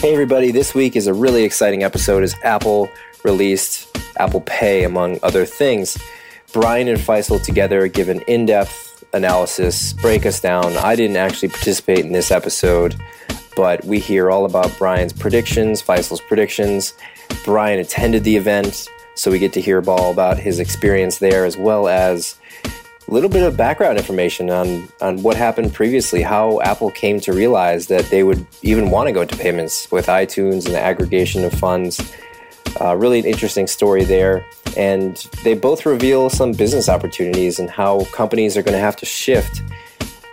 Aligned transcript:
Hey 0.00 0.12
everybody, 0.12 0.50
this 0.50 0.74
week 0.74 0.94
is 0.94 1.06
a 1.06 1.14
really 1.14 1.42
exciting 1.42 1.82
episode 1.82 2.22
as 2.22 2.36
Apple 2.44 2.90
released 3.24 3.96
Apple 4.18 4.42
Pay, 4.42 4.84
among 4.84 5.18
other 5.22 5.46
things. 5.46 5.96
Brian 6.52 6.86
and 6.86 6.98
Faisal 6.98 7.42
together 7.42 7.88
give 7.88 8.10
an 8.10 8.20
in 8.28 8.44
depth 8.44 9.02
analysis, 9.14 9.94
break 9.94 10.26
us 10.26 10.38
down. 10.38 10.76
I 10.76 10.96
didn't 10.96 11.16
actually 11.16 11.48
participate 11.48 12.00
in 12.00 12.12
this 12.12 12.30
episode, 12.30 12.94
but 13.56 13.84
we 13.86 13.98
hear 13.98 14.30
all 14.30 14.44
about 14.44 14.76
Brian's 14.78 15.14
predictions, 15.14 15.82
Faisal's 15.82 16.20
predictions. 16.20 16.92
Brian 17.44 17.80
attended 17.80 18.22
the 18.22 18.36
event, 18.36 18.88
so 19.14 19.30
we 19.30 19.38
get 19.38 19.54
to 19.54 19.62
hear 19.62 19.82
all 19.88 20.12
about 20.12 20.38
his 20.38 20.60
experience 20.60 21.18
there 21.18 21.46
as 21.46 21.56
well 21.56 21.88
as 21.88 22.36
a 23.08 23.14
little 23.14 23.30
bit 23.30 23.42
of 23.42 23.56
background 23.56 23.98
information 23.98 24.50
on, 24.50 24.88
on 25.00 25.22
what 25.22 25.36
happened 25.36 25.72
previously, 25.72 26.22
how 26.22 26.60
Apple 26.60 26.90
came 26.90 27.20
to 27.20 27.32
realize 27.32 27.86
that 27.86 28.04
they 28.06 28.24
would 28.24 28.44
even 28.62 28.90
want 28.90 29.06
to 29.06 29.12
go 29.12 29.22
into 29.22 29.36
payments 29.36 29.90
with 29.92 30.06
iTunes 30.06 30.66
and 30.66 30.74
the 30.74 30.80
aggregation 30.80 31.44
of 31.44 31.52
funds. 31.52 32.00
Uh, 32.80 32.96
really 32.96 33.20
an 33.20 33.24
interesting 33.24 33.66
story 33.66 34.04
there. 34.04 34.44
And 34.76 35.16
they 35.44 35.54
both 35.54 35.86
reveal 35.86 36.28
some 36.28 36.52
business 36.52 36.88
opportunities 36.88 37.58
and 37.58 37.70
how 37.70 38.04
companies 38.06 38.56
are 38.56 38.62
going 38.62 38.74
to 38.74 38.80
have 38.80 38.96
to 38.96 39.06
shift. 39.06 39.62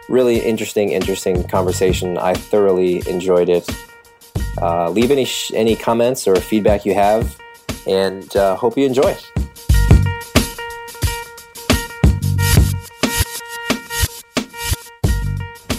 Really 0.10 0.40
interesting, 0.40 0.90
interesting 0.90 1.48
conversation. 1.48 2.18
I 2.18 2.34
thoroughly 2.34 3.08
enjoyed 3.08 3.50
it. 3.50 3.70
Uh, 4.62 4.90
leave 4.90 5.12
any, 5.12 5.26
sh- 5.26 5.52
any 5.54 5.76
comments 5.76 6.28
or 6.28 6.36
feedback 6.36 6.86
you 6.86 6.94
have, 6.94 7.40
and 7.88 8.36
uh, 8.36 8.56
hope 8.56 8.78
you 8.78 8.86
enjoy. 8.86 9.16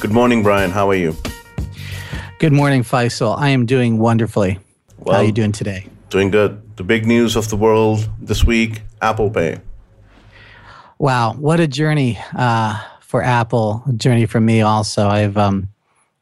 Good 0.05 0.13
morning, 0.13 0.43
Brian. 0.43 0.71
How 0.71 0.91
are 0.91 0.95
you? 0.95 1.17
Good 2.39 2.53
morning, 2.53 2.83
Faisal. 2.83 3.39
I 3.39 3.49
am 3.49 3.65
doing 3.65 3.97
wonderfully. 3.97 4.59
Well, 4.99 5.15
How 5.15 5.23
are 5.23 5.25
you 5.25 5.33
doing 5.33 5.51
today? 5.51 5.87
Doing 6.11 6.31
good. 6.31 6.77
The 6.77 6.85
big 6.85 7.07
news 7.07 7.37
of 7.37 7.49
the 7.49 7.57
world 7.57 8.07
this 8.21 8.45
week 8.45 8.83
Apple 9.01 9.31
Pay. 9.31 9.63
Wow, 10.99 11.33
what 11.33 11.59
a 11.59 11.67
journey 11.67 12.19
uh, 12.37 12.83
for 13.01 13.23
Apple. 13.23 13.83
A 13.89 13.95
journey 13.95 14.27
for 14.27 14.41
me 14.41 14.61
also. 14.61 15.09
I've 15.09 15.39
um, 15.39 15.71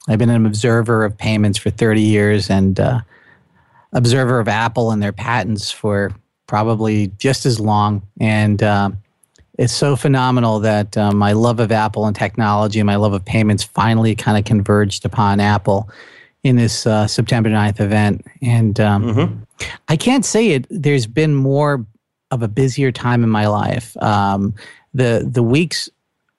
I've 0.07 0.21
been 0.21 0.31
an 0.31 0.47
observer 0.47 1.05
of 1.05 1.19
payments 1.19 1.59
for 1.59 1.71
30 1.71 2.03
years 2.03 2.51
and 2.51 2.79
uh, 2.79 3.01
observer 3.93 4.39
of 4.39 4.47
Apple 4.47 4.93
and 4.93 5.03
their 5.03 5.13
patents 5.13 5.73
for 5.73 6.15
probably 6.47 7.09
just 7.19 7.47
as 7.47 7.59
long. 7.59 8.07
And 8.21 8.63
uh, 8.63 8.91
it's 9.59 9.73
so 9.73 9.97
phenomenal 9.97 10.61
that 10.61 10.97
uh, 10.97 11.13
my 11.13 11.33
love 11.33 11.61
of 11.61 11.71
Apple 11.71 12.07
and 12.07 12.17
technology 12.17 12.81
and 12.81 12.87
my 12.87 12.97
love 12.97 13.13
of 13.13 13.25
payments 13.25 13.63
finally 13.63 14.15
kind 14.15 14.39
of 14.39 14.45
converged 14.45 15.05
upon 15.05 15.41
Apple 15.41 15.91
in 16.43 16.57
this 16.57 16.87
uh, 16.87 17.07
September 17.07 17.49
9th 17.49 17.81
event. 17.81 18.27
And 18.41 18.81
um, 18.81 19.47
I 19.89 19.97
can't 19.97 20.25
say 20.25 20.51
it, 20.51 20.67
there's 20.71 21.07
been 21.07 21.35
more 21.35 21.87
of 22.31 22.43
a 22.43 22.49
busier 22.49 22.91
time 22.91 23.23
in 23.23 23.31
my 23.31 23.47
life. 23.47 23.97
Um, 24.03 24.55
the, 24.95 25.29
the 25.31 25.43
weeks 25.43 25.89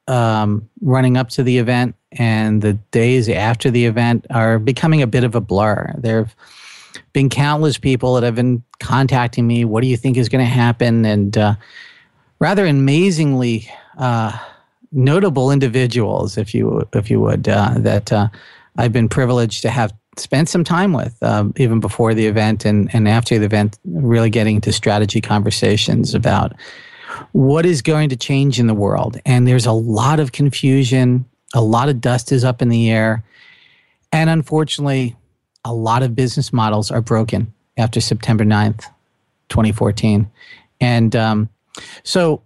um, 0.07 0.69
running 0.81 1.15
up 1.15 1.29
to 1.29 1.43
the 1.43 1.59
event 1.59 1.95
and 2.11 2.61
the 2.61 2.73
days 2.73 3.29
after 3.29 3.71
the 3.71 3.85
event 3.85 4.25
are 4.29 4.59
becoming 4.59 5.01
a 5.01 5.07
bit 5.07 5.23
of 5.23 5.35
a 5.35 5.41
blur. 5.41 5.93
There 5.97 6.17
have 6.17 6.35
been 7.13 7.29
countless 7.29 7.77
people 7.77 8.15
that 8.15 8.23
have 8.23 8.35
been 8.35 8.63
contacting 8.79 9.47
me. 9.47 9.65
What 9.65 9.81
do 9.81 9.87
you 9.87 9.97
think 9.97 10.17
is 10.17 10.29
going 10.29 10.43
to 10.43 10.49
happen? 10.49 11.05
And 11.05 11.37
uh, 11.37 11.55
rather 12.39 12.65
amazingly 12.65 13.69
uh, 13.97 14.37
notable 14.91 15.51
individuals, 15.51 16.37
if 16.37 16.53
you 16.53 16.87
if 16.93 17.09
you 17.09 17.19
would, 17.19 17.47
uh, 17.47 17.75
that 17.77 18.11
uh, 18.11 18.29
I've 18.77 18.93
been 18.93 19.09
privileged 19.09 19.61
to 19.63 19.69
have 19.69 19.93
spent 20.17 20.47
some 20.47 20.63
time 20.63 20.93
with, 20.93 21.21
um, 21.23 21.53
even 21.57 21.79
before 21.79 22.13
the 22.13 22.27
event 22.27 22.65
and 22.65 22.93
and 22.93 23.07
after 23.07 23.37
the 23.39 23.45
event, 23.45 23.79
really 23.85 24.29
getting 24.29 24.55
into 24.55 24.71
strategy 24.71 25.21
conversations 25.21 26.13
about 26.13 26.53
what 27.31 27.65
is 27.65 27.81
going 27.81 28.09
to 28.09 28.15
change 28.15 28.59
in 28.59 28.67
the 28.67 28.73
world. 28.73 29.19
And 29.25 29.47
there's 29.47 29.65
a 29.65 29.71
lot 29.71 30.19
of 30.19 30.31
confusion, 30.31 31.25
a 31.53 31.61
lot 31.61 31.89
of 31.89 32.01
dust 32.01 32.31
is 32.31 32.43
up 32.43 32.61
in 32.61 32.69
the 32.69 32.89
air, 32.89 33.23
and 34.11 34.29
unfortunately, 34.29 35.15
a 35.65 35.73
lot 35.73 36.03
of 36.03 36.15
business 36.15 36.51
models 36.51 36.91
are 36.91 37.01
broken 37.01 37.53
after 37.77 38.01
September 38.01 38.43
9th, 38.43 38.85
2014. 39.49 40.29
And 40.81 41.15
um, 41.15 41.49
so 42.03 42.43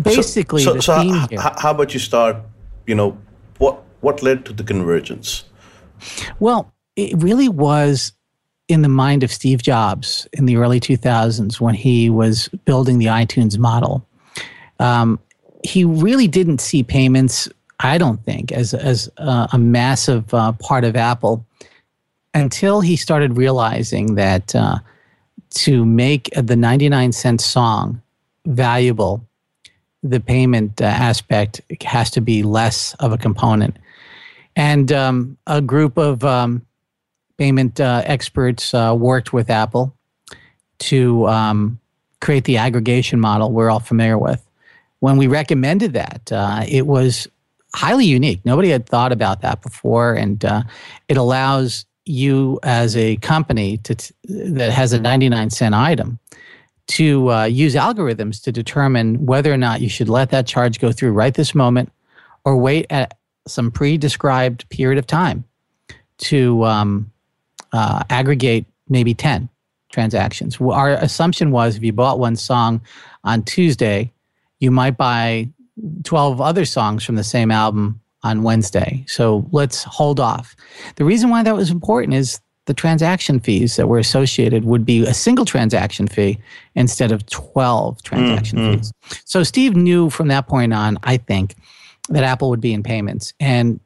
basically, 0.00 0.62
so, 0.62 0.74
the 0.74 0.82
so 0.82 1.00
theme 1.00 1.14
h- 1.14 1.30
here. 1.30 1.40
how 1.40 1.70
about 1.70 1.94
you 1.94 2.00
start? 2.00 2.36
You 2.86 2.94
know, 2.94 3.18
what 3.58 3.82
what 4.00 4.22
led 4.22 4.44
to 4.46 4.52
the 4.52 4.64
convergence? 4.64 5.44
Well, 6.40 6.72
it 6.96 7.16
really 7.22 7.48
was 7.48 8.12
in 8.68 8.82
the 8.82 8.88
mind 8.88 9.22
of 9.22 9.32
Steve 9.32 9.62
Jobs 9.62 10.26
in 10.32 10.46
the 10.46 10.56
early 10.56 10.80
2000s 10.80 11.60
when 11.60 11.74
he 11.74 12.08
was 12.10 12.48
building 12.64 12.98
the 12.98 13.06
iTunes 13.06 13.58
model. 13.58 14.06
Um, 14.78 15.18
he 15.62 15.84
really 15.84 16.26
didn't 16.26 16.60
see 16.60 16.82
payments, 16.82 17.48
I 17.80 17.98
don't 17.98 18.24
think, 18.24 18.50
as, 18.50 18.74
as 18.74 19.10
uh, 19.18 19.46
a 19.52 19.58
massive 19.58 20.32
uh, 20.32 20.52
part 20.52 20.84
of 20.84 20.96
Apple 20.96 21.46
until 22.34 22.80
he 22.80 22.96
started 22.96 23.36
realizing 23.36 24.14
that 24.14 24.54
uh, 24.54 24.78
to 25.54 25.84
make 25.84 26.30
the 26.34 26.56
99 26.56 27.12
cent 27.12 27.40
song 27.40 28.00
valuable, 28.46 29.26
the 30.02 30.20
payment 30.20 30.80
uh, 30.80 30.86
aspect 30.86 31.60
has 31.82 32.10
to 32.10 32.20
be 32.20 32.42
less 32.42 32.94
of 32.94 33.12
a 33.12 33.18
component. 33.18 33.76
And 34.56 34.92
um, 34.92 35.38
a 35.46 35.60
group 35.60 35.96
of 35.96 36.24
um, 36.24 36.66
payment 37.38 37.80
uh, 37.80 38.02
experts 38.04 38.74
uh, 38.74 38.94
worked 38.98 39.32
with 39.32 39.50
Apple 39.50 39.94
to 40.80 41.26
um, 41.28 41.78
create 42.20 42.44
the 42.44 42.56
aggregation 42.56 43.20
model 43.20 43.50
we're 43.52 43.70
all 43.70 43.80
familiar 43.80 44.18
with. 44.18 44.44
When 45.00 45.16
we 45.16 45.26
recommended 45.26 45.94
that, 45.94 46.30
uh, 46.30 46.64
it 46.68 46.86
was 46.86 47.28
highly 47.74 48.04
unique. 48.04 48.40
Nobody 48.44 48.68
had 48.68 48.86
thought 48.86 49.12
about 49.12 49.40
that 49.40 49.62
before, 49.62 50.14
and 50.14 50.44
uh, 50.44 50.62
it 51.08 51.16
allows 51.16 51.86
you 52.04 52.58
as 52.62 52.96
a 52.96 53.16
company 53.16 53.78
to 53.78 53.94
that 54.24 54.72
has 54.72 54.92
a 54.92 55.00
99 55.00 55.50
cent 55.50 55.74
item 55.74 56.18
to 56.88 57.30
uh, 57.30 57.44
use 57.44 57.74
algorithms 57.74 58.42
to 58.42 58.52
determine 58.52 59.24
whether 59.24 59.52
or 59.52 59.56
not 59.56 59.80
you 59.80 59.88
should 59.88 60.08
let 60.08 60.30
that 60.30 60.46
charge 60.46 60.80
go 60.80 60.90
through 60.92 61.12
right 61.12 61.34
this 61.34 61.54
moment 61.54 61.92
or 62.44 62.56
wait 62.56 62.86
at 62.90 63.16
some 63.46 63.70
pre-described 63.70 64.68
period 64.68 64.98
of 64.98 65.06
time 65.06 65.44
to 66.18 66.64
um, 66.64 67.10
uh, 67.72 68.02
aggregate 68.10 68.66
maybe 68.88 69.14
10 69.14 69.48
transactions. 69.90 70.60
Our 70.60 70.90
assumption 70.90 71.50
was 71.50 71.76
if 71.76 71.82
you 71.82 71.92
bought 71.92 72.18
one 72.18 72.36
song 72.36 72.80
on 73.24 73.42
Tuesday, 73.42 74.12
you 74.58 74.70
might 74.70 74.96
buy 74.96 75.48
12 76.04 76.40
other 76.40 76.64
songs 76.64 77.04
from 77.04 77.16
the 77.16 77.24
same 77.24 77.50
album 77.50 78.00
on 78.22 78.42
Wednesday. 78.42 79.04
So 79.08 79.46
let's 79.52 79.82
hold 79.84 80.20
off. 80.20 80.54
The 80.96 81.04
reason 81.04 81.30
why 81.30 81.42
that 81.42 81.54
was 81.56 81.70
important 81.70 82.14
is 82.14 82.40
the 82.66 82.74
transaction 82.74 83.40
fees 83.40 83.74
that 83.76 83.88
were 83.88 83.98
associated 83.98 84.64
would 84.64 84.84
be 84.84 85.04
a 85.04 85.12
single 85.14 85.44
transaction 85.44 86.06
fee 86.06 86.38
instead 86.76 87.10
of 87.10 87.26
12 87.26 88.00
transaction 88.02 88.58
Mhm. 88.58 88.74
fees. 88.76 88.92
So 89.24 89.42
Steve 89.42 89.74
knew 89.74 90.10
from 90.10 90.28
that 90.28 90.46
point 90.46 90.72
on, 90.72 90.98
I 91.02 91.16
think, 91.16 91.56
that 92.08 92.22
Apple 92.22 92.50
would 92.50 92.60
be 92.60 92.72
in 92.72 92.82
payments. 92.84 93.32
And 93.40 93.80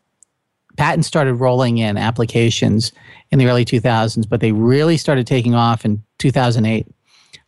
patents 0.76 1.08
started 1.08 1.34
rolling 1.36 1.78
in 1.78 1.96
applications 1.96 2.92
in 3.30 3.38
the 3.38 3.46
early 3.46 3.64
2000s, 3.64 4.26
but 4.26 4.40
they 4.40 4.52
really 4.52 4.98
started 4.98 5.26
taking 5.26 5.54
off 5.54 5.86
in 5.86 6.02
2008 6.18 6.86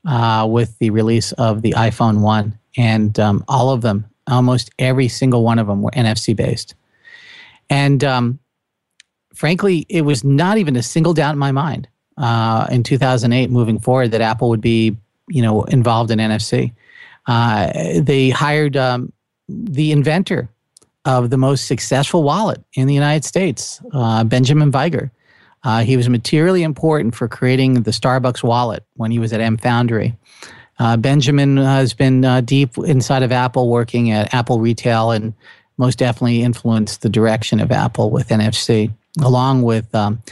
uh, 0.06 0.46
with 0.50 0.78
the 0.78 0.88
release 0.88 1.32
of 1.32 1.60
the 1.60 1.72
iPhone 1.72 2.20
1. 2.20 2.58
And 2.78 3.18
um, 3.20 3.44
all 3.48 3.68
of 3.70 3.82
them, 3.82 4.06
almost 4.28 4.70
every 4.78 5.08
single 5.08 5.42
one 5.42 5.58
of 5.58 5.66
them, 5.66 5.82
were 5.82 5.90
NFC 5.90 6.34
based. 6.34 6.74
And 7.70 8.02
um, 8.04 8.38
frankly, 9.34 9.86
it 9.88 10.02
was 10.02 10.24
not 10.24 10.58
even 10.58 10.76
a 10.76 10.82
single 10.82 11.14
doubt 11.14 11.32
in 11.32 11.38
my 11.38 11.52
mind 11.52 11.88
uh, 12.16 12.66
in 12.70 12.82
2008 12.82 13.50
moving 13.50 13.78
forward 13.78 14.10
that 14.10 14.20
Apple 14.20 14.48
would 14.48 14.60
be, 14.60 14.96
you 15.28 15.42
know, 15.42 15.64
involved 15.64 16.10
in 16.10 16.18
NFC. 16.18 16.72
Uh, 17.26 17.70
they 18.00 18.30
hired 18.30 18.76
um, 18.76 19.12
the 19.48 19.92
inventor 19.92 20.48
of 21.04 21.30
the 21.30 21.36
most 21.36 21.66
successful 21.66 22.22
wallet 22.22 22.62
in 22.74 22.86
the 22.86 22.94
United 22.94 23.24
States, 23.24 23.80
uh, 23.92 24.24
Benjamin 24.24 24.70
Vigier. 24.70 25.10
Uh, 25.64 25.80
he 25.80 25.96
was 25.96 26.08
materially 26.08 26.62
important 26.62 27.14
for 27.14 27.28
creating 27.28 27.82
the 27.82 27.90
Starbucks 27.90 28.42
wallet 28.42 28.84
when 28.94 29.10
he 29.10 29.18
was 29.18 29.32
at 29.32 29.40
mFoundry. 29.40 30.16
Uh, 30.78 30.96
Benjamin 30.96 31.56
has 31.56 31.92
been 31.92 32.24
uh, 32.24 32.40
deep 32.40 32.78
inside 32.78 33.22
of 33.22 33.32
Apple, 33.32 33.68
working 33.68 34.12
at 34.12 34.32
Apple 34.32 34.60
Retail, 34.60 35.10
and 35.10 35.34
most 35.78 35.98
definitely 35.98 36.42
influenced 36.42 37.02
the 37.02 37.08
direction 37.08 37.60
of 37.60 37.72
Apple 37.72 38.10
with 38.10 38.28
NFC, 38.28 38.92
along 39.22 39.62
with 39.62 39.92
um, 39.94 40.22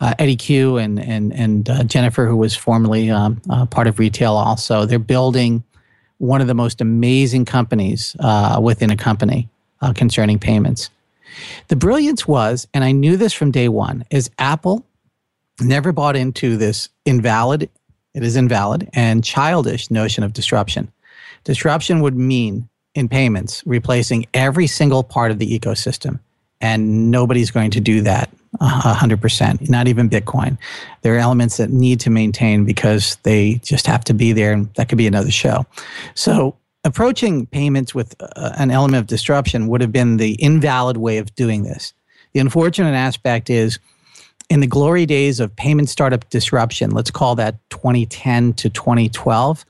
uh, 0.00 0.14
Eddy 0.18 0.36
Cue 0.36 0.76
and 0.76 1.00
and 1.00 1.32
and 1.32 1.68
uh, 1.68 1.84
Jennifer, 1.84 2.26
who 2.26 2.36
was 2.36 2.54
formerly 2.54 3.10
um, 3.10 3.40
uh, 3.50 3.66
part 3.66 3.86
of 3.86 3.98
retail. 3.98 4.34
Also, 4.34 4.86
they're 4.86 4.98
building 4.98 5.64
one 6.18 6.40
of 6.40 6.46
the 6.46 6.54
most 6.54 6.80
amazing 6.80 7.46
companies 7.46 8.14
uh, 8.20 8.60
within 8.62 8.90
a 8.90 8.96
company 8.96 9.48
uh, 9.80 9.92
concerning 9.92 10.38
payments. 10.38 10.90
The 11.68 11.76
brilliance 11.76 12.28
was, 12.28 12.68
and 12.74 12.84
I 12.84 12.92
knew 12.92 13.16
this 13.16 13.32
from 13.32 13.50
day 13.50 13.68
one, 13.68 14.04
is 14.10 14.30
Apple 14.38 14.84
never 15.60 15.92
bought 15.92 16.16
into 16.16 16.56
this 16.56 16.88
invalid, 17.04 17.70
it 18.14 18.22
is 18.22 18.36
invalid, 18.36 18.88
and 18.92 19.24
childish 19.24 19.90
notion 19.90 20.24
of 20.24 20.32
disruption. 20.32 20.90
Disruption 21.44 22.00
would 22.00 22.16
mean 22.16 22.68
in 22.94 23.08
payments 23.08 23.62
replacing 23.66 24.26
every 24.34 24.66
single 24.66 25.02
part 25.02 25.30
of 25.30 25.38
the 25.38 25.58
ecosystem. 25.58 26.18
And 26.60 27.10
nobody's 27.10 27.50
going 27.50 27.70
to 27.70 27.80
do 27.80 28.02
that 28.02 28.30
uh, 28.60 28.94
100%, 28.96 29.68
not 29.70 29.88
even 29.88 30.10
Bitcoin. 30.10 30.58
There 31.02 31.14
are 31.14 31.18
elements 31.18 31.56
that 31.56 31.70
need 31.70 32.00
to 32.00 32.10
maintain 32.10 32.64
because 32.64 33.16
they 33.22 33.54
just 33.62 33.86
have 33.86 34.04
to 34.04 34.14
be 34.14 34.32
there, 34.32 34.52
and 34.52 34.72
that 34.74 34.88
could 34.88 34.98
be 34.98 35.06
another 35.06 35.30
show. 35.30 35.64
So, 36.14 36.56
approaching 36.84 37.46
payments 37.46 37.94
with 37.94 38.14
uh, 38.20 38.52
an 38.58 38.70
element 38.70 39.00
of 39.00 39.06
disruption 39.06 39.68
would 39.68 39.80
have 39.80 39.92
been 39.92 40.16
the 40.16 40.32
invalid 40.34 40.96
way 40.96 41.18
of 41.18 41.34
doing 41.34 41.62
this. 41.62 41.94
The 42.32 42.40
unfortunate 42.40 42.94
aspect 42.94 43.50
is 43.50 43.78
in 44.50 44.60
the 44.60 44.66
glory 44.66 45.06
days 45.06 45.40
of 45.40 45.54
payment 45.54 45.88
startup 45.88 46.28
disruption, 46.28 46.90
let's 46.90 47.10
call 47.10 47.36
that 47.36 47.56
2010 47.70 48.54
to 48.54 48.68
2012, 48.68 49.64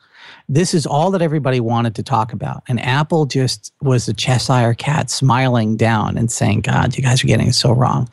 this 0.53 0.75
is 0.75 0.85
all 0.85 1.13
that 1.13 1.23
everybody 1.23 1.61
wanted 1.61 1.95
to 1.95 2.03
talk 2.03 2.33
about. 2.33 2.63
And 2.69 2.81
Apple 2.81 3.25
just 3.25 3.73
was 3.81 4.09
a 4.09 4.13
Cheshire 4.13 4.75
cat 4.75 5.09
smiling 5.09 5.77
down 5.77 6.19
and 6.19 6.31
saying, 6.31 6.63
God, 6.63 6.97
you 6.97 7.05
guys 7.05 7.23
are 7.23 7.29
getting 7.29 7.47
it 7.47 7.55
so 7.55 7.71
wrong. 7.73 8.09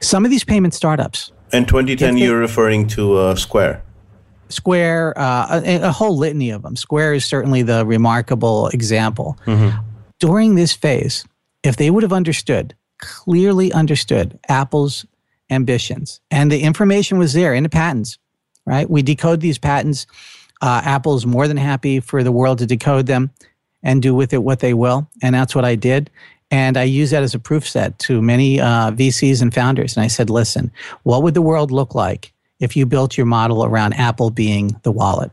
Some 0.00 0.24
of 0.24 0.30
these 0.30 0.44
payment 0.44 0.72
startups, 0.72 1.32
In 1.52 1.66
2010, 1.66 2.14
they- 2.14 2.20
you're 2.22 2.38
referring 2.38 2.86
to 2.88 3.16
uh, 3.16 3.34
Square. 3.34 3.82
Square, 4.50 5.18
uh, 5.18 5.60
a, 5.64 5.76
a 5.88 5.92
whole 5.92 6.16
litany 6.16 6.50
of 6.50 6.62
them. 6.62 6.76
Square 6.76 7.14
is 7.14 7.24
certainly 7.24 7.62
the 7.62 7.84
remarkable 7.84 8.68
example. 8.68 9.36
During 10.20 10.54
this 10.54 10.72
phase, 10.72 11.24
if 11.62 11.76
they 11.76 11.90
would 11.90 12.02
have 12.02 12.12
understood, 12.14 12.74
clearly 12.98 13.72
understood 13.72 14.38
Apple's 14.48 15.04
ambitions, 15.50 16.20
and 16.30 16.50
the 16.52 16.60
information 16.62 17.18
was 17.18 17.32
there 17.34 17.52
in 17.52 17.62
the 17.62 17.68
patents, 17.68 18.16
right? 18.64 18.88
We 18.88 19.02
decode 19.02 19.40
these 19.40 19.58
patents. 19.58 20.06
Uh, 20.60 20.82
Apple's 20.84 21.26
more 21.26 21.48
than 21.48 21.56
happy 21.56 22.00
for 22.00 22.22
the 22.22 22.32
world 22.32 22.58
to 22.58 22.66
decode 22.66 23.06
them 23.06 23.30
and 23.82 24.02
do 24.02 24.14
with 24.14 24.32
it 24.32 24.42
what 24.42 24.60
they 24.60 24.74
will. 24.74 25.08
And 25.22 25.34
that's 25.34 25.54
what 25.54 25.64
I 25.64 25.74
did. 25.74 26.10
And 26.50 26.76
I 26.76 26.84
use 26.84 27.10
that 27.10 27.22
as 27.22 27.34
a 27.34 27.38
proof 27.38 27.68
set 27.68 27.98
to 28.00 28.22
many 28.22 28.60
uh, 28.60 28.90
VCs 28.92 29.42
and 29.42 29.52
founders. 29.52 29.96
And 29.96 30.04
I 30.04 30.08
said, 30.08 30.30
listen, 30.30 30.72
what 31.02 31.22
would 31.22 31.34
the 31.34 31.42
world 31.42 31.70
look 31.70 31.94
like 31.94 32.32
if 32.58 32.76
you 32.76 32.86
built 32.86 33.16
your 33.16 33.26
model 33.26 33.64
around 33.64 33.92
Apple 33.94 34.30
being 34.30 34.74
the 34.82 34.92
wallet? 34.92 35.30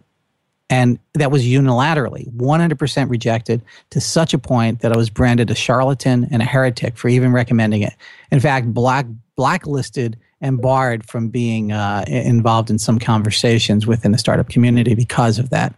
And 0.70 1.00
that 1.14 1.32
was 1.32 1.44
unilaterally 1.44 2.30
100% 2.34 3.10
rejected 3.10 3.62
to 3.92 4.02
such 4.02 4.34
a 4.34 4.40
point 4.40 4.82
that 4.82 4.92
I 4.92 4.98
was 4.98 5.10
branded 5.10 5.52
a 5.52 5.56
charlatan 5.56 6.28
and 6.32 6.42
a 6.42 6.46
heretic 6.46 6.98
for 6.98 7.08
even 7.08 7.32
recommending 7.32 7.84
it. 7.84 7.94
In 8.32 8.40
fact, 8.40 8.74
black, 8.74 9.06
blacklisted 9.36 10.18
and 10.42 10.62
barred 10.62 11.08
from 11.08 11.30
being 11.30 11.72
uh, 11.72 12.04
involved 12.08 12.70
in 12.70 12.78
some 12.78 13.00
conversations 13.00 13.88
within 13.88 14.12
the 14.12 14.18
startup 14.18 14.50
community 14.50 14.94
because 14.94 15.40
of 15.40 15.50
that. 15.50 15.74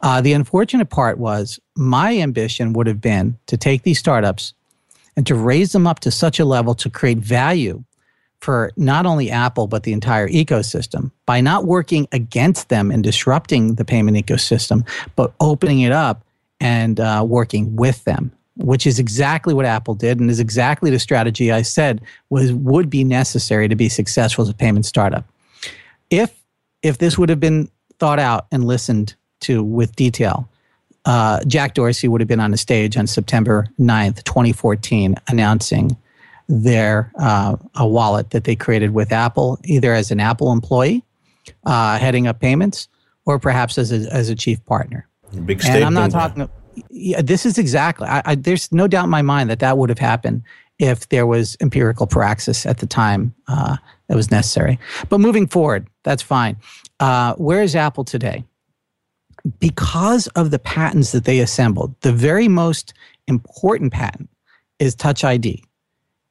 Uh, 0.00 0.20
the 0.20 0.32
unfortunate 0.32 0.90
part 0.90 1.18
was 1.18 1.60
my 1.76 2.18
ambition 2.18 2.72
would 2.72 2.86
have 2.86 3.00
been 3.00 3.38
to 3.46 3.56
take 3.56 3.82
these 3.82 3.98
startups 3.98 4.54
and 5.16 5.26
to 5.26 5.34
raise 5.34 5.72
them 5.72 5.86
up 5.86 6.00
to 6.00 6.10
such 6.10 6.40
a 6.40 6.44
level 6.44 6.74
to 6.74 6.90
create 6.90 7.18
value 7.18 7.82
for 8.40 8.72
not 8.76 9.06
only 9.06 9.30
Apple, 9.30 9.68
but 9.68 9.84
the 9.84 9.92
entire 9.92 10.28
ecosystem 10.28 11.12
by 11.26 11.40
not 11.40 11.64
working 11.64 12.08
against 12.10 12.68
them 12.70 12.90
and 12.90 13.04
disrupting 13.04 13.76
the 13.76 13.84
payment 13.84 14.16
ecosystem, 14.16 14.86
but 15.14 15.32
opening 15.38 15.80
it 15.80 15.92
up 15.92 16.24
and 16.60 16.98
uh, 16.98 17.24
working 17.26 17.76
with 17.76 18.02
them, 18.04 18.32
which 18.56 18.86
is 18.86 18.98
exactly 18.98 19.54
what 19.54 19.64
Apple 19.64 19.94
did 19.94 20.20
and 20.20 20.30
is 20.30 20.40
exactly 20.40 20.90
the 20.90 20.98
strategy 20.98 21.50
I 21.50 21.62
said 21.62 22.02
was 22.30 22.52
would 22.52 22.90
be 22.90 23.04
necessary 23.04 23.68
to 23.68 23.76
be 23.76 23.88
successful 23.88 24.42
as 24.42 24.48
a 24.48 24.54
payment 24.54 24.86
startup. 24.86 25.24
If 26.10 26.34
if 26.82 26.98
this 26.98 27.16
would 27.16 27.28
have 27.28 27.40
been 27.40 27.70
thought 27.98 28.18
out 28.18 28.46
and 28.50 28.64
listened 28.64 29.14
to 29.40 29.62
with 29.62 29.96
detail, 29.96 30.48
uh, 31.04 31.40
Jack 31.46 31.74
Dorsey 31.74 32.08
would 32.08 32.20
have 32.20 32.28
been 32.28 32.40
on 32.40 32.50
the 32.50 32.56
stage 32.56 32.96
on 32.96 33.06
September 33.06 33.68
9th, 33.78 34.22
2014, 34.24 35.14
announcing 35.28 35.96
their 36.48 37.12
uh, 37.18 37.56
a 37.76 37.86
wallet 37.86 38.30
that 38.30 38.44
they 38.44 38.56
created 38.56 38.92
with 38.92 39.12
Apple, 39.12 39.58
either 39.64 39.94
as 39.94 40.10
an 40.10 40.20
Apple 40.20 40.52
employee 40.52 41.02
uh, 41.64 41.98
heading 41.98 42.26
up 42.26 42.40
payments, 42.40 42.88
or 43.24 43.38
perhaps 43.38 43.78
as 43.78 43.92
a, 43.92 44.12
as 44.12 44.28
a 44.28 44.34
chief 44.34 44.64
partner. 44.66 45.08
Big 45.44 45.64
And. 45.64 45.84
I'm 45.84 45.94
not 45.94 46.10
talking. 46.10 46.48
Yeah, 46.90 47.22
this 47.22 47.44
is 47.44 47.58
exactly. 47.58 48.06
I, 48.06 48.22
I, 48.24 48.34
there's 48.34 48.70
no 48.72 48.86
doubt 48.86 49.04
in 49.04 49.10
my 49.10 49.22
mind 49.22 49.50
that 49.50 49.58
that 49.60 49.78
would 49.78 49.88
have 49.88 49.98
happened 49.98 50.42
if 50.78 51.08
there 51.10 51.26
was 51.26 51.56
empirical 51.60 52.06
praxis 52.06 52.66
at 52.66 52.78
the 52.78 52.86
time 52.86 53.34
uh, 53.48 53.76
that 54.08 54.16
was 54.16 54.30
necessary. 54.30 54.78
But 55.08 55.20
moving 55.20 55.46
forward, 55.46 55.86
that's 56.02 56.22
fine. 56.22 56.56
Uh, 56.98 57.34
where 57.34 57.62
is 57.62 57.76
Apple 57.76 58.04
today? 58.04 58.44
Because 59.58 60.26
of 60.28 60.50
the 60.50 60.58
patents 60.58 61.12
that 61.12 61.24
they 61.24 61.40
assembled, 61.40 61.94
the 62.00 62.12
very 62.12 62.48
most 62.48 62.94
important 63.26 63.92
patent 63.92 64.28
is 64.78 64.94
Touch 64.94 65.24
ID, 65.24 65.62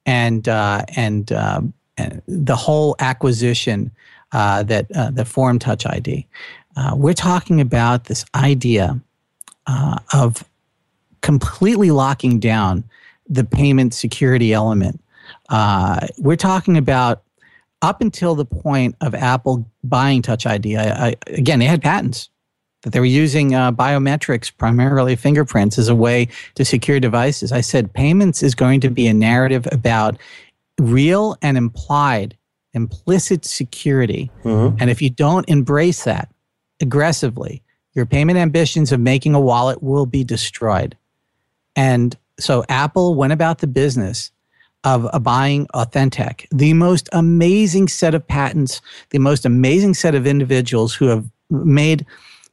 and 0.06 0.48
uh, 0.48 0.84
and, 0.96 1.32
uh, 1.32 1.60
and 1.96 2.22
the 2.26 2.56
whole 2.56 2.96
acquisition 2.98 3.90
uh, 4.32 4.62
that 4.64 4.86
uh, 4.94 5.10
that 5.10 5.26
formed 5.26 5.60
Touch 5.60 5.86
ID. 5.86 6.26
We're 6.94 7.12
talking 7.12 7.60
about 7.60 8.04
this 8.04 8.24
idea 8.34 9.00
uh, 9.66 9.98
of 10.12 10.44
completely 11.20 11.90
locking 11.90 12.38
down 12.38 12.84
the 13.28 13.44
payment 13.44 13.94
security 13.94 14.52
element. 14.52 15.00
Uh, 15.48 16.06
we're 16.18 16.36
talking 16.36 16.76
about 16.76 17.22
up 17.80 18.00
until 18.00 18.34
the 18.34 18.44
point 18.44 18.94
of 19.00 19.14
Apple 19.14 19.68
buying 19.82 20.22
Touch 20.22 20.46
ID. 20.46 20.76
I, 20.76 21.08
I, 21.08 21.14
again, 21.28 21.58
they 21.58 21.66
had 21.66 21.82
patents 21.82 22.28
that 22.82 22.92
they 22.92 23.00
were 23.00 23.06
using 23.06 23.54
uh, 23.54 23.72
biometrics, 23.72 24.56
primarily 24.56 25.16
fingerprints, 25.16 25.78
as 25.78 25.88
a 25.88 25.94
way 25.94 26.28
to 26.56 26.64
secure 26.64 26.98
devices. 26.98 27.52
I 27.52 27.60
said 27.60 27.92
payments 27.92 28.42
is 28.42 28.54
going 28.54 28.80
to 28.80 28.90
be 28.90 29.06
a 29.06 29.14
narrative 29.14 29.68
about 29.70 30.18
real 30.80 31.36
and 31.42 31.56
implied, 31.56 32.36
implicit 32.74 33.44
security. 33.44 34.30
And 34.80 34.90
if 34.90 35.00
you 35.00 35.10
don't 35.10 35.48
embrace 35.48 36.04
that 36.04 36.28
aggressively, 36.80 37.62
your 37.94 38.06
payment 38.06 38.38
ambitions 38.38 38.92
of 38.92 39.00
making 39.00 39.34
a 39.34 39.40
wallet 39.40 39.82
will 39.82 40.06
be 40.06 40.24
destroyed. 40.24 40.96
And 41.76 42.16
so 42.38 42.64
Apple 42.68 43.14
went 43.14 43.32
about 43.32 43.58
the 43.58 43.66
business 43.66 44.30
of 44.84 45.08
buying 45.22 45.66
AuthenTec, 45.74 46.46
the 46.50 46.74
most 46.74 47.08
amazing 47.12 47.88
set 47.88 48.14
of 48.14 48.26
patents, 48.26 48.80
the 49.10 49.18
most 49.18 49.44
amazing 49.44 49.94
set 49.94 50.14
of 50.14 50.26
individuals 50.26 50.94
who 50.94 51.06
have 51.06 51.24
made 51.50 52.04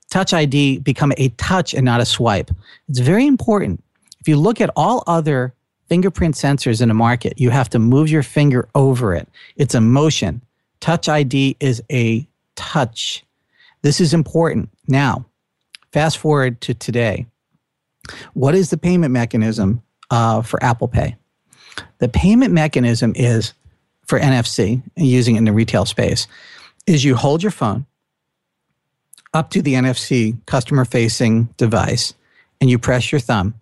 Touch 0.09 0.33
ID 0.33 0.79
become 0.79 1.13
a 1.17 1.29
touch 1.29 1.73
and 1.73 1.85
not 1.85 2.01
a 2.01 2.05
swipe. 2.05 2.49
It's 2.87 2.99
very 2.99 3.27
important. 3.27 3.83
If 4.19 4.27
you 4.27 4.37
look 4.37 4.59
at 4.59 4.71
all 4.75 5.03
other 5.05 5.53
fingerprint 5.87 6.35
sensors 6.35 6.81
in 6.81 6.87
the 6.87 6.95
market, 6.95 7.39
you 7.39 7.51
have 7.51 7.69
to 7.69 7.79
move 7.79 8.09
your 8.09 8.23
finger 8.23 8.67
over 8.73 9.13
it. 9.13 9.27
It's 9.55 9.75
a 9.75 9.81
motion. 9.81 10.41
Touch 10.79 11.07
ID 11.07 11.57
is 11.59 11.83
a 11.91 12.27
touch. 12.55 13.23
This 13.83 14.01
is 14.01 14.13
important. 14.13 14.69
Now, 14.87 15.25
fast 15.91 16.17
forward 16.17 16.61
to 16.61 16.73
today. 16.73 17.25
What 18.33 18.55
is 18.55 18.69
the 18.69 18.77
payment 18.77 19.11
mechanism 19.11 19.81
uh, 20.09 20.41
for 20.41 20.61
Apple 20.63 20.87
Pay? 20.87 21.15
The 21.99 22.09
payment 22.09 22.53
mechanism 22.53 23.13
is 23.15 23.53
for 24.05 24.19
NFC, 24.19 24.81
using 24.95 25.35
it 25.35 25.39
in 25.39 25.45
the 25.45 25.53
retail 25.53 25.85
space, 25.85 26.27
is 26.87 27.03
you 27.03 27.15
hold 27.15 27.43
your 27.43 27.51
phone 27.51 27.85
up 29.33 29.51
to 29.51 29.61
the 29.61 29.75
NFC 29.75 30.37
customer 30.47 30.85
facing 30.85 31.45
device 31.57 32.15
and 32.59 32.69
you 32.69 32.79
press 32.79 33.11
your 33.11 33.19
thumb 33.19 33.53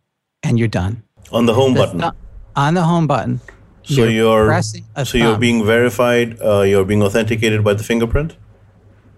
and 0.44 0.58
you're 0.58 0.70
done. 0.70 1.04
On 1.32 1.46
the 1.46 1.54
home 1.54 1.74
The 1.74 1.80
button. 1.82 2.00
thu- 2.02 2.12
on 2.56 2.74
the 2.74 2.84
home 2.84 3.08
button. 3.08 3.42
so 3.84 4.06
you're, 4.06 4.50
a 4.50 5.06
so 5.06 5.18
you're 5.18 5.38
being 5.38 5.66
verified, 5.66 6.42
uh, 6.42 6.62
you're 6.62 6.86
being 6.86 7.04
authenticated 7.04 7.64
by 7.64 7.74
the 7.74 7.84
fingerprint? 7.84 8.38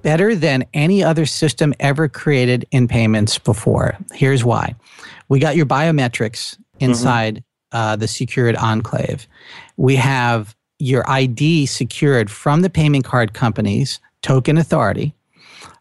Better 0.02 0.36
than 0.36 0.66
any 0.74 1.04
other 1.04 1.26
system 1.26 1.74
ever 1.80 2.08
created 2.08 2.66
in 2.72 2.88
payments 2.88 3.38
before. 3.38 3.98
Here's 4.14 4.44
why. 4.44 4.76
We 5.28 5.40
got 5.40 5.56
your 5.56 5.66
biometrics 5.66 6.58
inside 6.80 7.44
uh, 7.72 7.96
the 7.96 8.08
secured 8.08 8.56
enclave. 8.56 9.28
We 9.78 9.96
have 9.96 10.56
your 10.80 11.10
ID 11.10 11.66
secured 11.66 12.32
from 12.32 12.62
the 12.62 12.70
payment 12.70 13.06
card 13.06 13.34
companies, 13.34 14.00
token 14.22 14.58
authority. 14.58 15.14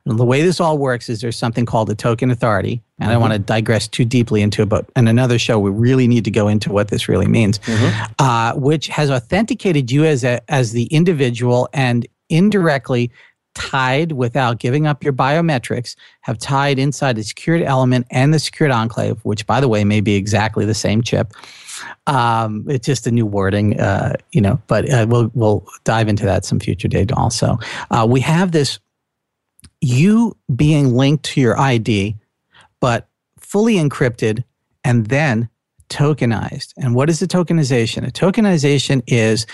And 0.05 0.19
the 0.19 0.25
way 0.25 0.43
this 0.43 0.59
all 0.59 0.79
works 0.79 1.09
is 1.09 1.21
there's 1.21 1.37
something 1.37 1.67
called 1.67 1.91
a 1.91 1.95
token 1.95 2.31
authority. 2.31 2.83
And 2.99 3.11
I 3.11 3.13
don't 3.13 3.21
want 3.21 3.35
to 3.35 3.39
digress 3.39 3.87
too 3.87 4.05
deeply 4.05 4.43
into 4.43 4.63
it, 4.63 4.69
but 4.69 4.87
in 4.97 5.07
another 5.07 5.39
show, 5.39 5.59
we 5.59 5.71
really 5.71 6.09
need 6.09 6.25
to 6.25 6.31
go 6.31 6.49
into 6.49 6.73
what 6.73 6.89
this 6.89 7.09
really 7.09 7.29
means, 7.29 7.61
uh, 8.19 8.55
which 8.55 8.89
has 8.89 9.11
authenticated 9.11 9.91
you 9.91 10.05
as, 10.05 10.25
a, 10.25 10.41
as 10.51 10.73
the 10.73 10.85
individual 10.85 11.69
and 11.73 12.07
indirectly 12.31 13.11
tied 13.59 14.13
without 14.13 14.61
giving 14.61 14.87
up 14.87 15.03
your 15.03 15.13
biometrics, 15.13 15.97
have 16.21 16.39
tied 16.39 16.79
inside 16.79 17.17
the 17.17 17.25
secured 17.25 17.63
element 17.63 18.07
and 18.11 18.33
the 18.33 18.39
secured 18.39 18.71
enclave, 18.71 19.19
which, 19.25 19.45
by 19.47 19.61
the 19.61 19.69
way, 19.69 19.83
may 19.85 20.01
be 20.01 20.15
exactly 20.15 20.65
the 20.65 20.75
same 20.75 21.03
chip. 21.03 21.33
Um, 22.07 22.65
it's 22.69 22.87
just 22.87 23.07
a 23.07 23.11
new 23.11 23.27
wording, 23.27 23.79
uh, 23.81 24.15
you 24.31 24.41
know, 24.41 24.61
but 24.69 24.89
uh, 24.89 25.07
we'll, 25.09 25.31
we'll 25.35 25.67
dive 25.83 26.09
into 26.09 26.25
that 26.25 26.45
some 26.45 26.61
future 26.61 26.89
date 26.89 27.11
also. 27.11 27.59
Uh, 27.91 28.07
we 28.09 28.21
have 28.21 28.53
this 28.53 28.79
you 29.81 30.37
being 30.55 30.95
linked 30.95 31.25
to 31.25 31.41
your 31.41 31.59
ID, 31.59 32.17
but 32.81 33.09
fully 33.39 33.75
encrypted 33.75 34.45
and 34.85 35.07
then 35.07 35.49
tokenized. 35.89 36.75
And 36.77 36.95
what 36.95 37.11
is 37.11 37.21
a 37.23 37.27
tokenization? 37.27 38.07
A 38.07 38.13
tokenization 38.13 39.03
is 39.07 39.47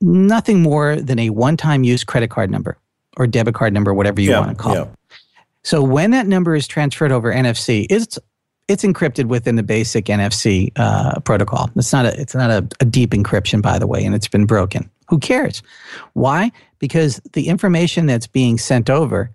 nothing 0.00 0.60
more 0.60 0.96
than 0.96 1.18
a 1.18 1.30
one 1.30 1.56
time 1.56 1.84
use 1.84 2.04
credit 2.04 2.30
card 2.30 2.50
number 2.50 2.78
or 3.18 3.26
debit 3.26 3.54
card 3.54 3.74
number, 3.74 3.92
whatever 3.92 4.20
you 4.20 4.30
yeah, 4.30 4.40
want 4.40 4.56
to 4.56 4.62
call 4.62 4.74
yeah. 4.74 4.82
it. 4.82 4.88
So 5.64 5.82
when 5.82 6.12
that 6.12 6.26
number 6.26 6.54
is 6.54 6.66
transferred 6.66 7.12
over 7.12 7.32
NFC, 7.32 7.86
it's 7.90 8.18
it's 8.68 8.84
encrypted 8.84 9.26
within 9.26 9.56
the 9.56 9.62
basic 9.62 10.06
NFC 10.06 10.70
uh, 10.76 11.20
protocol. 11.20 11.70
It's 11.76 11.92
not 11.92 12.06
a 12.06 12.18
it's 12.18 12.34
not 12.34 12.50
a, 12.50 12.66
a 12.80 12.84
deep 12.84 13.10
encryption, 13.10 13.60
by 13.60 13.78
the 13.78 13.86
way, 13.86 14.04
and 14.04 14.14
it's 14.14 14.28
been 14.28 14.46
broken. 14.46 14.90
Who 15.08 15.18
cares? 15.18 15.62
Why? 16.12 16.52
Because 16.78 17.20
the 17.32 17.48
information 17.48 18.06
that's 18.06 18.26
being 18.26 18.58
sent 18.58 18.88
over 18.88 19.30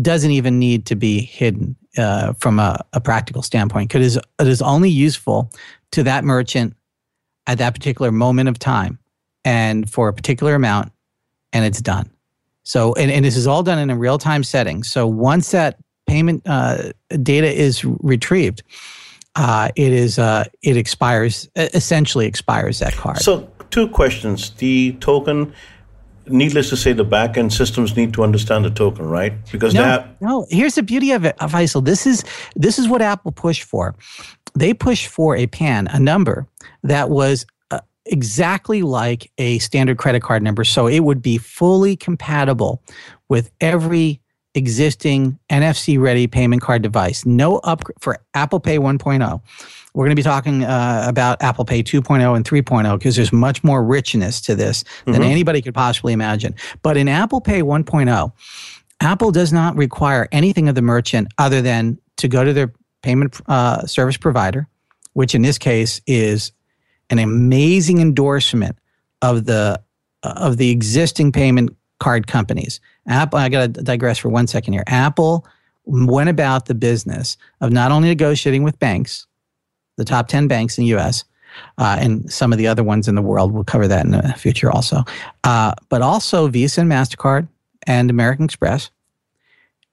doesn't 0.00 0.30
even 0.30 0.58
need 0.58 0.86
to 0.86 0.94
be 0.94 1.20
hidden 1.20 1.76
uh, 1.96 2.32
from 2.34 2.60
a, 2.60 2.84
a 2.92 3.00
practical 3.00 3.42
standpoint. 3.42 3.90
Because 3.90 4.02
it 4.02 4.06
is, 4.06 4.16
it 4.38 4.46
is 4.46 4.62
only 4.62 4.90
useful 4.90 5.50
to 5.90 6.04
that 6.04 6.24
merchant 6.24 6.74
at 7.48 7.58
that 7.58 7.74
particular 7.74 8.12
moment 8.12 8.48
of 8.48 8.58
time 8.58 8.98
and 9.44 9.90
for 9.90 10.08
a 10.08 10.12
particular 10.12 10.54
amount, 10.54 10.92
and 11.52 11.64
it's 11.64 11.80
done. 11.80 12.10
So, 12.68 12.92
and, 12.96 13.10
and 13.10 13.24
this 13.24 13.34
is 13.34 13.46
all 13.46 13.62
done 13.62 13.78
in 13.78 13.88
a 13.88 13.96
real 13.96 14.18
time 14.18 14.44
setting. 14.44 14.82
So, 14.82 15.06
once 15.06 15.52
that 15.52 15.78
payment 16.06 16.42
uh, 16.44 16.92
data 17.22 17.50
is 17.50 17.82
retrieved, 17.82 18.62
uh, 19.36 19.70
it 19.74 19.90
is 19.90 20.18
uh, 20.18 20.44
it 20.60 20.76
expires 20.76 21.48
essentially 21.56 22.26
expires 22.26 22.80
that 22.80 22.92
card. 22.92 23.20
So, 23.20 23.50
two 23.70 23.88
questions. 23.88 24.50
The 24.50 24.92
token, 25.00 25.54
needless 26.26 26.68
to 26.68 26.76
say, 26.76 26.92
the 26.92 27.06
backend 27.06 27.52
systems 27.52 27.96
need 27.96 28.12
to 28.12 28.22
understand 28.22 28.66
the 28.66 28.70
token, 28.70 29.06
right? 29.06 29.32
Because 29.50 29.72
no, 29.72 29.84
have, 29.84 30.16
no. 30.20 30.46
Here's 30.50 30.74
the 30.74 30.82
beauty 30.82 31.12
of 31.12 31.24
it, 31.24 31.38
Faisal. 31.38 31.82
This 31.82 32.06
is 32.06 32.22
this 32.54 32.78
is 32.78 32.86
what 32.86 33.00
Apple 33.00 33.32
pushed 33.32 33.62
for. 33.62 33.94
They 34.54 34.74
pushed 34.74 35.06
for 35.06 35.34
a 35.34 35.46
PAN, 35.46 35.86
a 35.86 35.98
number 35.98 36.46
that 36.82 37.08
was 37.08 37.46
exactly 38.08 38.82
like 38.82 39.30
a 39.38 39.58
standard 39.58 39.98
credit 39.98 40.22
card 40.22 40.42
number, 40.42 40.64
so 40.64 40.86
it 40.86 41.00
would 41.00 41.22
be 41.22 41.38
fully 41.38 41.96
compatible 41.96 42.82
with 43.28 43.50
every 43.60 44.20
existing 44.54 45.38
NFC 45.50 45.98
ready 46.00 46.26
payment 46.26 46.62
card 46.62 46.82
device. 46.82 47.24
No 47.24 47.58
upgrade 47.58 47.96
for 48.00 48.18
Apple 48.34 48.60
Pay 48.60 48.78
1.0. 48.78 49.40
We're 49.94 50.04
going 50.04 50.10
to 50.10 50.16
be 50.16 50.22
talking 50.22 50.64
uh, 50.64 51.04
about 51.06 51.42
Apple 51.42 51.64
Pay 51.64 51.82
2.0 51.82 52.36
and 52.36 52.44
3.0 52.44 52.98
because 52.98 53.16
there's 53.16 53.32
much 53.32 53.64
more 53.64 53.82
richness 53.82 54.40
to 54.42 54.54
this 54.54 54.84
than 55.06 55.22
anybody 55.22 55.62
could 55.62 55.74
possibly 55.74 56.12
imagine. 56.12 56.54
But 56.82 56.96
in 56.96 57.08
Apple 57.08 57.40
Pay 57.40 57.62
1.0, 57.62 58.32
Apple 59.00 59.30
does 59.30 59.52
not 59.52 59.76
require 59.76 60.28
anything 60.32 60.68
of 60.68 60.74
the 60.74 60.82
merchant 60.82 61.28
other 61.38 61.62
than 61.62 61.98
to 62.16 62.28
go 62.28 62.44
to 62.44 62.52
their 62.52 62.72
payment 63.02 63.40
uh, 63.46 63.86
service 63.86 64.16
provider, 64.16 64.68
which 65.12 65.34
in 65.34 65.42
this 65.42 65.58
case 65.58 66.00
is 66.06 66.52
an 67.10 67.18
amazing 67.18 68.00
endorsement 68.00 68.76
of 69.22 69.44
the 69.46 69.80
of 70.22 70.56
the 70.56 70.70
existing 70.70 71.32
payment 71.32 71.74
card 72.00 72.26
companies. 72.26 72.80
Apple, 73.06 73.38
I 73.38 73.48
got 73.48 73.74
to 73.74 73.82
digress 73.82 74.18
for 74.18 74.28
one 74.28 74.46
second 74.46 74.72
here. 74.72 74.84
Apple 74.86 75.46
went 75.84 76.28
about 76.28 76.66
the 76.66 76.74
business 76.74 77.36
of 77.60 77.72
not 77.72 77.90
only 77.90 78.08
negotiating 78.08 78.62
with 78.62 78.78
banks, 78.78 79.26
the 79.96 80.04
top 80.04 80.28
10 80.28 80.48
banks 80.48 80.76
in 80.76 80.84
the 80.84 80.96
US, 80.96 81.24
uh, 81.78 81.96
and 81.98 82.30
some 82.30 82.52
of 82.52 82.58
the 82.58 82.66
other 82.66 82.84
ones 82.84 83.08
in 83.08 83.14
the 83.14 83.22
world. 83.22 83.52
We'll 83.52 83.64
cover 83.64 83.88
that 83.88 84.04
in 84.04 84.12
the 84.12 84.34
future 84.36 84.70
also. 84.70 85.04
Uh, 85.44 85.72
but 85.88 86.02
also 86.02 86.48
Visa 86.48 86.82
and 86.82 86.90
MasterCard 86.90 87.48
and 87.86 88.10
American 88.10 88.44
Express 88.44 88.90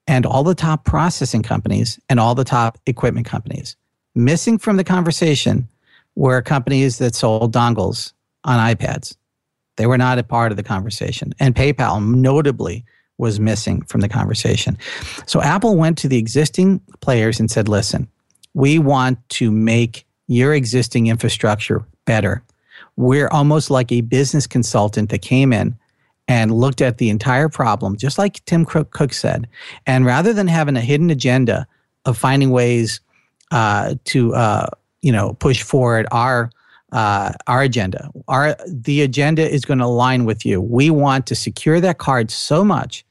and 0.07 0.25
all 0.25 0.43
the 0.43 0.55
top 0.55 0.85
processing 0.85 1.41
companies 1.41 1.99
and 2.09 2.19
all 2.19 2.35
the 2.35 2.43
top 2.43 2.77
equipment 2.85 3.25
companies. 3.25 3.75
Missing 4.13 4.59
from 4.59 4.77
the 4.77 4.83
conversation 4.83 5.67
were 6.15 6.41
companies 6.41 6.97
that 6.97 7.15
sold 7.15 7.53
dongles 7.53 8.13
on 8.43 8.59
iPads. 8.59 9.15
They 9.77 9.87
were 9.87 9.97
not 9.97 10.19
a 10.19 10.23
part 10.23 10.51
of 10.51 10.57
the 10.57 10.63
conversation. 10.63 11.33
And 11.39 11.53
PayPal, 11.53 12.05
notably, 12.05 12.85
was 13.17 13.39
missing 13.39 13.81
from 13.83 14.01
the 14.01 14.09
conversation. 14.09 14.77
So 15.25 15.41
Apple 15.41 15.75
went 15.75 15.97
to 15.99 16.07
the 16.07 16.17
existing 16.17 16.81
players 17.01 17.39
and 17.39 17.49
said, 17.49 17.67
listen, 17.67 18.07
we 18.53 18.79
want 18.79 19.17
to 19.29 19.51
make 19.51 20.05
your 20.27 20.53
existing 20.53 21.07
infrastructure 21.07 21.85
better. 22.05 22.43
We're 22.95 23.27
almost 23.29 23.69
like 23.69 23.91
a 23.91 24.01
business 24.01 24.47
consultant 24.47 25.09
that 25.09 25.21
came 25.21 25.51
in 25.51 25.77
and 26.27 26.51
looked 26.51 26.81
at 26.81 26.97
the 26.97 27.09
entire 27.09 27.49
problem, 27.49 27.97
just 27.97 28.17
like 28.17 28.43
Tim 28.45 28.65
Cook 28.65 29.13
said. 29.13 29.47
And 29.85 30.05
rather 30.05 30.33
than 30.33 30.47
having 30.47 30.75
a 30.75 30.81
hidden 30.81 31.09
agenda 31.09 31.67
of 32.05 32.17
finding 32.17 32.49
ways 32.49 32.99
uh, 33.51 33.95
to, 34.05 34.33
uh, 34.33 34.67
you 35.05 35.11
know, 35.11 35.33
push 35.33 35.61
forward 35.61 36.07
our 36.11 36.49
uh, 36.91 37.31
our 37.45 37.61
agenda, 37.61 38.09
our 38.27 38.55
the 38.67 39.01
agenda 39.01 39.47
is 39.47 39.63
going 39.63 39.77
to 39.77 39.85
align 39.85 40.25
with 40.25 40.45
you. 40.45 40.59
We 40.59 40.89
want 40.89 41.27
to 41.27 41.35
secure 41.35 41.79
that 41.79 41.99
card 41.99 42.31
so 42.31 42.63
much 42.63 43.05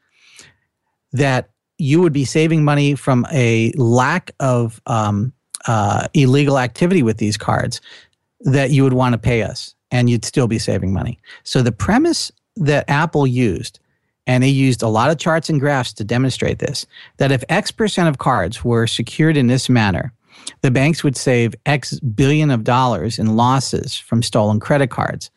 that 1.12 1.50
you 1.78 2.00
would 2.00 2.12
be 2.12 2.24
saving 2.24 2.64
money 2.64 2.96
from 2.96 3.26
a 3.32 3.70
lack 3.76 4.32
of 4.40 4.80
um, 4.86 5.32
uh, 5.66 6.08
illegal 6.14 6.58
activity 6.58 7.02
with 7.04 7.18
these 7.18 7.36
cards 7.36 7.80
that 8.40 8.70
you 8.70 8.82
would 8.82 8.94
want 8.94 9.12
to 9.12 9.18
pay 9.18 9.42
us 9.42 9.74
and 9.92 10.10
you'd 10.10 10.24
still 10.24 10.48
be 10.48 10.58
saving 10.58 10.92
money. 10.92 11.18
So 11.44 11.62
the 11.62 11.72
premise 11.72 12.32
that 12.56 12.84
Apple 12.88 13.26
used, 13.26 13.78
and 14.26 14.42
they 14.42 14.48
used 14.48 14.82
a 14.82 14.88
lot 14.88 15.10
of 15.10 15.18
charts 15.18 15.48
and 15.48 15.60
graphs 15.60 15.92
to 15.92 16.04
demonstrate 16.04 16.58
this, 16.58 16.86
that 17.18 17.30
if 17.30 17.44
X 17.48 17.70
percent 17.70 18.08
of 18.08 18.18
cards 18.18 18.64
were 18.64 18.88
secured 18.88 19.36
in 19.36 19.46
this 19.46 19.68
manner, 19.68 20.12
the 20.60 20.70
banks 20.70 21.04
would 21.04 21.16
save 21.16 21.54
X 21.66 21.98
billion 22.00 22.50
of 22.50 22.64
dollars 22.64 23.18
in 23.18 23.36
losses 23.36 23.96
from 23.96 24.22
stolen 24.22 24.60
credit 24.60 24.90
cards. 24.90 25.30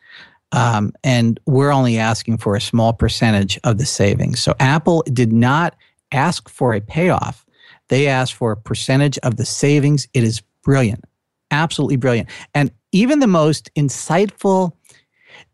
Um, 0.54 0.94
and 1.04 1.40
we're 1.46 1.72
only 1.72 1.98
asking 1.98 2.38
for 2.38 2.56
a 2.56 2.62
small 2.62 2.94
percentage 2.94 3.60
of 3.64 3.78
the 3.78 3.86
savings. 3.86 4.42
So 4.42 4.56
Apple 4.60 5.04
did 5.12 5.34
not 5.34 5.76
ask 6.12 6.48
for 6.48 6.74
a 6.74 6.80
payoff. 6.80 7.46
They 7.90 8.08
asked 8.08 8.34
for 8.34 8.52
a 8.52 8.58
percentage 8.58 9.18
of 9.20 9.38
the 9.38 9.46
savings. 9.46 10.08
It 10.14 10.24
is 10.24 10.42
brilliant, 10.64 11.04
absolutely 11.52 11.98
brilliant. 11.98 12.30
And 12.54 12.72
even 12.92 13.20
the 13.20 13.28
most 13.28 13.70
insightful 13.76 14.74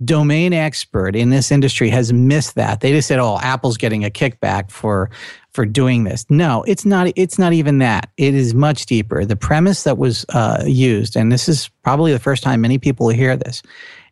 domain 0.05 0.53
expert 0.53 1.15
in 1.15 1.29
this 1.29 1.51
industry 1.51 1.89
has 1.89 2.11
missed 2.13 2.55
that. 2.55 2.81
They 2.81 2.91
just 2.91 3.07
said, 3.07 3.19
"Oh, 3.19 3.39
Apple's 3.41 3.77
getting 3.77 4.03
a 4.03 4.09
kickback 4.09 4.71
for 4.71 5.09
for 5.51 5.65
doing 5.65 6.03
this." 6.03 6.25
No, 6.29 6.63
it's 6.67 6.85
not. 6.85 7.11
It's 7.15 7.37
not 7.37 7.53
even 7.53 7.79
that. 7.79 8.09
It 8.17 8.33
is 8.33 8.53
much 8.53 8.85
deeper. 8.85 9.25
The 9.25 9.35
premise 9.35 9.83
that 9.83 9.97
was 9.97 10.25
uh, 10.29 10.63
used, 10.65 11.15
and 11.15 11.31
this 11.31 11.47
is 11.49 11.69
probably 11.83 12.11
the 12.11 12.19
first 12.19 12.43
time 12.43 12.61
many 12.61 12.77
people 12.77 13.09
hear 13.09 13.37
this, 13.37 13.61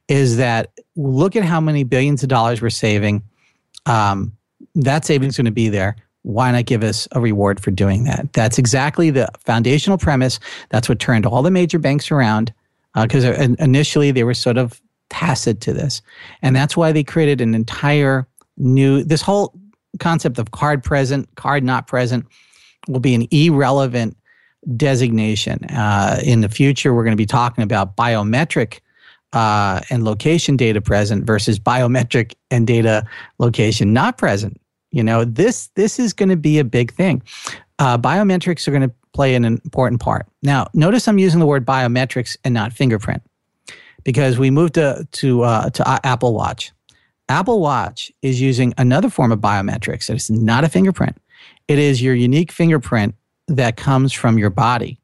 is 0.07 0.37
that 0.37 0.71
look 0.95 1.35
at 1.35 1.43
how 1.43 1.61
many 1.61 1.83
billions 1.83 2.23
of 2.23 2.29
dollars 2.29 2.61
we're 2.61 2.69
saving 2.69 3.23
Um, 3.85 4.37
that 4.75 5.05
savings 5.05 5.37
going 5.37 5.45
to 5.45 5.51
be 5.51 5.69
there. 5.69 5.95
Why 6.23 6.51
not 6.51 6.65
give 6.65 6.83
us 6.83 7.07
a 7.13 7.19
reward 7.19 7.59
for 7.59 7.71
doing 7.71 8.03
that? 8.05 8.31
That's 8.33 8.59
exactly 8.59 9.09
the 9.09 9.27
foundational 9.39 9.97
premise. 9.97 10.39
That's 10.69 10.87
what 10.87 10.99
turned 10.99 11.25
all 11.25 11.41
the 11.41 11.49
major 11.49 11.79
banks 11.79 12.11
around 12.11 12.53
because 12.95 13.25
uh, 13.25 13.55
initially 13.57 14.11
they 14.11 14.23
were 14.23 14.35
sort 14.35 14.57
of 14.57 14.79
tacit 15.11 15.61
to 15.61 15.73
this. 15.73 16.01
And 16.41 16.55
that's 16.55 16.75
why 16.75 16.91
they 16.91 17.03
created 17.03 17.41
an 17.41 17.53
entire 17.53 18.25
new, 18.57 19.03
this 19.03 19.21
whole 19.21 19.53
concept 19.99 20.39
of 20.39 20.51
card 20.51 20.83
present, 20.83 21.27
card 21.35 21.63
not 21.63 21.85
present 21.85 22.25
will 22.87 23.01
be 23.01 23.13
an 23.13 23.27
irrelevant 23.29 24.17
designation. 24.77 25.63
Uh, 25.65 26.19
in 26.23 26.41
the 26.41 26.49
future, 26.49 26.93
we're 26.93 27.03
going 27.03 27.11
to 27.11 27.17
be 27.17 27.25
talking 27.25 27.63
about 27.63 27.97
biometric 27.97 28.79
uh, 29.33 29.81
and 29.89 30.03
location 30.03 30.55
data 30.57 30.81
present 30.81 31.25
versus 31.25 31.59
biometric 31.59 32.33
and 32.49 32.65
data 32.65 33.05
location 33.37 33.93
not 33.93 34.17
present. 34.17 34.59
You 34.91 35.03
know, 35.03 35.23
this 35.23 35.67
this 35.75 35.99
is 35.99 36.11
going 36.11 36.29
to 36.29 36.37
be 36.37 36.59
a 36.59 36.65
big 36.65 36.93
thing. 36.93 37.23
Uh, 37.79 37.97
biometrics 37.97 38.67
are 38.67 38.71
going 38.71 38.87
to 38.87 38.93
play 39.13 39.35
an 39.35 39.45
important 39.45 40.01
part. 40.01 40.27
Now, 40.43 40.67
notice 40.73 41.07
I'm 41.07 41.17
using 41.17 41.39
the 41.39 41.45
word 41.45 41.65
biometrics 41.65 42.37
and 42.43 42.53
not 42.53 42.73
fingerprint 42.73 43.23
because 44.03 44.37
we 44.37 44.49
moved 44.49 44.75
to 44.75 45.07
to 45.11 45.43
uh, 45.43 45.69
to 45.71 46.05
Apple 46.05 46.33
Watch. 46.33 46.71
Apple 47.29 47.61
Watch 47.61 48.11
is 48.21 48.41
using 48.41 48.73
another 48.77 49.09
form 49.09 49.31
of 49.31 49.39
biometrics. 49.39 50.09
It's 50.09 50.29
not 50.29 50.63
a 50.63 50.69
fingerprint. 50.69 51.17
It 51.67 51.79
is 51.79 52.01
your 52.01 52.13
unique 52.13 52.51
fingerprint 52.51 53.15
that 53.47 53.77
comes 53.77 54.11
from 54.13 54.37
your 54.37 54.49
body. 54.49 54.99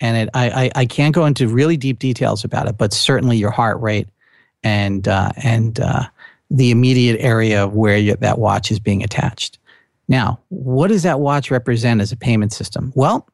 And 0.00 0.16
it, 0.16 0.28
I, 0.34 0.50
I, 0.50 0.70
I 0.74 0.86
can't 0.86 1.14
go 1.14 1.24
into 1.24 1.48
really 1.48 1.76
deep 1.76 1.98
details 1.98 2.44
about 2.44 2.68
it, 2.68 2.76
but 2.76 2.92
certainly 2.92 3.36
your 3.36 3.50
heart 3.50 3.80
rate 3.80 4.08
and, 4.62 5.08
uh, 5.08 5.32
and 5.42 5.80
uh, 5.80 6.04
the 6.50 6.70
immediate 6.70 7.18
area 7.20 7.64
of 7.64 7.74
where 7.74 7.96
you, 7.96 8.14
that 8.16 8.38
watch 8.38 8.70
is 8.70 8.78
being 8.78 9.02
attached. 9.02 9.58
Now, 10.08 10.38
what 10.48 10.88
does 10.88 11.02
that 11.02 11.18
watch 11.18 11.50
represent 11.50 12.00
as 12.00 12.12
a 12.12 12.16
payment 12.16 12.52
system? 12.52 12.92
Well, 12.94 13.26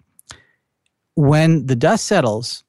when 1.15 1.67
the 1.67 1.77
dust 1.77 2.07
settles 2.07 2.65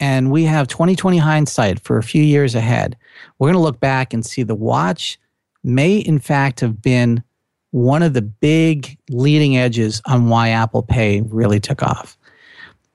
and 0.00 0.30
we 0.30 0.44
have 0.44 0.68
2020 0.68 1.18
hindsight 1.18 1.80
for 1.80 1.98
a 1.98 2.02
few 2.02 2.22
years 2.22 2.54
ahead, 2.54 2.96
we're 3.38 3.48
going 3.48 3.54
to 3.54 3.62
look 3.62 3.80
back 3.80 4.12
and 4.12 4.24
see 4.24 4.42
the 4.42 4.54
watch 4.54 5.18
may, 5.64 5.96
in 5.96 6.18
fact, 6.18 6.60
have 6.60 6.80
been 6.80 7.22
one 7.70 8.02
of 8.02 8.14
the 8.14 8.22
big 8.22 8.96
leading 9.10 9.56
edges 9.56 10.00
on 10.06 10.28
why 10.28 10.50
Apple 10.50 10.82
Pay 10.82 11.20
really 11.22 11.60
took 11.60 11.82
off. 11.82 12.16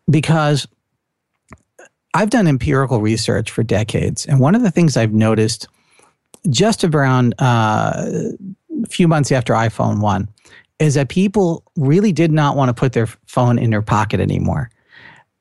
Because 0.10 0.68
I've 2.14 2.30
done 2.30 2.48
empirical 2.48 3.00
research 3.00 3.52
for 3.52 3.64
decades, 3.64 4.26
and 4.26 4.40
one 4.40 4.56
of 4.56 4.64
the 4.64 4.72
things 4.72 4.98
I've 4.98 5.14
noticed 5.14 5.68
just 6.50 6.84
around 6.84 7.34
uh, 7.40 8.06
a 8.84 8.88
few 8.90 9.08
months 9.08 9.32
after 9.32 9.54
iPhone 9.54 10.02
1 10.02 10.28
is 10.80 10.96
that 10.96 11.10
people 11.10 11.64
really 11.78 12.12
did 12.12 12.32
not 12.32 12.58
want 12.58 12.70
to 12.70 12.74
put 12.74 12.94
their 12.94 13.08
phone 13.28 13.58
in 13.58 13.70
their 13.70 13.82
pocket 13.82 14.20
anymore. 14.20 14.70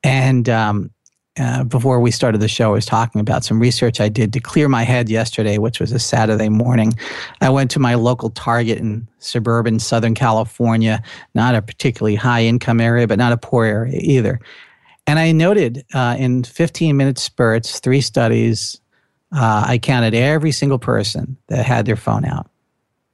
And 0.03 0.47
um, 0.47 0.91
uh, 1.39 1.63
before 1.63 1.99
we 1.99 2.11
started 2.11 2.39
the 2.41 2.47
show, 2.47 2.69
I 2.69 2.73
was 2.73 2.85
talking 2.85 3.19
about 3.19 3.43
some 3.43 3.59
research 3.59 3.99
I 3.99 4.07
did 4.07 4.33
to 4.33 4.39
clear 4.39 4.69
my 4.69 4.83
head 4.83 5.09
yesterday, 5.09 5.57
which 5.57 5.79
was 5.79 5.91
a 5.91 5.97
Saturday 5.97 6.49
morning. 6.49 6.93
I 7.41 7.49
went 7.49 7.71
to 7.71 7.79
my 7.79 7.95
local 7.95 8.29
Target 8.29 8.77
in 8.77 9.07
suburban 9.17 9.79
Southern 9.79 10.13
California, 10.13 11.01
not 11.33 11.55
a 11.55 11.61
particularly 11.61 12.15
high 12.15 12.43
income 12.43 12.79
area, 12.79 13.07
but 13.07 13.17
not 13.17 13.31
a 13.31 13.37
poor 13.37 13.65
area 13.65 13.99
either. 13.99 14.39
And 15.07 15.17
I 15.17 15.31
noted 15.31 15.83
uh, 15.93 16.15
in 16.19 16.43
15 16.43 16.95
minute 16.95 17.17
spurts, 17.17 17.79
three 17.79 18.01
studies, 18.01 18.79
uh, 19.35 19.65
I 19.67 19.79
counted 19.79 20.13
every 20.13 20.51
single 20.51 20.79
person 20.79 21.35
that 21.47 21.65
had 21.65 21.87
their 21.87 21.95
phone 21.95 22.25
out. 22.25 22.49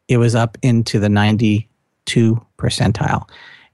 It 0.09 0.17
was 0.17 0.35
up 0.35 0.57
into 0.61 0.99
the 0.99 1.09
92 1.09 2.45
percentile. 2.57 3.29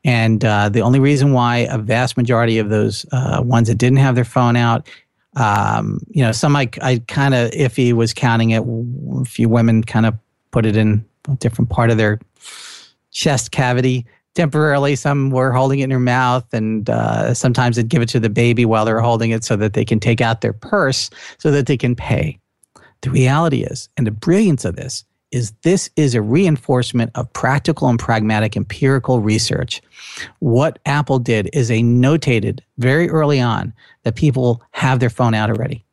And 0.05 0.45
uh, 0.45 0.69
the 0.69 0.81
only 0.81 0.99
reason 0.99 1.33
why 1.33 1.67
a 1.69 1.79
vast 1.79 2.15
majority 2.15 2.59
of 2.59 2.69
those 2.69 3.07
uh, 3.11 3.41
ones 3.43 3.67
that 3.67 3.79
didn't 3.79 3.97
have 3.97 4.13
their 4.13 4.23
phone 4.23 4.55
out, 4.55 4.87
um, 5.35 5.99
you 6.09 6.21
know, 6.21 6.31
some 6.31 6.55
I, 6.55 6.69
I 6.81 7.01
kind 7.07 7.33
of 7.33 7.49
iffy 7.51 7.91
was 7.91 8.13
counting 8.13 8.51
it. 8.51 8.61
A 8.61 9.25
few 9.25 9.49
women 9.49 9.83
kind 9.83 10.05
of 10.05 10.13
put 10.51 10.65
it 10.65 10.77
in 10.77 11.03
a 11.27 11.35
different 11.37 11.71
part 11.71 11.89
of 11.89 11.97
their 11.97 12.19
chest 13.11 13.51
cavity 13.51 14.05
temporarily. 14.35 14.95
Some 14.95 15.31
were 15.31 15.51
holding 15.51 15.79
it 15.79 15.85
in 15.85 15.89
their 15.89 15.99
mouth, 15.99 16.45
and 16.53 16.87
uh, 16.87 17.33
sometimes 17.33 17.75
they'd 17.75 17.89
give 17.89 18.03
it 18.03 18.09
to 18.09 18.19
the 18.19 18.29
baby 18.29 18.63
while 18.63 18.85
they're 18.85 19.01
holding 19.01 19.31
it 19.31 19.43
so 19.43 19.55
that 19.55 19.73
they 19.73 19.83
can 19.83 19.99
take 19.99 20.21
out 20.21 20.41
their 20.41 20.53
purse 20.53 21.09
so 21.39 21.49
that 21.49 21.65
they 21.65 21.77
can 21.77 21.95
pay. 21.95 22.37
The 23.01 23.09
reality 23.09 23.63
is, 23.63 23.89
and 23.97 24.05
the 24.05 24.11
brilliance 24.11 24.65
of 24.65 24.75
this, 24.75 25.03
is 25.35 25.51
this 25.63 25.89
is 25.97 26.15
a 26.15 26.21
reinforcement 26.21 27.11
of 27.15 27.31
practical 27.33 27.89
and 27.89 27.99
pragmatic 27.99 28.55
empirical 28.55 29.19
research. 29.19 29.81
What 30.39 30.79
Apple 30.85 31.19
did 31.19 31.49
is 31.51 31.67
they 31.67 31.81
notated 31.81 32.61
very 32.77 33.09
early 33.09 33.41
on 33.41 33.73
that 34.03 34.15
people 34.15 34.63
have 34.71 35.01
their 35.01 35.09
phone 35.09 35.33
out 35.33 35.49
already 35.49 35.83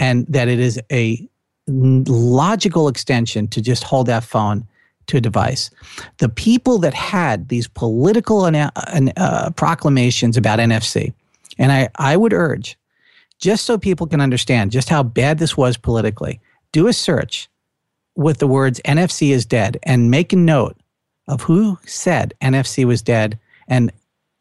and 0.00 0.26
that 0.26 0.48
it 0.48 0.58
is 0.58 0.80
a 0.90 1.28
logical 1.68 2.88
extension 2.88 3.46
to 3.48 3.60
just 3.62 3.84
hold 3.84 4.08
that 4.08 4.24
phone 4.24 4.66
to 5.06 5.18
a 5.18 5.20
device. 5.20 5.70
The 6.18 6.28
people 6.28 6.78
that 6.78 6.92
had 6.92 7.50
these 7.50 7.68
political 7.68 8.42
uh, 8.42 8.70
uh, 9.16 9.50
proclamations 9.50 10.36
about 10.36 10.58
NFC, 10.58 11.12
and 11.56 11.70
I, 11.70 11.88
I 11.96 12.16
would 12.16 12.32
urge, 12.32 12.76
just 13.38 13.64
so 13.64 13.78
people 13.78 14.08
can 14.08 14.20
understand 14.20 14.72
just 14.72 14.88
how 14.88 15.04
bad 15.04 15.38
this 15.38 15.56
was 15.56 15.76
politically, 15.76 16.40
do 16.72 16.88
a 16.88 16.92
search 16.92 17.48
with 18.16 18.38
the 18.38 18.46
words 18.46 18.80
NFC 18.84 19.30
is 19.30 19.46
dead 19.46 19.78
and 19.82 20.10
make 20.10 20.32
a 20.32 20.36
note 20.36 20.76
of 21.28 21.42
who 21.42 21.78
said 21.84 22.34
NFC 22.42 22.84
was 22.84 23.02
dead 23.02 23.38
and 23.68 23.92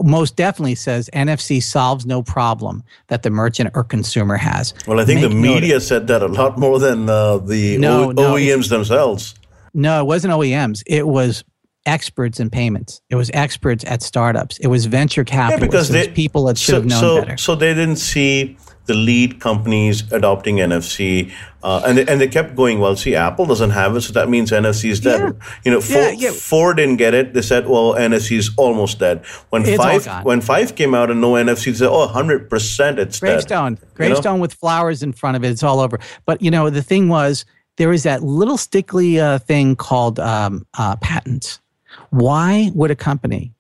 most 0.03 0.35
definitely 0.35 0.75
says 0.75 1.09
NFC 1.13 1.61
solves 1.61 2.05
no 2.05 2.23
problem 2.23 2.83
that 3.07 3.23
the 3.23 3.29
merchant 3.29 3.71
or 3.75 3.83
consumer 3.83 4.35
has. 4.35 4.73
Well, 4.87 4.99
I 4.99 5.05
think 5.05 5.21
make 5.21 5.29
the 5.29 5.35
media 5.35 5.79
said 5.79 6.07
that 6.07 6.21
a 6.21 6.27
lot 6.27 6.57
more 6.57 6.79
than 6.79 7.09
uh, 7.09 7.37
the 7.37 7.77
no, 7.77 8.09
o- 8.09 8.11
no, 8.11 8.33
OEMs 8.33 8.69
themselves. 8.69 9.35
No, 9.73 10.01
it 10.01 10.05
wasn't 10.05 10.33
OEMs. 10.33 10.83
It 10.85 11.07
was 11.07 11.43
experts 11.85 12.39
in 12.39 12.49
payments. 12.49 13.01
It 13.09 13.15
was 13.15 13.31
experts 13.33 13.83
at 13.85 14.01
startups. 14.01 14.57
It 14.59 14.67
was 14.67 14.85
venture 14.85 15.23
capitalists. 15.23 15.61
Yeah, 15.61 15.67
because 15.67 15.89
they, 15.89 16.07
people 16.09 16.45
that 16.45 16.57
should 16.57 16.71
so, 16.71 16.75
have 16.75 16.85
known 16.85 16.99
so, 16.99 17.21
better. 17.21 17.37
So 17.37 17.55
they 17.55 17.73
didn't 17.73 17.97
see 17.97 18.57
the 18.91 18.97
lead 18.97 19.39
companies 19.39 20.11
adopting 20.11 20.57
NFC, 20.57 21.31
uh, 21.63 21.81
and 21.85 21.97
they, 21.97 22.05
and 22.05 22.19
they 22.19 22.27
kept 22.27 22.55
going. 22.55 22.79
Well, 22.79 22.97
see, 22.97 23.15
Apple 23.15 23.45
doesn't 23.45 23.69
have 23.69 23.95
it, 23.95 24.01
so 24.01 24.11
that 24.13 24.27
means 24.27 24.51
NFC 24.51 24.89
is 24.89 24.99
dead. 24.99 25.21
Yeah. 25.21 25.47
You 25.63 25.71
know, 25.71 25.81
Ford, 25.81 26.15
yeah, 26.17 26.29
yeah. 26.29 26.31
Ford, 26.31 26.77
didn't 26.77 26.97
get 26.97 27.13
it. 27.13 27.33
They 27.33 27.41
said, 27.41 27.67
well, 27.69 27.93
NFC 27.93 28.37
is 28.37 28.51
almost 28.57 28.99
dead. 28.99 29.25
When 29.49 29.63
it's 29.65 29.77
five 29.77 30.25
when 30.25 30.41
five 30.41 30.75
came 30.75 30.93
out 30.93 31.09
and 31.09 31.21
no 31.21 31.33
NFC, 31.33 31.65
they 31.65 31.73
said, 31.73 31.89
oh, 31.89 32.05
100 32.05 32.49
percent, 32.49 32.99
it's 32.99 33.19
gravestone, 33.19 33.75
dead. 33.75 33.93
gravestone 33.93 34.33
you 34.33 34.37
know? 34.37 34.41
with 34.41 34.53
flowers 34.53 35.03
in 35.03 35.13
front 35.13 35.37
of 35.37 35.43
it. 35.45 35.51
It's 35.51 35.63
all 35.63 35.79
over. 35.79 35.97
But 36.25 36.41
you 36.41 36.51
know, 36.51 36.69
the 36.69 36.83
thing 36.83 37.07
was, 37.07 37.45
there 37.77 37.87
was 37.87 38.03
that 38.03 38.23
little 38.23 38.57
stickly 38.57 39.19
uh, 39.19 39.39
thing 39.39 39.77
called 39.77 40.19
um, 40.19 40.65
uh, 40.77 40.97
patents. 40.97 41.61
Why 42.09 42.71
would 42.73 42.91
a 42.91 42.95
company 42.95 43.53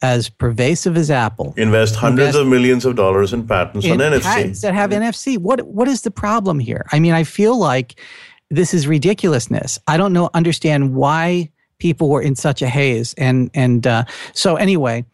as 0.00 0.28
pervasive 0.28 0.96
as 0.96 1.10
Apple 1.10 1.54
invest 1.56 1.96
hundreds 1.96 2.28
invest 2.28 2.38
of 2.38 2.46
millions 2.46 2.84
of 2.84 2.94
dollars 2.94 3.32
in 3.32 3.46
patents 3.46 3.84
in 3.84 3.92
on 3.92 3.98
NFC 3.98 4.22
patents 4.22 4.60
that 4.62 4.74
have 4.74 4.90
NFC. 4.90 5.38
What 5.38 5.62
what 5.62 5.88
is 5.88 6.02
the 6.02 6.10
problem 6.10 6.58
here? 6.58 6.86
I 6.92 7.00
mean, 7.00 7.12
I 7.12 7.24
feel 7.24 7.58
like 7.58 8.00
this 8.50 8.72
is 8.72 8.86
ridiculousness. 8.86 9.78
I 9.86 9.96
don't 9.96 10.12
know 10.12 10.30
understand 10.34 10.94
why 10.94 11.50
people 11.78 12.08
were 12.08 12.22
in 12.22 12.34
such 12.34 12.62
a 12.62 12.68
haze. 12.68 13.14
And 13.14 13.50
and 13.54 13.86
uh, 13.86 14.04
so 14.34 14.56
anyway, 14.56 15.04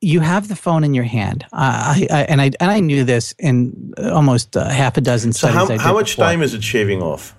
you 0.00 0.20
have 0.20 0.48
the 0.48 0.56
phone 0.56 0.84
in 0.84 0.94
your 0.94 1.04
hand. 1.04 1.46
I, 1.52 2.06
I, 2.10 2.22
and 2.22 2.40
I 2.40 2.50
and 2.60 2.70
I 2.70 2.80
knew 2.80 3.04
this 3.04 3.34
in 3.38 3.92
almost 3.98 4.56
uh, 4.56 4.68
half 4.68 4.96
a 4.96 5.00
dozen 5.00 5.32
so 5.32 5.48
studies. 5.48 5.80
how, 5.80 5.88
how 5.88 5.94
much 5.94 6.12
before. 6.12 6.26
time 6.26 6.42
is 6.42 6.54
it 6.54 6.64
shaving 6.64 7.02
off? 7.02 7.36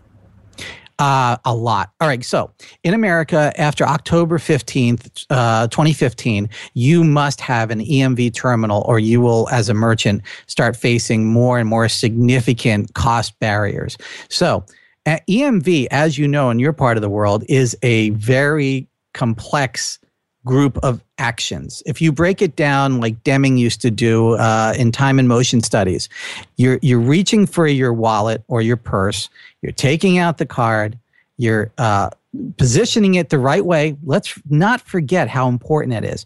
Uh, 1.01 1.35
a 1.45 1.55
lot. 1.55 1.89
All 1.99 2.07
right. 2.07 2.23
So 2.23 2.51
in 2.83 2.93
America, 2.93 3.51
after 3.57 3.83
October 3.83 4.37
15th, 4.37 5.25
uh, 5.31 5.67
2015, 5.69 6.47
you 6.75 7.03
must 7.03 7.41
have 7.41 7.71
an 7.71 7.79
EMV 7.79 8.35
terminal 8.35 8.83
or 8.87 8.99
you 8.99 9.19
will, 9.19 9.49
as 9.49 9.67
a 9.67 9.73
merchant, 9.73 10.21
start 10.45 10.75
facing 10.75 11.25
more 11.25 11.57
and 11.57 11.67
more 11.67 11.89
significant 11.89 12.93
cost 12.93 13.39
barriers. 13.39 13.97
So 14.29 14.63
EMV, 15.07 15.87
as 15.89 16.19
you 16.19 16.27
know 16.27 16.51
in 16.51 16.59
your 16.59 16.71
part 16.71 16.97
of 16.97 17.01
the 17.01 17.09
world, 17.09 17.43
is 17.49 17.75
a 17.81 18.11
very 18.11 18.87
complex 19.15 19.97
group 20.45 20.77
of 20.83 21.03
actions. 21.17 21.83
If 21.85 22.01
you 22.01 22.11
break 22.11 22.41
it 22.41 22.55
down 22.55 22.99
like 22.99 23.23
Deming 23.23 23.57
used 23.57 23.81
to 23.81 23.91
do 23.91 24.33
uh, 24.33 24.73
in 24.77 24.91
time 24.91 25.19
and 25.19 25.27
motion 25.27 25.61
studies, 25.61 26.09
you're, 26.57 26.79
you're 26.81 26.99
reaching 26.99 27.45
for 27.45 27.67
your 27.67 27.93
wallet 27.93 28.43
or 28.47 28.61
your 28.61 28.77
purse, 28.77 29.29
you're 29.61 29.71
taking 29.71 30.17
out 30.17 30.37
the 30.37 30.45
card, 30.45 30.97
you're 31.37 31.71
uh, 31.77 32.09
positioning 32.57 33.15
it 33.15 33.29
the 33.29 33.39
right 33.39 33.65
way. 33.65 33.95
Let's 34.03 34.33
not 34.49 34.81
forget 34.81 35.27
how 35.27 35.47
important 35.47 35.93
it 35.93 36.05
is. 36.05 36.25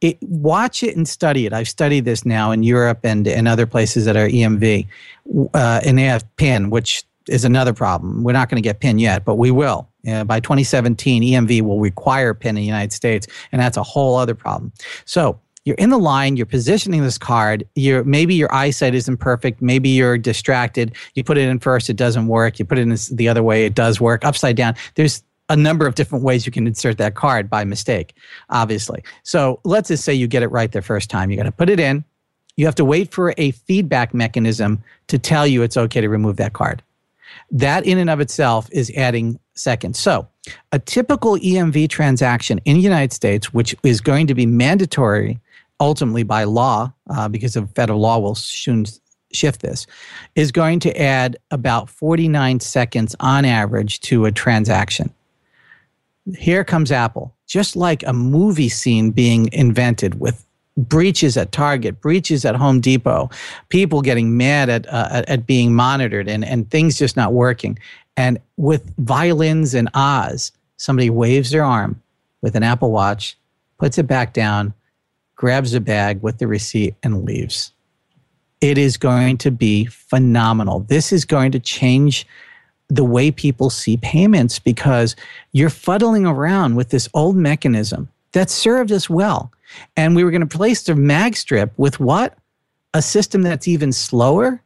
It, 0.00 0.18
watch 0.22 0.82
it 0.82 0.96
and 0.96 1.08
study 1.08 1.46
it. 1.46 1.52
I've 1.52 1.68
studied 1.68 2.04
this 2.04 2.26
now 2.26 2.50
in 2.50 2.62
Europe 2.62 3.00
and, 3.04 3.26
and 3.26 3.48
other 3.48 3.64
places 3.64 4.04
that 4.04 4.16
are 4.16 4.28
EMV, 4.28 4.86
uh, 5.54 5.80
and 5.84 5.96
they 5.96 6.02
have 6.02 6.24
PIN, 6.36 6.68
which 6.68 7.04
is 7.28 7.44
another 7.44 7.72
problem. 7.72 8.22
We're 8.22 8.32
not 8.32 8.50
going 8.50 8.62
to 8.62 8.66
get 8.66 8.80
PIN 8.80 8.98
yet, 8.98 9.24
but 9.24 9.36
we 9.36 9.50
will 9.50 9.88
Uh, 10.08 10.24
by 10.24 10.40
2017, 10.40 11.22
EMV 11.22 11.62
will 11.62 11.80
require 11.80 12.34
PIN 12.34 12.50
in 12.50 12.54
the 12.56 12.62
United 12.62 12.92
States, 12.92 13.26
and 13.52 13.60
that's 13.60 13.76
a 13.76 13.82
whole 13.82 14.16
other 14.16 14.34
problem. 14.34 14.72
So 15.04 15.38
you're 15.64 15.76
in 15.76 15.90
the 15.90 15.98
line, 15.98 16.36
you're 16.36 16.46
positioning 16.46 17.02
this 17.02 17.16
card. 17.16 17.66
You're 17.74 18.04
maybe 18.04 18.34
your 18.34 18.52
eyesight 18.54 18.94
isn't 18.94 19.16
perfect, 19.16 19.62
maybe 19.62 19.88
you're 19.88 20.18
distracted. 20.18 20.94
You 21.14 21.24
put 21.24 21.38
it 21.38 21.48
in 21.48 21.58
first, 21.58 21.88
it 21.88 21.96
doesn't 21.96 22.26
work. 22.26 22.58
You 22.58 22.64
put 22.64 22.78
it 22.78 22.82
in 22.82 22.96
the 23.12 23.28
other 23.28 23.42
way, 23.42 23.64
it 23.64 23.74
does 23.74 24.00
work. 24.00 24.24
Upside 24.24 24.56
down. 24.56 24.74
There's 24.94 25.22
a 25.48 25.56
number 25.56 25.86
of 25.86 25.94
different 25.94 26.24
ways 26.24 26.46
you 26.46 26.52
can 26.52 26.66
insert 26.66 26.98
that 26.98 27.14
card 27.14 27.50
by 27.50 27.64
mistake, 27.64 28.14
obviously. 28.50 29.02
So 29.22 29.60
let's 29.64 29.88
just 29.88 30.04
say 30.04 30.14
you 30.14 30.26
get 30.26 30.42
it 30.42 30.48
right 30.48 30.70
the 30.70 30.82
first 30.82 31.10
time. 31.10 31.30
You 31.30 31.36
got 31.36 31.44
to 31.44 31.52
put 31.52 31.68
it 31.68 31.80
in. 31.80 32.04
You 32.56 32.66
have 32.66 32.74
to 32.76 32.84
wait 32.84 33.12
for 33.12 33.34
a 33.36 33.50
feedback 33.50 34.14
mechanism 34.14 34.82
to 35.08 35.18
tell 35.18 35.46
you 35.46 35.62
it's 35.62 35.76
okay 35.76 36.00
to 36.00 36.08
remove 36.08 36.36
that 36.36 36.52
card. 36.52 36.82
That 37.50 37.84
in 37.84 37.98
and 37.98 38.08
of 38.10 38.20
itself 38.20 38.68
is 38.70 38.92
adding 38.96 39.38
seconds. 39.54 39.98
So, 39.98 40.28
a 40.72 40.78
typical 40.78 41.36
EMV 41.38 41.88
transaction 41.88 42.60
in 42.64 42.76
the 42.76 42.82
United 42.82 43.12
States, 43.12 43.52
which 43.54 43.74
is 43.82 44.00
going 44.00 44.26
to 44.26 44.34
be 44.34 44.46
mandatory 44.46 45.40
ultimately 45.80 46.22
by 46.22 46.44
law, 46.44 46.92
uh, 47.10 47.28
because 47.28 47.56
of 47.56 47.70
federal 47.74 48.00
law 48.00 48.18
will 48.18 48.34
soon 48.34 48.84
shift 49.32 49.62
this, 49.62 49.86
is 50.34 50.52
going 50.52 50.80
to 50.80 51.00
add 51.00 51.36
about 51.50 51.88
49 51.88 52.60
seconds 52.60 53.16
on 53.20 53.44
average 53.44 54.00
to 54.00 54.26
a 54.26 54.32
transaction. 54.32 55.12
Here 56.36 56.64
comes 56.64 56.90
Apple, 56.90 57.34
just 57.46 57.76
like 57.76 58.02
a 58.06 58.12
movie 58.12 58.68
scene 58.68 59.10
being 59.10 59.50
invented 59.52 60.20
with 60.20 60.43
breaches 60.76 61.36
at 61.36 61.52
Target, 61.52 62.00
breaches 62.00 62.44
at 62.44 62.56
Home 62.56 62.80
Depot, 62.80 63.30
people 63.68 64.02
getting 64.02 64.36
mad 64.36 64.68
at, 64.68 64.86
uh, 64.92 65.22
at 65.28 65.46
being 65.46 65.74
monitored 65.74 66.28
and, 66.28 66.44
and 66.44 66.70
things 66.70 66.98
just 66.98 67.16
not 67.16 67.32
working. 67.32 67.78
And 68.16 68.38
with 68.56 68.92
violins 68.98 69.74
and 69.74 69.88
ahs, 69.94 70.52
somebody 70.76 71.10
waves 71.10 71.50
their 71.50 71.64
arm 71.64 72.00
with 72.42 72.56
an 72.56 72.62
Apple 72.62 72.90
Watch, 72.90 73.36
puts 73.78 73.98
it 73.98 74.06
back 74.06 74.32
down, 74.32 74.74
grabs 75.36 75.74
a 75.74 75.80
bag 75.80 76.22
with 76.22 76.38
the 76.38 76.46
receipt, 76.46 76.94
and 77.02 77.24
leaves. 77.24 77.72
It 78.60 78.78
is 78.78 78.96
going 78.96 79.38
to 79.38 79.50
be 79.50 79.86
phenomenal. 79.86 80.80
This 80.80 81.12
is 81.12 81.24
going 81.24 81.52
to 81.52 81.60
change 81.60 82.26
the 82.88 83.04
way 83.04 83.30
people 83.30 83.70
see 83.70 83.96
payments 83.96 84.58
because 84.58 85.16
you're 85.52 85.70
fuddling 85.70 86.26
around 86.26 86.74
with 86.74 86.90
this 86.90 87.08
old 87.14 87.36
mechanism 87.36 88.08
that 88.32 88.50
served 88.50 88.92
us 88.92 89.08
well. 89.08 89.50
And 89.96 90.14
we 90.14 90.24
were 90.24 90.30
going 90.30 90.46
to 90.46 90.46
replace 90.46 90.82
the 90.82 90.94
mag 90.94 91.36
strip 91.36 91.72
with 91.76 92.00
what? 92.00 92.36
A 92.92 93.02
system 93.02 93.42
that's 93.42 93.66
even 93.66 93.92
slower 93.92 94.62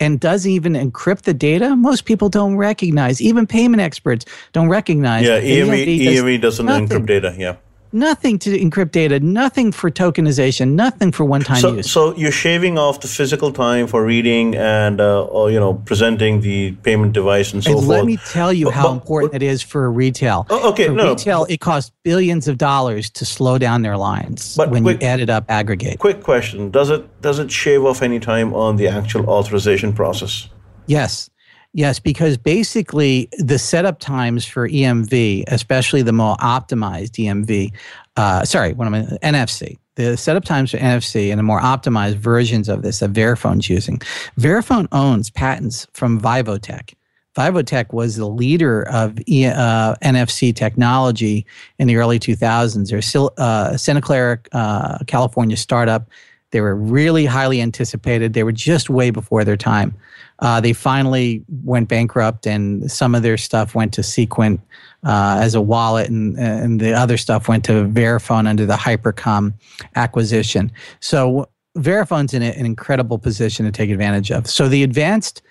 and 0.00 0.18
doesn't 0.18 0.50
even 0.50 0.74
encrypt 0.74 1.22
the 1.22 1.34
data. 1.34 1.76
Most 1.76 2.04
people 2.04 2.28
don't 2.28 2.56
recognize, 2.56 3.20
even 3.20 3.46
payment 3.46 3.80
experts 3.80 4.24
don't 4.52 4.68
recognize. 4.68 5.24
Yeah, 5.24 5.40
EMV, 5.40 6.00
EMV 6.00 6.40
doesn't 6.40 6.66
nothing. 6.66 6.88
encrypt 6.88 7.06
data. 7.06 7.34
Yeah 7.38 7.56
nothing 7.92 8.38
to 8.40 8.58
encrypt 8.58 8.92
data, 8.92 9.20
nothing 9.20 9.72
for 9.72 9.90
tokenization, 9.90 10.72
nothing 10.72 11.12
for 11.12 11.24
one-time 11.24 11.60
so, 11.60 11.74
use. 11.74 11.90
So 11.90 12.14
you're 12.16 12.32
shaving 12.32 12.78
off 12.78 13.00
the 13.00 13.08
physical 13.08 13.52
time 13.52 13.86
for 13.86 14.04
reading 14.04 14.54
and 14.56 15.00
uh, 15.00 15.24
or, 15.24 15.50
you 15.50 15.58
know 15.58 15.74
presenting 15.74 16.40
the 16.40 16.72
payment 16.82 17.12
device 17.12 17.52
and 17.52 17.62
so 17.62 17.70
and 17.70 17.78
forth. 17.80 17.88
Let 17.88 18.04
me 18.04 18.16
tell 18.28 18.52
you 18.52 18.66
but, 18.66 18.74
how 18.74 18.88
but, 18.88 18.92
important 18.92 19.32
but, 19.32 19.42
it 19.42 19.46
is 19.46 19.62
for 19.62 19.90
retail. 19.90 20.46
Oh, 20.50 20.70
okay, 20.70 20.86
for 20.86 20.92
no, 20.92 21.10
retail 21.10 21.46
it 21.48 21.58
costs 21.58 21.92
billions 22.02 22.48
of 22.48 22.58
dollars 22.58 23.10
to 23.10 23.24
slow 23.24 23.58
down 23.58 23.82
their 23.82 23.96
lines 23.96 24.56
but 24.56 24.70
when 24.70 24.82
quick, 24.82 25.00
you 25.00 25.06
add 25.06 25.20
it 25.20 25.30
up, 25.30 25.44
aggregate. 25.48 25.98
Quick 25.98 26.22
question: 26.22 26.70
Does 26.70 26.90
it 26.90 27.20
does 27.22 27.38
it 27.38 27.50
shave 27.50 27.84
off 27.84 28.02
any 28.02 28.20
time 28.20 28.54
on 28.54 28.76
the 28.76 28.88
actual 28.88 29.28
authorization 29.28 29.92
process? 29.92 30.48
Yes. 30.86 31.30
Yes, 31.74 31.98
because 31.98 32.38
basically 32.38 33.28
the 33.38 33.58
setup 33.58 34.00
times 34.00 34.44
for 34.44 34.68
EMV, 34.68 35.44
especially 35.48 36.02
the 36.02 36.12
more 36.12 36.36
optimized 36.36 37.12
EMV, 37.12 37.72
uh, 38.16 38.44
sorry, 38.44 38.72
what 38.72 38.86
am 38.86 38.94
I, 38.94 39.02
NFC, 39.22 39.76
the 39.96 40.16
setup 40.16 40.44
times 40.44 40.70
for 40.70 40.78
NFC 40.78 41.30
and 41.30 41.38
the 41.38 41.42
more 41.42 41.60
optimized 41.60 42.14
versions 42.14 42.68
of 42.68 42.82
this 42.82 43.00
that 43.00 43.12
Verifone's 43.12 43.68
using. 43.68 43.98
Verifone 44.40 44.88
owns 44.92 45.28
patents 45.28 45.86
from 45.92 46.20
Vivotech. 46.20 46.94
Vivotech 47.36 47.92
was 47.92 48.16
the 48.16 48.26
leader 48.26 48.82
of 48.88 49.18
e, 49.28 49.46
uh, 49.46 49.94
NFC 50.02 50.54
technology 50.54 51.46
in 51.78 51.86
the 51.86 51.96
early 51.96 52.18
2000s. 52.18 52.90
They're 52.90 53.02
still 53.02 53.32
uh, 53.38 53.76
Santa 53.76 54.00
Clara, 54.00 54.40
uh, 54.52 54.98
California 55.06 55.56
startup. 55.56 56.08
They 56.50 56.60
were 56.60 56.74
really 56.74 57.26
highly 57.26 57.60
anticipated. 57.60 58.32
They 58.32 58.42
were 58.42 58.52
just 58.52 58.88
way 58.88 59.10
before 59.10 59.44
their 59.44 59.56
time. 59.56 59.94
Uh, 60.40 60.60
they 60.60 60.72
finally 60.72 61.44
went 61.64 61.88
bankrupt, 61.88 62.46
and 62.46 62.90
some 62.90 63.14
of 63.14 63.22
their 63.22 63.36
stuff 63.36 63.74
went 63.74 63.92
to 63.94 64.02
Sequent 64.02 64.60
uh, 65.04 65.38
as 65.40 65.54
a 65.54 65.60
wallet, 65.60 66.08
and, 66.08 66.38
and 66.38 66.80
the 66.80 66.92
other 66.92 67.16
stuff 67.16 67.48
went 67.48 67.64
to 67.64 67.84
Verifone 67.84 68.46
under 68.46 68.64
the 68.64 68.76
Hypercom 68.76 69.52
acquisition. 69.96 70.70
So 71.00 71.48
Verifone's 71.76 72.34
in 72.34 72.42
an 72.42 72.66
incredible 72.66 73.18
position 73.18 73.66
to 73.66 73.72
take 73.72 73.90
advantage 73.90 74.30
of. 74.30 74.46
So 74.48 74.68
the 74.68 74.82
advanced 74.82 75.42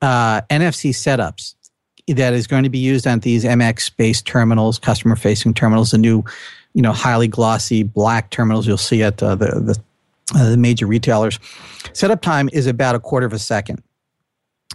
uh, 0.00 0.42
NFC 0.42 0.90
setups 0.90 1.54
that 2.08 2.32
is 2.32 2.46
going 2.46 2.64
to 2.64 2.70
be 2.70 2.78
used 2.78 3.06
on 3.06 3.20
these 3.20 3.44
MX-based 3.44 4.26
terminals, 4.26 4.78
customer-facing 4.78 5.54
terminals, 5.54 5.92
the 5.92 5.98
new, 5.98 6.24
you 6.74 6.82
know, 6.82 6.92
highly 6.92 7.28
glossy 7.28 7.84
black 7.84 8.30
terminals 8.30 8.66
you'll 8.66 8.76
see 8.76 9.02
at 9.02 9.22
uh, 9.22 9.36
the 9.36 9.46
the, 9.46 9.78
uh, 10.34 10.50
the 10.50 10.56
major 10.56 10.86
retailers. 10.86 11.38
Setup 11.92 12.20
time 12.22 12.48
is 12.52 12.66
about 12.66 12.94
a 12.94 13.00
quarter 13.00 13.26
of 13.26 13.32
a 13.32 13.38
second. 13.38 13.82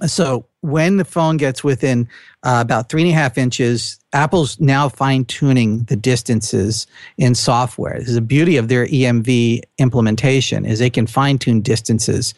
So 0.06 0.46
when 0.62 0.98
the 0.98 1.06
phone 1.06 1.38
gets 1.38 1.64
within 1.64 2.08
uh, 2.44 2.60
about 2.64 2.90
three 2.90 3.02
and 3.02 3.12
a 3.12 3.14
half 3.14 3.38
inches, 3.38 4.00
Apple's 4.14 4.60
now 4.60 4.90
fine 4.90 5.26
tuning 5.26 5.84
the 5.84 5.96
distances 5.96 6.86
in 7.18 7.34
software. 7.34 7.98
This 7.98 8.10
is 8.10 8.16
the 8.16 8.22
beauty 8.22 8.58
of 8.58 8.68
their 8.68 8.86
EMV 8.86 9.62
implementation 9.80 10.66
is 10.66 10.80
they 10.80 10.90
can 10.90 11.08
fine 11.08 11.40
tune 11.40 11.62
distances 11.62 12.34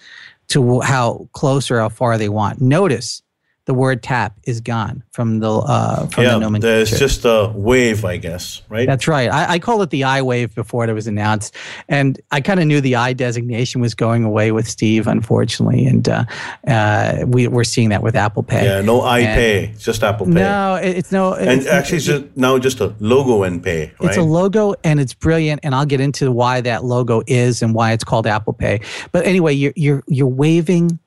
to 0.47 0.79
how 0.81 1.27
close 1.33 1.69
or 1.69 1.79
how 1.79 1.89
far 1.89 2.17
they 2.17 2.29
want. 2.29 2.61
Notice 2.61 3.21
the 3.69 3.75
word 3.75 4.01
tap 4.01 4.35
is 4.45 4.61
gone 4.61 5.03
from 5.11 5.41
the 5.41 5.51
uh, 5.51 6.07
from 6.07 6.23
yeah, 6.23 6.31
the 6.31 6.39
nomenclature. 6.39 6.75
There's 6.75 6.97
just 6.97 7.23
a 7.23 7.53
wave, 7.53 8.03
I 8.03 8.17
guess, 8.17 8.63
right? 8.67 8.87
That's 8.87 9.07
right. 9.07 9.31
I, 9.31 9.53
I 9.53 9.59
call 9.59 9.83
it 9.83 9.91
the 9.91 10.05
I 10.05 10.23
wave 10.23 10.55
before 10.55 10.89
it 10.89 10.91
was 10.91 11.05
announced, 11.05 11.55
and 11.87 12.19
I 12.31 12.41
kind 12.41 12.59
of 12.59 12.65
knew 12.65 12.81
the 12.81 12.95
I 12.95 13.13
designation 13.13 13.79
was 13.79 13.93
going 13.93 14.23
away 14.23 14.51
with 14.51 14.67
Steve, 14.67 15.05
unfortunately, 15.05 15.85
and 15.85 16.09
uh, 16.09 16.25
uh, 16.67 17.25
we 17.27 17.47
we're 17.47 17.63
seeing 17.63 17.89
that 17.89 18.01
with 18.01 18.15
Apple 18.15 18.41
Pay. 18.41 18.65
Yeah, 18.65 18.81
no 18.81 19.01
I 19.01 19.19
and 19.19 19.37
Pay, 19.37 19.73
just 19.77 20.01
Apple 20.01 20.25
Pay. 20.25 20.31
No, 20.31 20.79
it's 20.81 21.11
no. 21.11 21.33
It's, 21.33 21.45
and 21.45 21.67
actually, 21.67 21.97
it's, 21.97 22.07
just 22.07 22.25
now 22.35 22.57
just 22.57 22.79
a 22.79 22.95
logo 22.99 23.43
and 23.43 23.63
Pay. 23.63 23.91
Right? 23.99 24.09
It's 24.09 24.17
a 24.17 24.23
logo, 24.23 24.73
and 24.83 24.99
it's 24.99 25.13
brilliant, 25.13 25.59
and 25.61 25.75
I'll 25.75 25.85
get 25.85 26.01
into 26.01 26.31
why 26.31 26.61
that 26.61 26.83
logo 26.83 27.21
is 27.27 27.61
and 27.61 27.75
why 27.75 27.91
it's 27.91 28.03
called 28.03 28.25
Apple 28.25 28.53
Pay. 28.53 28.81
But 29.11 29.27
anyway, 29.27 29.53
you're 29.53 29.73
you're 29.75 30.03
you're 30.07 30.25
waving 30.25 30.97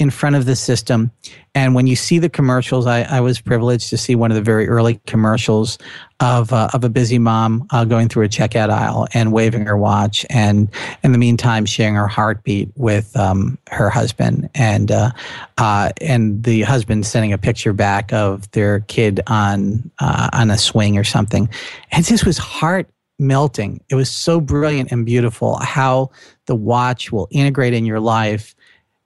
in 0.00 0.08
front 0.08 0.34
of 0.34 0.46
the 0.46 0.56
system. 0.56 1.10
And 1.54 1.74
when 1.74 1.86
you 1.86 1.94
see 1.94 2.18
the 2.18 2.30
commercials, 2.30 2.86
I, 2.86 3.02
I 3.02 3.20
was 3.20 3.38
privileged 3.38 3.90
to 3.90 3.98
see 3.98 4.14
one 4.14 4.30
of 4.30 4.34
the 4.34 4.42
very 4.42 4.66
early 4.66 4.98
commercials 5.06 5.76
of, 6.20 6.54
uh, 6.54 6.70
of 6.72 6.84
a 6.84 6.88
busy 6.88 7.18
mom 7.18 7.66
uh, 7.70 7.84
going 7.84 8.08
through 8.08 8.24
a 8.24 8.28
checkout 8.28 8.70
aisle 8.70 9.06
and 9.12 9.30
waving 9.30 9.66
her 9.66 9.76
watch, 9.76 10.24
and 10.30 10.68
in 11.02 11.12
the 11.12 11.18
meantime, 11.18 11.66
sharing 11.66 11.96
her 11.96 12.06
heartbeat 12.06 12.70
with 12.76 13.14
um, 13.14 13.58
her 13.68 13.90
husband, 13.90 14.48
and 14.54 14.90
uh, 14.90 15.10
uh 15.58 15.90
and 16.00 16.44
the 16.44 16.62
husband 16.62 17.04
sending 17.04 17.32
a 17.32 17.38
picture 17.38 17.72
back 17.72 18.12
of 18.12 18.50
their 18.52 18.80
kid 18.80 19.20
on 19.26 19.90
uh, 19.98 20.28
on 20.32 20.50
a 20.50 20.58
swing 20.58 20.96
or 20.96 21.04
something. 21.04 21.48
And 21.92 22.04
this 22.04 22.24
was 22.24 22.38
heart 22.38 22.88
melting. 23.18 23.82
It 23.90 23.94
was 23.94 24.10
so 24.10 24.40
brilliant 24.40 24.92
and 24.92 25.04
beautiful 25.04 25.58
how 25.58 26.10
the 26.46 26.56
watch 26.56 27.12
will 27.12 27.28
integrate 27.30 27.74
in 27.74 27.84
your 27.84 28.00
life 28.00 28.54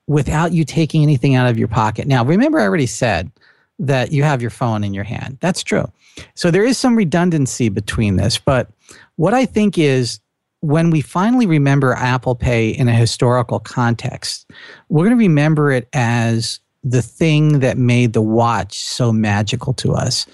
without 0.07 0.51
you 0.51 0.63
taking 0.63 1.03
anything 1.03 1.35
out 1.35 1.49
of 1.49 1.57
your 1.57 1.67
pocket. 1.67 2.07
Now, 2.07 2.23
remember, 2.23 2.59
I 2.59 2.63
already 2.63 2.85
said 2.85 3.31
that 3.79 4.11
you 4.11 4.23
have 4.23 4.41
your 4.41 4.51
phone 4.51 4.83
in 4.83 4.93
your 4.93 5.03
hand. 5.03 5.37
That's 5.41 5.63
true. 5.63 5.91
So 6.35 6.51
there 6.51 6.63
is 6.63 6.77
some 6.77 6.95
redundancy 6.95 7.69
between 7.69 8.15
this. 8.15 8.37
But 8.37 8.69
what 9.15 9.33
I 9.33 9.45
think 9.45 9.77
is 9.77 10.19
when 10.61 10.89
we 10.89 11.01
finally 11.01 11.45
remember 11.45 11.93
Apple 11.93 12.35
Pay 12.35 12.69
in 12.69 12.87
a 12.87 12.93
historical 12.93 13.59
context, 13.59 14.49
we're 14.89 15.05
going 15.05 15.17
to 15.17 15.23
remember 15.23 15.71
it 15.71 15.87
as 15.93 16.59
the 16.83 17.01
thing 17.01 17.59
that 17.59 17.77
made 17.77 18.13
the 18.13 18.21
watch 18.21 18.79
so 18.79 19.11
magical 19.11 19.73
to 19.73 19.93
us. 19.93 20.27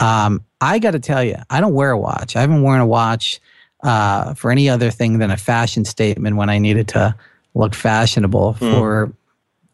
Um, 0.00 0.42
I 0.60 0.78
got 0.78 0.92
to 0.92 0.98
tell 0.98 1.22
you, 1.22 1.36
I 1.50 1.60
don't 1.60 1.74
wear 1.74 1.90
a 1.90 1.98
watch. 1.98 2.34
I 2.34 2.40
haven't 2.40 2.62
worn 2.62 2.80
a 2.80 2.86
watch 2.86 3.40
uh, 3.84 4.34
for 4.34 4.50
any 4.50 4.68
other 4.68 4.90
thing 4.90 5.18
than 5.18 5.30
a 5.30 5.36
fashion 5.36 5.84
statement 5.84 6.36
when 6.36 6.48
I 6.48 6.58
needed 6.58 6.88
to 6.88 7.14
look 7.58 7.74
fashionable 7.74 8.54
mm. 8.54 8.58
for 8.58 9.12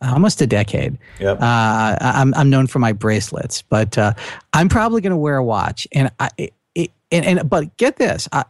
almost 0.02 0.40
a 0.40 0.46
decade. 0.46 0.98
Yep. 1.20 1.40
Uh, 1.40 1.96
I'm, 2.00 2.34
I'm 2.34 2.50
known 2.50 2.66
for 2.66 2.78
my 2.78 2.92
bracelets, 2.92 3.62
but 3.62 3.96
uh, 3.96 4.14
I'm 4.52 4.68
probably 4.68 5.00
going 5.00 5.12
to 5.12 5.16
wear 5.16 5.36
a 5.36 5.44
watch. 5.44 5.86
And 5.92 6.10
I, 6.18 6.30
it, 6.74 6.90
and, 7.12 7.24
and 7.24 7.48
but 7.48 7.76
get 7.76 7.96
this, 7.96 8.28
I, 8.32 8.44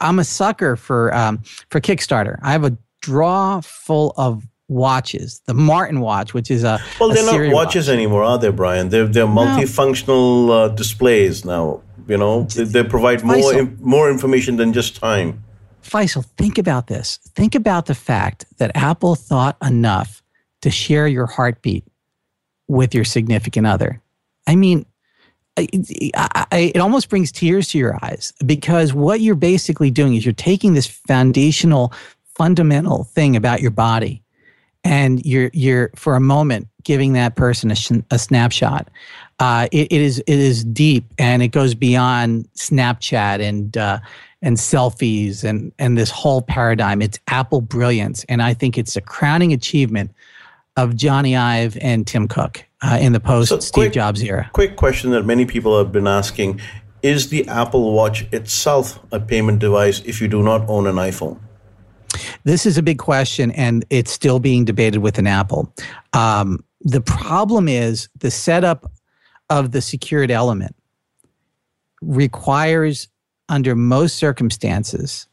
I'm 0.00 0.18
a 0.18 0.24
sucker 0.24 0.76
for 0.76 1.14
um, 1.14 1.38
for 1.70 1.80
Kickstarter. 1.80 2.38
I 2.42 2.52
have 2.52 2.64
a 2.64 2.76
draw 3.00 3.60
full 3.60 4.12
of 4.16 4.46
watches, 4.68 5.40
the 5.46 5.54
Martian 5.54 6.00
watch, 6.00 6.34
which 6.34 6.50
is 6.50 6.64
a 6.64 6.78
well, 7.00 7.08
they're 7.08 7.22
a 7.22 7.48
not 7.48 7.54
watches 7.54 7.88
watch. 7.88 7.94
anymore, 7.94 8.22
are 8.22 8.38
they, 8.38 8.50
Brian? 8.50 8.90
They're 8.90 9.06
they're 9.06 9.26
multifunctional 9.26 10.50
uh, 10.50 10.68
displays 10.68 11.44
now. 11.44 11.82
You 12.06 12.18
know, 12.18 12.44
they, 12.44 12.64
they 12.64 12.84
provide 12.84 13.24
more 13.24 13.64
more 13.80 14.10
information 14.10 14.56
than 14.56 14.72
just 14.72 14.96
time. 14.96 15.42
Faisal, 15.82 16.24
think 16.36 16.58
about 16.58 16.86
this. 16.86 17.18
Think 17.34 17.54
about 17.54 17.86
the 17.86 17.94
fact 17.94 18.44
that 18.58 18.70
Apple 18.74 19.14
thought 19.14 19.56
enough 19.62 20.22
to 20.62 20.70
share 20.70 21.06
your 21.06 21.26
heartbeat 21.26 21.84
with 22.68 22.94
your 22.94 23.04
significant 23.04 23.66
other. 23.66 24.00
I 24.46 24.56
mean, 24.56 24.86
it, 25.56 25.70
it 26.52 26.76
almost 26.76 27.08
brings 27.08 27.32
tears 27.32 27.68
to 27.68 27.78
your 27.78 27.98
eyes 28.02 28.32
because 28.44 28.92
what 28.94 29.20
you're 29.20 29.34
basically 29.34 29.90
doing 29.90 30.14
is 30.14 30.24
you're 30.24 30.32
taking 30.32 30.74
this 30.74 30.86
foundational, 30.86 31.92
fundamental 32.24 33.04
thing 33.04 33.36
about 33.36 33.60
your 33.60 33.70
body, 33.70 34.22
and 34.84 35.24
you're 35.26 35.50
you're 35.52 35.90
for 35.96 36.14
a 36.14 36.20
moment 36.20 36.68
giving 36.84 37.12
that 37.12 37.36
person 37.36 37.70
a, 37.70 37.76
a 38.10 38.18
snapshot. 38.18 38.88
Uh, 39.38 39.68
it, 39.72 39.92
it 39.92 40.00
is 40.00 40.18
it 40.20 40.38
is 40.38 40.64
deep 40.64 41.04
and 41.18 41.42
it 41.42 41.48
goes 41.48 41.74
beyond 41.74 42.48
Snapchat 42.54 43.40
and 43.40 43.76
uh, 43.76 43.98
and 44.42 44.56
selfies 44.56 45.44
and 45.44 45.72
and 45.78 45.98
this 45.98 46.10
whole 46.10 46.42
paradigm. 46.42 47.02
It's 47.02 47.18
Apple 47.28 47.60
brilliance, 47.60 48.24
and 48.28 48.42
I 48.42 48.54
think 48.54 48.78
it's 48.78 48.96
a 48.96 49.00
crowning 49.00 49.52
achievement 49.52 50.12
of 50.76 50.90
Jony 50.90 51.38
Ive 51.38 51.76
and 51.80 52.06
Tim 52.06 52.28
Cook 52.28 52.64
uh, 52.82 52.98
in 53.00 53.12
the 53.12 53.20
post 53.20 53.50
so 53.50 53.60
Steve 53.60 53.72
quick, 53.72 53.92
Jobs 53.92 54.22
era. 54.22 54.50
Quick 54.52 54.76
question 54.76 55.10
that 55.10 55.24
many 55.24 55.44
people 55.44 55.76
have 55.78 55.92
been 55.92 56.06
asking: 56.06 56.60
Is 57.02 57.28
the 57.28 57.46
Apple 57.48 57.92
Watch 57.92 58.22
itself 58.32 58.98
a 59.12 59.20
payment 59.20 59.58
device 59.58 60.00
if 60.04 60.20
you 60.20 60.28
do 60.28 60.42
not 60.42 60.68
own 60.68 60.86
an 60.86 60.96
iPhone? 60.96 61.38
This 62.44 62.66
is 62.66 62.78
a 62.78 62.82
big 62.82 62.98
question, 62.98 63.50
and 63.52 63.84
it's 63.90 64.10
still 64.10 64.40
being 64.40 64.64
debated 64.64 64.98
within 64.98 65.26
Apple. 65.26 65.72
Um, 66.12 66.64
the 66.80 67.00
problem 67.00 67.68
is 67.68 68.08
the 68.18 68.30
setup 68.30 68.90
of 69.50 69.72
the 69.72 69.82
secured 69.82 70.30
element 70.30 70.74
requires, 72.00 73.08
under 73.50 73.74
most 73.74 74.16
circumstances, 74.16 75.26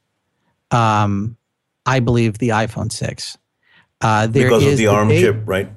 um, 0.71 1.37
I 1.85 2.01
believe 2.01 2.39
the 2.39 2.49
iPhone 2.49 2.91
6. 2.91 3.37
Uh, 4.01 4.27
because 4.27 4.65
of 4.65 4.77
the 4.77 4.87
ARM 4.87 5.09
chip, 5.09 5.41
right? 5.45 5.69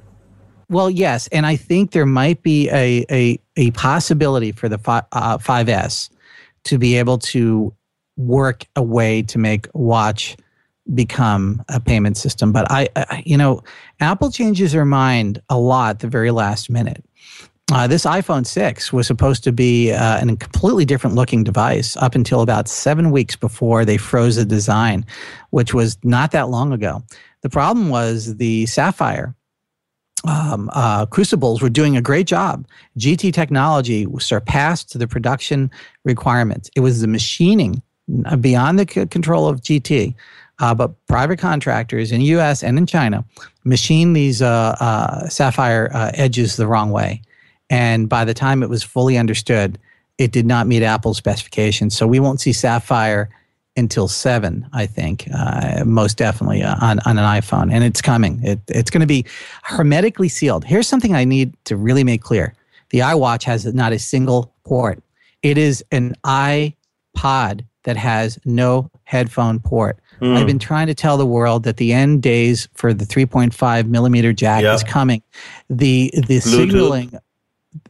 Well, 0.68 0.90
yes, 0.90 1.26
and 1.28 1.46
I 1.46 1.56
think 1.56 1.92
there 1.92 2.06
might 2.06 2.42
be 2.42 2.68
a 2.70 3.04
a, 3.10 3.40
a 3.56 3.70
possibility 3.72 4.52
for 4.52 4.68
the 4.68 4.78
fi- 4.78 5.02
uh, 5.12 5.38
5S 5.38 6.10
to 6.64 6.78
be 6.78 6.96
able 6.96 7.18
to 7.18 7.74
work 8.16 8.66
a 8.76 8.82
way 8.82 9.22
to 9.22 9.38
make 9.38 9.68
watch 9.72 10.36
become 10.94 11.62
a 11.68 11.80
payment 11.80 12.16
system. 12.16 12.52
But 12.52 12.70
I, 12.70 12.88
I 12.94 13.22
you 13.24 13.36
know, 13.36 13.62
Apple 14.00 14.30
changes 14.30 14.72
their 14.72 14.84
mind 14.84 15.40
a 15.48 15.58
lot 15.58 16.00
the 16.00 16.08
very 16.08 16.30
last 16.30 16.68
minute. 16.68 17.04
Uh, 17.72 17.86
this 17.86 18.04
iPhone 18.04 18.44
6 18.44 18.92
was 18.92 19.06
supposed 19.06 19.44
to 19.44 19.52
be 19.52 19.92
uh, 19.92 20.20
a 20.20 20.36
completely 20.36 20.84
different 20.84 21.14
looking 21.14 21.44
device 21.44 21.96
up 21.98 22.16
until 22.16 22.40
about 22.40 22.68
seven 22.68 23.12
weeks 23.12 23.36
before 23.36 23.84
they 23.84 23.96
froze 23.96 24.36
the 24.36 24.44
design, 24.44 25.06
which 25.50 25.72
was 25.72 25.96
not 26.02 26.32
that 26.32 26.48
long 26.48 26.72
ago. 26.72 27.02
The 27.42 27.50
problem 27.50 27.88
was 27.88 28.36
the 28.36 28.66
Sapphire 28.66 29.36
um, 30.26 30.68
uh, 30.72 31.06
crucibles 31.06 31.62
were 31.62 31.70
doing 31.70 31.96
a 31.96 32.02
great 32.02 32.26
job. 32.26 32.66
GT 32.98 33.32
technology 33.32 34.06
surpassed 34.18 34.98
the 34.98 35.06
production 35.06 35.70
requirements. 36.04 36.70
It 36.74 36.80
was 36.80 37.00
the 37.00 37.06
machining 37.06 37.82
uh, 38.26 38.36
beyond 38.36 38.78
the 38.78 38.86
c- 38.90 39.06
control 39.06 39.48
of 39.48 39.60
GT, 39.62 40.14
uh, 40.58 40.74
but 40.74 40.92
private 41.06 41.38
contractors 41.38 42.12
in 42.12 42.20
U.S. 42.22 42.62
and 42.62 42.76
in 42.76 42.86
China 42.86 43.24
machine 43.64 44.12
these 44.12 44.42
uh, 44.42 44.76
uh, 44.80 45.28
sapphire 45.28 45.90
uh, 45.94 46.10
edges 46.14 46.56
the 46.56 46.66
wrong 46.66 46.90
way, 46.90 47.22
and 47.70 48.08
by 48.08 48.24
the 48.24 48.34
time 48.34 48.62
it 48.62 48.68
was 48.68 48.82
fully 48.82 49.16
understood, 49.16 49.78
it 50.18 50.32
did 50.32 50.44
not 50.44 50.66
meet 50.66 50.82
Apple's 50.82 51.16
specifications. 51.16 51.96
So 51.96 52.06
we 52.06 52.20
won't 52.20 52.40
see 52.40 52.52
sapphire 52.52 53.30
until 53.76 54.08
seven, 54.08 54.68
I 54.72 54.84
think, 54.84 55.28
uh, 55.32 55.84
most 55.86 56.18
definitely 56.18 56.62
uh, 56.62 56.74
on, 56.80 56.98
on 57.06 57.16
an 57.16 57.24
iPhone. 57.24 57.72
And 57.72 57.84
it's 57.84 58.02
coming. 58.02 58.40
It, 58.42 58.60
it's 58.68 58.90
going 58.90 59.00
to 59.00 59.06
be 59.06 59.24
hermetically 59.62 60.28
sealed. 60.28 60.64
Here's 60.64 60.88
something 60.88 61.14
I 61.14 61.24
need 61.24 61.54
to 61.64 61.76
really 61.76 62.04
make 62.04 62.20
clear 62.20 62.54
the 62.90 62.98
iWatch 62.98 63.44
has 63.44 63.64
not 63.72 63.92
a 63.92 63.98
single 63.98 64.52
port, 64.64 65.02
it 65.42 65.56
is 65.56 65.84
an 65.92 66.14
iPod 66.24 67.64
that 67.84 67.96
has 67.96 68.38
no 68.44 68.90
headphone 69.04 69.60
port. 69.60 69.98
Mm. 70.20 70.36
I've 70.36 70.46
been 70.46 70.58
trying 70.58 70.88
to 70.88 70.94
tell 70.94 71.16
the 71.16 71.24
world 71.24 71.62
that 71.62 71.78
the 71.78 71.92
end 71.92 72.22
days 72.22 72.68
for 72.74 72.92
the 72.92 73.06
3.5 73.06 73.86
millimeter 73.86 74.32
jack 74.34 74.62
yep. 74.62 74.74
is 74.74 74.82
coming. 74.82 75.22
The 75.70 76.10
the 76.14 76.40
Bluetooth. 76.40 76.42
signaling 76.42 77.18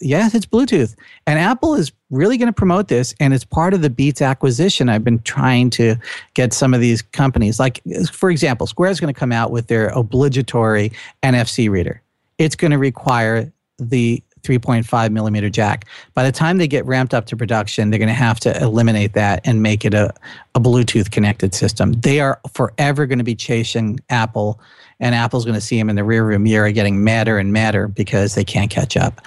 Yes, 0.00 0.34
it's 0.34 0.46
Bluetooth. 0.46 0.94
And 1.26 1.38
Apple 1.38 1.74
is 1.74 1.92
really 2.10 2.36
going 2.36 2.48
to 2.48 2.52
promote 2.52 2.88
this. 2.88 3.14
And 3.18 3.32
it's 3.32 3.44
part 3.44 3.72
of 3.72 3.82
the 3.82 3.90
Beats 3.90 4.20
acquisition. 4.20 4.88
I've 4.88 5.04
been 5.04 5.20
trying 5.20 5.70
to 5.70 5.96
get 6.34 6.52
some 6.52 6.74
of 6.74 6.80
these 6.80 7.02
companies, 7.02 7.58
like, 7.58 7.80
for 8.12 8.30
example, 8.30 8.66
Square 8.66 8.90
is 8.90 9.00
going 9.00 9.12
to 9.12 9.18
come 9.18 9.32
out 9.32 9.50
with 9.50 9.68
their 9.68 9.88
obligatory 9.88 10.92
NFC 11.22 11.70
reader. 11.70 12.02
It's 12.38 12.56
going 12.56 12.72
to 12.72 12.78
require 12.78 13.50
the 13.78 14.22
3.5 14.42 15.10
millimeter 15.12 15.50
jack. 15.50 15.86
By 16.14 16.24
the 16.24 16.32
time 16.32 16.58
they 16.58 16.68
get 16.68 16.84
ramped 16.86 17.14
up 17.14 17.26
to 17.26 17.36
production, 17.36 17.90
they're 17.90 17.98
going 17.98 18.08
to 18.08 18.14
have 18.14 18.40
to 18.40 18.56
eliminate 18.62 19.12
that 19.14 19.40
and 19.44 19.62
make 19.62 19.84
it 19.84 19.94
a, 19.94 20.12
a 20.54 20.60
Bluetooth 20.60 21.10
connected 21.10 21.54
system. 21.54 21.92
They 21.92 22.20
are 22.20 22.40
forever 22.52 23.06
going 23.06 23.18
to 23.18 23.24
be 23.24 23.34
chasing 23.34 24.00
Apple 24.08 24.60
and 25.00 25.14
Apple's 25.14 25.44
going 25.44 25.54
to 25.54 25.60
see 25.60 25.78
them 25.78 25.88
in 25.88 25.96
the 25.96 26.04
rear 26.04 26.24
rearview 26.24 26.42
mirror 26.42 26.70
getting 26.70 27.02
madder 27.02 27.38
and 27.38 27.52
madder 27.52 27.88
because 27.88 28.34
they 28.34 28.44
can't 28.44 28.70
catch 28.70 28.96
up. 28.96 29.20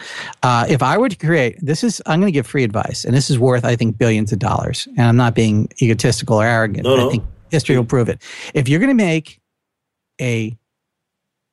Uh, 0.44 0.66
if 0.70 0.84
I 0.84 0.98
were 0.98 1.10
to 1.10 1.16
create, 1.16 1.58
this 1.62 1.84
is, 1.84 2.02
I'm 2.06 2.20
going 2.20 2.32
to 2.32 2.34
give 2.34 2.46
free 2.46 2.64
advice, 2.64 3.04
and 3.04 3.14
this 3.14 3.30
is 3.30 3.40
worth, 3.40 3.66
I 3.66 3.76
think, 3.76 3.98
billions 3.98 4.32
of 4.32 4.40
dollars. 4.40 4.88
And 4.98 5.02
I'm 5.02 5.18
not 5.18 5.34
being 5.34 5.70
egotistical 5.82 6.40
or 6.40 6.46
arrogant. 6.46 6.84
No, 6.84 6.96
no. 6.96 7.08
I 7.08 7.12
think 7.12 7.24
history 7.50 7.76
will 7.76 7.86
prove 7.86 8.08
it. 8.08 8.22
If 8.54 8.70
you're 8.70 8.80
going 8.80 8.96
to 8.96 9.04
make 9.04 9.42
a 10.22 10.58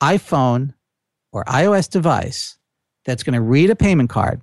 iPhone 0.03 0.75
or 1.33 1.45
iOS 1.45 1.89
device 1.89 2.59
that's 3.05 3.23
going 3.23 3.35
to 3.35 3.41
read 3.41 3.71
a 3.71 3.77
payment 3.77 4.11
card, 4.11 4.43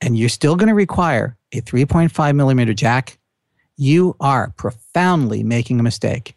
and 0.00 0.16
you're 0.16 0.28
still 0.28 0.56
going 0.56 0.68
to 0.68 0.74
require 0.74 1.36
a 1.52 1.60
3.5 1.60 2.34
millimeter 2.34 2.72
jack, 2.72 3.18
you 3.76 4.14
are 4.20 4.52
profoundly 4.56 5.42
making 5.42 5.80
a 5.80 5.82
mistake. 5.82 6.36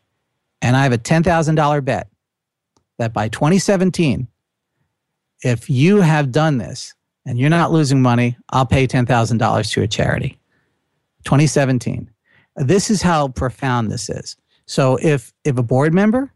And 0.62 0.76
I 0.76 0.84
have 0.84 0.94
a 0.94 0.98
$10,000 0.98 1.86
bet 1.86 2.08
that 2.98 3.14
by 3.14 3.28
2017, 3.30 4.28
if 5.44 5.70
you 5.70 6.02
have 6.02 6.32
done 6.32 6.58
this 6.58 6.94
and 7.26 7.40
you're 7.40 7.50
not 7.50 7.72
losing 7.72 8.02
money, 8.02 8.38
I'll 8.50 8.66
pay 8.66 8.88
$10,000 8.88 9.72
to 9.74 9.82
a 9.82 9.88
charity. 9.88 10.40
2017. 11.26 12.10
This 12.56 12.90
is 12.90 13.02
how 13.02 13.30
profound 13.30 13.92
this 13.92 14.10
is. 14.10 14.36
So 14.66 14.98
if 15.02 15.34
if 15.44 15.58
a 15.58 15.64
board 15.64 15.94
member 15.94 16.32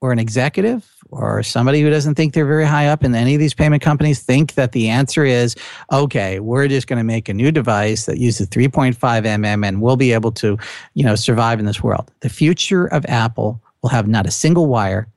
or 0.00 0.12
an 0.12 0.18
executive 0.18 0.88
or 1.10 1.42
somebody 1.42 1.80
who 1.80 1.90
doesn't 1.90 2.14
think 2.14 2.34
they're 2.34 2.46
very 2.46 2.66
high 2.66 2.88
up 2.88 3.02
in 3.02 3.14
any 3.14 3.34
of 3.34 3.40
these 3.40 3.54
payment 3.54 3.82
companies 3.82 4.22
think 4.22 4.54
that 4.54 4.72
the 4.72 4.88
answer 4.88 5.24
is 5.24 5.56
okay 5.92 6.38
we're 6.38 6.68
just 6.68 6.86
going 6.86 6.98
to 6.98 7.04
make 7.04 7.28
a 7.28 7.34
new 7.34 7.50
device 7.50 8.06
that 8.06 8.18
uses 8.18 8.48
3.5 8.48 8.94
mm 8.96 9.66
and 9.66 9.80
we'll 9.80 9.96
be 9.96 10.12
able 10.12 10.32
to 10.32 10.58
you 10.94 11.04
know 11.04 11.14
survive 11.14 11.58
in 11.58 11.64
this 11.64 11.82
world 11.82 12.10
the 12.20 12.28
future 12.28 12.86
of 12.86 13.06
apple 13.06 13.62
will 13.82 13.90
have 13.90 14.06
not 14.06 14.26
a 14.26 14.30
single 14.30 14.66
wire 14.66 15.08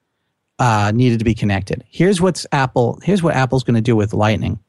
uh, 0.59 0.91
needed 0.93 1.19
to 1.19 1.25
be 1.25 1.33
connected. 1.33 1.83
Here's 1.89 2.21
what's 2.21 2.45
Apple. 2.51 2.99
Here's 3.03 3.23
what 3.23 3.35
Apple's 3.35 3.63
going 3.63 3.75
to 3.75 3.81
do 3.81 3.95
with 3.95 4.13
Lightning. 4.13 4.59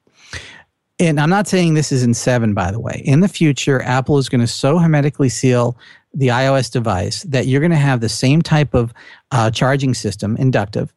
And 0.98 1.18
I'm 1.18 1.31
not 1.31 1.48
saying 1.48 1.74
this 1.74 1.92
is 1.92 2.03
in 2.03 2.12
seven, 2.14 2.53
by 2.53 2.70
the 2.70 2.79
way. 2.79 3.03
In 3.05 3.20
the 3.20 3.29
future, 3.29 3.83
Apple 3.83 4.18
is 4.18 4.29
going 4.29 4.42
to 4.42 4.46
so 4.46 4.79
hermetically 4.79 5.31
seal 5.31 5.76
the 6.12 6.29
iOS 6.29 6.70
device 6.70 7.22
that 7.22 7.46
you're 7.46 7.61
going 7.61 7.70
to 7.70 7.76
have 7.76 8.00
the 8.00 8.09
same 8.09 8.42
type 8.42 8.74
of 8.74 8.92
uh, 9.31 9.50
charging 9.50 9.94
system, 9.94 10.37
inductive, 10.37 10.92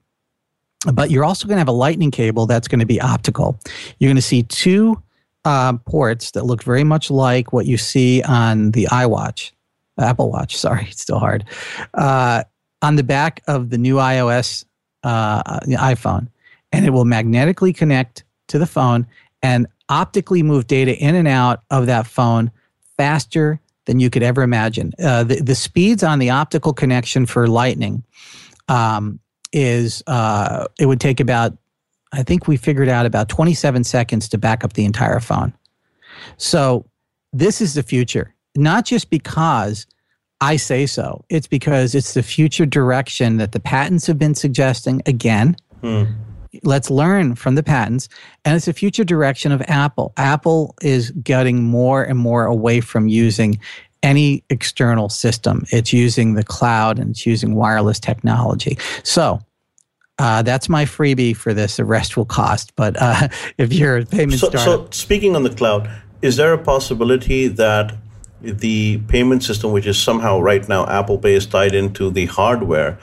but 0.92 1.10
you're 1.10 1.24
also 1.24 1.48
going 1.48 1.56
to 1.56 1.60
have 1.60 1.68
a 1.70 1.72
lightning 1.72 2.12
cable 2.12 2.46
that's 2.46 2.68
going 2.68 2.80
to 2.80 2.86
be 2.86 3.00
optical. 3.00 3.58
You're 4.00 4.10
going 4.10 4.16
to 4.18 4.22
see 4.22 4.44
two 4.44 5.02
uh, 5.46 5.78
ports 5.78 6.32
that 6.32 6.46
look 6.46 6.64
very 6.64 6.84
much 6.84 7.10
like 7.10 7.54
what 7.54 7.66
you 7.66 7.78
see 7.78 8.22
on 8.24 8.72
the 8.72 8.86
iWatch, 8.92 9.52
Apple 10.00 10.32
Watch. 10.32 10.58
Sorry, 10.66 10.88
it's 10.90 11.02
still 11.02 11.20
hard. 11.20 11.46
Uh, 11.94 12.44
on 12.82 12.98
the 12.98 13.04
back 13.04 13.42
of 13.48 13.70
the 13.70 13.78
new 13.78 13.96
iOS 13.96 14.66
uh, 15.04 15.60
iPhone, 15.62 16.28
and 16.72 16.86
it 16.86 16.92
will 16.92 17.06
magnetically 17.06 17.74
connect 17.74 18.24
to 18.48 18.60
the 18.60 18.66
phone 18.66 19.08
and 19.42 19.68
optically 19.90 20.44
move 20.44 20.68
data 20.68 20.98
in 20.98 21.16
and 21.16 21.28
out 21.28 21.64
of 21.70 21.86
that 21.88 22.08
phone 22.08 22.52
faster 22.98 23.60
than 23.86 24.00
you 24.00 24.10
could 24.10 24.24
ever 24.24 24.42
imagine. 24.42 24.94
Uh, 25.04 25.24
the, 25.24 25.36
the 25.36 25.56
speeds 25.56 26.04
on 26.04 26.20
the 26.20 26.30
optical 26.30 26.74
connection 26.74 27.26
for 27.26 27.48
Lightning 27.48 28.04
um, 28.70 29.20
is 29.52 30.02
uh, 30.08 30.66
it 30.80 30.86
would 30.86 31.02
take 31.02 31.20
about, 31.20 31.58
I 32.14 32.24
think 32.24 32.48
we 32.48 32.58
figured 32.58 32.88
out 32.88 33.06
about 33.06 33.30
27 33.30 33.84
seconds 33.84 34.30
to 34.30 34.38
back 34.38 34.64
up 34.64 34.74
the 34.74 34.86
entire 34.86 35.20
phone. 35.20 35.54
So 36.38 36.86
this 37.34 37.60
is 37.60 37.74
the 37.74 37.84
future, 37.84 38.34
not 38.56 38.86
just 38.86 39.10
because 39.10 39.86
I 40.44 40.58
say 40.58 40.86
so. 40.86 41.24
It's 41.30 41.48
because 41.48 41.96
it's 41.96 42.14
the 42.16 42.22
future 42.22 42.66
direction 42.66 43.38
that 43.38 43.54
the 43.54 43.62
patents 43.62 44.06
have 44.08 44.20
been 44.20 44.36
suggesting 44.36 45.02
again. 45.06 45.56
Hmm. 45.82 46.04
Let's 46.64 46.90
learn 46.90 47.36
from 47.36 47.56
the 47.56 47.64
patents. 47.64 48.10
And 48.44 48.56
it's 48.58 48.66
the 48.66 48.74
future 48.74 49.06
direction 49.06 49.54
of 49.54 49.62
Apple. 49.68 50.12
Apple 50.18 50.76
is 50.82 51.12
getting 51.12 51.64
more 51.64 52.04
and 52.04 52.20
more 52.20 52.46
away 52.46 52.82
from 52.82 53.08
using 53.08 53.58
any 54.04 54.44
external 54.50 55.08
system. 55.08 55.64
It's 55.72 55.94
using 55.94 56.34
the 56.34 56.44
cloud 56.44 57.00
and 57.00 57.12
it's 57.12 57.26
using 57.26 57.56
wireless 57.56 58.00
technology. 58.02 58.78
So 59.04 59.40
uh, 60.20 60.42
that's 60.42 60.68
my 60.68 60.84
freebie 60.84 61.38
for 61.38 61.54
this. 61.54 61.78
The 61.78 61.86
rest 61.86 62.18
will 62.18 62.26
cost. 62.26 62.76
But 62.76 63.02
uh, 63.02 63.30
if 63.58 63.72
you're 63.72 64.00
a 64.00 64.06
payment 64.06 64.42
so, 64.42 64.50
startup, 64.50 64.94
so 64.94 65.00
speaking 65.00 65.38
on 65.38 65.44
the 65.44 65.56
cloud, 65.56 65.90
is 66.22 66.36
there 66.36 66.52
a 66.52 66.58
possibility 66.58 67.48
that 67.48 67.96
the 68.44 68.98
payment 69.08 69.44
system, 69.44 69.72
which 69.72 69.88
is 69.88 69.98
somehow 69.98 70.40
right 70.40 70.68
now 70.68 70.86
Apple 70.88 71.18
Pay 71.18 71.34
is 71.34 71.46
tied 71.46 71.74
into 71.74 72.12
the 72.12 72.26
hardware, 72.26 73.00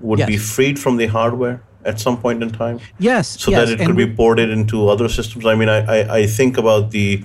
would 0.00 0.20
yes. 0.20 0.28
be 0.28 0.36
freed 0.36 0.78
from 0.78 0.96
the 0.96 1.06
hardware 1.06 1.62
at 1.84 2.00
some 2.00 2.16
point 2.16 2.42
in 2.42 2.50
time? 2.50 2.78
Yes. 2.98 3.40
So 3.40 3.50
yes. 3.50 3.68
that 3.68 3.80
it 3.80 3.84
could 3.84 3.96
be 3.96 4.06
ported 4.06 4.50
into 4.50 4.88
other 4.88 5.08
systems. 5.08 5.46
I 5.46 5.54
mean, 5.56 5.68
I, 5.68 6.02
I, 6.02 6.16
I 6.18 6.26
think 6.26 6.56
about 6.56 6.92
the 6.92 7.24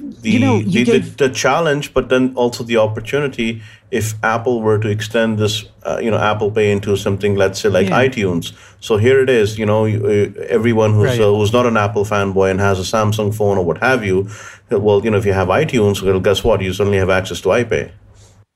the, 0.00 0.30
you 0.30 0.38
know, 0.38 0.56
you 0.58 0.84
the, 0.84 0.92
gave... 0.92 1.16
the, 1.16 1.28
the, 1.28 1.34
challenge, 1.34 1.92
but 1.92 2.08
then 2.08 2.32
also 2.34 2.64
the 2.64 2.76
opportunity 2.76 3.62
if 3.90 4.14
Apple 4.22 4.60
were 4.60 4.78
to 4.78 4.88
extend 4.88 5.38
this, 5.38 5.64
uh, 5.84 5.98
you 6.00 6.10
know, 6.10 6.18
Apple 6.18 6.50
Pay 6.50 6.70
into 6.70 6.96
something, 6.96 7.36
let's 7.36 7.60
say 7.60 7.68
like 7.68 7.88
yeah. 7.88 8.06
iTunes. 8.06 8.52
So 8.80 8.96
here 8.96 9.20
it 9.20 9.30
is, 9.30 9.58
you 9.58 9.66
know, 9.66 9.86
uh, 9.86 10.30
everyone 10.48 10.92
who's 10.92 11.18
right. 11.18 11.20
uh, 11.20 11.34
who's 11.34 11.52
not 11.52 11.66
an 11.66 11.76
Apple 11.76 12.04
fanboy 12.04 12.50
and 12.50 12.60
has 12.60 12.78
a 12.78 12.82
Samsung 12.82 13.34
phone 13.34 13.58
or 13.58 13.64
what 13.64 13.78
have 13.78 14.04
you, 14.04 14.28
well, 14.70 15.02
you 15.02 15.10
know, 15.10 15.16
if 15.16 15.24
you 15.24 15.32
have 15.32 15.48
iTunes, 15.48 16.02
well, 16.02 16.20
guess 16.20 16.44
what? 16.44 16.60
You 16.60 16.72
suddenly 16.72 16.98
have 16.98 17.10
access 17.10 17.40
to 17.42 17.48
iPay. 17.48 17.90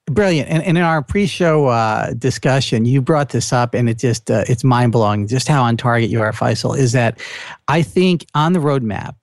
Brilliant. 0.07 0.49
And, 0.49 0.63
and 0.65 0.77
in 0.77 0.83
our 0.83 1.01
pre-show 1.01 1.67
uh, 1.69 2.13
discussion, 2.15 2.85
you 2.85 3.01
brought 3.01 3.31
this 3.31 3.53
up, 3.53 3.73
and 3.73 3.89
it 3.89 3.99
just 3.99 4.31
uh, 4.31 4.45
it's 4.49 4.65
mind 4.65 4.93
blowing 4.93 5.29
just 5.29 5.49
how 5.49 5.63
on 5.63 5.77
target 5.77 6.11
you 6.11 6.21
are, 6.21 6.33
Faisal. 6.33 6.77
Is 6.77 6.93
that 6.93 7.21
I 7.69 7.83
think 7.83 8.27
on 8.35 8.53
the 8.53 8.59
roadmap 8.59 9.15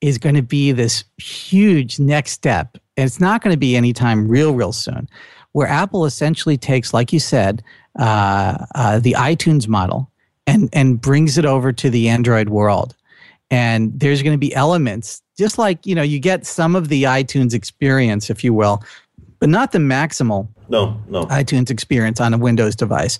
is 0.00 0.18
going 0.18 0.34
to 0.34 0.42
be 0.42 0.72
this 0.72 1.04
huge 1.18 1.98
next 1.98 2.32
step. 2.32 2.78
And 2.96 3.06
it's 3.06 3.20
not 3.20 3.42
going 3.42 3.54
to 3.54 3.58
be 3.58 3.76
anytime 3.76 4.28
real, 4.28 4.54
real 4.54 4.72
soon, 4.72 5.08
where 5.52 5.66
Apple 5.66 6.04
essentially 6.04 6.56
takes, 6.56 6.94
like 6.94 7.12
you 7.12 7.20
said, 7.20 7.62
uh, 7.98 8.64
uh, 8.74 8.98
the 8.98 9.12
iTunes 9.12 9.68
model 9.68 10.10
and, 10.46 10.68
and 10.72 11.00
brings 11.00 11.38
it 11.38 11.44
over 11.44 11.72
to 11.72 11.90
the 11.90 12.08
Android 12.08 12.48
world. 12.48 12.94
And 13.50 13.98
there's 13.98 14.22
going 14.22 14.34
to 14.34 14.38
be 14.38 14.54
elements, 14.54 15.22
just 15.36 15.58
like, 15.58 15.84
you 15.84 15.94
know, 15.94 16.02
you 16.02 16.20
get 16.20 16.46
some 16.46 16.76
of 16.76 16.88
the 16.88 17.02
iTunes 17.04 17.52
experience, 17.52 18.30
if 18.30 18.44
you 18.44 18.54
will, 18.54 18.82
but 19.40 19.48
not 19.48 19.72
the 19.72 19.78
maximal 19.78 20.48
no, 20.68 21.00
no. 21.08 21.24
iTunes 21.26 21.70
experience 21.70 22.20
on 22.20 22.32
a 22.32 22.38
Windows 22.38 22.76
device. 22.76 23.18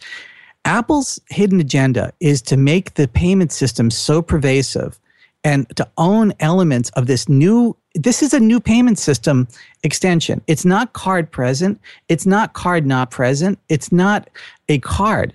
Apple's 0.64 1.18
hidden 1.30 1.58
agenda 1.60 2.12
is 2.20 2.42
to 2.42 2.56
make 2.56 2.94
the 2.94 3.08
payment 3.08 3.50
system 3.50 3.90
so 3.90 4.22
pervasive 4.22 5.00
and 5.44 5.66
to 5.76 5.88
own 5.96 6.32
elements 6.40 6.90
of 6.90 7.06
this 7.06 7.28
new 7.28 7.76
this 7.94 8.22
is 8.22 8.32
a 8.32 8.38
new 8.38 8.60
payment 8.60 8.98
system 9.00 9.48
extension. 9.82 10.40
It's 10.46 10.64
not 10.64 10.92
card 10.92 11.30
present. 11.30 11.80
It's 12.08 12.24
not 12.24 12.52
card 12.52 12.86
not 12.86 13.10
present. 13.10 13.58
It's 13.68 13.90
not 13.90 14.30
a 14.68 14.78
card. 14.78 15.34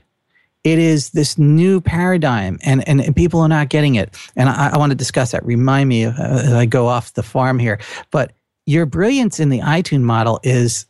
It 0.63 0.79
is 0.79 1.09
this 1.09 1.37
new 1.37 1.81
paradigm 1.81 2.57
and, 2.63 2.87
and, 2.87 3.01
and 3.01 3.15
people 3.15 3.41
are 3.41 3.49
not 3.49 3.69
getting 3.69 3.95
it. 3.95 4.15
And 4.35 4.49
i, 4.49 4.69
I 4.69 4.77
want 4.77 4.91
to 4.91 4.95
discuss 4.95 5.31
that. 5.31 5.45
Remind 5.45 5.89
me 5.89 6.05
uh, 6.05 6.13
as 6.17 6.53
i 6.53 6.65
go 6.65 6.87
off 6.87 7.13
the 7.13 7.23
farm 7.23 7.59
here. 7.59 7.79
But 8.09 8.31
your 8.65 8.85
brilliance 8.85 9.39
in 9.39 9.49
the 9.49 9.59
itunes 9.59 10.01
model 10.01 10.39
is 10.43 10.85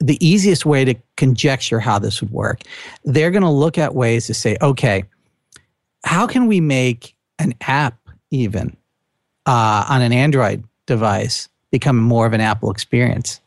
the 0.00 0.24
easiest 0.24 0.64
way 0.64 0.84
to 0.84 0.94
conjecture 1.16 1.80
how 1.80 1.98
this 1.98 2.20
would 2.20 2.30
work. 2.30 2.60
They're 3.04 3.32
going 3.32 3.42
to 3.42 3.50
look 3.50 3.76
at 3.76 3.94
ways 3.94 4.26
to 4.28 4.34
say 4.34 4.56
okay 4.62 5.04
how 6.04 6.26
can 6.26 6.46
we 6.46 6.60
make 6.60 7.16
an 7.38 7.54
app 7.62 8.07
even 8.30 8.76
uh, 9.46 9.84
on 9.88 10.02
an 10.02 10.12
Android 10.12 10.64
device 10.86 11.48
become 11.70 11.96
more 11.96 12.26
of 12.26 12.32
an 12.32 12.40
Apple 12.40 12.70
experience. 12.70 13.40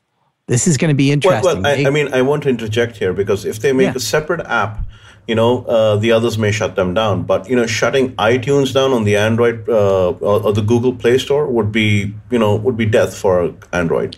This 0.48 0.68
is 0.68 0.78
going 0.78 0.90
to 0.90 0.96
be 0.96 1.12
interesting. 1.12 1.44
Well, 1.44 1.62
well 1.62 1.86
I, 1.86 1.86
I, 1.86 1.90
mean, 1.90 2.14
I 2.14 2.22
want 2.22 2.44
to 2.44 2.50
interject 2.50 2.98
here 2.98 3.14
because 3.14 3.46
if 3.46 3.60
they 3.60 3.74
make 3.74 3.86
yeah. 3.86 3.96
a 3.96 4.00
separate 4.00 4.42
app, 4.42 4.86
you 5.28 5.36
know, 5.36 5.64
uh, 5.64 5.96
the 5.96 6.12
others 6.12 6.38
may 6.38 6.52
shut 6.52 6.76
them 6.76 6.94
down. 6.94 7.24
But 7.24 7.50
you 7.50 7.56
know, 7.56 7.66
shutting 7.66 8.16
iTunes 8.16 8.74
down 8.74 8.92
on 8.92 9.06
the 9.06 9.16
Android 9.16 9.70
uh, 9.70 10.10
or, 10.10 10.44
or, 10.44 10.54
the 10.54 10.62
Google 10.62 10.94
Play 10.94 11.18
Store 11.18 11.48
would 11.48 11.72
be, 11.72 12.14
you 12.30 12.40
know, 12.40 12.56
would 12.56 12.76
be 12.76 12.86
death 12.86 13.16
for 13.16 13.54
Android. 13.72 14.18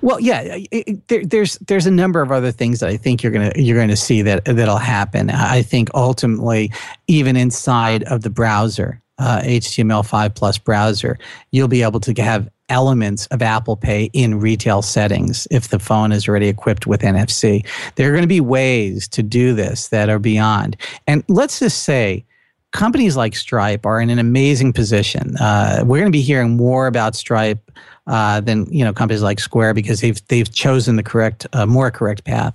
Well, 0.00 0.20
yeah, 0.20 0.42
it, 0.42 0.68
it, 0.70 1.08
there, 1.08 1.24
there's 1.24 1.58
there's 1.66 1.86
a 1.86 1.90
number 1.90 2.22
of 2.22 2.30
other 2.30 2.52
things 2.52 2.78
that 2.80 2.88
I 2.88 2.96
think 2.96 3.22
you're 3.22 3.32
gonna 3.32 3.52
you're 3.56 3.78
gonna 3.78 3.96
see 3.96 4.22
that 4.22 4.44
that'll 4.44 4.76
happen. 4.76 5.30
I 5.30 5.62
think 5.62 5.90
ultimately, 5.94 6.70
even 7.08 7.34
inside 7.34 8.04
of 8.04 8.22
the 8.22 8.30
browser, 8.30 9.01
uh, 9.18 9.40
HTML5 9.44 10.34
plus 10.34 10.58
browser, 10.58 11.18
you'll 11.50 11.68
be 11.68 11.82
able 11.82 12.00
to 12.00 12.22
have 12.22 12.48
elements 12.68 13.26
of 13.26 13.42
Apple 13.42 13.76
Pay 13.76 14.08
in 14.12 14.40
retail 14.40 14.82
settings 14.82 15.46
if 15.50 15.68
the 15.68 15.78
phone 15.78 16.10
is 16.10 16.26
already 16.26 16.48
equipped 16.48 16.86
with 16.86 17.02
NFC. 17.02 17.66
There 17.96 18.08
are 18.08 18.12
going 18.12 18.22
to 18.22 18.28
be 18.28 18.40
ways 18.40 19.06
to 19.08 19.22
do 19.22 19.54
this 19.54 19.88
that 19.88 20.08
are 20.08 20.18
beyond. 20.18 20.76
And 21.06 21.22
let's 21.28 21.58
just 21.58 21.84
say, 21.84 22.24
companies 22.72 23.16
like 23.16 23.36
Stripe 23.36 23.84
are 23.84 24.00
in 24.00 24.08
an 24.08 24.18
amazing 24.18 24.72
position. 24.72 25.36
Uh, 25.36 25.84
we're 25.84 25.98
going 25.98 26.10
to 26.10 26.16
be 26.16 26.22
hearing 26.22 26.56
more 26.56 26.86
about 26.86 27.14
Stripe 27.14 27.70
uh, 28.06 28.40
than 28.40 28.66
you 28.72 28.84
know 28.84 28.92
companies 28.92 29.22
like 29.22 29.38
Square 29.38 29.74
because 29.74 30.00
they've 30.00 30.26
they've 30.28 30.52
chosen 30.52 30.96
the 30.96 31.02
correct, 31.02 31.46
uh, 31.52 31.66
more 31.66 31.90
correct 31.90 32.24
path. 32.24 32.54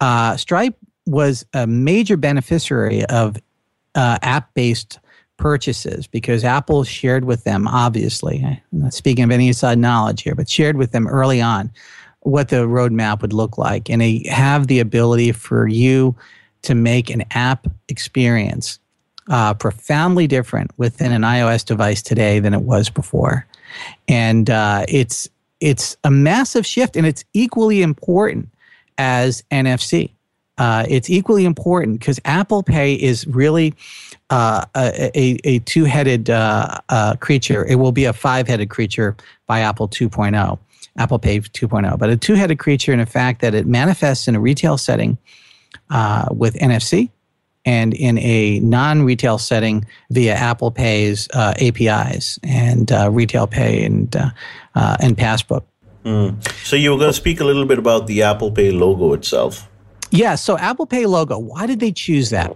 Uh, 0.00 0.36
Stripe 0.36 0.74
was 1.06 1.44
a 1.52 1.66
major 1.66 2.16
beneficiary 2.16 3.04
of 3.06 3.36
uh, 3.94 4.18
app-based 4.22 4.98
purchases 5.36 6.06
because 6.06 6.44
Apple 6.44 6.84
shared 6.84 7.24
with 7.24 7.44
them, 7.44 7.66
obviously, 7.66 8.44
I'm 8.44 8.60
not 8.72 8.94
speaking 8.94 9.24
of 9.24 9.30
any 9.30 9.48
inside 9.48 9.78
knowledge 9.78 10.22
here, 10.22 10.34
but 10.34 10.48
shared 10.48 10.76
with 10.76 10.92
them 10.92 11.06
early 11.06 11.40
on 11.40 11.70
what 12.20 12.48
the 12.48 12.66
roadmap 12.68 13.22
would 13.22 13.32
look 13.32 13.58
like. 13.58 13.90
And 13.90 14.00
they 14.00 14.24
have 14.30 14.66
the 14.66 14.80
ability 14.80 15.32
for 15.32 15.66
you 15.66 16.14
to 16.62 16.74
make 16.74 17.10
an 17.10 17.24
app 17.32 17.66
experience 17.88 18.78
uh, 19.28 19.54
profoundly 19.54 20.26
different 20.26 20.70
within 20.76 21.12
an 21.12 21.22
iOS 21.22 21.64
device 21.64 22.02
today 22.02 22.38
than 22.38 22.54
it 22.54 22.62
was 22.62 22.88
before. 22.88 23.46
And 24.08 24.48
uh, 24.50 24.84
it's, 24.88 25.28
it's 25.60 25.96
a 26.04 26.10
massive 26.10 26.66
shift, 26.66 26.96
and 26.96 27.06
it's 27.06 27.24
equally 27.32 27.82
important 27.82 28.48
as 28.98 29.42
NFC. 29.50 30.10
Uh, 30.58 30.84
it's 30.88 31.08
equally 31.08 31.44
important 31.44 31.98
because 31.98 32.20
Apple 32.24 32.62
Pay 32.62 32.94
is 32.94 33.26
really 33.26 33.74
uh, 34.32 34.64
a, 34.74 35.38
a, 35.44 35.58
two 35.60 35.84
headed 35.84 36.30
uh, 36.30 36.78
uh, 36.88 37.16
creature. 37.16 37.66
It 37.66 37.74
will 37.74 37.92
be 37.92 38.06
a 38.06 38.14
five 38.14 38.48
headed 38.48 38.70
creature 38.70 39.14
by 39.46 39.60
Apple 39.60 39.88
2.0, 39.88 40.58
Apple 40.96 41.18
Pay 41.18 41.40
2.0, 41.40 41.98
but 41.98 42.08
a 42.08 42.16
two 42.16 42.32
headed 42.32 42.58
creature 42.58 42.94
in 42.94 42.98
the 42.98 43.04
fact 43.04 43.42
that 43.42 43.54
it 43.54 43.66
manifests 43.66 44.28
in 44.28 44.34
a 44.34 44.40
retail 44.40 44.78
setting 44.78 45.18
uh, 45.90 46.28
with 46.30 46.54
NFC 46.54 47.10
and 47.66 47.92
in 47.92 48.16
a 48.18 48.58
non 48.60 49.02
retail 49.02 49.36
setting 49.36 49.84
via 50.10 50.32
Apple 50.32 50.70
Pay's 50.70 51.28
uh, 51.34 51.52
APIs 51.60 52.38
and 52.42 52.90
retail 53.10 53.46
pay 53.46 53.84
and, 53.84 54.16
and 54.74 55.16
Passbook. 55.18 55.64
Mm. 56.06 56.42
So 56.64 56.74
you 56.74 56.90
were 56.92 56.96
going 56.96 57.10
to 57.10 57.16
speak 57.16 57.40
a 57.40 57.44
little 57.44 57.66
bit 57.66 57.78
about 57.78 58.06
the 58.06 58.22
Apple 58.22 58.50
Pay 58.50 58.70
logo 58.70 59.12
itself. 59.12 59.68
Yeah, 60.10 60.36
so 60.36 60.56
Apple 60.56 60.86
Pay 60.86 61.04
logo, 61.04 61.38
why 61.38 61.66
did 61.66 61.80
they 61.80 61.92
choose 61.92 62.30
that? 62.30 62.50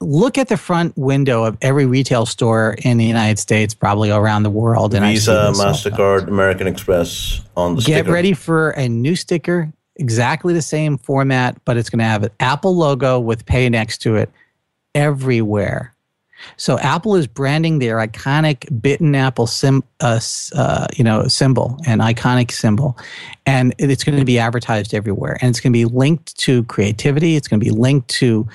Look 0.00 0.36
at 0.36 0.48
the 0.48 0.56
front 0.56 0.96
window 0.96 1.44
of 1.44 1.56
every 1.62 1.86
retail 1.86 2.26
store 2.26 2.76
in 2.84 2.98
the 2.98 3.04
United 3.04 3.38
States, 3.38 3.74
probably 3.74 4.10
around 4.10 4.42
the 4.42 4.50
world. 4.50 4.94
And 4.94 5.04
Visa, 5.04 5.52
Mastercard, 5.54 6.28
American 6.28 6.66
Express 6.66 7.40
on 7.56 7.76
the 7.76 7.82
Get 7.82 8.00
sticker. 8.00 8.12
ready 8.12 8.32
for 8.32 8.70
a 8.70 8.88
new 8.88 9.16
sticker, 9.16 9.72
exactly 9.96 10.52
the 10.52 10.62
same 10.62 10.98
format, 10.98 11.58
but 11.64 11.76
it's 11.76 11.88
going 11.88 12.00
to 12.00 12.04
have 12.04 12.22
an 12.24 12.30
Apple 12.40 12.76
logo 12.76 13.18
with 13.18 13.46
Pay 13.46 13.68
next 13.68 13.98
to 13.98 14.16
it 14.16 14.30
everywhere. 14.94 15.92
So 16.58 16.78
Apple 16.78 17.16
is 17.16 17.26
branding 17.26 17.78
their 17.78 17.96
iconic 17.96 18.82
bitten 18.82 19.14
apple 19.14 19.46
sim, 19.46 19.82
uh, 20.00 20.20
uh, 20.54 20.86
you 20.94 21.02
know, 21.02 21.26
symbol, 21.28 21.78
an 21.86 22.00
iconic 22.00 22.50
symbol, 22.50 22.98
and 23.46 23.74
it's 23.78 24.04
going 24.04 24.18
to 24.18 24.24
be 24.24 24.38
advertised 24.38 24.92
everywhere. 24.92 25.38
And 25.40 25.48
it's 25.48 25.60
going 25.60 25.72
to 25.72 25.78
be 25.78 25.86
linked 25.86 26.36
to 26.40 26.64
creativity. 26.64 27.36
It's 27.36 27.48
going 27.48 27.58
to 27.58 27.64
be 27.64 27.70
linked 27.70 28.08
to 28.08 28.46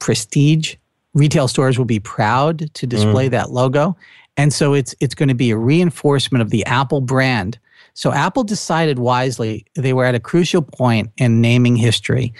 prestige 0.00 0.74
retail 1.14 1.48
stores 1.48 1.78
will 1.78 1.84
be 1.84 2.00
proud 2.00 2.72
to 2.74 2.86
display 2.86 3.28
mm. 3.28 3.32
that 3.32 3.50
logo. 3.50 3.96
And 4.36 4.52
so 4.52 4.72
it's 4.72 4.94
it's 5.00 5.14
going 5.14 5.28
to 5.28 5.34
be 5.34 5.50
a 5.50 5.56
reinforcement 5.56 6.42
of 6.42 6.50
the 6.50 6.64
Apple 6.66 7.00
brand. 7.00 7.58
So 7.94 8.12
Apple 8.12 8.44
decided 8.44 9.00
wisely 9.00 9.66
they 9.74 9.92
were 9.92 10.04
at 10.04 10.14
a 10.14 10.20
crucial 10.20 10.62
point 10.62 11.10
in 11.16 11.40
naming 11.40 11.74
history. 11.74 12.32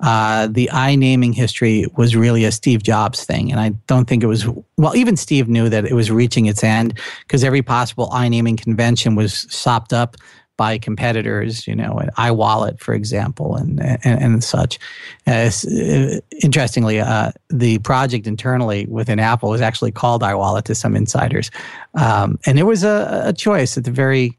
Uh, 0.00 0.46
the 0.48 0.70
i 0.70 0.94
naming 0.94 1.32
history 1.32 1.86
was 1.96 2.14
really 2.14 2.44
a 2.44 2.52
Steve 2.52 2.82
Jobs 2.82 3.24
thing, 3.24 3.50
and 3.50 3.58
I 3.58 3.70
don't 3.86 4.04
think 4.04 4.22
it 4.22 4.26
was. 4.26 4.46
Well, 4.76 4.94
even 4.94 5.16
Steve 5.16 5.48
knew 5.48 5.70
that 5.70 5.86
it 5.86 5.94
was 5.94 6.10
reaching 6.10 6.44
its 6.44 6.62
end 6.62 6.98
because 7.20 7.42
every 7.44 7.62
possible 7.62 8.10
i 8.12 8.28
naming 8.28 8.58
convention 8.58 9.14
was 9.14 9.46
sopped 9.50 9.94
up 9.94 10.18
by 10.56 10.78
competitors, 10.78 11.66
you 11.66 11.74
know, 11.74 11.98
an 11.98 12.10
iWallet, 12.16 12.80
for 12.80 12.94
example, 12.94 13.56
and 13.56 13.80
and, 13.80 14.22
and 14.22 14.44
such. 14.44 14.78
Uh, 15.26 15.50
uh, 15.50 16.20
interestingly, 16.42 17.00
uh, 17.00 17.32
the 17.48 17.78
project 17.78 18.26
internally 18.26 18.86
within 18.86 19.18
Apple 19.18 19.50
was 19.50 19.60
actually 19.60 19.92
called 19.92 20.22
iWallet 20.22 20.64
to 20.64 20.74
some 20.74 20.96
insiders, 20.96 21.50
um, 21.94 22.38
and 22.46 22.58
it 22.58 22.64
was 22.64 22.84
a, 22.84 23.22
a 23.26 23.32
choice 23.32 23.76
at 23.76 23.84
the 23.84 23.90
very 23.90 24.36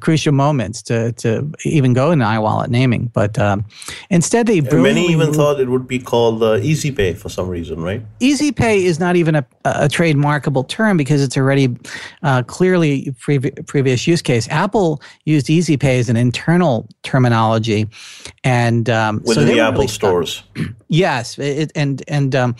crucial 0.00 0.32
moments 0.32 0.82
to 0.82 1.12
to 1.12 1.50
even 1.64 1.92
go 1.92 2.10
in 2.10 2.18
iWallet 2.18 2.68
naming. 2.68 3.10
But 3.12 3.38
um, 3.38 3.64
instead, 4.10 4.46
they 4.46 4.60
many 4.60 5.06
even 5.06 5.26
moved. 5.26 5.36
thought 5.36 5.60
it 5.60 5.68
would 5.68 5.86
be 5.86 5.98
called 5.98 6.42
uh, 6.42 6.56
Easy 6.56 6.90
Pay 6.90 7.14
for 7.14 7.28
some 7.28 7.48
reason, 7.48 7.82
right? 7.82 8.02
Easy 8.20 8.50
Pay 8.52 8.84
is 8.84 8.98
not 8.98 9.16
even 9.16 9.36
a, 9.36 9.46
a 9.64 9.88
trademarkable 9.88 10.66
term 10.68 10.96
because 10.96 11.22
it's 11.22 11.36
already 11.36 11.76
uh, 12.22 12.42
clearly 12.42 13.14
pre- 13.20 13.38
previous 13.38 14.06
use 14.06 14.22
case. 14.22 14.48
Apple 14.48 15.00
used 15.24 15.48
Easy 15.48 15.76
Pay 15.76 15.98
as 15.98 16.08
an 16.08 16.16
internal 16.16 16.88
terminology, 17.02 17.88
and 18.42 18.90
um, 18.90 19.18
within 19.24 19.34
so 19.34 19.44
the 19.44 19.60
Apple 19.60 19.72
really 19.74 19.88
stores. 19.88 20.42
yes, 20.88 21.38
it, 21.38 21.70
and 21.74 22.02
and 22.08 22.34
um, 22.34 22.56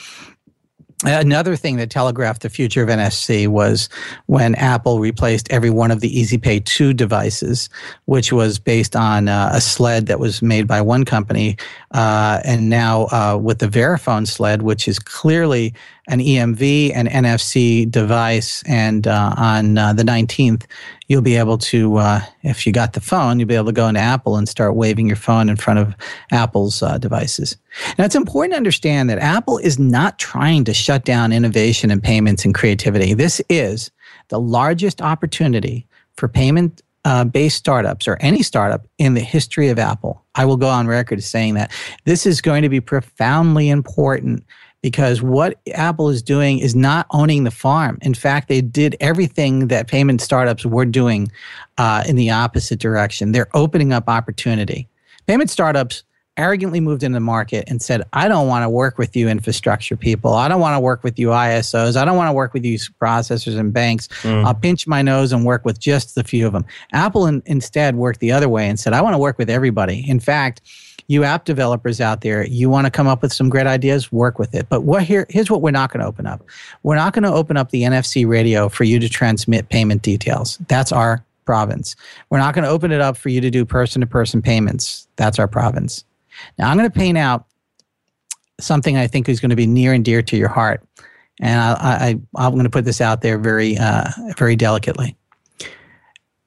Another 1.05 1.57
thing 1.57 1.77
that 1.77 1.91
telegraphed 1.91 2.41
the 2.41 2.49
future 2.49 2.83
of 2.83 2.89
NFC 2.89 3.47
was 3.47 3.91
when 4.27 4.55
Apple 4.55 4.99
replaced 4.99 5.47
every 5.53 5.69
one 5.69 5.91
of 5.91 6.01
the 6.01 6.11
EasyPay 6.11 6.65
2 6.65 6.95
devices, 6.95 7.69
which 8.07 8.33
was 8.33 8.59
based 8.59 8.97
on 8.97 9.29
uh, 9.29 9.51
a 9.53 9.61
sled 9.61 10.07
that 10.07 10.19
was 10.19 10.41
made 10.41 10.67
by 10.67 10.81
one 10.81 11.05
company. 11.05 11.59
Uh, 11.91 12.41
and 12.45 12.71
now 12.71 13.09
uh, 13.09 13.39
with 13.41 13.59
the 13.59 13.67
Verifone 13.69 14.27
sled, 14.27 14.63
which 14.63 14.89
is 14.89 14.99
clearly 14.99 15.75
an 16.09 16.21
EMV 16.21 16.93
and 16.95 17.09
NFC 17.09 17.91
device. 17.91 18.63
And 18.67 19.07
uh, 19.07 19.35
on 19.37 19.77
uh, 19.77 19.93
the 19.93 20.05
19th, 20.05 20.65
you'll 21.09 21.23
be 21.23 21.37
able 21.37 21.59
to, 21.59 21.97
uh, 21.97 22.21
if 22.43 22.67
you 22.67 22.73
got 22.73 22.93
the 22.93 23.01
phone, 23.01 23.39
you'll 23.39 23.49
be 23.49 23.55
able 23.55 23.67
to 23.67 23.73
go 23.73 23.89
into 23.89 24.01
Apple 24.01 24.37
and 24.37 24.49
start 24.49 24.77
waving 24.77 25.07
your 25.07 25.17
phone 25.17 25.49
in 25.49 25.57
front 25.57 25.79
of 25.79 25.95
Apple's 26.31 26.83
uh, 26.83 26.99
devices. 26.99 27.57
Now, 27.99 28.05
it's 28.05 28.15
important 28.15 28.53
to 28.53 28.57
understand 28.57 29.11
that 29.11 29.19
Apple 29.19 29.59
is 29.59 29.79
not 29.79 30.19
trying 30.19 30.65
to 30.65 30.75
shut 30.75 31.05
down 31.05 31.33
innovation 31.33 31.91
and 31.91 32.03
payments 32.03 32.45
and 32.45 32.55
creativity. 32.55 33.15
This 33.15 33.41
is 33.49 33.91
the 34.29 34.41
largest 34.41 35.03
opportunity 35.03 35.87
for 36.17 36.29
payment 36.29 36.83
uh, 37.05 37.25
based 37.25 37.57
startups 37.57 38.09
or 38.09 38.17
any 38.21 38.43
startup 38.43 38.85
in 38.99 39.15
the 39.15 39.21
history 39.21 39.69
of 39.69 39.79
Apple. 39.79 40.25
I 40.35 40.45
will 40.45 40.57
go 40.57 40.69
on 40.69 40.89
record 40.89 41.19
as 41.19 41.27
saying 41.27 41.55
that 41.55 41.71
this 42.05 42.27
is 42.27 42.41
going 42.41 42.63
to 42.63 42.69
be 42.69 42.81
profoundly 42.81 43.69
important 43.69 44.45
because 44.87 45.21
what 45.21 45.59
Apple 45.75 46.11
is 46.11 46.23
doing 46.23 46.61
is 46.61 46.77
not 46.77 47.09
owning 47.11 47.43
the 47.43 47.51
farm. 47.51 47.99
In 48.03 48.15
fact, 48.15 48.47
they 48.47 48.61
did 48.61 48.95
everything 49.01 49.67
that 49.67 49.89
payment 49.89 50.21
startups 50.21 50.65
were 50.65 50.85
doing 50.85 51.33
uh, 51.77 52.05
in 52.07 52.15
the 52.15 52.31
opposite 52.31 52.79
direction. 52.79 53.33
They're 53.33 53.49
opening 53.53 53.93
up 53.93 54.09
opportunity. 54.09 54.87
Payment 55.27 55.51
startups 55.51 56.05
arrogantly 56.37 56.79
moved 56.79 57.03
into 57.03 57.17
the 57.17 57.21
market 57.21 57.65
and 57.67 57.83
said, 57.83 58.05
I 58.13 58.29
don't 58.29 58.47
want 58.47 58.63
to 58.63 58.69
work 58.69 58.97
with 58.97 59.17
you 59.17 59.29
infrastructure 59.29 59.97
people. 59.97 60.35
I 60.35 60.47
don't 60.47 60.61
want 60.61 60.77
to 60.77 60.81
work 60.81 61.03
with 61.03 61.19
you 61.19 61.31
ISOs. 61.31 61.97
I 61.97 62.05
don't 62.05 62.17
want 62.17 62.29
to 62.29 62.33
work 62.33 62.55
with 62.55 62.65
you 62.65 62.79
processors 62.79 63.59
and 63.59 63.73
banks. 63.73 64.07
Mm. 64.23 64.45
I'll 64.45 64.55
pinch 64.55 64.87
my 64.87 65.03
nose 65.03 65.33
and 65.33 65.45
work 65.45 65.65
with 65.65 65.81
just 65.81 66.15
the 66.15 66.23
few 66.23 66.47
of 66.47 66.53
them. 66.53 66.65
Apple 66.93 67.27
in, 67.27 67.43
instead 67.47 67.97
worked 67.97 68.21
the 68.21 68.31
other 68.31 68.49
way 68.49 68.69
and 68.69 68.79
said, 68.79 68.93
I 68.93 69.01
want 69.01 69.15
to 69.15 69.19
work 69.19 69.37
with 69.37 69.51
everybody. 69.51 70.09
In 70.09 70.21
fact, 70.21 70.61
you 71.09 71.25
app 71.25 71.45
developers 71.45 72.01
out 72.01 72.21
there, 72.21 72.47
you 72.47 72.69
want 72.69 72.87
to 72.87 72.91
come 72.91 73.07
up 73.07 73.23
with 73.23 73.33
some 73.33 73.49
great 73.49 73.67
ideas, 73.67 74.11
work 74.11 74.39
with 74.39 74.55
it. 74.55 74.69
But 74.69 74.83
what 74.83 75.05
here, 75.05 75.27
here's 75.31 75.51
what 75.51 75.63
we're 75.63 75.71
not 75.71 75.93
going 75.93 76.01
to 76.01 76.07
open 76.07 76.27
up. 76.27 76.43
We're 76.83 76.97
not 76.97 77.13
going 77.13 77.23
to 77.23 77.33
open 77.33 77.57
up 77.57 77.71
the 77.71 77.83
NFC 77.83 78.27
radio 78.27 78.69
for 78.69 78.85
you 78.85 78.99
to 78.99 79.09
transmit 79.09 79.69
payment 79.69 80.03
details. 80.03 80.59
That's 80.69 80.93
our 80.93 81.25
province. 81.45 81.95
We're 82.31 82.39
not 82.39 82.55
going 82.55 82.65
to 82.65 82.71
open 82.71 82.91
it 82.93 83.01
up 83.01 83.17
for 83.17 83.29
you 83.29 83.41
to 83.41 83.51
do 83.51 83.65
person 83.65 84.01
to 84.01 84.07
person 84.07 84.43
payments. 84.43 85.07
That's 85.17 85.39
our 85.39 85.49
province. 85.49 86.05
Now 86.59 86.71
I'm 86.71 86.77
going 86.77 86.91
to 86.91 86.99
paint 86.99 87.17
out 87.17 87.47
something 88.61 88.97
I 88.97 89.07
think 89.07 89.29
is 89.29 89.41
going 89.41 89.51
to 89.51 89.57
be 89.57 89.67
near 89.67 89.93
and 89.93 90.05
dear 90.05 90.23
to 90.23 90.37
your 90.37 90.49
heart. 90.49 90.83
And 91.41 91.61
I, 91.61 92.19
I, 92.37 92.47
am 92.47 92.53
going 92.53 92.65
to 92.65 92.71
put 92.71 92.87
this 92.87 93.01
out 93.01 93.21
there 93.21 93.39
very, 93.39 93.77
uh, 93.77 94.09
very 94.39 94.57
delicately. 94.57 95.17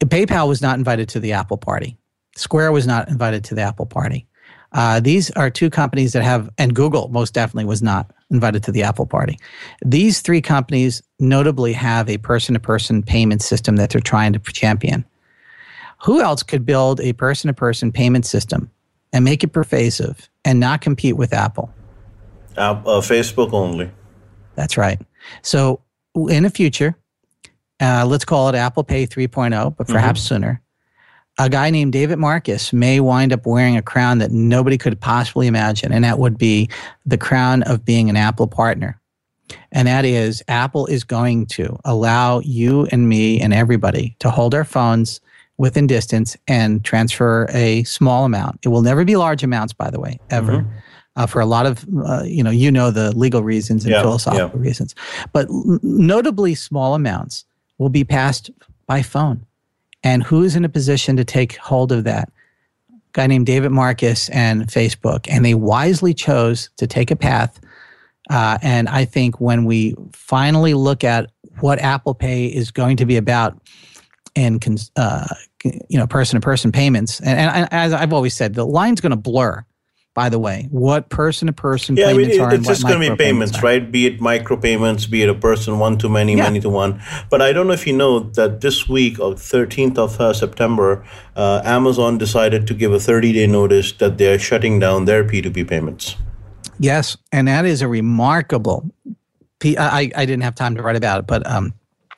PayPal 0.01 0.47
was 0.47 0.61
not 0.61 0.77
invited 0.77 1.09
to 1.09 1.19
the 1.19 1.33
Apple 1.33 1.57
party. 1.57 1.95
Square 2.35 2.71
was 2.71 2.87
not 2.87 3.09
invited 3.09 3.43
to 3.45 3.55
the 3.55 3.61
Apple 3.61 3.85
party. 3.85 4.25
Uh, 4.71 4.99
these 4.99 5.31
are 5.31 5.49
two 5.49 5.69
companies 5.69 6.13
that 6.13 6.23
have, 6.23 6.49
and 6.57 6.75
Google 6.75 7.07
most 7.09 7.33
definitely 7.33 7.65
was 7.65 7.81
not 7.81 8.11
invited 8.29 8.63
to 8.63 8.71
the 8.71 8.83
Apple 8.83 9.05
party. 9.05 9.39
These 9.83 10.21
three 10.21 10.41
companies 10.41 11.01
notably 11.19 11.73
have 11.73 12.07
a 12.09 12.17
person 12.19 12.53
to 12.53 12.59
person 12.59 13.01
payment 13.01 13.41
system 13.41 13.77
that 13.77 13.89
they're 13.89 14.01
trying 14.01 14.33
to 14.33 14.39
champion. 14.39 15.05
Who 16.03 16.21
else 16.21 16.43
could 16.43 16.65
build 16.65 17.01
a 17.01 17.13
person 17.13 17.47
to 17.47 17.53
person 17.53 17.91
payment 17.91 18.25
system 18.25 18.69
and 19.11 19.25
make 19.25 19.43
it 19.43 19.49
pervasive 19.49 20.29
and 20.45 20.59
not 20.59 20.81
compete 20.81 21.17
with 21.17 21.33
Apple? 21.33 21.73
Uh, 22.55 22.81
uh, 22.85 23.01
Facebook 23.01 23.53
only. 23.53 23.89
That's 24.55 24.77
right. 24.77 25.01
So 25.41 25.81
in 26.15 26.43
the 26.43 26.49
future, 26.49 26.95
uh, 27.81 28.05
let's 28.05 28.25
call 28.25 28.49
it 28.49 28.55
Apple 28.55 28.83
Pay 28.83 29.07
3.0, 29.07 29.75
but 29.77 29.87
perhaps 29.87 30.21
mm-hmm. 30.21 30.35
sooner 30.35 30.61
a 31.39 31.49
guy 31.49 31.69
named 31.69 31.93
David 31.93 32.19
Marcus 32.19 32.73
may 32.73 32.99
wind 32.99 33.31
up 33.31 33.45
wearing 33.45 33.77
a 33.77 33.81
crown 33.81 34.17
that 34.19 34.31
nobody 34.31 34.77
could 34.77 34.99
possibly 34.99 35.47
imagine, 35.47 35.91
and 35.91 36.03
that 36.03 36.19
would 36.19 36.37
be 36.37 36.69
the 37.05 37.17
crown 37.17 37.63
of 37.63 37.85
being 37.85 38.09
an 38.09 38.17
Apple 38.17 38.45
partner. 38.45 38.99
And 39.71 39.87
that 39.87 40.05
is, 40.05 40.43
Apple 40.47 40.85
is 40.87 41.03
going 41.03 41.47
to 41.47 41.79
allow 41.85 42.39
you 42.41 42.87
and 42.91 43.07
me 43.07 43.39
and 43.39 43.53
everybody 43.53 44.15
to 44.19 44.29
hold 44.29 44.53
our 44.53 44.65
phones 44.65 45.21
within 45.57 45.87
distance 45.87 46.37
and 46.47 46.83
transfer 46.83 47.47
a 47.51 47.83
small 47.83 48.25
amount. 48.25 48.59
It 48.63 48.69
will 48.69 48.81
never 48.81 49.05
be 49.05 49.15
large 49.15 49.41
amounts, 49.41 49.73
by 49.73 49.89
the 49.89 49.99
way, 49.99 50.19
ever. 50.29 50.59
Mm-hmm. 50.59 50.69
Uh, 51.15 51.25
for 51.25 51.41
a 51.41 51.45
lot 51.45 51.65
of, 51.65 51.85
uh, 52.05 52.23
you 52.23 52.41
know, 52.41 52.51
you 52.51 52.71
know 52.71 52.91
the 52.91 53.13
legal 53.17 53.43
reasons 53.43 53.83
and 53.83 53.91
yeah, 53.91 54.01
philosophical 54.01 54.57
yeah. 54.57 54.67
reasons, 54.67 54.95
but 55.33 55.47
notably 55.49 56.55
small 56.55 56.93
amounts 56.93 57.43
will 57.77 57.89
be 57.89 58.05
passed 58.05 58.49
by 58.87 59.01
phone. 59.01 59.45
And 60.03 60.23
who's 60.23 60.55
in 60.55 60.65
a 60.65 60.69
position 60.69 61.17
to 61.17 61.25
take 61.25 61.57
hold 61.57 61.91
of 61.91 62.03
that? 62.05 62.31
A 62.91 62.95
guy 63.13 63.27
named 63.27 63.45
David 63.45 63.71
Marcus 63.71 64.29
and 64.29 64.67
Facebook. 64.67 65.27
And 65.29 65.43
they 65.43 65.53
wisely 65.53 66.13
chose 66.13 66.69
to 66.77 66.87
take 66.87 67.11
a 67.11 67.15
path. 67.15 67.59
Uh, 68.29 68.57
and 68.61 68.87
I 68.87 69.05
think 69.05 69.41
when 69.41 69.65
we 69.65 69.95
finally 70.13 70.73
look 70.73 71.03
at 71.03 71.31
what 71.59 71.79
Apple 71.79 72.13
Pay 72.13 72.45
is 72.45 72.71
going 72.71 72.97
to 72.97 73.05
be 73.05 73.17
about 73.17 73.59
and 74.35 74.89
uh, 74.95 75.27
you 75.63 75.97
know 75.97 76.07
person 76.07 76.39
to 76.39 76.43
person 76.43 76.71
payments, 76.71 77.19
and, 77.19 77.39
and, 77.39 77.67
as 77.71 77.91
I've 77.91 78.13
always 78.13 78.33
said, 78.33 78.53
the 78.53 78.65
line's 78.65 79.01
going 79.01 79.09
to 79.09 79.17
blur 79.17 79.65
by 80.13 80.29
the 80.29 80.39
way, 80.39 80.67
what 80.71 81.09
person 81.09 81.47
to 81.47 81.53
person 81.53 81.95
yeah, 81.95 82.07
payments 82.07 82.35
I 82.35 82.39
mean, 82.39 82.41
are. 82.41 82.53
It's 82.55 82.67
just 82.67 82.83
going 82.83 83.01
to 83.01 83.11
be 83.11 83.15
payments, 83.15 83.61
right? 83.61 83.89
Be 83.91 84.07
it 84.07 84.19
micro 84.19 84.57
payments, 84.57 85.05
be 85.05 85.21
it 85.21 85.29
a 85.29 85.35
person 85.35 85.79
one 85.79 85.97
to 85.99 86.09
many, 86.09 86.35
yeah. 86.35 86.43
many 86.43 86.59
to 86.61 86.69
one. 86.69 87.01
But 87.29 87.41
I 87.41 87.53
don't 87.53 87.67
know 87.67 87.73
if 87.73 87.85
you 87.85 87.95
know 87.95 88.19
that 88.19 88.61
this 88.61 88.89
week, 88.89 89.19
of 89.19 89.35
13th 89.35 89.97
of 89.97 90.19
uh, 90.19 90.33
September, 90.33 91.05
uh, 91.35 91.61
Amazon 91.63 92.17
decided 92.17 92.67
to 92.67 92.73
give 92.73 92.91
a 92.91 92.99
30 92.99 93.33
day 93.33 93.47
notice 93.47 93.91
that 93.93 94.17
they 94.17 94.33
are 94.33 94.39
shutting 94.39 94.79
down 94.79 95.05
their 95.05 95.23
P2P 95.23 95.67
payments. 95.67 96.15
Yes, 96.79 97.17
and 97.31 97.47
that 97.47 97.65
is 97.65 97.81
a 97.81 97.87
remarkable. 97.87 98.89
P- 99.59 99.77
I, 99.77 100.11
I 100.15 100.25
didn't 100.25 100.41
have 100.41 100.55
time 100.55 100.75
to 100.75 100.81
write 100.81 100.95
about 100.95 101.19
it, 101.19 101.27
but 101.27 101.45
um, 101.45 101.73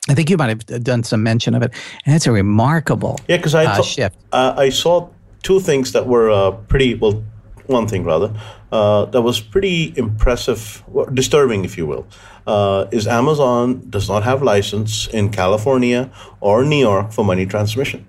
I 0.08 0.14
think 0.14 0.30
you 0.30 0.36
might 0.36 0.48
have 0.48 0.66
done 0.82 1.02
some 1.02 1.22
mention 1.22 1.54
of 1.54 1.62
it, 1.62 1.72
and 2.06 2.14
it's 2.14 2.26
a 2.26 2.32
remarkable 2.32 3.20
yeah, 3.28 3.36
because 3.36 3.54
I 3.54 3.66
uh, 3.66 3.82
shift. 3.82 4.18
Uh, 4.32 4.54
I 4.56 4.70
saw 4.70 5.08
two 5.42 5.60
things 5.60 5.92
that 5.92 6.06
were 6.06 6.30
uh, 6.30 6.52
pretty 6.52 6.94
well 6.94 7.22
one 7.66 7.86
thing 7.86 8.04
rather, 8.04 8.32
uh, 8.70 9.04
that 9.06 9.22
was 9.22 9.40
pretty 9.40 9.92
impressive, 9.96 10.82
disturbing, 11.12 11.64
if 11.64 11.76
you 11.76 11.86
will, 11.86 12.06
uh, 12.46 12.86
is 12.90 13.06
Amazon 13.06 13.82
does 13.90 14.08
not 14.08 14.22
have 14.22 14.42
license 14.42 15.06
in 15.08 15.30
California 15.30 16.10
or 16.40 16.64
New 16.64 16.80
York 16.80 17.12
for 17.12 17.24
money 17.24 17.46
transmission. 17.46 18.06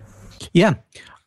Yeah. 0.53 0.75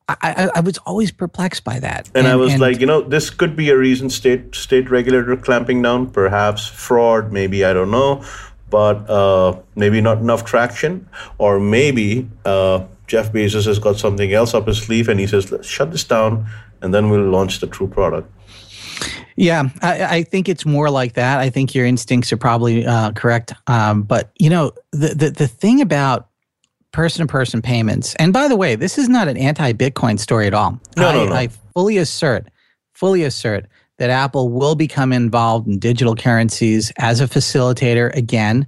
I, 0.08 0.16
I, 0.22 0.50
I 0.56 0.60
was 0.60 0.78
always 0.78 1.10
perplexed 1.10 1.64
by 1.64 1.80
that. 1.80 2.06
And, 2.14 2.18
and 2.18 2.28
I 2.28 2.36
was 2.36 2.52
and 2.52 2.60
like, 2.60 2.80
you 2.80 2.86
know, 2.86 3.00
this 3.00 3.28
could 3.28 3.56
be 3.56 3.70
a 3.70 3.76
reason 3.76 4.08
state 4.08 4.54
state 4.54 4.88
regulator 4.88 5.36
clamping 5.36 5.82
down, 5.82 6.10
perhaps 6.10 6.66
fraud, 6.68 7.32
maybe, 7.32 7.64
I 7.64 7.72
don't 7.72 7.90
know, 7.90 8.24
but 8.70 9.08
uh, 9.10 9.58
maybe 9.74 10.00
not 10.00 10.18
enough 10.18 10.44
traction, 10.44 11.08
or 11.38 11.58
maybe 11.58 12.28
uh, 12.44 12.84
Jeff 13.06 13.32
Bezos 13.32 13.66
has 13.66 13.78
got 13.78 13.98
something 13.98 14.32
else 14.32 14.54
up 14.54 14.66
his 14.66 14.78
sleeve 14.78 15.08
and 15.08 15.20
he 15.20 15.26
says, 15.26 15.50
let's 15.52 15.68
shut 15.68 15.92
this 15.92 16.04
down 16.04 16.46
and 16.82 16.92
then 16.92 17.10
we'll 17.10 17.28
launch 17.28 17.60
the 17.60 17.66
true 17.66 17.88
product. 17.88 18.30
Yeah, 19.36 19.68
I, 19.82 20.04
I, 20.04 20.22
think 20.22 20.48
it's 20.48 20.64
more 20.64 20.88
like 20.88 21.12
that. 21.14 21.40
I 21.40 21.50
think 21.50 21.74
your 21.74 21.84
instincts 21.84 22.32
are 22.32 22.38
probably 22.38 22.86
uh, 22.86 23.12
correct. 23.12 23.52
Um, 23.66 24.02
but 24.02 24.30
you 24.38 24.48
know, 24.48 24.72
the, 24.92 25.08
the 25.08 25.30
the 25.30 25.46
thing 25.46 25.82
about 25.82 26.30
person 26.92 27.26
to 27.26 27.30
person 27.30 27.60
payments, 27.60 28.14
and 28.14 28.32
by 28.32 28.48
the 28.48 28.56
way, 28.56 28.76
this 28.76 28.96
is 28.96 29.10
not 29.10 29.28
an 29.28 29.36
anti 29.36 29.74
Bitcoin 29.74 30.18
story 30.18 30.46
at 30.46 30.54
all. 30.54 30.80
No, 30.96 31.08
I, 31.08 31.12
no, 31.12 31.26
no. 31.26 31.34
I 31.34 31.48
fully 31.74 31.98
assert, 31.98 32.48
fully 32.94 33.24
assert 33.24 33.66
that 33.98 34.10
Apple 34.10 34.50
will 34.50 34.74
become 34.74 35.12
involved 35.12 35.66
in 35.66 35.78
digital 35.78 36.14
currencies 36.14 36.92
as 36.98 37.20
a 37.20 37.26
facilitator 37.26 38.14
again. 38.14 38.66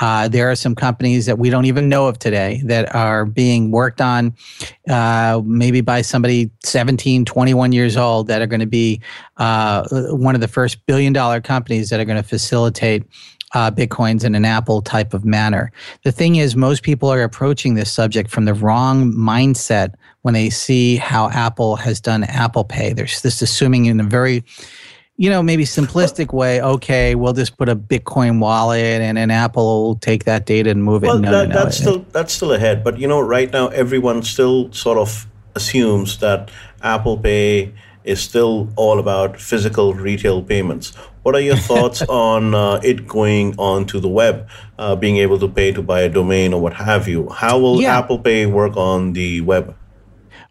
Uh, 0.00 0.26
there 0.26 0.50
are 0.50 0.56
some 0.56 0.74
companies 0.74 1.26
that 1.26 1.38
we 1.38 1.50
don't 1.50 1.66
even 1.66 1.88
know 1.88 2.08
of 2.08 2.18
today 2.18 2.60
that 2.64 2.92
are 2.94 3.24
being 3.24 3.70
worked 3.70 4.00
on, 4.00 4.34
uh, 4.88 5.40
maybe 5.44 5.80
by 5.80 6.02
somebody 6.02 6.50
17, 6.64 7.24
21 7.24 7.72
years 7.72 7.96
old, 7.96 8.26
that 8.26 8.42
are 8.42 8.46
going 8.46 8.60
to 8.60 8.66
be 8.66 9.00
uh, 9.36 9.86
one 10.10 10.34
of 10.34 10.40
the 10.40 10.48
first 10.48 10.84
billion 10.86 11.12
dollar 11.12 11.40
companies 11.40 11.90
that 11.90 12.00
are 12.00 12.04
going 12.04 12.20
to 12.20 12.28
facilitate 12.28 13.04
uh, 13.54 13.70
bitcoins 13.70 14.24
in 14.24 14.34
an 14.34 14.44
Apple 14.44 14.82
type 14.82 15.14
of 15.14 15.24
manner. 15.24 15.72
The 16.02 16.12
thing 16.12 16.36
is, 16.36 16.56
most 16.56 16.82
people 16.82 17.10
are 17.10 17.22
approaching 17.22 17.74
this 17.74 17.90
subject 17.90 18.30
from 18.30 18.44
the 18.44 18.54
wrong 18.54 19.12
mindset 19.12 19.94
when 20.22 20.34
they 20.34 20.50
see 20.50 20.96
how 20.96 21.30
Apple 21.30 21.76
has 21.76 22.00
done 22.00 22.24
Apple 22.24 22.64
Pay. 22.64 22.92
There's 22.92 23.22
this 23.22 23.40
assuming 23.40 23.86
in 23.86 24.00
a 24.00 24.04
very 24.04 24.44
you 25.16 25.30
know, 25.30 25.44
maybe 25.44 25.64
simplistic 25.64 26.32
way, 26.32 26.60
okay, 26.60 27.14
we'll 27.14 27.32
just 27.32 27.56
put 27.56 27.68
a 27.68 27.76
Bitcoin 27.76 28.40
wallet 28.40 29.00
and 29.00 29.16
an 29.16 29.30
Apple 29.30 29.84
will 29.84 29.94
take 29.94 30.24
that 30.24 30.44
data 30.44 30.70
and 30.70 30.82
move 30.82 31.04
it. 31.04 31.06
Well, 31.06 31.20
no, 31.20 31.30
that, 31.30 31.48
no, 31.48 31.54
no. 31.54 31.62
that's 31.62 31.76
still 31.76 31.98
that's 32.10 32.32
still 32.32 32.52
ahead. 32.52 32.82
But 32.82 32.98
you 32.98 33.06
know, 33.06 33.20
right 33.20 33.52
now 33.52 33.68
everyone 33.68 34.24
still 34.24 34.72
sort 34.72 34.98
of 34.98 35.26
assumes 35.54 36.18
that 36.18 36.50
Apple 36.82 37.16
Pay 37.16 37.72
is 38.02 38.20
still 38.20 38.68
all 38.74 38.98
about 38.98 39.40
physical 39.40 39.94
retail 39.94 40.42
payments. 40.42 40.92
What 41.24 41.34
are 41.34 41.40
your 41.40 41.56
thoughts 41.56 42.02
on 42.08 42.54
uh, 42.54 42.80
it 42.84 43.08
going 43.08 43.54
onto 43.56 43.98
the 43.98 44.08
web, 44.08 44.46
uh, 44.78 44.94
being 44.94 45.16
able 45.16 45.38
to 45.38 45.48
pay 45.48 45.72
to 45.72 45.82
buy 45.82 46.02
a 46.02 46.08
domain 46.08 46.52
or 46.52 46.60
what 46.60 46.74
have 46.74 47.08
you? 47.08 47.30
How 47.30 47.58
will 47.58 47.80
Yeah. 47.80 47.98
Apple 47.98 48.18
Pay 48.18 48.44
work 48.44 48.76
on 48.76 49.14
the 49.14 49.40
web? 49.40 49.74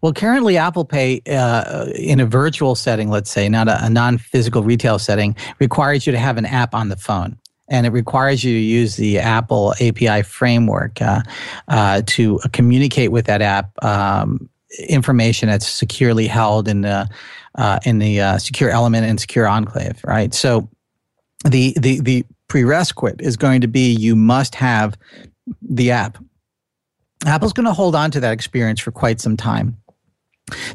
Well, 0.02 0.14
currently, 0.14 0.58
Apple 0.58 0.84
Pay 0.84 1.22
uh, 1.30 1.86
in 1.96 2.20
a 2.20 2.26
virtual 2.26 2.74
setting, 2.74 3.10
let's 3.10 3.30
say, 3.30 3.48
not 3.48 3.68
a, 3.68 3.86
a 3.86 3.90
non 3.90 4.18
physical 4.18 4.64
retail 4.64 4.98
setting, 4.98 5.36
requires 5.60 6.08
you 6.08 6.12
to 6.12 6.20
have 6.20 6.38
an 6.38 6.46
app 6.46 6.74
on 6.74 6.90
the 6.90 6.98
phone. 6.98 7.38
And 7.70 7.86
it 7.86 7.92
requires 7.92 8.44
you 8.44 8.54
to 8.54 8.60
use 8.60 8.96
the 8.98 9.20
Apple 9.20 9.76
API 9.80 10.24
framework 10.24 11.02
uh, 11.02 11.22
uh, 11.68 12.02
to 12.08 12.40
communicate 12.52 13.12
with 13.12 13.26
that 13.28 13.42
app 13.42 13.72
um, 13.84 14.50
information 14.90 15.50
that's 15.50 15.68
securely 15.68 16.28
held 16.28 16.68
in 16.68 16.82
the, 16.82 17.08
uh, 17.56 17.80
in 17.86 18.00
the 18.00 18.22
uh, 18.22 18.38
secure 18.38 18.70
element 18.70 19.06
and 19.06 19.20
secure 19.20 19.48
enclave, 19.48 20.00
right? 20.04 20.34
So 20.34 20.70
the, 21.46 21.76
the, 21.80 22.00
the 22.02 22.26
prerequisite 22.48 23.22
is 23.22 23.38
going 23.38 23.62
to 23.62 23.68
be 23.68 23.92
you 23.94 24.16
must 24.16 24.56
have 24.56 24.96
the 25.62 25.92
app. 25.92 26.18
Apple's 27.26 27.54
going 27.54 27.66
to 27.66 27.74
hold 27.74 27.96
on 27.96 28.12
to 28.12 28.20
that 28.20 28.34
experience 28.34 28.80
for 28.80 28.92
quite 28.92 29.22
some 29.22 29.38
time. 29.38 29.78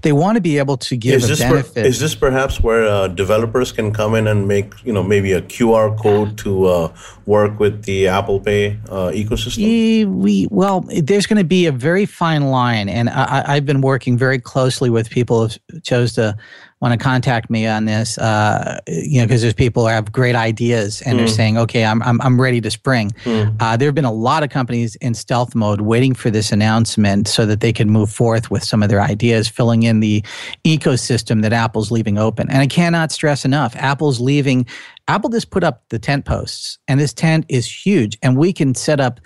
They 0.01 0.13
want 0.13 0.37
to 0.37 0.41
be 0.41 0.57
able 0.57 0.79
to 0.79 0.97
give 0.97 1.17
Is 1.17 1.25
a 1.25 1.29
this, 1.29 1.43
per- 1.43 1.51
benefit. 1.51 1.85
is 1.87 2.01
this 2.01 2.15
perhaps 2.15 2.59
where 2.63 2.87
uh, 2.87 3.09
developers 3.09 3.71
can 3.71 3.93
come 3.93 4.15
in 4.15 4.27
and 4.27 4.49
make 4.49 4.73
you 4.83 4.95
know 4.95 5.03
maybe 5.03 5.33
a 5.33 5.43
QR 5.43 5.95
code 6.01 6.39
to 6.39 6.65
uh, 6.65 6.95
work 7.27 7.61
with 7.61 7.85
the 7.85 8.09
Apple 8.09 8.41
Pay 8.41 8.79
uh, 8.89 9.11
ecosystem? 9.13 10.07
We 10.07 10.49
well, 10.51 10.87
there's 11.03 11.27
going 11.27 11.37
to 11.37 11.45
be 11.45 11.67
a 11.67 11.73
very 11.73 12.07
fine 12.07 12.45
line, 12.45 12.89
and 12.89 13.11
I, 13.11 13.25
I- 13.41 13.55
I've 13.57 13.67
been 13.67 13.83
working 13.83 14.17
very 14.17 14.39
closely 14.39 14.89
with 14.89 15.11
people 15.11 15.49
who 15.71 15.81
chose 15.81 16.15
to 16.15 16.35
want 16.81 16.93
to 16.93 16.99
contact 17.05 17.51
me 17.51 17.67
on 17.67 17.87
this. 17.87 18.19
Uh, 18.19 18.79
you 18.87 19.19
know, 19.21 19.27
because 19.27 19.43
there's 19.43 19.53
people 19.55 19.83
who 19.83 19.89
have 19.89 20.13
great 20.13 20.37
ideas 20.37 21.03
and 21.03 21.19
they're 21.19 21.27
Mm. 21.27 21.37
saying, 21.37 21.59
"Okay, 21.59 21.85
I'm 21.85 22.01
I'm, 22.03 22.21
I'm 22.23 22.41
ready 22.41 22.61
to 22.61 22.71
spring." 22.71 23.11
Mm. 23.25 23.57
Uh, 23.61 23.77
there 23.77 23.89
have 23.89 23.95
been 23.97 24.05
a 24.05 24.13
lot 24.13 24.43
of 24.45 24.51
companies 24.51 24.95
in 24.97 25.15
stealth 25.15 25.55
mode 25.57 25.81
waiting 25.81 26.15
for 26.15 26.31
this 26.31 26.53
announcement 26.53 27.27
so 27.27 27.45
that 27.47 27.61
they 27.61 27.73
can 27.73 27.91
move 27.91 28.11
forth 28.11 28.51
with 28.51 28.63
some 28.63 28.83
of 28.83 28.89
their 28.89 29.01
ideas, 29.01 29.49
filling 29.49 29.83
in 29.83 30.01
the 30.01 30.23
ecosystem 30.65 31.43
that 31.43 31.53
Apple's 31.53 31.91
leaving 31.91 32.17
open. 32.19 32.49
And 32.51 32.59
I 32.59 32.67
cannot 32.67 33.11
stress 33.13 33.45
enough, 33.45 33.75
Apple's 33.77 34.21
leaving. 34.21 34.67
Apple 35.09 35.31
just 35.31 35.51
put 35.51 35.65
up 35.65 35.83
the 35.89 35.99
tent 35.99 36.27
posts, 36.27 36.79
and 36.87 37.01
this 37.01 37.13
tent 37.13 37.45
is 37.49 37.67
huge, 37.67 38.17
and 38.23 38.37
we 38.37 38.53
can 38.53 38.75
set 38.75 39.01
up 39.01 39.21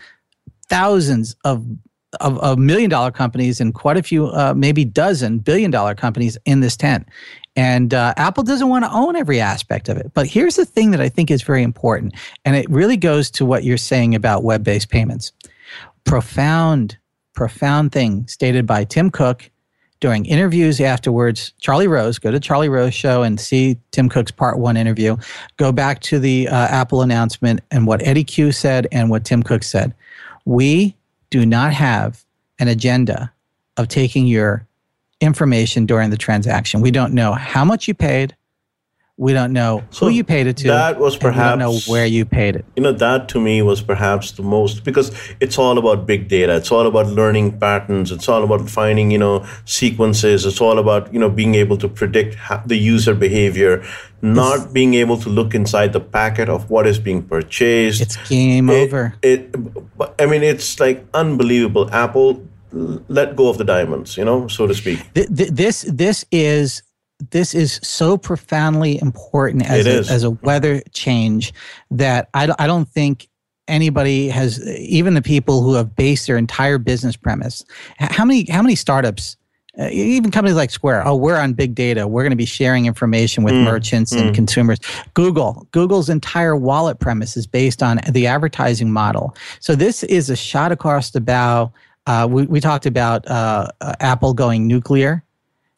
thousands 0.68 1.36
of 1.44 1.64
of, 2.20 2.38
of 2.40 2.58
million 2.58 2.90
dollar 2.90 3.10
companies 3.10 3.58
and 3.58 3.72
quite 3.72 3.96
a 3.96 4.02
few, 4.02 4.26
uh, 4.26 4.52
maybe 4.54 4.84
dozen 4.84 5.38
billion 5.38 5.70
dollar 5.70 5.94
companies 5.94 6.36
in 6.44 6.60
this 6.60 6.76
tent. 6.76 7.08
And 7.54 7.92
uh, 7.92 8.14
Apple 8.16 8.44
doesn't 8.44 8.68
want 8.68 8.84
to 8.84 8.92
own 8.92 9.14
every 9.14 9.40
aspect 9.40 9.88
of 9.88 9.98
it. 9.98 10.10
But 10.14 10.26
here's 10.26 10.56
the 10.56 10.64
thing 10.64 10.90
that 10.92 11.00
I 11.00 11.08
think 11.08 11.30
is 11.30 11.42
very 11.42 11.62
important, 11.62 12.14
and 12.44 12.56
it 12.56 12.68
really 12.70 12.96
goes 12.96 13.30
to 13.32 13.44
what 13.44 13.64
you're 13.64 13.76
saying 13.76 14.14
about 14.14 14.42
web 14.42 14.64
based 14.64 14.88
payments. 14.88 15.32
Profound, 16.04 16.96
profound 17.34 17.92
thing 17.92 18.26
stated 18.26 18.66
by 18.66 18.84
Tim 18.84 19.10
Cook 19.10 19.50
during 20.00 20.26
interviews 20.26 20.80
afterwards. 20.80 21.52
Charlie 21.60 21.86
Rose, 21.86 22.18
go 22.18 22.32
to 22.32 22.40
Charlie 22.40 22.68
Rose 22.68 22.92
show 22.92 23.22
and 23.22 23.38
see 23.38 23.78
Tim 23.92 24.08
Cook's 24.08 24.32
part 24.32 24.58
one 24.58 24.76
interview. 24.76 25.16
Go 25.58 25.70
back 25.70 26.00
to 26.00 26.18
the 26.18 26.48
uh, 26.48 26.54
Apple 26.54 27.02
announcement 27.02 27.60
and 27.70 27.86
what 27.86 28.04
Eddy 28.04 28.24
Cue 28.24 28.50
said 28.50 28.88
and 28.90 29.10
what 29.10 29.24
Tim 29.24 29.44
Cook 29.44 29.62
said. 29.62 29.94
We 30.44 30.96
do 31.30 31.46
not 31.46 31.72
have 31.72 32.24
an 32.58 32.66
agenda 32.66 33.32
of 33.76 33.88
taking 33.88 34.26
your 34.26 34.66
information 35.22 35.86
during 35.86 36.10
the 36.10 36.16
transaction. 36.16 36.80
We 36.80 36.90
don't 36.90 37.14
know 37.14 37.32
how 37.32 37.64
much 37.64 37.86
you 37.88 37.94
paid. 37.94 38.36
We 39.18 39.34
don't 39.34 39.52
know 39.52 39.84
So 39.90 40.06
who 40.06 40.10
you 40.12 40.24
paid 40.24 40.46
it 40.46 40.56
to. 40.58 40.68
that 40.68 40.98
was 40.98 41.14
and 41.14 41.22
we 41.24 41.30
don't 41.30 41.58
know 41.58 41.68
perhaps- 41.72 41.86
where 41.88 42.06
you 42.06 42.24
paid 42.24 42.56
it. 42.56 42.64
You 42.76 42.82
know, 42.82 42.92
that 42.92 43.28
to 43.28 43.40
me 43.40 43.60
was 43.62 43.80
perhaps 43.82 44.32
the 44.32 44.42
most 44.42 44.84
because 44.84 45.12
it's 45.38 45.58
all 45.58 45.76
about 45.78 46.06
big 46.06 46.28
data. 46.28 46.56
It's 46.56 46.72
all 46.72 46.86
about 46.86 47.06
learning 47.08 47.58
patterns. 47.60 48.10
It's 48.10 48.28
all 48.28 48.42
about 48.42 48.68
finding, 48.70 49.10
you 49.12 49.18
know, 49.18 49.44
sequences. 49.66 50.44
It's 50.46 50.60
all 50.60 50.78
about, 50.78 51.12
you 51.12 51.20
know, 51.20 51.28
being 51.28 51.54
able 51.54 51.76
to 51.76 51.88
predict 51.88 52.36
the 52.66 52.76
user 52.76 53.14
behavior, 53.14 53.84
not 54.22 54.72
being 54.72 54.94
able 54.94 55.18
to 55.18 55.28
look 55.28 55.54
inside 55.54 55.92
the 55.92 56.00
packet 56.00 56.48
of 56.48 56.68
what 56.70 56.86
is 56.86 56.98
being 56.98 57.22
purchased. 57.22 58.00
It's 58.00 58.16
game 58.28 58.70
It- 58.70 58.88
over. 58.88 59.14
It, 59.22 59.54
I 60.18 60.26
mean, 60.26 60.42
it's 60.42 60.80
like 60.80 61.04
unbelievable. 61.14 61.88
Apple 61.92 62.42
let 62.72 63.36
go 63.36 63.48
of 63.48 63.58
the 63.58 63.64
diamonds, 63.64 64.16
you 64.16 64.24
know, 64.24 64.48
so 64.48 64.66
to 64.66 64.74
speak. 64.74 64.98
Th- 65.14 65.28
th- 65.34 65.50
this 65.50 65.82
this 65.82 66.24
is 66.32 66.82
this 67.30 67.54
is 67.54 67.78
so 67.82 68.16
profoundly 68.18 69.00
important 69.00 69.64
as 69.66 69.86
a, 69.86 70.12
as 70.12 70.24
a 70.24 70.30
weather 70.30 70.82
change 70.92 71.52
that 71.90 72.28
I, 72.34 72.46
don't- 72.46 72.60
I 72.60 72.66
don't 72.66 72.88
think 72.88 73.28
anybody 73.68 74.28
has 74.28 74.60
even 74.78 75.14
the 75.14 75.22
people 75.22 75.62
who 75.62 75.74
have 75.74 75.94
based 75.94 76.26
their 76.26 76.36
entire 76.36 76.78
business 76.78 77.14
premise 77.16 77.64
how 77.98 78.24
many 78.24 78.44
how 78.50 78.60
many 78.60 78.74
startups 78.74 79.36
uh, 79.78 79.88
even 79.90 80.30
companies 80.30 80.54
like 80.56 80.70
Square, 80.70 81.06
oh, 81.08 81.16
we're 81.16 81.38
on 81.38 81.54
big 81.54 81.74
data. 81.74 82.06
We're 82.06 82.20
going 82.24 82.32
to 82.32 82.36
be 82.36 82.44
sharing 82.44 82.84
information 82.84 83.42
with 83.42 83.54
Mm, 83.54 83.64
merchants 83.64 84.12
and 84.12 84.30
mm. 84.30 84.34
consumers. 84.34 84.78
Google, 85.14 85.66
Google's 85.70 86.10
entire 86.10 86.54
wallet 86.54 86.98
premise 86.98 87.38
is 87.38 87.46
based 87.46 87.82
on 87.82 87.98
the 88.10 88.26
advertising 88.26 88.92
model. 88.92 89.34
So 89.60 89.74
this 89.74 90.02
is 90.02 90.28
a 90.28 90.36
shot 90.36 90.72
across 90.72 91.12
the 91.12 91.22
bow. 91.22 91.72
Uh, 92.06 92.26
we, 92.30 92.46
we 92.46 92.60
talked 92.60 92.86
about 92.86 93.26
uh, 93.28 93.68
uh, 93.80 93.94
Apple 94.00 94.34
going 94.34 94.66
nuclear. 94.66 95.24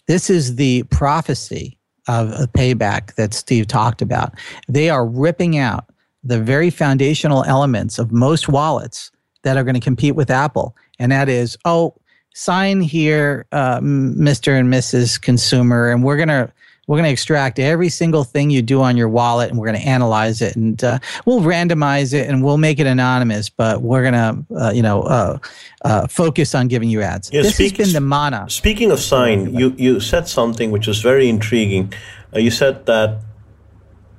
This 0.07 0.31
is 0.31 0.57
the 0.57 0.83
prophecy 0.85 1.77
of 2.09 2.31
a 2.33 2.47
payback 2.47 3.15
that 3.15 3.35
Steve 3.35 3.67
talked 3.67 4.03
about. 4.03 4.35
They 4.69 4.91
are 4.91 5.07
ripping 5.07 5.59
out 5.59 5.87
the 6.23 6.41
very 6.41 6.71
foundational 6.71 7.45
elements 7.45 7.99
of 7.99 8.13
most 8.13 8.49
wallets 8.49 9.11
that 9.43 9.57
are 9.57 9.65
going 9.65 9.75
to 9.75 9.81
compete 9.81 10.15
with 10.15 10.31
Apple. 10.31 10.75
And 10.99 11.13
that 11.13 11.29
is, 11.29 11.57
oh, 11.65 11.95
sign 12.35 12.81
here, 12.81 13.47
uh, 13.53 13.81
Mr. 13.81 14.59
and 14.59 14.73
Mrs. 14.73 15.21
Consumer, 15.21 15.91
and 15.91 16.03
we're 16.03 16.17
going 16.17 16.29
to 16.29 16.51
we're 16.87 16.97
going 16.97 17.05
to 17.05 17.11
extract 17.13 17.59
every 17.59 17.89
single 17.89 18.25
thing 18.25 18.51
you 18.51 18.63
do 18.63 18.83
on 18.83 18.97
your 18.97 19.09
wallet 19.09 19.51
and 19.51 19.59
we're 19.59 19.67
going 19.67 19.81
to 19.81 19.87
analyze 19.87 20.43
it 20.43 20.55
and 20.57 20.83
uh, 20.85 20.99
we'll 21.25 21.41
randomize 21.41 22.13
it 22.13 22.29
and 22.29 22.45
we'll 22.45 22.59
make 22.59 22.79
it 22.79 22.87
anonymous 22.87 23.49
but 23.49 23.83
we're 23.83 24.03
going 24.03 24.15
to 24.15 24.57
uh, 24.57 24.71
you 24.71 24.83
know 24.83 25.03
uh, 25.03 25.39
uh, 25.85 26.07
focus 26.07 26.55
on 26.55 26.69
giving 26.69 26.89
you 26.91 27.01
ads 27.03 27.31
Yeah, 27.33 27.43
this 27.43 27.55
speak- 27.55 27.77
has 27.79 27.89
been 27.89 27.95
the 27.95 28.07
mana 28.07 28.49
Speaking 28.51 28.91
of 28.91 29.01
sign, 29.01 29.55
you, 29.55 29.75
you 29.77 30.01
said 30.01 30.29
something 30.29 30.71
which 30.71 30.87
was 30.87 31.01
very 31.01 31.29
intriguing. 31.29 31.93
Uh, 32.35 32.39
you 32.41 32.51
said 32.51 32.87
that 32.87 33.21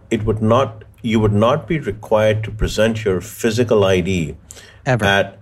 it 0.09 0.23
would 0.25 0.41
not 0.41 0.83
you 1.01 1.19
would 1.19 1.33
not 1.33 1.67
be 1.67 1.79
required 1.79 2.43
to 2.43 2.51
present 2.51 3.03
your 3.05 3.21
physical 3.21 3.83
ID 3.83 4.35
Ever. 4.85 5.05
at 5.05 5.39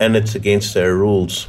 and 0.00 0.16
it's 0.16 0.34
against 0.34 0.74
their 0.74 0.94
rules. 0.96 1.48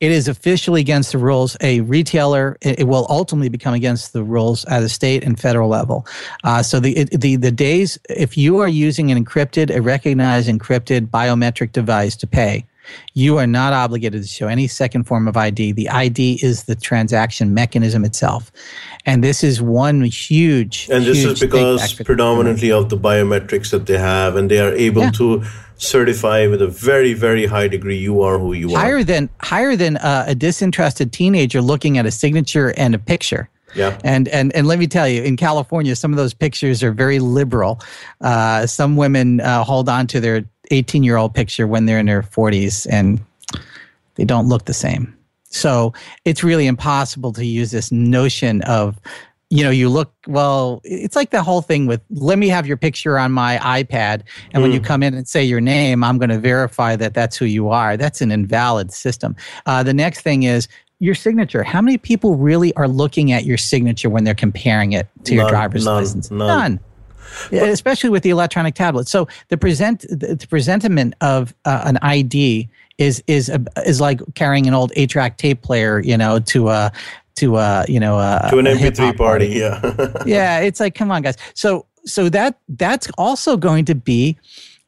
It 0.00 0.12
is 0.12 0.28
officially 0.28 0.80
against 0.80 1.12
the 1.12 1.18
rules. 1.18 1.56
A 1.60 1.80
retailer, 1.80 2.56
it, 2.60 2.80
it 2.80 2.84
will 2.84 3.06
ultimately 3.08 3.48
become 3.48 3.74
against 3.74 4.12
the 4.12 4.22
rules 4.22 4.64
at 4.66 4.82
a 4.82 4.88
state 4.88 5.24
and 5.24 5.38
federal 5.38 5.68
level. 5.68 6.06
Uh, 6.44 6.62
so 6.62 6.78
the 6.80 6.96
it, 6.96 7.20
the 7.20 7.36
the 7.36 7.50
days 7.50 7.98
if 8.08 8.36
you 8.36 8.58
are 8.58 8.68
using 8.68 9.10
an 9.10 9.24
encrypted, 9.24 9.74
a 9.74 9.80
recognized 9.80 10.48
encrypted 10.48 11.08
biometric 11.08 11.72
device 11.72 12.14
to 12.16 12.26
pay, 12.26 12.64
you 13.14 13.38
are 13.38 13.46
not 13.46 13.72
obligated 13.72 14.22
to 14.22 14.28
show 14.28 14.46
any 14.46 14.68
second 14.68 15.04
form 15.04 15.26
of 15.26 15.36
ID. 15.36 15.72
The 15.72 15.88
ID 15.88 16.38
is 16.42 16.64
the 16.64 16.76
transaction 16.76 17.52
mechanism 17.52 18.04
itself, 18.04 18.52
and 19.04 19.24
this 19.24 19.42
is 19.42 19.60
one 19.60 20.02
huge. 20.02 20.88
And 20.92 21.04
this 21.04 21.18
huge 21.18 21.32
is 21.32 21.40
because 21.40 21.94
predominantly 21.94 22.70
of 22.70 22.88
the 22.88 22.96
biometrics 22.96 23.70
that 23.72 23.86
they 23.86 23.98
have, 23.98 24.36
and 24.36 24.48
they 24.48 24.60
are 24.60 24.72
able 24.74 25.02
Yeah. 25.02 25.10
to 25.12 25.42
certify 25.78 26.46
with 26.46 26.60
a 26.60 26.66
very, 26.66 27.14
very 27.14 27.46
high 27.46 27.68
degree 27.68 27.96
you 27.96 28.20
are 28.20 28.38
who 28.38 28.52
you 28.52 28.74
are. 28.74 28.78
higher 28.78 29.02
than 29.02 29.30
higher 29.40 29.76
than 29.76 29.96
uh, 29.98 30.24
a 30.26 30.34
disinterested 30.34 31.12
teenager 31.12 31.62
looking 31.62 31.96
at 31.96 32.04
a 32.04 32.10
signature 32.10 32.74
and 32.76 32.94
a 32.94 32.98
picture. 32.98 33.48
Yeah. 33.74 33.98
And 34.04 34.28
and 34.28 34.54
and 34.54 34.66
let 34.66 34.78
me 34.78 34.86
tell 34.86 35.08
you, 35.08 35.22
in 35.22 35.36
California, 35.36 35.94
some 35.94 36.12
of 36.12 36.16
those 36.16 36.34
pictures 36.34 36.82
are 36.82 36.92
very 36.92 37.18
liberal. 37.18 37.80
Uh, 38.20 38.66
some 38.66 38.96
women 38.96 39.40
uh, 39.40 39.64
hold 39.64 39.88
on 39.88 40.06
to 40.08 40.20
their 40.20 40.44
18 40.70 41.02
year 41.02 41.16
old 41.16 41.34
picture 41.34 41.66
when 41.66 41.86
they're 41.86 41.98
in 41.98 42.06
their 42.06 42.22
40s, 42.22 42.86
and 42.90 43.20
they 44.16 44.24
don't 44.24 44.48
look 44.48 44.64
the 44.64 44.74
same. 44.74 45.14
So 45.50 45.94
it's 46.24 46.44
really 46.44 46.66
impossible 46.66 47.32
to 47.32 47.44
use 47.44 47.70
this 47.70 47.90
notion 47.90 48.62
of 48.62 48.98
you 49.50 49.64
know, 49.64 49.70
you 49.70 49.88
look 49.88 50.12
well. 50.26 50.80
It's 50.84 51.16
like 51.16 51.30
the 51.30 51.42
whole 51.42 51.62
thing 51.62 51.86
with 51.86 52.02
let 52.10 52.38
me 52.38 52.48
have 52.48 52.66
your 52.66 52.76
picture 52.76 53.18
on 53.18 53.32
my 53.32 53.58
iPad, 53.58 54.22
and 54.52 54.60
mm. 54.60 54.62
when 54.62 54.72
you 54.72 54.78
hmm. 54.78 54.84
come 54.84 55.02
in 55.02 55.14
and 55.14 55.26
say 55.26 55.42
your 55.42 55.60
name, 55.60 56.04
I'm 56.04 56.18
going 56.18 56.28
to 56.28 56.38
verify 56.38 56.96
that 56.96 57.14
that's 57.14 57.36
who 57.36 57.46
you 57.46 57.70
are. 57.70 57.96
That's 57.96 58.20
an 58.20 58.30
invalid 58.30 58.92
system. 58.92 59.36
Uh, 59.64 59.82
the 59.82 59.94
next 59.94 60.20
thing 60.20 60.42
is 60.42 60.68
your 60.98 61.14
signature. 61.14 61.62
How 61.62 61.80
many 61.80 61.96
people 61.96 62.36
really 62.36 62.74
are 62.74 62.88
looking 62.88 63.32
at 63.32 63.44
your 63.44 63.56
signature 63.56 64.10
when 64.10 64.24
they're 64.24 64.34
comparing 64.34 64.92
it 64.92 65.08
to 65.24 65.34
none, 65.34 65.40
your 65.40 65.48
driver's 65.48 65.84
none, 65.84 65.94
license? 65.94 66.30
None. 66.30 66.80
none. 67.50 67.68
Especially 67.70 68.10
with 68.10 68.22
the 68.22 68.30
electronic 68.30 68.74
tablet. 68.74 69.08
So 69.08 69.28
the 69.48 69.56
present 69.56 70.00
the, 70.10 70.34
the 70.34 70.46
presentment 70.46 71.14
of 71.20 71.54
uh, 71.64 71.82
an 71.84 71.98
ID 72.02 72.68
is 72.98 73.22
is 73.26 73.50
is 73.86 74.00
like 74.00 74.20
carrying 74.34 74.66
an 74.66 74.74
old 74.74 74.92
eight 74.96 75.10
track 75.10 75.38
tape 75.38 75.62
player, 75.62 76.00
you 76.00 76.16
know, 76.16 76.40
to 76.40 76.68
a 76.68 76.92
to 77.38 77.56
uh 77.56 77.84
you 77.88 78.00
know 78.00 78.18
uh, 78.18 78.50
to 78.50 78.58
an 78.58 78.66
MP3 78.66 78.96
party. 78.96 79.16
party. 79.16 79.46
Yeah, 79.48 80.22
yeah. 80.26 80.60
It's 80.60 80.80
like, 80.80 80.94
come 80.94 81.10
on, 81.10 81.22
guys. 81.22 81.36
So 81.54 81.86
so 82.04 82.28
that 82.30 82.58
that's 82.68 83.08
also 83.18 83.56
going 83.56 83.84
to 83.86 83.94
be 83.94 84.36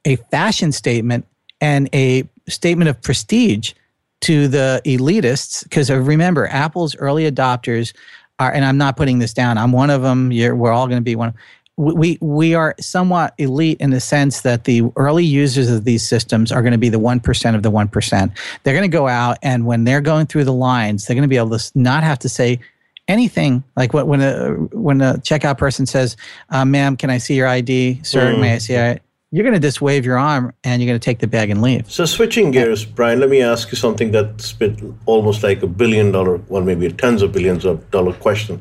a 0.05 0.17
fashion 0.17 0.73
statement 0.73 1.27
and 1.61 1.89
a 1.95 2.29
statement 2.49 2.89
of 2.89 3.01
prestige 3.03 3.75
to 4.23 4.49
the 4.49 4.83
elitists 4.85 5.63
because 5.65 5.91
remember 5.91 6.47
apple's 6.49 6.97
early 6.97 7.31
adopters 7.31 7.95
are 8.39 8.53
and 8.53 8.65
i'm 8.65 8.77
not 8.77 8.97
putting 8.97 9.19
this 9.19 9.33
down 9.33 9.57
i'm 9.57 9.73
one 9.73 9.91
of 9.91 10.03
them 10.03 10.33
You're, 10.33 10.55
we're 10.55 10.73
all 10.73 10.87
going 10.87 11.01
to 11.01 11.05
be 11.05 11.17
one 11.17 11.35
we 11.81 12.19
we 12.21 12.55
are 12.55 12.75
somewhat 12.79 13.35
elite 13.39 13.81
in 13.81 13.91
the 13.91 14.01
sense 14.01 14.43
that 14.43 14.65
the 14.65 14.83
early 14.97 15.25
users 15.25 15.71
of 15.71 15.85
these 15.85 16.07
systems 16.07 16.53
are 16.53 16.63
going 16.63 16.73
to 16.73 16.79
be 16.79 16.91
the 16.91 17.01
1% 17.01 17.55
of 17.55 17.63
the 17.63 17.71
1%. 17.71 18.39
They're 18.63 18.75
going 18.75 18.91
to 18.91 18.97
go 18.97 19.09
out 19.09 19.39
and 19.43 19.67
when 19.67 19.85
they're 19.85 20.01
going 20.01 20.27
through 20.27 20.45
the 20.45 20.53
lines, 20.53 21.07
they're 21.07 21.15
going 21.15 21.23
to 21.23 21.29
be 21.29 21.39
able 21.39 21.59
to 21.59 21.71
not 21.75 22.05
have 22.05 22.19
to 22.21 22.29
say 22.29 22.61
anything 23.09 23.65
like 23.77 23.95
what 23.95 24.07
when 24.07 24.21
a 24.21 24.53
when 24.73 25.01
a 25.01 25.15
checkout 25.15 25.59
person 25.59 25.87
says, 25.87 26.17
uh, 26.51 26.65
"Ma'am, 26.65 26.97
can 26.97 27.11
I 27.11 27.19
see 27.19 27.35
your 27.35 27.49
ID, 27.49 28.01
sir? 28.03 28.35
Mm. 28.35 28.41
May 28.41 28.55
I 28.55 28.59
see 28.59 28.75
it?" 28.75 29.03
You're 29.33 29.45
going 29.45 29.55
to 29.55 29.61
just 29.61 29.81
wave 29.81 30.05
your 30.05 30.19
arm 30.19 30.53
and 30.65 30.83
you're 30.83 30.89
going 30.89 30.99
to 30.99 31.05
take 31.05 31.21
the 31.21 31.29
bag 31.29 31.51
and 31.51 31.63
leave. 31.63 31.89
So, 31.89 32.05
switching 32.05 32.51
gears, 32.51 32.85
Brian, 32.85 33.21
let 33.21 33.31
me 33.31 33.41
ask 33.41 33.71
you 33.71 33.77
something 33.77 34.11
that's 34.11 34.53
been 34.53 34.99
almost 35.07 35.45
like 35.45 35.63
a 35.63 35.69
billion 35.69 36.11
dollar, 36.11 36.39
well, 36.49 36.63
maybe 36.63 36.91
tens 36.91 37.23
of 37.23 37.31
billions 37.31 37.65
of 37.65 37.89
dollar 37.93 38.13
question 38.13 38.61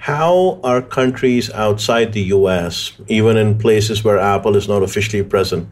how 0.00 0.58
are 0.64 0.80
countries 0.80 1.50
outside 1.50 2.14
the 2.14 2.22
US, 2.32 2.92
even 3.08 3.36
in 3.36 3.58
places 3.58 4.02
where 4.02 4.18
Apple 4.18 4.56
is 4.56 4.66
not 4.66 4.82
officially 4.82 5.22
present, 5.22 5.70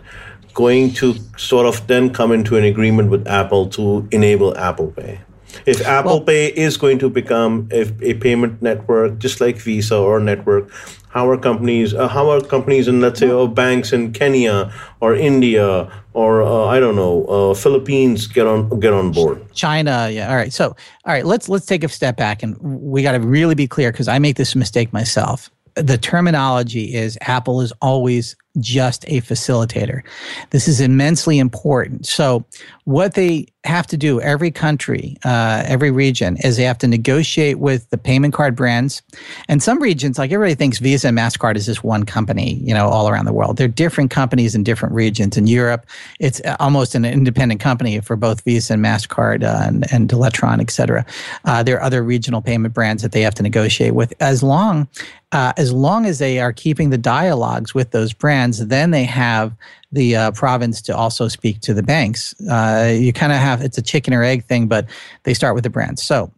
going 0.53 0.93
to 1.01 1.15
sort 1.39 1.65
of 1.65 1.87
then 1.87 2.13
come 2.13 2.31
into 2.31 2.55
an 2.59 2.65
agreement 2.65 3.09
with 3.09 3.27
Apple 3.27 3.71
to 3.71 4.07
enable 4.13 4.55
Apple 4.59 4.89
Pay? 4.89 5.21
If 5.67 5.87
Apple 5.87 6.19
well, 6.19 6.21
Pay 6.21 6.49
is 6.49 6.77
going 6.77 6.99
to 7.01 7.11
become 7.11 7.69
a, 7.73 7.91
a, 8.03 8.15
payment 8.15 8.63
network, 8.63 9.19
just 9.19 9.41
like 9.41 9.57
Visa 9.57 9.97
or 9.97 10.21
network, 10.21 10.71
how 11.11 11.29
are 11.31 11.39
companies? 11.39 11.95
Uh, 11.95 12.09
how 12.09 12.31
are 12.31 12.41
companies 12.41 12.87
in 12.87 13.01
let's 13.01 13.21
say, 13.21 13.31
oh, 13.31 13.49
banks 13.49 13.93
in 13.93 14.13
Kenya 14.13 14.73
or 15.01 15.15
India 15.15 15.91
or 16.13 16.43
uh, 16.43 16.67
I 16.67 16.81
don't 16.81 16.97
know, 16.97 17.25
uh, 17.27 17.55
Philippines 17.55 18.27
get 18.27 18.47
on 18.47 18.81
get 18.81 18.93
on 18.93 19.13
board? 19.13 19.53
China, 19.55 20.11
yeah. 20.11 20.29
All 20.29 20.37
right. 20.37 20.53
So, 20.53 20.77
all 21.05 21.13
right, 21.13 21.25
let's 21.25 21.49
let's 21.49 21.67
take 21.67 21.85
a 21.85 21.89
step 21.89 22.17
back 22.17 22.43
and 22.43 22.57
we 22.59 23.03
got 23.03 23.13
to 23.13 23.21
really 23.21 23.55
be 23.55 23.67
clear 23.67 23.91
because 23.93 24.09
I 24.09 24.19
make 24.19 24.37
this 24.37 24.55
mistake 24.55 24.93
myself. 24.93 25.51
The 25.75 25.97
terminology 25.97 26.93
is 26.95 27.17
Apple 27.21 27.61
is 27.61 27.73
always 27.81 28.35
just 28.59 29.05
a 29.07 29.21
facilitator. 29.21 30.03
This 30.51 30.67
is 30.67 30.81
immensely 30.81 31.39
important. 31.39 32.07
So, 32.07 32.45
what 32.85 33.15
they 33.15 33.47
have 33.69 33.87
to 33.87 33.97
do, 33.97 34.21
every 34.21 34.51
country, 34.51 35.17
uh, 35.25 35.63
every 35.67 35.91
region, 35.91 36.37
is 36.39 36.57
they 36.57 36.65
have 36.65 36.79
to 36.79 36.89
negotiate 36.89 37.59
with 37.59 37.89
the 37.91 37.99
payment 37.99 38.35
card 38.35 38.55
brands. 38.57 39.03
And 39.49 39.63
some 39.63 39.79
regions, 39.83 40.19
like 40.19 40.33
everybody 40.33 40.55
thinks 40.55 40.79
Visa 40.79 41.09
and 41.09 41.19
MasterCard 41.19 41.57
is 41.57 41.67
just 41.67 41.85
one 41.85 42.05
company, 42.05 42.55
you 42.69 42.75
know, 42.75 42.89
all 42.89 43.09
around 43.09 43.27
the 43.27 43.33
world. 43.33 43.57
They're 43.57 43.69
different 43.85 44.11
companies 44.11 44.55
in 44.55 44.65
different 44.65 44.95
regions. 44.95 45.37
In 45.37 45.47
Europe, 45.47 45.87
it's 46.19 46.41
almost 46.59 46.95
an 46.95 47.05
independent 47.05 47.61
company 47.61 48.01
for 48.01 48.17
both 48.17 48.43
Visa 48.45 48.73
and 48.73 48.85
MasterCard 48.85 49.45
uh, 49.45 49.67
and, 49.69 49.93
and 49.93 50.11
Electron, 50.11 50.61
et 50.61 50.71
cetera. 50.71 51.05
Uh, 51.45 51.63
there 51.63 51.77
are 51.77 51.83
other 51.83 52.03
regional 52.03 52.41
payment 52.41 52.75
brands 52.75 53.03
that 53.03 53.13
they 53.13 53.23
have 53.23 53.35
to 53.35 53.43
negotiate 53.43 53.95
with. 53.95 54.13
As 54.21 54.43
long 54.43 54.89
uh, 55.33 55.53
as 55.59 55.73
long 55.73 56.07
as 56.07 56.19
they 56.19 56.41
are 56.41 56.55
keeping 56.55 56.89
the 56.91 56.97
dialogues 56.99 57.75
with 57.75 57.91
those 57.91 58.15
brands, 58.15 58.67
then 58.67 58.93
they 58.93 59.05
have 59.05 59.53
the 59.93 60.17
uh, 60.17 60.31
province 60.33 60.83
to 60.83 60.97
also 60.97 61.29
speak 61.29 61.61
to 61.61 61.75
the 61.75 61.83
banks. 61.83 62.35
Uh, 62.49 62.95
you 62.99 63.13
kind 63.13 63.33
of 63.33 63.39
have 63.39 63.63
it's 63.63 63.79
a 63.79 63.83
chicken 63.83 64.13
or 64.13 64.23
egg 64.23 64.45
thing, 64.45 64.67
but 64.67 64.87
they 65.23 65.35
start 65.35 65.55
with 65.55 65.65
the 65.65 65.71
brands. 65.71 66.03
So 66.03 66.31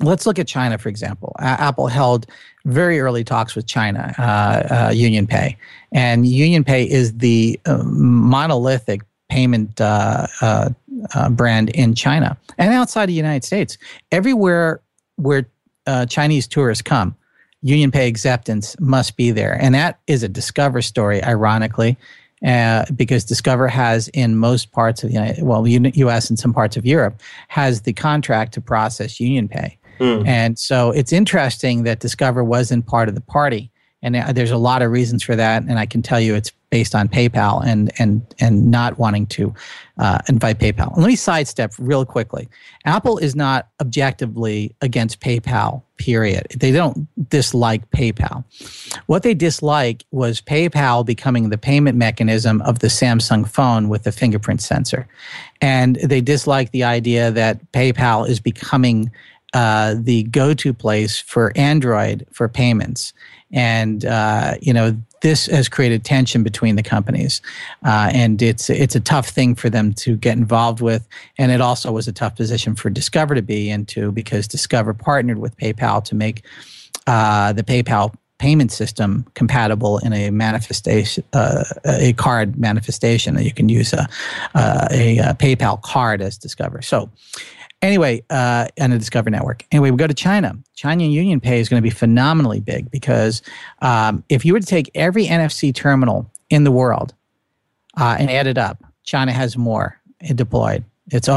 let's 0.00 0.26
look 0.26 0.38
at 0.38 0.46
China, 0.46 0.78
for 0.78 0.88
example. 0.88 1.34
Apple 1.38 1.88
held 1.88 2.26
very 2.64 3.00
early 3.00 3.24
talks 3.24 3.54
with 3.54 3.66
China, 3.66 4.14
uh, 4.18 4.88
uh 4.88 4.90
Union 4.90 5.26
Pay, 5.26 5.56
and 5.92 6.26
Union 6.26 6.64
Pay 6.64 6.88
is 6.88 7.18
the 7.18 7.60
uh, 7.66 7.82
monolithic 7.84 9.02
payment 9.28 9.80
uh, 9.80 10.26
brand 11.30 11.70
in 11.70 11.94
China 11.94 12.36
and 12.58 12.72
outside 12.72 13.04
of 13.04 13.08
the 13.08 13.14
United 13.14 13.44
States. 13.44 13.78
Everywhere 14.10 14.80
where 15.16 15.46
Chinese 16.08 16.48
tourists 16.48 16.82
come, 16.82 17.14
Union 17.62 17.90
Pay 17.90 18.08
acceptance 18.08 18.74
must 18.80 19.16
be 19.16 19.30
there. 19.30 19.56
And 19.60 19.74
that 19.74 20.00
is 20.06 20.22
a 20.22 20.28
Discover 20.28 20.82
story, 20.82 21.22
ironically, 21.22 21.96
uh, 22.46 22.84
because 22.96 23.24
Discover 23.24 23.68
has 23.68 24.08
in 24.08 24.36
most 24.36 24.72
parts 24.72 25.02
of 25.02 25.10
the 25.10 25.14
United, 25.14 25.42
well, 25.42 25.66
U.S. 25.66 26.30
and 26.30 26.38
some 26.38 26.52
parts 26.52 26.76
of 26.76 26.86
Europe, 26.86 27.20
has 27.48 27.82
the 27.82 27.92
contract 27.92 28.54
to 28.54 28.60
process 28.60 29.20
Union 29.20 29.48
Pay. 29.48 29.78
Mm. 29.98 30.26
And 30.26 30.58
so 30.58 30.90
it's 30.90 31.12
interesting 31.12 31.82
that 31.82 32.00
Discover 32.00 32.42
wasn't 32.44 32.86
part 32.86 33.08
of 33.08 33.14
the 33.14 33.20
party. 33.20 33.70
And 34.02 34.16
uh, 34.16 34.32
there's 34.32 34.50
a 34.50 34.56
lot 34.56 34.82
of 34.82 34.90
reasons 34.90 35.22
for 35.22 35.36
that. 35.36 35.62
And 35.62 35.78
I 35.78 35.86
can 35.86 36.02
tell 36.02 36.20
you 36.20 36.34
it's 36.34 36.52
based 36.70 36.94
on 36.94 37.08
PayPal 37.08 37.64
and 37.66 37.90
and 37.98 38.22
and 38.38 38.70
not 38.70 38.98
wanting 38.98 39.26
to 39.26 39.52
uh, 39.98 40.18
invite 40.28 40.58
PayPal. 40.58 40.92
And 40.94 41.02
let 41.02 41.08
me 41.08 41.16
sidestep 41.16 41.72
real 41.78 42.06
quickly. 42.06 42.48
Apple 42.84 43.18
is 43.18 43.34
not 43.36 43.68
objectively 43.80 44.74
against 44.80 45.20
PayPal. 45.20 45.82
Period. 45.98 46.46
They 46.56 46.70
don't 46.70 47.06
dislike 47.28 47.90
PayPal. 47.90 48.44
What 49.04 49.22
they 49.22 49.34
dislike 49.34 50.04
was 50.12 50.40
PayPal 50.40 51.04
becoming 51.04 51.50
the 51.50 51.58
payment 51.58 51.98
mechanism 51.98 52.62
of 52.62 52.78
the 52.78 52.86
Samsung 52.86 53.46
phone 53.46 53.90
with 53.90 54.04
the 54.04 54.12
fingerprint 54.12 54.62
sensor, 54.62 55.06
and 55.60 55.96
they 55.96 56.22
dislike 56.22 56.70
the 56.70 56.84
idea 56.84 57.30
that 57.32 57.70
PayPal 57.72 58.26
is 58.26 58.40
becoming 58.40 59.10
uh, 59.52 59.96
the 59.98 60.22
go-to 60.24 60.72
place 60.72 61.18
for 61.18 61.52
Android 61.56 62.26
for 62.32 62.48
payments. 62.48 63.12
And 63.52 64.04
uh, 64.04 64.54
you 64.60 64.72
know 64.72 64.96
this 65.20 65.46
has 65.46 65.68
created 65.68 66.04
tension 66.04 66.42
between 66.42 66.76
the 66.76 66.82
companies, 66.82 67.42
uh, 67.84 68.10
and 68.12 68.40
it's 68.40 68.70
it's 68.70 68.94
a 68.94 69.00
tough 69.00 69.28
thing 69.28 69.54
for 69.54 69.68
them 69.68 69.92
to 69.94 70.16
get 70.16 70.36
involved 70.36 70.80
with, 70.80 71.06
and 71.38 71.52
it 71.52 71.60
also 71.60 71.92
was 71.92 72.08
a 72.08 72.12
tough 72.12 72.36
position 72.36 72.74
for 72.74 72.90
Discover 72.90 73.34
to 73.34 73.42
be 73.42 73.70
into 73.70 74.12
because 74.12 74.48
Discover 74.48 74.94
partnered 74.94 75.38
with 75.38 75.56
PayPal 75.56 76.02
to 76.04 76.14
make 76.14 76.44
uh, 77.06 77.52
the 77.52 77.62
PayPal 77.62 78.14
payment 78.38 78.72
system 78.72 79.26
compatible 79.34 79.98
in 79.98 80.14
a 80.14 80.30
manifestation, 80.30 81.22
uh, 81.34 81.62
a 81.84 82.14
card 82.14 82.58
manifestation. 82.58 83.34
That 83.34 83.44
you 83.44 83.52
can 83.52 83.68
use 83.68 83.92
a, 83.92 84.08
uh, 84.54 84.88
a, 84.90 85.18
a 85.18 85.34
PayPal 85.34 85.80
card 85.82 86.22
as 86.22 86.38
Discover. 86.38 86.82
So 86.82 87.10
Anyway, 87.82 88.22
uh, 88.28 88.68
and 88.76 88.92
the 88.92 88.98
Discover 88.98 89.30
Network. 89.30 89.64
Anyway, 89.72 89.90
we 89.90 89.96
go 89.96 90.06
to 90.06 90.14
China. 90.14 90.54
China 90.74 91.04
Union 91.04 91.40
Pay 91.40 91.60
is 91.60 91.68
going 91.68 91.82
to 91.82 91.86
be 91.86 91.90
phenomenally 91.90 92.60
big 92.60 92.90
because 92.90 93.40
um, 93.80 94.22
if 94.28 94.44
you 94.44 94.52
were 94.52 94.60
to 94.60 94.66
take 94.66 94.90
every 94.94 95.26
NFC 95.26 95.74
terminal 95.74 96.30
in 96.50 96.64
the 96.64 96.70
world 96.70 97.14
uh, 97.96 98.16
and 98.18 98.30
add 98.30 98.46
it 98.46 98.58
up, 98.58 98.84
China 99.04 99.32
has 99.32 99.56
more 99.56 99.98
deployed. 100.34 100.84
It's 101.10 101.28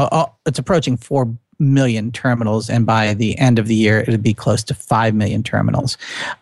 it's 0.46 0.58
approaching 0.58 0.96
four 0.98 1.34
million 1.58 2.12
terminals, 2.12 2.68
and 2.68 2.84
by 2.84 3.14
the 3.14 3.36
end 3.38 3.58
of 3.58 3.66
the 3.66 3.74
year, 3.74 4.00
it'll 4.00 4.18
be 4.18 4.34
close 4.34 4.62
to 4.64 4.74
five 4.74 5.14
million 5.14 5.42
terminals. 5.42 5.96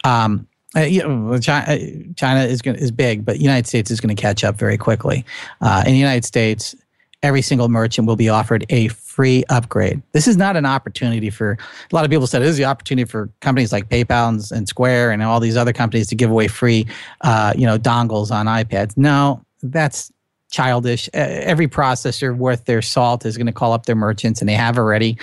Um, 0.05 0.49
uh, 0.75 0.81
you 0.81 1.07
know, 1.07 1.39
China, 1.39 1.73
uh, 1.73 1.79
China 2.17 2.45
is 2.45 2.63
going 2.63 2.77
is 2.77 2.91
big, 2.91 3.25
but 3.25 3.39
United 3.41 3.67
States 3.67 3.91
is 3.91 4.01
going 4.01 4.15
to 4.15 4.21
catch 4.21 4.43
up 4.43 4.57
very 4.57 4.79
quickly. 4.79 5.25
Uh, 5.61 5.83
in 5.87 5.93
the 5.93 5.99
United 5.99 6.25
States, 6.25 6.75
every 7.23 7.43
single 7.43 7.69
merchant 7.69 8.07
will 8.07 8.17
be 8.17 8.29
offered 8.29 8.65
a 8.71 8.89
free 8.89 9.45
upgrade. 9.49 10.03
This 10.13 10.27
is 10.27 10.37
not 10.37 10.57
an 10.57 10.67
opportunity 10.67 11.31
for 11.31 11.53
a 11.53 11.95
lot 11.95 12.05
of 12.05 12.11
people 12.11 12.27
said 12.27 12.41
this 12.41 12.51
is 12.51 12.57
the 12.57 12.65
opportunity 12.65 13.09
for 13.09 13.31
companies 13.41 13.73
like 13.73 13.89
PayPal 13.89 14.29
and, 14.29 14.43
and 14.51 14.69
Square 14.69 15.13
and 15.13 15.23
all 15.23 15.39
these 15.39 15.57
other 15.57 15.73
companies 15.73 16.09
to 16.09 16.15
give 16.15 16.31
away 16.31 16.49
free, 16.49 16.87
uh, 17.21 17.53
you 17.57 17.67
know, 17.67 17.79
dongles 17.79 18.31
on 18.31 18.47
iPads. 18.47 18.97
No, 18.97 19.45
that's 19.63 20.11
childish. 20.51 21.09
Every 21.15 21.69
processor 21.69 22.37
worth 22.37 22.67
their 22.67 22.83
salt 22.83 23.25
is 23.25 23.37
going 23.37 23.47
to 23.47 23.53
call 23.53 23.73
up 23.73 23.87
their 23.87 23.97
merchants, 23.97 24.41
and 24.41 24.49
they 24.49 24.55
have 24.55 24.77
already 24.77 25.17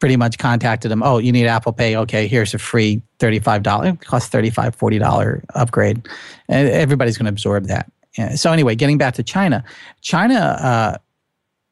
pretty 0.00 0.16
much 0.16 0.38
contacted 0.38 0.90
them. 0.90 1.02
Oh, 1.02 1.18
you 1.18 1.30
need 1.30 1.46
Apple 1.46 1.72
Pay? 1.72 1.96
Okay, 1.96 2.26
here's 2.26 2.52
a 2.54 2.58
free 2.58 3.00
thirty-five 3.20 3.62
dollar, 3.62 3.94
cost 3.96 4.32
thirty-five, 4.32 4.74
forty 4.74 4.98
dollar 4.98 5.44
upgrade, 5.54 6.08
and 6.48 6.68
everybody's 6.68 7.16
going 7.16 7.26
to 7.26 7.30
absorb 7.30 7.66
that. 7.66 7.92
So 8.34 8.50
anyway, 8.52 8.74
getting 8.74 8.98
back 8.98 9.14
to 9.14 9.22
China, 9.22 9.64
China 10.00 10.34
uh, 10.34 10.98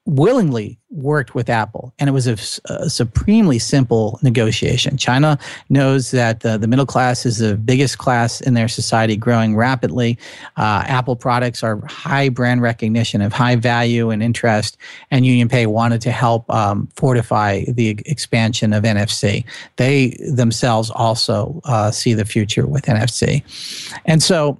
willingly 0.06 0.78
worked 0.90 1.34
with 1.34 1.48
Apple, 1.48 1.92
and 1.98 2.08
it 2.08 2.12
was 2.12 2.26
a, 2.26 2.36
a, 2.72 2.90
supremely 2.90 3.58
simple 3.58 4.18
negotiation. 4.22 4.96
China 4.96 5.38
knows 5.68 6.10
that 6.10 6.40
the, 6.40 6.58
middle 6.58 6.86
class 6.86 7.26
is 7.26 7.38
the 7.38 7.56
biggest 7.56 7.98
class 7.98 8.40
in 8.40 8.54
their 8.54 8.66
society, 8.66 9.16
growing 9.16 9.54
rapidly. 9.54 10.18
Uh, 10.56 10.82
Apple 10.86 11.16
products 11.16 11.62
are 11.62 11.84
high 11.86 12.28
brand 12.28 12.62
recognition, 12.62 13.20
of 13.20 13.32
high 13.32 13.56
value 13.56 14.10
and 14.10 14.22
interest, 14.22 14.78
and 15.10 15.24
UnionPay 15.24 15.66
wanted 15.66 16.00
to 16.00 16.10
help 16.10 16.48
um, 16.50 16.88
fortify 16.96 17.64
the 17.68 17.90
expansion 18.06 18.72
of 18.72 18.84
NFC. 18.84 19.44
They 19.76 20.16
themselves 20.32 20.90
also 20.90 21.60
uh, 21.64 21.90
see 21.90 22.14
the 22.14 22.24
future 22.24 22.66
with 22.66 22.86
NFC, 22.86 23.42
and 24.06 24.22
so. 24.22 24.58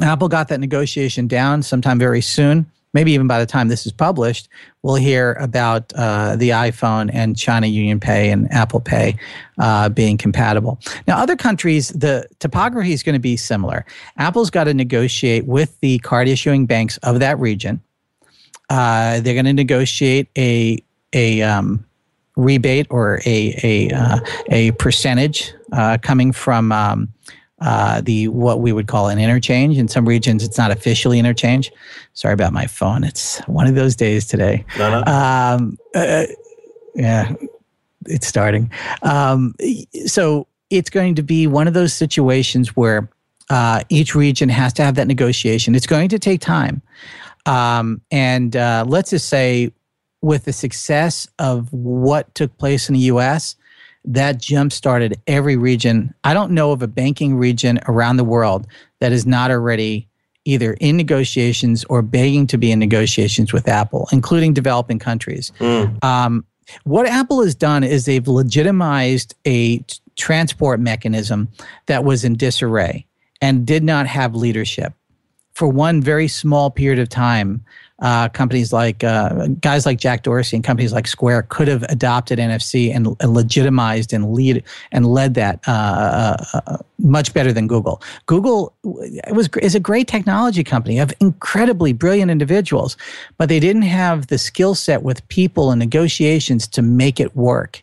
Apple 0.00 0.28
got 0.28 0.46
that 0.46 0.60
negotiation 0.60 1.26
down 1.26 1.60
sometime 1.60 1.98
very 1.98 2.20
soon 2.20 2.70
maybe 2.92 3.12
even 3.12 3.26
by 3.26 3.38
the 3.38 3.46
time 3.46 3.68
this 3.68 3.86
is 3.86 3.92
published, 3.92 4.48
we'll 4.82 4.96
hear 4.96 5.32
about 5.34 5.92
uh, 5.94 6.36
the 6.36 6.50
iPhone 6.50 7.10
and 7.12 7.36
China 7.36 7.66
Union 7.66 8.00
Pay 8.00 8.30
and 8.30 8.50
Apple 8.52 8.80
Pay 8.80 9.16
uh, 9.58 9.88
being 9.88 10.16
compatible. 10.16 10.78
Now, 11.06 11.18
other 11.18 11.36
countries, 11.36 11.88
the 11.88 12.26
topography 12.38 12.92
is 12.92 13.02
going 13.02 13.14
to 13.14 13.20
be 13.20 13.36
similar. 13.36 13.84
Apple's 14.16 14.50
got 14.50 14.64
to 14.64 14.74
negotiate 14.74 15.46
with 15.46 15.78
the 15.80 15.98
card 16.00 16.28
issuing 16.28 16.66
banks 16.66 16.96
of 16.98 17.20
that 17.20 17.38
region. 17.38 17.82
Uh, 18.70 19.20
they're 19.20 19.34
going 19.34 19.46
to 19.46 19.52
negotiate 19.52 20.28
a 20.36 20.82
a 21.14 21.40
um, 21.40 21.84
rebate 22.36 22.86
or 22.90 23.20
a 23.24 23.58
a 23.62 23.90
uh, 23.90 24.20
a 24.50 24.70
percentage 24.72 25.52
uh, 25.72 25.96
coming 26.02 26.32
from 26.32 26.70
um, 26.70 27.08
uh, 27.60 28.00
the 28.00 28.28
what 28.28 28.60
we 28.60 28.72
would 28.72 28.86
call 28.86 29.08
an 29.08 29.18
interchange. 29.18 29.78
In 29.78 29.88
some 29.88 30.06
regions, 30.06 30.44
it's 30.44 30.58
not 30.58 30.70
officially 30.70 31.18
interchange. 31.18 31.72
Sorry 32.14 32.34
about 32.34 32.52
my 32.52 32.66
phone. 32.66 33.04
It's 33.04 33.40
one 33.40 33.66
of 33.66 33.74
those 33.74 33.96
days 33.96 34.26
today. 34.26 34.64
No, 34.78 34.90
no. 34.90 35.12
Um, 35.12 35.78
uh, 35.94 36.26
yeah, 36.94 37.34
it's 38.06 38.26
starting. 38.26 38.70
Um, 39.02 39.54
so 40.06 40.46
it's 40.70 40.90
going 40.90 41.14
to 41.16 41.22
be 41.22 41.46
one 41.46 41.66
of 41.66 41.74
those 41.74 41.92
situations 41.92 42.76
where 42.76 43.08
uh, 43.50 43.82
each 43.88 44.14
region 44.14 44.48
has 44.48 44.72
to 44.74 44.84
have 44.84 44.94
that 44.96 45.06
negotiation. 45.06 45.74
It's 45.74 45.86
going 45.86 46.08
to 46.10 46.18
take 46.18 46.40
time. 46.40 46.82
Um, 47.46 48.02
and 48.10 48.54
uh, 48.56 48.84
let's 48.86 49.10
just 49.10 49.28
say, 49.28 49.72
with 50.20 50.44
the 50.44 50.52
success 50.52 51.28
of 51.38 51.72
what 51.72 52.34
took 52.34 52.56
place 52.58 52.88
in 52.88 52.94
the 52.94 53.00
US, 53.00 53.54
that 54.08 54.38
jump 54.40 54.72
started 54.72 55.20
every 55.26 55.56
region. 55.56 56.14
I 56.24 56.32
don't 56.32 56.52
know 56.52 56.72
of 56.72 56.82
a 56.82 56.88
banking 56.88 57.36
region 57.36 57.78
around 57.86 58.16
the 58.16 58.24
world 58.24 58.66
that 59.00 59.12
is 59.12 59.26
not 59.26 59.50
already 59.50 60.08
either 60.46 60.72
in 60.80 60.96
negotiations 60.96 61.84
or 61.84 62.00
begging 62.00 62.46
to 62.46 62.56
be 62.56 62.72
in 62.72 62.78
negotiations 62.78 63.52
with 63.52 63.68
Apple, 63.68 64.08
including 64.10 64.54
developing 64.54 64.98
countries. 64.98 65.52
Mm. 65.58 66.02
Um, 66.02 66.46
what 66.84 67.06
Apple 67.06 67.42
has 67.42 67.54
done 67.54 67.84
is 67.84 68.06
they've 68.06 68.26
legitimized 68.26 69.34
a 69.44 69.78
t- 69.78 69.98
transport 70.16 70.80
mechanism 70.80 71.48
that 71.84 72.02
was 72.02 72.24
in 72.24 72.34
disarray 72.34 73.06
and 73.42 73.66
did 73.66 73.84
not 73.84 74.06
have 74.06 74.34
leadership. 74.34 74.94
For 75.52 75.68
one 75.68 76.00
very 76.00 76.28
small 76.28 76.70
period 76.70 76.98
of 76.98 77.10
time, 77.10 77.62
uh, 78.00 78.28
companies 78.28 78.72
like 78.72 79.02
uh, 79.02 79.48
guys 79.60 79.84
like 79.84 79.98
Jack 79.98 80.22
Dorsey 80.22 80.56
and 80.56 80.64
companies 80.64 80.92
like 80.92 81.06
Square 81.06 81.46
could 81.48 81.68
have 81.68 81.82
adopted 81.84 82.38
NFC 82.38 82.94
and, 82.94 83.16
legitimized 83.22 84.12
and 84.12 84.32
lead 84.32 84.62
and 84.92 85.06
led 85.06 85.34
that 85.34 85.60
uh, 85.66 85.72
uh, 86.54 86.60
uh, 86.66 86.78
much 86.98 87.34
better 87.34 87.52
than 87.52 87.66
Google. 87.66 88.00
Google 88.26 88.72
was 88.84 89.48
is 89.60 89.74
a 89.74 89.80
great 89.80 90.06
technology 90.06 90.62
company 90.62 90.98
of 90.98 91.12
incredibly 91.20 91.92
brilliant 91.92 92.30
individuals, 92.30 92.96
but 93.36 93.48
they 93.48 93.60
didn't 93.60 93.82
have 93.82 94.28
the 94.28 94.38
skill 94.38 94.74
set 94.74 95.02
with 95.02 95.26
people 95.28 95.70
and 95.70 95.78
negotiations 95.78 96.68
to 96.68 96.82
make 96.82 97.18
it 97.18 97.34
work 97.34 97.82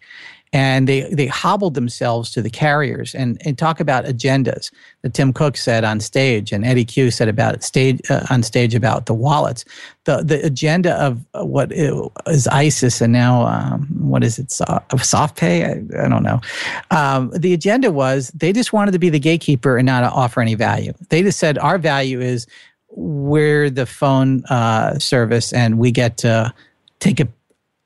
and 0.55 0.87
they 0.87 1.01
they 1.13 1.27
hobbled 1.27 1.73
themselves 1.73 2.31
to 2.31 2.41
the 2.41 2.49
carriers 2.49 3.13
and, 3.13 3.41
and 3.45 3.57
talk 3.57 3.81
about 3.81 4.05
agendas 4.05 4.71
that 5.01 5.13
Tim 5.13 5.33
Cook 5.33 5.57
said 5.57 5.83
on 5.83 5.99
stage 5.99 6.53
and 6.53 6.65
Eddy 6.65 6.85
Cue 6.85 7.11
said 7.11 7.27
about 7.27 7.61
stage 7.61 7.99
uh, 8.09 8.25
on 8.29 8.41
stage 8.41 8.73
about 8.73 9.05
the 9.05 9.13
wallets. 9.13 9.65
The 10.05 10.23
the 10.23 10.41
agenda 10.45 10.93
of 10.93 11.25
what 11.33 11.73
is 11.73 12.47
ISIS 12.47 13.01
and 13.01 13.11
now 13.11 13.45
um, 13.45 13.85
what 13.99 14.23
is 14.23 14.39
it 14.39 14.49
soft 14.49 15.35
pay? 15.35 15.65
I, 15.65 15.71
I 16.01 16.07
don't 16.07 16.23
know. 16.23 16.39
Um, 16.89 17.31
the 17.35 17.53
agenda 17.53 17.91
was 17.91 18.29
they 18.29 18.53
just 18.53 18.71
wanted 18.71 18.93
to 18.93 18.99
be 18.99 19.09
the 19.09 19.19
gatekeeper 19.19 19.77
and 19.77 19.85
not 19.85 20.05
offer 20.05 20.39
any 20.39 20.55
value. 20.55 20.93
They 21.09 21.21
just 21.21 21.37
said 21.37 21.57
our 21.57 21.77
value 21.77 22.21
is 22.21 22.47
we're 22.91 23.69
the 23.69 23.85
phone 23.85 24.45
uh, 24.45 24.99
service 24.99 25.51
and 25.51 25.77
we 25.79 25.91
get 25.91 26.15
to 26.19 26.53
take 27.01 27.19
a 27.19 27.27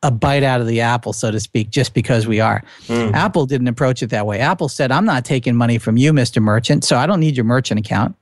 a 0.04 0.12
bite 0.12 0.44
out 0.44 0.62
of 0.62 0.68
the 0.68 0.82
apple, 0.82 1.14
so 1.14 1.30
to 1.30 1.40
speak, 1.40 1.70
just 1.72 1.94
because 1.94 2.26
we 2.26 2.40
are. 2.40 2.64
Mm. 2.88 3.14
Apple 3.14 3.46
didn't 3.46 3.68
approach 3.68 4.02
it 4.02 4.08
that 4.12 4.26
way. 4.26 4.40
Apple 4.40 4.70
said, 4.70 4.92
I'm 4.92 5.06
not 5.06 5.26
taking 5.26 5.56
money 5.56 5.78
from 5.78 5.98
you, 5.98 6.14
Mr. 6.14 6.42
Merchant, 6.42 6.84
so 6.84 6.98
I 6.98 7.06
don't 7.06 7.20
need 7.20 7.36
your 7.36 7.46
merchant 7.46 7.80
account. 7.80 8.16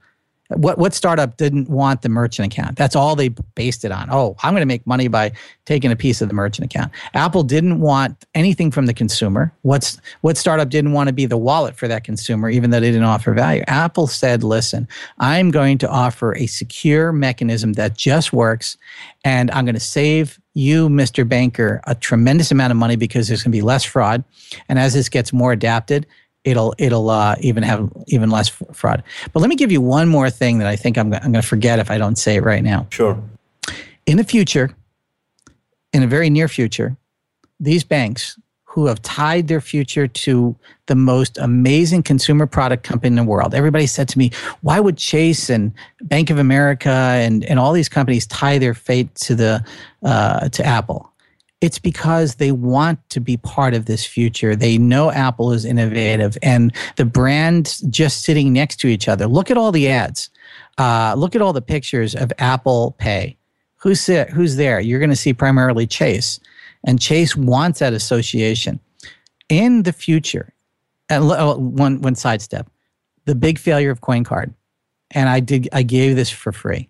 What 0.50 0.78
what 0.78 0.94
startup 0.94 1.36
didn't 1.36 1.70
want 1.70 2.04
the 2.04 2.10
merchant 2.10 2.54
account? 2.54 2.78
That's 2.78 2.96
all 2.96 3.18
they 3.18 3.30
based 3.56 3.84
it 3.84 3.92
on. 3.92 4.08
Oh, 4.10 4.38
I'm 4.42 4.54
going 4.54 4.62
to 4.62 4.66
make 4.66 4.88
money 4.88 5.10
by 5.10 5.34
taking 5.66 5.92
a 5.92 5.96
piece 5.96 6.22
of 6.22 6.30
the 6.30 6.34
merchant 6.34 6.74
account. 6.74 6.94
Apple 7.14 7.44
didn't 7.44 7.82
want 7.82 8.26
anything 8.34 8.72
from 8.72 8.86
the 8.86 8.94
consumer. 8.94 9.52
What's 9.64 10.00
what 10.22 10.38
startup 10.38 10.70
didn't 10.70 10.94
want 10.94 11.08
to 11.08 11.14
be 11.14 11.26
the 11.26 11.36
wallet 11.36 11.76
for 11.76 11.90
that 11.90 12.06
consumer, 12.06 12.50
even 12.50 12.70
though 12.70 12.80
they 12.80 12.92
didn't 12.92 13.04
offer 13.04 13.34
value? 13.34 13.64
Apple 13.68 14.08
said, 14.08 14.42
"Listen, 14.42 14.88
I'm 15.20 15.52
going 15.52 15.80
to 15.80 15.90
offer 15.90 16.34
a 16.38 16.48
secure 16.48 17.12
mechanism 17.12 17.74
that 17.74 17.98
just 17.98 18.32
works, 18.32 18.78
and 19.26 19.52
I'm 19.52 19.66
going 19.66 19.76
to 19.76 19.82
save 19.82 20.40
you, 20.58 20.90
Mr. 20.90 21.28
Banker, 21.28 21.82
a 21.86 21.96
tremendous 21.96 22.52
amount 22.52 22.72
of 22.72 22.78
money 22.78 22.96
because 22.96 23.28
there's 23.28 23.44
going 23.44 23.52
to 23.52 23.58
be 23.58 23.62
less 23.62 23.84
fraud, 23.84 24.24
and 24.68 24.80
as 24.80 24.94
this 24.94 25.10
gets 25.10 25.32
more 25.34 25.52
adapted." 25.52 26.06
it'll 26.44 26.74
it'll 26.78 27.10
uh, 27.10 27.36
even 27.42 27.62
have 27.62 27.92
even 28.08 28.30
less 28.30 28.48
fraud. 28.48 29.04
But 29.34 29.42
let 29.42 29.50
me 29.50 29.56
give 29.56 29.70
you 29.70 29.82
one 29.82 30.08
more 30.08 30.30
thing 30.30 30.60
that 30.60 30.68
I 30.68 30.78
think 30.78 30.98
I'm 30.98 31.14
I'm 31.14 31.20
going 31.20 31.34
to 31.34 31.42
forget 31.42 31.80
if 31.80 31.92
I 31.92 31.98
don't 31.98 32.16
say 32.16 32.38
it 32.38 32.44
right 32.44 32.64
now. 32.64 32.88
Sure. 32.90 33.22
In 34.06 34.16
the 34.16 34.24
future, 34.24 34.74
in 35.92 36.04
a 36.04 36.08
very 36.08 36.30
near 36.30 36.48
future, 36.48 36.96
these 37.60 37.84
banks 37.84 38.40
who 38.78 38.86
have 38.86 39.02
tied 39.02 39.48
their 39.48 39.60
future 39.60 40.08
to 40.08 40.56
the 40.86 40.94
most 40.94 41.36
amazing 41.40 42.04
consumer 42.04 42.46
product 42.46 42.84
company 42.84 43.08
in 43.08 43.16
the 43.16 43.24
world. 43.24 43.56
Everybody 43.56 43.88
said 43.88 44.08
to 44.10 44.20
me, 44.20 44.30
why 44.62 44.80
would 44.80 44.98
Chase 44.98 45.50
and 45.50 45.74
Bank 46.04 46.30
of 46.30 46.38
America 46.38 46.92
and, 46.92 47.44
and 47.46 47.58
all 47.58 47.74
these 47.74 47.90
companies 47.90 48.28
tie 48.28 48.60
their 48.60 48.76
fate 48.76 49.16
to 49.16 49.34
the 49.34 49.66
uh, 50.04 50.50
to 50.50 50.64
Apple? 50.64 51.12
it's 51.60 51.80
because 51.80 52.36
they 52.36 52.52
want 52.52 53.00
to 53.10 53.20
be 53.20 53.36
part 53.38 53.74
of 53.74 53.86
this 53.86 54.06
future. 54.06 54.56
They 54.56 54.78
know 54.78 55.10
Apple 55.10 55.52
is 55.54 55.66
innovative 55.66 56.38
and 56.44 56.72
the 56.98 57.06
brands 57.06 57.82
just 57.90 58.22
sitting 58.22 58.54
next 58.54 58.76
to 58.82 58.88
each 58.88 59.08
other. 59.08 59.26
Look 59.26 59.50
at 59.50 59.58
all 59.58 59.72
the 59.72 59.90
ads. 59.90 60.30
Uh, 60.78 61.16
look 61.18 61.36
at 61.36 61.42
all 61.42 61.54
the 61.54 61.62
pictures 61.64 62.14
of 62.14 62.32
Apple 62.38 62.94
Pay. 63.00 63.38
Who's? 63.78 64.06
Who's 64.06 64.56
there? 64.56 64.80
You're 64.80 65.00
going 65.00 65.10
to 65.10 65.16
see 65.16 65.34
primarily 65.34 65.88
Chase, 65.88 66.40
and 66.88 67.00
Chase 67.00 67.36
wants 67.36 67.78
that 67.80 67.94
association. 67.94 68.80
In 69.50 69.84
the 69.84 69.94
future, 69.94 70.52
and 71.08 71.24
oh, 71.26 71.58
one 71.58 72.02
one 72.02 72.16
sidestep, 72.16 72.68
the 73.26 73.36
big 73.36 73.60
failure 73.60 73.92
of 73.92 74.02
CoinCard, 74.02 74.54
and 75.12 75.30
I 75.30 75.40
did 75.40 75.70
I 75.72 75.84
gave 75.84 76.16
this 76.16 76.32
for 76.32 76.52
free 76.52 76.90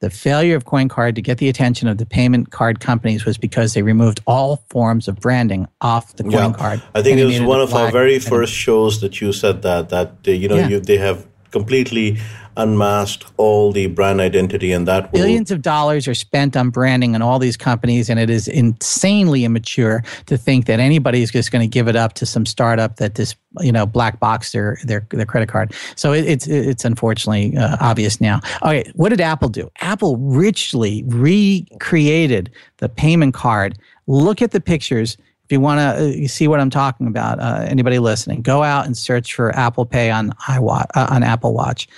the 0.00 0.10
failure 0.10 0.56
of 0.56 0.64
CoinCard 0.64 1.14
to 1.14 1.22
get 1.22 1.38
the 1.38 1.48
attention 1.48 1.86
of 1.86 1.98
the 1.98 2.06
payment 2.06 2.50
card 2.50 2.80
companies 2.80 3.26
was 3.26 3.36
because 3.36 3.74
they 3.74 3.82
removed 3.82 4.20
all 4.26 4.64
forms 4.70 5.08
of 5.08 5.20
branding 5.20 5.68
off 5.82 6.16
the 6.16 6.28
yeah. 6.28 6.52
card. 6.52 6.82
I 6.94 7.02
think 7.02 7.18
it 7.18 7.26
was 7.26 7.40
one 7.42 7.60
of 7.60 7.74
our 7.74 7.90
very 7.90 8.18
first 8.18 8.52
shows 8.52 9.02
that 9.02 9.20
you 9.20 9.32
said 9.32 9.62
that 9.62 9.90
that 9.90 10.14
you 10.24 10.48
know 10.48 10.56
yeah. 10.56 10.68
you, 10.68 10.80
they 10.80 10.96
have 10.96 11.26
completely 11.50 12.18
unmasked 12.60 13.24
all 13.36 13.72
the 13.72 13.86
brand 13.86 14.20
identity 14.20 14.72
and 14.72 14.86
that 14.86 15.12
will... 15.12 15.20
billions 15.20 15.50
of 15.50 15.62
dollars 15.62 16.06
are 16.06 16.14
spent 16.14 16.56
on 16.56 16.70
branding 16.70 17.14
in 17.14 17.22
all 17.22 17.38
these 17.38 17.56
companies 17.56 18.10
and 18.10 18.20
it 18.20 18.30
is 18.30 18.46
insanely 18.48 19.44
immature 19.44 20.02
to 20.26 20.36
think 20.36 20.66
that 20.66 20.80
anybody 20.80 21.22
is 21.22 21.30
just 21.30 21.50
going 21.50 21.62
to 21.62 21.68
give 21.68 21.88
it 21.88 21.96
up 21.96 22.12
to 22.14 22.26
some 22.26 22.46
startup 22.46 22.96
that 22.96 23.14
this 23.14 23.34
you 23.60 23.72
know 23.72 23.86
black 23.86 24.20
box 24.20 24.52
their 24.52 24.78
their, 24.84 25.06
their 25.10 25.26
credit 25.26 25.48
card. 25.48 25.74
So 25.96 26.12
it, 26.12 26.24
it's 26.26 26.46
it's 26.46 26.84
unfortunately 26.84 27.56
uh, 27.56 27.76
obvious 27.80 28.20
now. 28.20 28.40
Okay 28.62 28.90
what 28.94 29.10
did 29.10 29.20
apple 29.20 29.48
do? 29.48 29.70
Apple 29.80 30.16
richly 30.18 31.02
recreated 31.06 32.50
the 32.78 32.88
payment 32.88 33.34
card. 33.34 33.78
Look 34.06 34.42
at 34.42 34.50
the 34.50 34.60
pictures. 34.60 35.16
If 35.44 35.52
you 35.52 35.60
want 35.60 35.80
to 35.80 36.24
uh, 36.24 36.28
see 36.28 36.46
what 36.46 36.60
I'm 36.60 36.70
talking 36.70 37.06
about, 37.06 37.40
uh, 37.40 37.66
anybody 37.68 37.98
listening, 37.98 38.42
go 38.42 38.62
out 38.62 38.86
and 38.86 38.96
search 38.96 39.34
for 39.34 39.54
Apple 39.56 39.84
Pay 39.84 40.10
on 40.10 40.30
iWatch, 40.46 40.86
uh, 40.94 41.08
on 41.10 41.22
Apple 41.22 41.54
Watch 41.54 41.88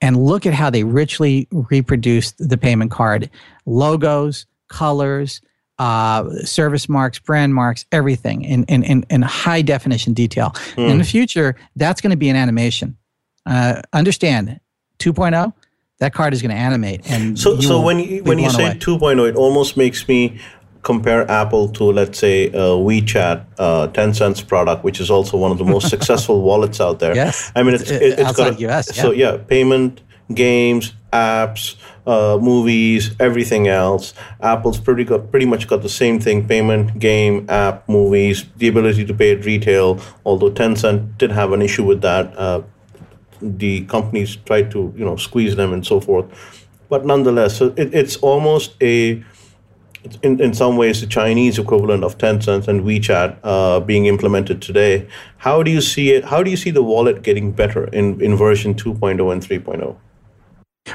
and 0.00 0.16
look 0.16 0.46
at 0.46 0.54
how 0.54 0.70
they 0.70 0.84
richly 0.84 1.48
reproduced 1.50 2.36
the 2.38 2.56
payment 2.56 2.90
card 2.90 3.30
logos, 3.66 4.46
colors, 4.68 5.40
uh, 5.78 6.28
service 6.44 6.88
marks, 6.88 7.18
brand 7.18 7.54
marks, 7.54 7.84
everything 7.92 8.42
in, 8.42 8.64
in, 8.64 8.82
in, 8.82 9.04
in 9.10 9.22
high 9.22 9.62
definition 9.62 10.12
detail. 10.12 10.50
Mm. 10.76 10.90
In 10.90 10.98
the 10.98 11.04
future, 11.04 11.56
that's 11.76 12.00
going 12.00 12.10
to 12.10 12.16
be 12.16 12.28
an 12.28 12.36
animation. 12.36 12.96
Uh, 13.46 13.82
understand 13.92 14.60
2.0, 14.98 15.52
that 15.98 16.12
card 16.12 16.32
is 16.32 16.42
going 16.42 16.50
to 16.50 16.56
animate. 16.56 17.08
And 17.10 17.38
so, 17.38 17.60
so 17.60 17.80
when 17.80 17.98
you, 17.98 18.22
when 18.24 18.38
you 18.38 18.50
say 18.50 18.66
away. 18.66 18.78
2.0, 18.78 19.28
it 19.28 19.36
almost 19.36 19.76
makes 19.76 20.06
me 20.08 20.40
compare 20.82 21.28
Apple 21.30 21.68
to, 21.70 21.84
let's 21.84 22.18
say, 22.18 22.48
uh, 22.48 22.76
WeChat, 22.76 23.44
uh, 23.58 23.88
Tencent's 23.88 24.40
product, 24.40 24.84
which 24.84 25.00
is 25.00 25.10
also 25.10 25.36
one 25.36 25.50
of 25.50 25.58
the 25.58 25.64
most 25.64 25.88
successful 25.94 26.42
wallets 26.42 26.80
out 26.80 26.98
there. 26.98 27.14
Yes. 27.14 27.52
I 27.54 27.62
mean, 27.62 27.74
it's, 27.74 27.90
it, 27.90 28.18
has 28.18 28.36
got 28.36 28.54
a, 28.54 28.68
US. 28.68 28.96
Yeah. 28.96 29.02
So, 29.02 29.10
yeah, 29.10 29.36
payment, 29.36 30.02
games, 30.34 30.94
apps, 31.12 31.76
uh, 32.06 32.38
movies, 32.40 33.14
everything 33.20 33.68
else. 33.68 34.14
Apple's 34.40 34.78
pretty 34.80 35.04
got 35.04 35.30
pretty 35.30 35.46
much 35.46 35.68
got 35.68 35.82
the 35.82 35.88
same 35.88 36.20
thing: 36.20 36.46
payment, 36.46 36.98
game, 36.98 37.46
app, 37.48 37.88
movies, 37.88 38.46
the 38.56 38.68
ability 38.68 39.04
to 39.04 39.14
pay 39.14 39.32
at 39.32 39.44
retail. 39.44 40.00
Although 40.24 40.50
Tencent 40.50 41.18
did 41.18 41.30
have 41.32 41.52
an 41.52 41.62
issue 41.62 41.84
with 41.84 42.00
that, 42.02 42.36
uh, 42.36 42.62
the 43.40 43.84
companies 43.86 44.36
tried 44.36 44.70
to 44.72 44.92
you 44.96 45.04
know 45.04 45.16
squeeze 45.16 45.56
them 45.56 45.72
and 45.72 45.86
so 45.86 46.00
forth. 46.00 46.26
But 46.88 47.04
nonetheless, 47.04 47.58
so 47.58 47.74
it, 47.76 47.92
it's 47.94 48.16
almost 48.16 48.74
a 48.82 49.22
in, 50.22 50.40
in 50.40 50.54
some 50.54 50.76
ways 50.76 51.00
the 51.00 51.06
Chinese 51.06 51.58
equivalent 51.58 52.04
of 52.04 52.18
Tencent 52.18 52.68
and 52.68 52.82
WeChat 52.82 53.38
uh, 53.42 53.80
being 53.80 54.06
implemented 54.06 54.62
today. 54.62 55.06
How 55.38 55.62
do 55.62 55.70
you 55.70 55.80
see 55.80 56.12
it? 56.12 56.24
How 56.24 56.42
do 56.42 56.50
you 56.50 56.56
see 56.56 56.70
the 56.70 56.82
wallet 56.82 57.22
getting 57.22 57.52
better 57.52 57.84
in, 57.86 58.20
in 58.20 58.36
version 58.36 58.74
2.0 58.74 59.32
and 59.32 59.42
3.0? 59.42 59.96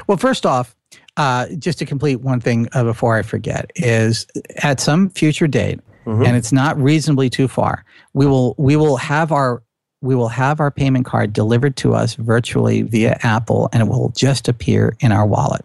Well, 0.06 0.18
first 0.18 0.44
off, 0.44 0.74
uh, 1.16 1.46
just 1.58 1.78
to 1.78 1.86
complete 1.86 2.16
one 2.16 2.40
thing 2.40 2.68
uh, 2.72 2.84
before 2.84 3.16
I 3.16 3.22
forget, 3.22 3.70
is 3.76 4.26
at 4.62 4.80
some 4.80 5.10
future 5.10 5.46
date, 5.46 5.80
mm-hmm. 6.04 6.24
and 6.24 6.36
it's 6.36 6.52
not 6.52 6.76
reasonably 6.76 7.30
too 7.30 7.48
far, 7.48 7.84
we 8.12 8.26
will 8.26 8.54
we 8.58 8.76
will 8.76 8.96
have 8.96 9.30
our 9.30 9.62
we 10.00 10.14
will 10.14 10.28
have 10.28 10.60
our 10.60 10.70
payment 10.70 11.06
card 11.06 11.32
delivered 11.32 11.76
to 11.76 11.94
us 11.94 12.14
virtually 12.14 12.82
via 12.82 13.18
Apple, 13.22 13.68
and 13.72 13.82
it 13.82 13.86
will 13.88 14.12
just 14.16 14.48
appear 14.48 14.96
in 15.00 15.12
our 15.12 15.26
wallet. 15.26 15.64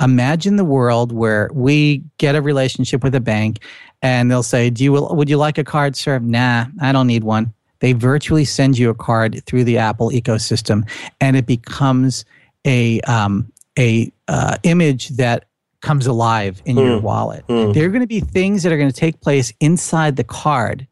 Imagine 0.00 0.56
the 0.56 0.64
world 0.64 1.12
where 1.12 1.50
we 1.52 2.02
get 2.18 2.34
a 2.34 2.42
relationship 2.42 3.02
with 3.02 3.14
a 3.14 3.20
bank, 3.20 3.60
and 4.02 4.30
they'll 4.30 4.42
say, 4.42 4.70
"Do 4.70 4.84
you 4.84 4.92
would 4.92 5.28
you 5.28 5.36
like 5.36 5.58
a 5.58 5.64
card, 5.64 5.96
sir?" 5.96 6.18
Nah, 6.18 6.66
I 6.80 6.92
don't 6.92 7.06
need 7.06 7.24
one. 7.24 7.52
They 7.80 7.92
virtually 7.92 8.44
send 8.44 8.78
you 8.78 8.90
a 8.90 8.94
card 8.94 9.44
through 9.44 9.64
the 9.64 9.78
Apple 9.78 10.10
ecosystem, 10.10 10.88
and 11.20 11.36
it 11.36 11.46
becomes 11.46 12.24
a 12.64 13.00
um, 13.02 13.52
a 13.78 14.12
uh, 14.28 14.58
image 14.62 15.08
that 15.10 15.46
comes 15.80 16.06
alive 16.06 16.62
in 16.64 16.76
mm. 16.76 16.84
your 16.86 16.98
hmm. 16.98 17.04
wallet. 17.04 17.44
Mm. 17.48 17.74
There 17.74 17.86
are 17.86 17.88
going 17.88 18.02
to 18.02 18.06
be 18.06 18.20
things 18.20 18.62
that 18.62 18.72
are 18.72 18.76
going 18.76 18.90
to 18.90 18.96
take 18.96 19.20
place 19.20 19.52
inside 19.60 20.16
the 20.16 20.24
card 20.24 20.86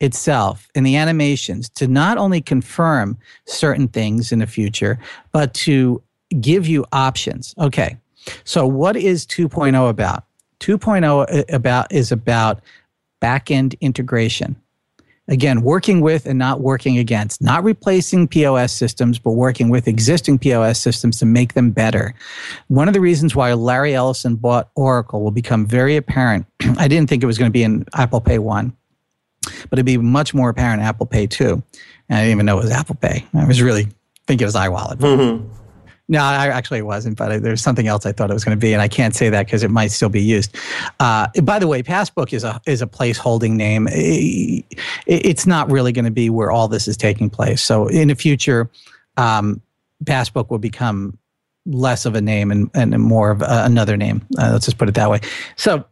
itself 0.00 0.68
in 0.74 0.82
the 0.82 0.96
animations 0.96 1.68
to 1.70 1.86
not 1.86 2.18
only 2.18 2.40
confirm 2.40 3.16
certain 3.46 3.86
things 3.86 4.32
in 4.32 4.40
the 4.40 4.46
future, 4.46 4.98
but 5.30 5.54
to 5.54 6.02
give 6.40 6.66
you 6.66 6.84
options. 6.92 7.54
Okay, 7.58 7.96
so 8.44 8.66
what 8.66 8.96
is 8.96 9.26
2.0 9.26 9.88
about? 9.88 10.24
2.0 10.60 11.52
about 11.52 11.92
is 11.92 12.12
about 12.12 12.60
backend 13.20 13.78
integration. 13.80 14.56
Again, 15.28 15.62
working 15.62 16.00
with 16.00 16.26
and 16.26 16.38
not 16.38 16.60
working 16.60 16.98
against, 16.98 17.40
not 17.40 17.62
replacing 17.62 18.26
POS 18.26 18.72
systems, 18.72 19.20
but 19.20 19.32
working 19.32 19.70
with 19.70 19.86
existing 19.86 20.38
POS 20.38 20.80
systems 20.80 21.18
to 21.20 21.26
make 21.26 21.54
them 21.54 21.70
better. 21.70 22.14
One 22.66 22.88
of 22.88 22.94
the 22.94 23.00
reasons 23.00 23.36
why 23.36 23.52
Larry 23.54 23.94
Ellison 23.94 24.34
bought 24.34 24.70
Oracle 24.74 25.22
will 25.22 25.30
become 25.30 25.64
very 25.64 25.96
apparent. 25.96 26.46
I 26.76 26.88
didn't 26.88 27.08
think 27.08 27.22
it 27.22 27.26
was 27.26 27.38
going 27.38 27.50
to 27.50 27.52
be 27.52 27.62
in 27.62 27.86
Apple 27.94 28.20
Pay 28.20 28.40
1, 28.40 28.76
but 29.70 29.78
it'd 29.78 29.86
be 29.86 29.96
much 29.96 30.34
more 30.34 30.50
apparent 30.50 30.82
Apple 30.82 31.06
Pay 31.06 31.28
2. 31.28 31.52
And 31.52 31.62
I 32.10 32.22
didn't 32.22 32.32
even 32.32 32.46
know 32.46 32.58
it 32.58 32.64
was 32.64 32.72
Apple 32.72 32.96
Pay. 32.96 33.24
I 33.32 33.46
was 33.46 33.62
really 33.62 33.86
thinking 34.26 34.44
it 34.44 34.46
was 34.46 34.56
iWallet. 34.56 34.96
Mm-hmm. 34.96 35.61
No, 36.12 36.20
I 36.20 36.48
actually 36.48 36.80
it 36.80 36.86
wasn't, 36.86 37.16
but 37.16 37.42
there's 37.42 37.62
something 37.62 37.86
else 37.86 38.04
I 38.04 38.12
thought 38.12 38.30
it 38.30 38.34
was 38.34 38.44
going 38.44 38.54
to 38.54 38.60
be, 38.60 38.74
and 38.74 38.82
I 38.82 38.86
can't 38.86 39.14
say 39.14 39.30
that 39.30 39.46
because 39.46 39.62
it 39.62 39.70
might 39.70 39.92
still 39.92 40.10
be 40.10 40.20
used. 40.20 40.54
Uh, 41.00 41.28
by 41.42 41.58
the 41.58 41.66
way, 41.66 41.82
Passbook 41.82 42.34
is 42.34 42.44
a 42.44 42.60
is 42.66 42.82
a 42.82 42.86
placeholding 42.86 43.52
name. 43.52 43.88
It, 43.90 44.66
it's 45.06 45.46
not 45.46 45.72
really 45.72 45.90
going 45.90 46.04
to 46.04 46.10
be 46.10 46.28
where 46.28 46.50
all 46.50 46.68
this 46.68 46.86
is 46.86 46.98
taking 46.98 47.30
place. 47.30 47.62
So 47.62 47.86
in 47.86 48.08
the 48.08 48.14
future, 48.14 48.68
um, 49.16 49.62
Passbook 50.04 50.50
will 50.50 50.58
become 50.58 51.16
less 51.64 52.04
of 52.04 52.14
a 52.14 52.20
name 52.20 52.50
and, 52.50 52.70
and 52.74 52.90
more 52.98 53.30
of 53.30 53.40
a, 53.40 53.62
another 53.64 53.96
name. 53.96 54.20
Uh, 54.38 54.50
let's 54.52 54.66
just 54.66 54.76
put 54.76 54.90
it 54.90 54.94
that 54.96 55.08
way. 55.08 55.20
So 55.56 55.82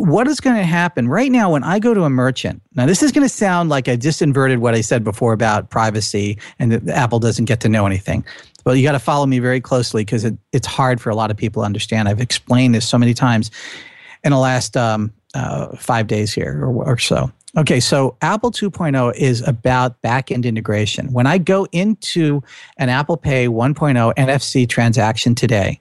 what 0.00 0.26
is 0.26 0.40
going 0.40 0.56
to 0.56 0.64
happen 0.64 1.08
right 1.08 1.30
now 1.30 1.52
when 1.52 1.62
I 1.62 1.78
go 1.78 1.92
to 1.94 2.04
a 2.04 2.10
merchant? 2.10 2.62
Now, 2.74 2.86
this 2.86 3.02
is 3.02 3.12
going 3.12 3.24
to 3.24 3.32
sound 3.32 3.68
like 3.68 3.88
I 3.88 3.96
just 3.96 4.22
inverted 4.22 4.58
what 4.58 4.74
I 4.74 4.80
said 4.80 5.04
before 5.04 5.32
about 5.32 5.70
privacy 5.70 6.38
and 6.58 6.72
that 6.72 6.88
Apple 6.88 7.18
doesn't 7.18 7.44
get 7.44 7.60
to 7.60 7.68
know 7.68 7.86
anything. 7.86 8.24
But 8.64 8.72
you 8.72 8.82
got 8.82 8.92
to 8.92 8.98
follow 8.98 9.26
me 9.26 9.38
very 9.38 9.60
closely 9.60 10.04
because 10.04 10.24
it, 10.24 10.36
it's 10.52 10.66
hard 10.66 11.00
for 11.00 11.10
a 11.10 11.14
lot 11.14 11.30
of 11.30 11.36
people 11.36 11.62
to 11.62 11.66
understand. 11.66 12.08
I've 12.08 12.20
explained 12.20 12.74
this 12.74 12.88
so 12.88 12.98
many 12.98 13.14
times 13.14 13.50
in 14.24 14.32
the 14.32 14.38
last 14.38 14.76
um, 14.76 15.12
uh, 15.34 15.76
five 15.76 16.06
days 16.06 16.32
here 16.32 16.60
or, 16.62 16.84
or 16.84 16.98
so. 16.98 17.30
Okay, 17.56 17.80
so 17.80 18.16
Apple 18.22 18.52
2.0 18.52 19.14
is 19.16 19.46
about 19.46 20.00
backend 20.02 20.44
integration. 20.44 21.12
When 21.12 21.26
I 21.26 21.38
go 21.38 21.66
into 21.72 22.42
an 22.76 22.88
Apple 22.88 23.16
Pay 23.16 23.48
1.0 23.48 24.14
NFC 24.14 24.68
transaction 24.68 25.34
today, 25.34 25.80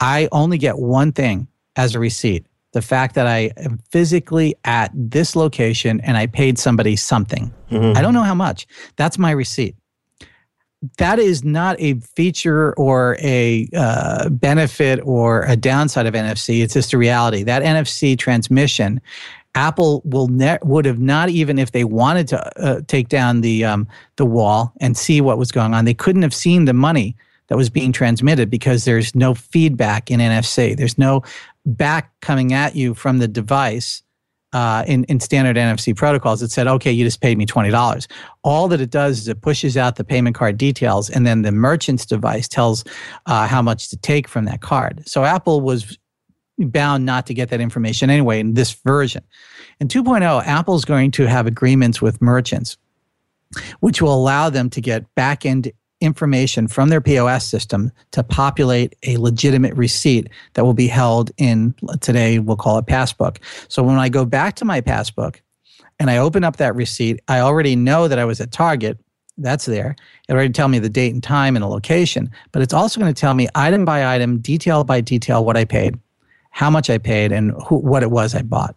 I 0.00 0.28
only 0.30 0.58
get 0.58 0.78
one 0.78 1.12
thing 1.12 1.48
as 1.76 1.94
a 1.94 1.98
receipt 1.98 2.44
the 2.72 2.82
fact 2.82 3.14
that 3.16 3.26
I 3.26 3.50
am 3.56 3.78
physically 3.90 4.54
at 4.64 4.90
this 4.94 5.34
location 5.34 6.00
and 6.02 6.16
I 6.16 6.26
paid 6.26 6.58
somebody 6.58 6.96
something. 6.96 7.52
Mm-hmm. 7.70 7.96
I 7.96 8.02
don't 8.02 8.14
know 8.14 8.22
how 8.22 8.34
much. 8.34 8.66
That's 8.96 9.18
my 9.18 9.32
receipt 9.32 9.74
that 10.98 11.18
is 11.18 11.44
not 11.44 11.76
a 11.78 11.94
feature 11.94 12.72
or 12.74 13.16
a 13.20 13.68
uh, 13.76 14.28
benefit 14.30 15.00
or 15.04 15.42
a 15.42 15.56
downside 15.56 16.06
of 16.06 16.14
NFC. 16.14 16.62
It's 16.62 16.74
just 16.74 16.92
a 16.92 16.98
reality. 16.98 17.42
That 17.42 17.62
NFC 17.62 18.18
transmission, 18.18 19.00
Apple 19.54 20.00
will 20.04 20.28
ne- 20.28 20.58
would 20.62 20.86
have 20.86 20.98
not 20.98 21.28
even 21.28 21.58
if 21.58 21.72
they 21.72 21.84
wanted 21.84 22.28
to 22.28 22.62
uh, 22.62 22.80
take 22.86 23.08
down 23.08 23.42
the 23.42 23.64
um, 23.64 23.86
the 24.16 24.24
wall 24.24 24.72
and 24.80 24.96
see 24.96 25.20
what 25.20 25.38
was 25.38 25.52
going 25.52 25.74
on. 25.74 25.84
They 25.84 25.94
couldn't 25.94 26.22
have 26.22 26.34
seen 26.34 26.64
the 26.64 26.72
money 26.72 27.14
that 27.48 27.56
was 27.56 27.68
being 27.68 27.92
transmitted 27.92 28.48
because 28.48 28.84
there's 28.84 29.14
no 29.14 29.34
feedback 29.34 30.10
in 30.10 30.20
NFC. 30.20 30.76
There's 30.76 30.96
no 30.96 31.22
back 31.66 32.12
coming 32.20 32.54
at 32.54 32.74
you 32.74 32.94
from 32.94 33.18
the 33.18 33.28
device 33.28 34.02
uh, 34.52 34.84
in, 34.86 35.04
in 35.04 35.20
standard 35.20 35.56
NFC 35.56 35.96
protocols, 35.96 36.42
it 36.42 36.50
said, 36.50 36.66
okay, 36.66 36.90
you 36.90 37.04
just 37.04 37.20
paid 37.20 37.38
me 37.38 37.46
$20. 37.46 38.06
All 38.42 38.68
that 38.68 38.80
it 38.80 38.90
does 38.90 39.20
is 39.20 39.28
it 39.28 39.40
pushes 39.40 39.76
out 39.76 39.96
the 39.96 40.04
payment 40.04 40.34
card 40.34 40.58
details, 40.58 41.08
and 41.08 41.26
then 41.26 41.42
the 41.42 41.52
merchant's 41.52 42.04
device 42.04 42.48
tells 42.48 42.84
uh, 43.26 43.46
how 43.46 43.62
much 43.62 43.88
to 43.90 43.96
take 43.96 44.26
from 44.26 44.44
that 44.46 44.60
card. 44.60 45.08
So 45.08 45.24
Apple 45.24 45.60
was 45.60 45.98
bound 46.58 47.06
not 47.06 47.26
to 47.26 47.34
get 47.34 47.48
that 47.50 47.60
information 47.60 48.10
anyway 48.10 48.40
in 48.40 48.54
this 48.54 48.72
version. 48.84 49.22
In 49.78 49.88
2.0, 49.88 50.46
Apple 50.46 50.74
is 50.74 50.84
going 50.84 51.10
to 51.12 51.26
have 51.26 51.46
agreements 51.46 52.02
with 52.02 52.20
merchants, 52.20 52.76
which 53.80 54.02
will 54.02 54.14
allow 54.14 54.50
them 54.50 54.68
to 54.70 54.80
get 54.80 55.12
back 55.14 55.46
end 55.46 55.72
information 56.00 56.66
from 56.66 56.88
their 56.88 57.00
POS 57.00 57.46
system 57.46 57.92
to 58.12 58.22
populate 58.22 58.96
a 59.02 59.16
legitimate 59.18 59.74
receipt 59.74 60.28
that 60.54 60.64
will 60.64 60.74
be 60.74 60.86
held 60.86 61.30
in 61.36 61.74
today 62.00 62.38
we'll 62.38 62.56
call 62.56 62.78
it 62.78 62.86
passbook. 62.86 63.38
So 63.68 63.82
when 63.82 63.96
I 63.96 64.08
go 64.08 64.24
back 64.24 64.56
to 64.56 64.64
my 64.64 64.80
passbook 64.80 65.42
and 65.98 66.10
I 66.10 66.16
open 66.18 66.44
up 66.44 66.56
that 66.56 66.74
receipt, 66.74 67.20
I 67.28 67.40
already 67.40 67.76
know 67.76 68.08
that 68.08 68.18
I 68.18 68.24
was 68.24 68.40
at 68.40 68.52
Target. 68.52 68.98
That's 69.36 69.66
there. 69.66 69.96
It 70.28 70.32
already 70.32 70.52
tell 70.52 70.68
me 70.68 70.78
the 70.78 70.88
date 70.88 71.12
and 71.12 71.22
time 71.22 71.56
and 71.56 71.62
the 71.62 71.68
location, 71.68 72.30
but 72.52 72.62
it's 72.62 72.74
also 72.74 73.00
going 73.00 73.12
to 73.12 73.18
tell 73.18 73.34
me 73.34 73.48
item 73.54 73.84
by 73.84 74.14
item, 74.14 74.38
detail 74.38 74.84
by 74.84 75.00
detail 75.00 75.44
what 75.44 75.56
I 75.56 75.64
paid, 75.64 75.98
how 76.50 76.70
much 76.70 76.90
I 76.90 76.98
paid, 76.98 77.32
and 77.32 77.52
who, 77.66 77.76
what 77.76 78.02
it 78.02 78.10
was 78.10 78.34
I 78.34 78.42
bought. 78.42 78.74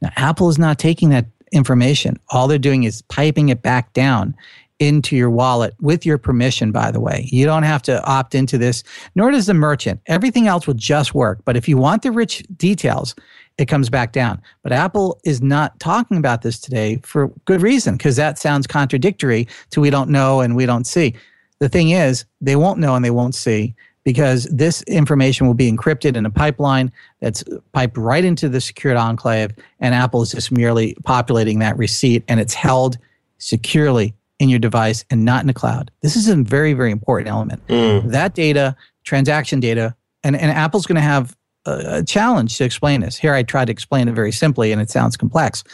Now 0.00 0.10
Apple 0.16 0.48
is 0.48 0.58
not 0.58 0.78
taking 0.78 1.10
that 1.10 1.26
information. 1.52 2.18
All 2.30 2.48
they're 2.48 2.58
doing 2.58 2.84
is 2.84 3.02
piping 3.02 3.48
it 3.48 3.62
back 3.62 3.92
down 3.92 4.34
into 4.78 5.16
your 5.16 5.30
wallet 5.30 5.74
with 5.80 6.04
your 6.04 6.18
permission, 6.18 6.70
by 6.70 6.90
the 6.90 7.00
way. 7.00 7.28
You 7.32 7.46
don't 7.46 7.62
have 7.62 7.82
to 7.82 8.04
opt 8.04 8.34
into 8.34 8.58
this, 8.58 8.82
nor 9.14 9.30
does 9.30 9.46
the 9.46 9.54
merchant. 9.54 10.00
Everything 10.06 10.46
else 10.46 10.66
will 10.66 10.74
just 10.74 11.14
work. 11.14 11.40
But 11.44 11.56
if 11.56 11.68
you 11.68 11.76
want 11.78 12.02
the 12.02 12.12
rich 12.12 12.44
details, 12.56 13.14
it 13.58 13.66
comes 13.66 13.88
back 13.88 14.12
down. 14.12 14.40
But 14.62 14.72
Apple 14.72 15.18
is 15.24 15.40
not 15.40 15.78
talking 15.80 16.18
about 16.18 16.42
this 16.42 16.58
today 16.58 17.00
for 17.02 17.28
good 17.46 17.62
reason, 17.62 17.96
because 17.96 18.16
that 18.16 18.38
sounds 18.38 18.66
contradictory 18.66 19.48
to 19.70 19.80
we 19.80 19.90
don't 19.90 20.10
know 20.10 20.40
and 20.40 20.54
we 20.56 20.66
don't 20.66 20.86
see. 20.86 21.14
The 21.58 21.70
thing 21.70 21.90
is, 21.90 22.26
they 22.42 22.56
won't 22.56 22.78
know 22.78 22.94
and 22.94 23.04
they 23.04 23.10
won't 23.10 23.34
see 23.34 23.74
because 24.04 24.44
this 24.44 24.82
information 24.82 25.46
will 25.46 25.54
be 25.54 25.72
encrypted 25.72 26.16
in 26.16 26.26
a 26.26 26.30
pipeline 26.30 26.92
that's 27.20 27.42
piped 27.72 27.96
right 27.96 28.24
into 28.24 28.48
the 28.48 28.60
secured 28.60 28.96
enclave, 28.96 29.50
and 29.80 29.94
Apple 29.94 30.22
is 30.22 30.32
just 30.32 30.52
merely 30.52 30.94
populating 31.04 31.58
that 31.58 31.76
receipt 31.78 32.22
and 32.28 32.38
it's 32.38 32.54
held 32.54 32.98
securely 33.38 34.14
in 34.38 34.48
your 34.48 34.58
device 34.58 35.04
and 35.10 35.24
not 35.24 35.40
in 35.40 35.46
the 35.46 35.54
cloud. 35.54 35.90
This 36.02 36.16
is 36.16 36.28
a 36.28 36.36
very, 36.36 36.74
very 36.74 36.90
important 36.90 37.28
element. 37.28 37.66
Mm. 37.68 38.10
That 38.10 38.34
data, 38.34 38.76
transaction 39.04 39.60
data, 39.60 39.94
and, 40.22 40.36
and 40.36 40.50
Apple's 40.50 40.86
going 40.86 40.96
to 40.96 41.02
have 41.02 41.36
a, 41.64 41.98
a, 41.98 42.04
challenge 42.04 42.58
to 42.58 42.64
explain 42.64 43.00
this. 43.00 43.16
Here, 43.16 43.32
I 43.32 43.42
tried 43.42 43.66
to 43.66 43.72
explain 43.72 44.08
it 44.08 44.14
very 44.14 44.32
simply, 44.32 44.72
and 44.72 44.82
it 44.82 44.90
sounds 44.90 45.16
complex, 45.16 45.64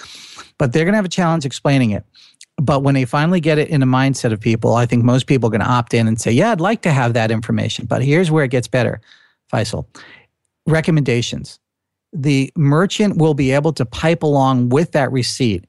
but 0.58 0.72
they're 0.72 0.84
going 0.84 0.92
to 0.92 0.98
have 0.98 1.04
a 1.04 1.10
challenge 1.10 1.44
explaining 1.44 1.90
it. 1.90 2.04
But 2.58 2.82
when 2.82 2.94
they 2.94 3.04
finally 3.04 3.40
get 3.40 3.58
it 3.58 3.68
in 3.68 3.82
a 3.82 3.86
mindset 3.86 4.32
of 4.32 4.40
people, 4.40 4.74
I 4.74 4.86
think 4.86 5.04
most 5.04 5.26
people 5.26 5.48
are 5.48 5.50
going 5.50 5.62
to 5.62 5.66
opt 5.66 5.94
in 5.94 6.06
and 6.06 6.20
say, 6.20 6.30
Yeah, 6.30 6.52
I'd 6.52 6.60
like 6.60 6.82
to 6.82 6.92
have 6.92 7.14
that 7.14 7.30
information. 7.30 7.86
But 7.86 8.02
here's 8.04 8.30
where 8.30 8.44
it 8.44 8.50
gets 8.50 8.68
better, 8.68 9.00
Faisal. 9.52 9.86
Recommendations. 10.66 11.58
The 12.12 12.52
merchant 12.54 13.16
will 13.16 13.32
be 13.32 13.52
able 13.52 13.72
to 13.72 13.86
pipe 13.86 14.22
along 14.22 14.68
with 14.68 14.92
that 14.92 15.10
receipt 15.10 15.64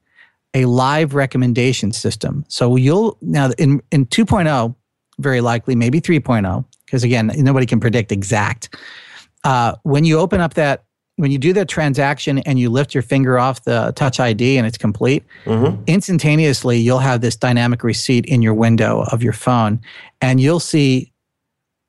a 0.53 0.65
live 0.65 1.13
recommendation 1.13 1.91
system. 1.91 2.45
So 2.47 2.75
you'll 2.75 3.17
now 3.21 3.51
in, 3.57 3.81
in 3.91 4.05
2.0, 4.05 4.75
very 5.19 5.41
likely, 5.41 5.75
maybe 5.75 5.99
3.0, 5.99 6.65
because 6.85 7.03
again, 7.03 7.31
nobody 7.37 7.65
can 7.65 7.79
predict 7.79 8.11
exact. 8.11 8.75
Uh, 9.43 9.75
when 9.83 10.05
you 10.05 10.19
open 10.19 10.41
up 10.41 10.53
that, 10.55 10.85
when 11.17 11.31
you 11.31 11.37
do 11.37 11.53
that 11.53 11.67
transaction 11.67 12.39
and 12.39 12.59
you 12.59 12.69
lift 12.69 12.93
your 12.93 13.03
finger 13.03 13.37
off 13.37 13.63
the 13.65 13.93
touch 13.95 14.19
ID 14.19 14.57
and 14.57 14.65
it's 14.65 14.77
complete, 14.77 15.23
mm-hmm. 15.45 15.81
instantaneously 15.85 16.77
you'll 16.79 16.99
have 16.99 17.21
this 17.21 17.35
dynamic 17.35 17.83
receipt 17.83 18.25
in 18.25 18.41
your 18.41 18.53
window 18.53 19.03
of 19.11 19.21
your 19.21 19.33
phone 19.33 19.79
and 20.21 20.41
you'll 20.41 20.59
see 20.59 21.11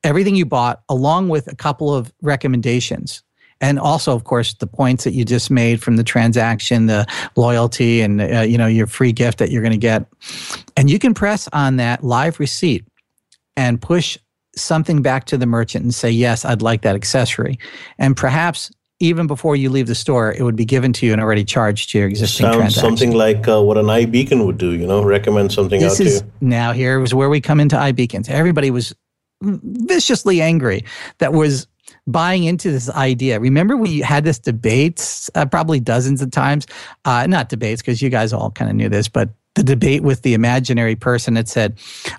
everything 0.03 0.35
you 0.35 0.45
bought 0.45 0.83
along 0.89 1.29
with 1.29 1.51
a 1.51 1.55
couple 1.55 1.93
of 1.93 2.13
recommendations 2.21 3.23
and 3.61 3.79
also 3.79 4.15
of 4.15 4.23
course 4.23 4.53
the 4.55 4.67
points 4.67 5.03
that 5.03 5.13
you 5.13 5.25
just 5.25 5.49
made 5.49 5.81
from 5.81 5.95
the 5.95 6.03
transaction 6.03 6.87
the 6.87 7.05
loyalty 7.35 8.01
and 8.01 8.21
uh, 8.21 8.41
you 8.41 8.57
know 8.57 8.67
your 8.67 8.87
free 8.87 9.11
gift 9.11 9.37
that 9.37 9.51
you're 9.51 9.61
going 9.61 9.71
to 9.71 9.77
get 9.77 10.05
and 10.75 10.89
you 10.89 10.99
can 10.99 11.13
press 11.13 11.47
on 11.53 11.77
that 11.77 12.03
live 12.03 12.39
receipt 12.39 12.85
and 13.55 13.81
push 13.81 14.17
something 14.55 15.01
back 15.01 15.25
to 15.25 15.37
the 15.37 15.45
merchant 15.45 15.83
and 15.83 15.93
say 15.93 16.09
yes 16.09 16.45
i'd 16.45 16.61
like 16.61 16.81
that 16.81 16.95
accessory 16.95 17.57
and 17.97 18.15
perhaps 18.15 18.71
even 19.01 19.27
before 19.27 19.55
you 19.55 19.69
leave 19.69 19.87
the 19.87 19.95
store, 19.95 20.31
it 20.31 20.41
would 20.41 20.55
be 20.55 20.63
given 20.63 20.93
to 20.93 21.05
you 21.05 21.11
and 21.11 21.21
already 21.21 21.43
charged 21.43 21.89
to 21.89 21.97
your 21.97 22.07
existing 22.07 22.45
Sounds 22.45 22.55
transaction. 22.55 22.81
something 22.97 23.17
like 23.17 23.47
uh, 23.47 23.61
what 23.61 23.77
an 23.77 23.87
iBeacon 23.87 24.45
would 24.45 24.57
do, 24.57 24.71
you 24.71 24.87
know, 24.87 25.03
recommend 25.03 25.51
something 25.51 25.81
this 25.81 25.99
out 25.99 26.07
is, 26.07 26.21
to 26.21 26.25
you. 26.25 26.31
Now, 26.39 26.71
here 26.71 26.99
was 26.99 27.13
where 27.13 27.29
we 27.29 27.41
come 27.41 27.59
into 27.59 27.75
iBeacons. 27.75 28.29
Everybody 28.29 28.71
was 28.71 28.95
viciously 29.41 30.41
angry 30.41 30.85
that 31.17 31.33
was 31.33 31.67
buying 32.07 32.43
into 32.43 32.71
this 32.71 32.89
idea. 32.89 33.39
Remember, 33.39 33.77
we 33.77 33.99
had 33.99 34.23
this 34.23 34.39
debate 34.39 35.29
uh, 35.35 35.45
probably 35.45 35.79
dozens 35.79 36.21
of 36.21 36.31
times. 36.31 36.67
Uh, 37.03 37.25
not 37.27 37.49
debates 37.49 37.81
because 37.81 38.01
you 38.01 38.09
guys 38.09 38.33
all 38.33 38.51
kind 38.51 38.69
of 38.69 38.75
knew 38.75 38.89
this, 38.89 39.07
but 39.07 39.29
the 39.55 39.63
debate 39.63 40.03
with 40.03 40.21
the 40.21 40.33
imaginary 40.33 40.95
person 40.95 41.33
that 41.33 41.47
said 41.47 41.77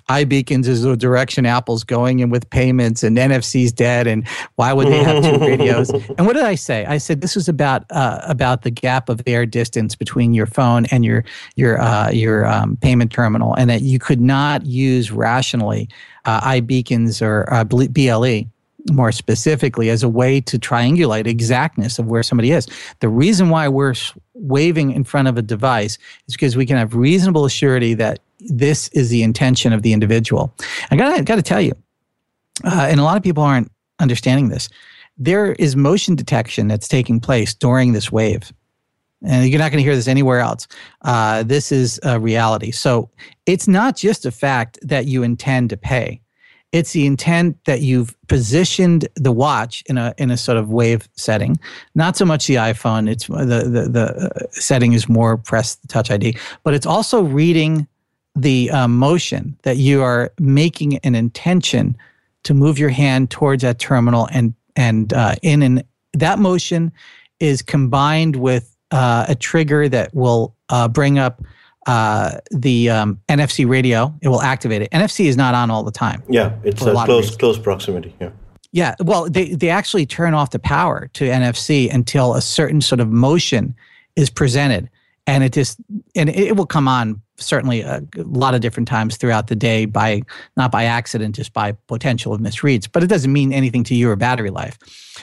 iBeacons 0.09 0.66
is 0.66 0.82
the 0.82 0.97
direction 0.97 1.45
Apple's 1.45 1.84
going 1.84 2.20
in 2.20 2.30
with 2.30 2.49
payments 2.49 3.03
and 3.03 3.16
NFC's 3.16 3.72
dead 3.72 4.07
and 4.07 4.26
why 4.57 4.72
would 4.72 4.89
they 4.89 5.05
have 5.05 5.22
two 5.22 5.39
radios? 5.39 5.91
And 6.16 6.26
what 6.26 6.32
did 6.32 6.45
I 6.45 6.55
say? 6.55 6.87
I 6.87 6.97
said 6.97 7.20
this 7.20 7.34
was 7.34 7.47
about 7.49 7.84
uh, 7.91 8.20
about 8.22 8.62
the 8.62 8.70
gap 8.70 9.11
of 9.11 9.20
air 9.26 9.45
distance 9.45 9.95
between 9.95 10.32
your 10.32 10.47
phone 10.47 10.87
and 10.87 11.05
your 11.05 11.24
your 11.57 11.78
uh, 11.78 12.11
your 12.11 12.47
um, 12.47 12.76
payment 12.76 13.12
terminal, 13.12 13.55
and 13.55 13.68
that 13.68 13.82
you 13.82 13.99
could 13.99 14.20
not 14.20 14.64
use 14.64 15.12
rationally 15.12 15.89
uh, 16.24 16.41
iBeacons 16.41 17.20
or 17.20 17.53
uh, 17.53 17.64
BLE 17.64 18.51
more 18.91 19.12
specifically 19.12 19.91
as 19.91 20.03
a 20.03 20.09
way 20.09 20.41
to 20.41 20.59
triangulate 20.59 21.26
exactness 21.26 21.99
of 21.99 22.07
where 22.07 22.22
somebody 22.22 22.53
is. 22.53 22.68
The 23.01 23.09
reason 23.09 23.49
why 23.49 23.68
we're 23.68 23.95
waving 24.34 24.93
in 24.93 25.05
front 25.05 25.28
of 25.28 25.37
a 25.37 25.43
device 25.43 25.99
is 26.28 26.34
because 26.34 26.57
we 26.57 26.66
can 26.66 26.76
have 26.76 26.95
reasonable 26.95 27.49
surety 27.49 27.95
that 27.95 28.20
this 28.41 28.89
is 28.89 29.09
the 29.09 29.22
intention 29.22 29.72
of 29.72 29.82
the 29.82 29.93
individual. 29.93 30.55
I 30.91 30.97
got 30.97 31.24
got 31.24 31.37
to 31.37 31.43
tell 31.43 31.61
you, 31.61 31.72
uh, 32.64 32.87
and 32.91 33.01
a 33.01 33.03
lot 33.03 33.16
of 33.16 33.22
people 33.22 33.43
aren't 33.43 33.70
understanding 33.99 34.49
this. 34.49 34.68
There 35.18 35.53
is 35.55 35.74
motion 35.74 36.14
detection 36.14 36.68
that's 36.68 36.89
taking 36.89 37.20
place 37.20 37.55
during 37.55 37.93
this 37.93 38.12
wave. 38.12 38.53
And 39.24 39.49
you're 39.49 39.59
not 39.59 39.72
going 39.72 39.82
to 39.82 39.84
hear 39.84 39.97
this 39.97 40.09
anywhere 40.09 40.41
else. 40.41 40.68
Uh, 41.03 41.43
this 41.43 41.72
is 41.72 41.99
a 42.03 42.20
reality. 42.20 42.70
So 42.70 43.09
it's 43.47 43.66
not 43.66 43.97
just 43.97 44.26
a 44.26 44.30
fact 44.30 44.78
that 44.82 45.07
you 45.07 45.22
intend 45.22 45.70
to 45.70 45.76
pay 45.78 46.20
it's 46.72 46.92
the 46.92 47.06
intent 47.06 47.56
that 47.64 47.80
you've 47.80 48.14
positioned 48.28 49.08
the 49.14 49.32
watch 49.32 49.82
in 49.86 49.98
a 49.98 50.14
in 50.18 50.30
a 50.30 50.36
sort 50.36 50.58
of 50.58 50.70
wave 50.70 51.08
setting. 51.16 51.58
Not 51.94 52.16
so 52.16 52.24
much 52.24 52.46
the 52.46 52.56
iPhone. 52.56 53.08
It's 53.08 53.26
the 53.26 53.68
the, 53.68 53.88
the 53.88 54.30
uh, 54.34 54.46
setting 54.50 54.92
is 54.92 55.08
more 55.08 55.36
press 55.36 55.76
the 55.76 55.88
Touch 55.88 56.10
ID, 56.10 56.36
but 56.64 56.74
it's 56.74 56.86
also 56.86 57.22
reading 57.22 57.86
the 58.34 58.70
uh, 58.70 58.88
motion 58.88 59.56
that 59.62 59.78
you 59.78 60.02
are 60.02 60.32
making 60.38 60.98
an 60.98 61.14
intention 61.14 61.96
to 62.42 62.54
move 62.54 62.78
your 62.78 62.90
hand 62.90 63.30
towards 63.30 63.62
that 63.62 63.78
terminal 63.78 64.28
and 64.30 64.54
and 64.76 65.12
uh, 65.12 65.34
in 65.42 65.62
and 65.62 65.82
that 66.12 66.38
motion 66.38 66.92
is 67.40 67.62
combined 67.62 68.36
with 68.36 68.76
uh, 68.90 69.26
a 69.28 69.34
trigger 69.34 69.88
that 69.88 70.14
will 70.14 70.54
uh, 70.68 70.88
bring 70.88 71.18
up 71.18 71.42
uh, 71.87 72.39
the 72.51 72.91
um, 72.91 73.20
NFC 73.28 73.68
radio, 73.68 74.12
it 74.20 74.28
will 74.28 74.43
activate 74.43 74.82
it. 74.82 74.91
NFC 74.91 75.26
is 75.26 75.37
not 75.37 75.55
on 75.55 75.70
all 75.70 75.84
the 75.84 75.93
time. 75.93 76.22
Yeah, 76.28 76.57
it's 76.64 76.82
a, 76.82 76.93
a 76.93 77.05
close 77.05 77.37
close 77.37 77.59
proximity. 77.59 78.14
Yeah. 78.20 78.30
Yeah, 78.72 78.95
well, 79.01 79.30
they 79.30 79.55
they 79.55 79.70
actually 79.70 80.05
turn 80.05 80.34
off 80.34 80.51
the 80.51 80.59
power 80.59 81.09
to 81.14 81.24
NFC 81.24 81.91
until 81.91 82.34
a 82.34 82.43
certain 82.43 82.82
sort 82.82 83.01
of 83.01 83.09
motion 83.09 83.74
is 84.16 84.28
presented, 84.28 84.91
and 85.26 85.43
it 85.43 85.53
just 85.53 85.78
and 86.14 86.28
it 86.28 86.57
will 86.57 86.66
come 86.66 86.87
on 86.87 87.22
certainly 87.39 87.80
a, 87.82 88.03
a 88.16 88.22
lot 88.22 88.55
of 88.55 88.61
different 88.61 88.89
times 88.89 89.16
throughout 89.16 89.47
the 89.47 89.57
day 89.57 89.84
by 89.87 90.22
not 90.57 90.70
by 90.70 90.84
accident, 90.84 91.34
just 91.34 91.53
by 91.53 91.72
potential 91.87 92.34
of 92.34 92.41
misreads. 92.41 92.89
But 92.91 93.03
it 93.03 93.07
doesn't 93.07 93.32
mean 93.32 93.53
anything 93.53 93.84
to 93.84 93.95
your 93.95 94.16
battery 94.16 94.51
life. 94.51 94.78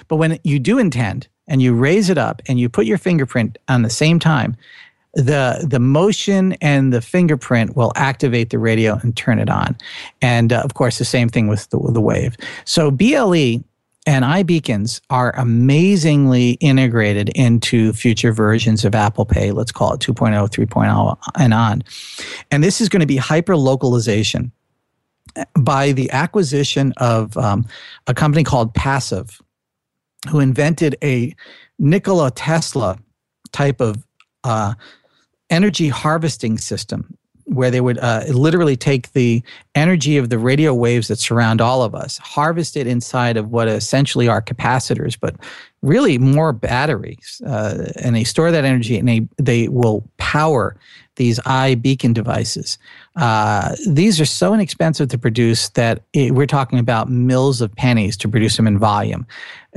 But 0.08 0.16
when 0.16 0.40
you 0.44 0.58
do 0.58 0.80
intend 0.80 1.28
and 1.48 1.62
you 1.62 1.74
raise 1.74 2.10
it 2.10 2.18
up 2.18 2.42
and 2.48 2.60
you 2.60 2.70
put 2.70 2.86
your 2.86 2.98
fingerprint 2.98 3.58
on 3.68 3.82
the 3.82 3.90
same 3.90 4.20
time, 4.20 4.56
the 5.14 5.66
the 5.68 5.80
motion 5.80 6.54
and 6.54 6.92
the 6.92 7.02
fingerprint 7.02 7.76
will 7.76 7.92
activate 7.96 8.50
the 8.50 8.60
radio 8.60 9.00
and 9.04 9.16
turn 9.16 9.40
it 9.40 9.50
on. 9.50 9.78
And 10.22 10.52
uh, 10.52 10.62
of 10.62 10.74
course, 10.74 10.98
the 10.98 11.06
same 11.06 11.30
thing 11.30 11.48
with 11.48 11.70
the, 11.70 11.80
the 11.92 12.02
wave. 12.02 12.36
So 12.66 12.90
BLE 12.90 13.64
and 14.06 14.26
iBeacons 14.26 15.00
are 15.10 15.34
amazingly 15.38 16.52
integrated 16.54 17.30
into 17.30 17.94
future 17.94 18.34
versions 18.34 18.84
of 18.84 18.96
Apple 18.96 19.26
Pay. 19.26 19.52
Let's 19.52 19.72
call 19.72 19.94
it 19.94 20.02
2.0, 20.02 20.50
3.0, 20.50 21.18
and 21.40 21.54
on. 21.54 21.84
And 22.52 22.64
this 22.64 22.82
is 22.82 22.90
going 22.90 23.00
to 23.00 23.06
be 23.06 23.16
hyper 23.16 23.56
localization 23.56 24.52
by 25.58 25.94
the 25.94 26.12
acquisition 26.12 26.94
of 26.98 27.38
um, 27.38 27.66
a 28.08 28.14
company 28.14 28.44
called 28.44 28.74
Passif, 28.74 29.42
who 30.30 30.40
invented 30.40 30.98
a 31.02 31.34
Nikola 31.80 32.32
Tesla 32.32 33.00
type 33.52 33.80
of 33.80 34.06
uh, 34.44 34.74
energy 35.50 35.90
harvesting 35.90 36.58
system 36.58 37.18
where 37.46 37.70
they 37.70 37.82
would 37.82 37.98
uh, 38.00 38.24
literally 38.30 38.76
take 38.76 39.12
the 39.12 39.44
energy 39.76 40.18
of 40.18 40.30
the 40.30 40.40
radio 40.40 40.74
waves 40.74 41.08
that 41.10 41.20
surround 41.20 41.62
all 41.62 41.84
of 41.84 41.94
us, 41.94 42.18
harvest 42.18 42.78
it 42.78 42.88
inside 42.88 43.38
of 43.38 43.52
what 43.52 43.68
essentially 43.68 44.28
are 44.28 44.42
capacitors, 44.42 45.18
but 45.20 45.36
really 45.82 46.18
more 46.18 46.54
batteries. 46.54 47.42
Uh, 47.46 47.92
and 48.02 48.16
they 48.16 48.24
store 48.24 48.52
that 48.52 48.64
energy 48.64 48.98
and 48.98 49.08
they, 49.08 49.28
they 49.38 49.68
will 49.68 50.08
power 50.18 50.78
these 51.16 51.40
iBeacon 51.42 52.14
devices. 52.14 52.78
Uh, 53.18 53.76
these 53.88 54.20
are 54.20 54.26
so 54.26 54.54
inexpensive 54.54 55.10
to 55.10 55.18
produce 55.18 55.70
that 55.70 56.02
it, 56.14 56.34
we're 56.34 56.48
talking 56.48 56.80
about 56.80 57.10
mills 57.10 57.62
of 57.62 57.76
pennies 57.76 58.18
to 58.18 58.28
produce 58.28 58.58
them 58.58 58.66
in 58.66 58.80
volume. 58.80 59.28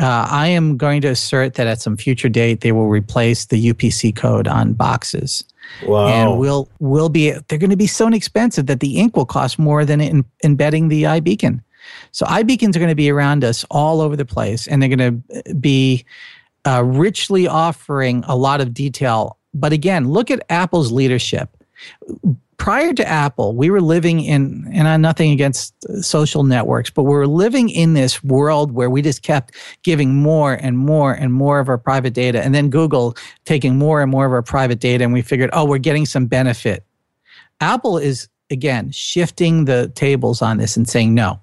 Uh, 0.00 0.26
I 0.30 0.46
am 0.46 0.76
going 0.76 1.02
to 1.02 1.08
assert 1.08 1.54
that 1.54 1.66
at 1.66 1.80
some 1.82 1.96
future 1.96 2.28
date, 2.28 2.62
they 2.62 2.72
will 2.72 2.88
replace 2.88 3.46
the 3.46 3.72
UPC 3.72 4.14
code 4.16 4.48
on 4.48 4.72
boxes. 4.72 5.44
Wow. 5.84 6.08
And 6.08 6.38
we'll 6.38 6.68
we'll 6.78 7.08
be 7.08 7.30
they're 7.30 7.58
going 7.58 7.70
to 7.70 7.76
be 7.76 7.86
so 7.86 8.06
inexpensive 8.06 8.66
that 8.66 8.80
the 8.80 8.98
ink 8.98 9.16
will 9.16 9.26
cost 9.26 9.58
more 9.58 9.84
than 9.84 10.00
in, 10.00 10.24
embedding 10.44 10.88
the 10.88 11.04
iBeacon. 11.04 11.62
So 12.12 12.26
iBeacons 12.26 12.74
are 12.74 12.80
going 12.80 12.88
to 12.88 12.96
be 12.96 13.10
around 13.10 13.44
us 13.44 13.64
all 13.70 14.00
over 14.00 14.16
the 14.16 14.24
place, 14.24 14.66
and 14.66 14.82
they're 14.82 14.94
going 14.94 15.22
to 15.22 15.54
be 15.54 16.04
uh, 16.66 16.82
richly 16.82 17.46
offering 17.46 18.24
a 18.26 18.34
lot 18.34 18.60
of 18.60 18.74
detail. 18.74 19.38
But 19.54 19.72
again, 19.72 20.08
look 20.08 20.30
at 20.30 20.44
Apple's 20.50 20.90
leadership 20.92 21.56
prior 22.58 22.92
to 22.92 23.06
Apple, 23.06 23.54
we 23.54 23.70
were 23.70 23.80
living 23.80 24.20
in, 24.20 24.68
and 24.72 24.88
I'm 24.88 25.00
nothing 25.00 25.32
against 25.32 25.74
social 26.02 26.42
networks, 26.42 26.90
but 26.90 27.02
we 27.02 27.10
were 27.10 27.26
living 27.26 27.68
in 27.68 27.94
this 27.94 28.22
world 28.24 28.72
where 28.72 28.90
we 28.90 29.02
just 29.02 29.22
kept 29.22 29.54
giving 29.82 30.14
more 30.14 30.54
and 30.54 30.78
more 30.78 31.12
and 31.12 31.32
more 31.32 31.60
of 31.60 31.68
our 31.68 31.78
private 31.78 32.14
data. 32.14 32.42
And 32.42 32.54
then 32.54 32.70
Google 32.70 33.16
taking 33.44 33.76
more 33.76 34.02
and 34.02 34.10
more 34.10 34.26
of 34.26 34.32
our 34.32 34.42
private 34.42 34.80
data. 34.80 35.04
And 35.04 35.12
we 35.12 35.22
figured, 35.22 35.50
oh, 35.52 35.64
we're 35.64 35.78
getting 35.78 36.06
some 36.06 36.26
benefit. 36.26 36.84
Apple 37.60 37.98
is, 37.98 38.28
again, 38.50 38.90
shifting 38.90 39.64
the 39.64 39.90
tables 39.94 40.42
on 40.42 40.58
this 40.58 40.76
and 40.76 40.88
saying, 40.88 41.14
no, 41.14 41.40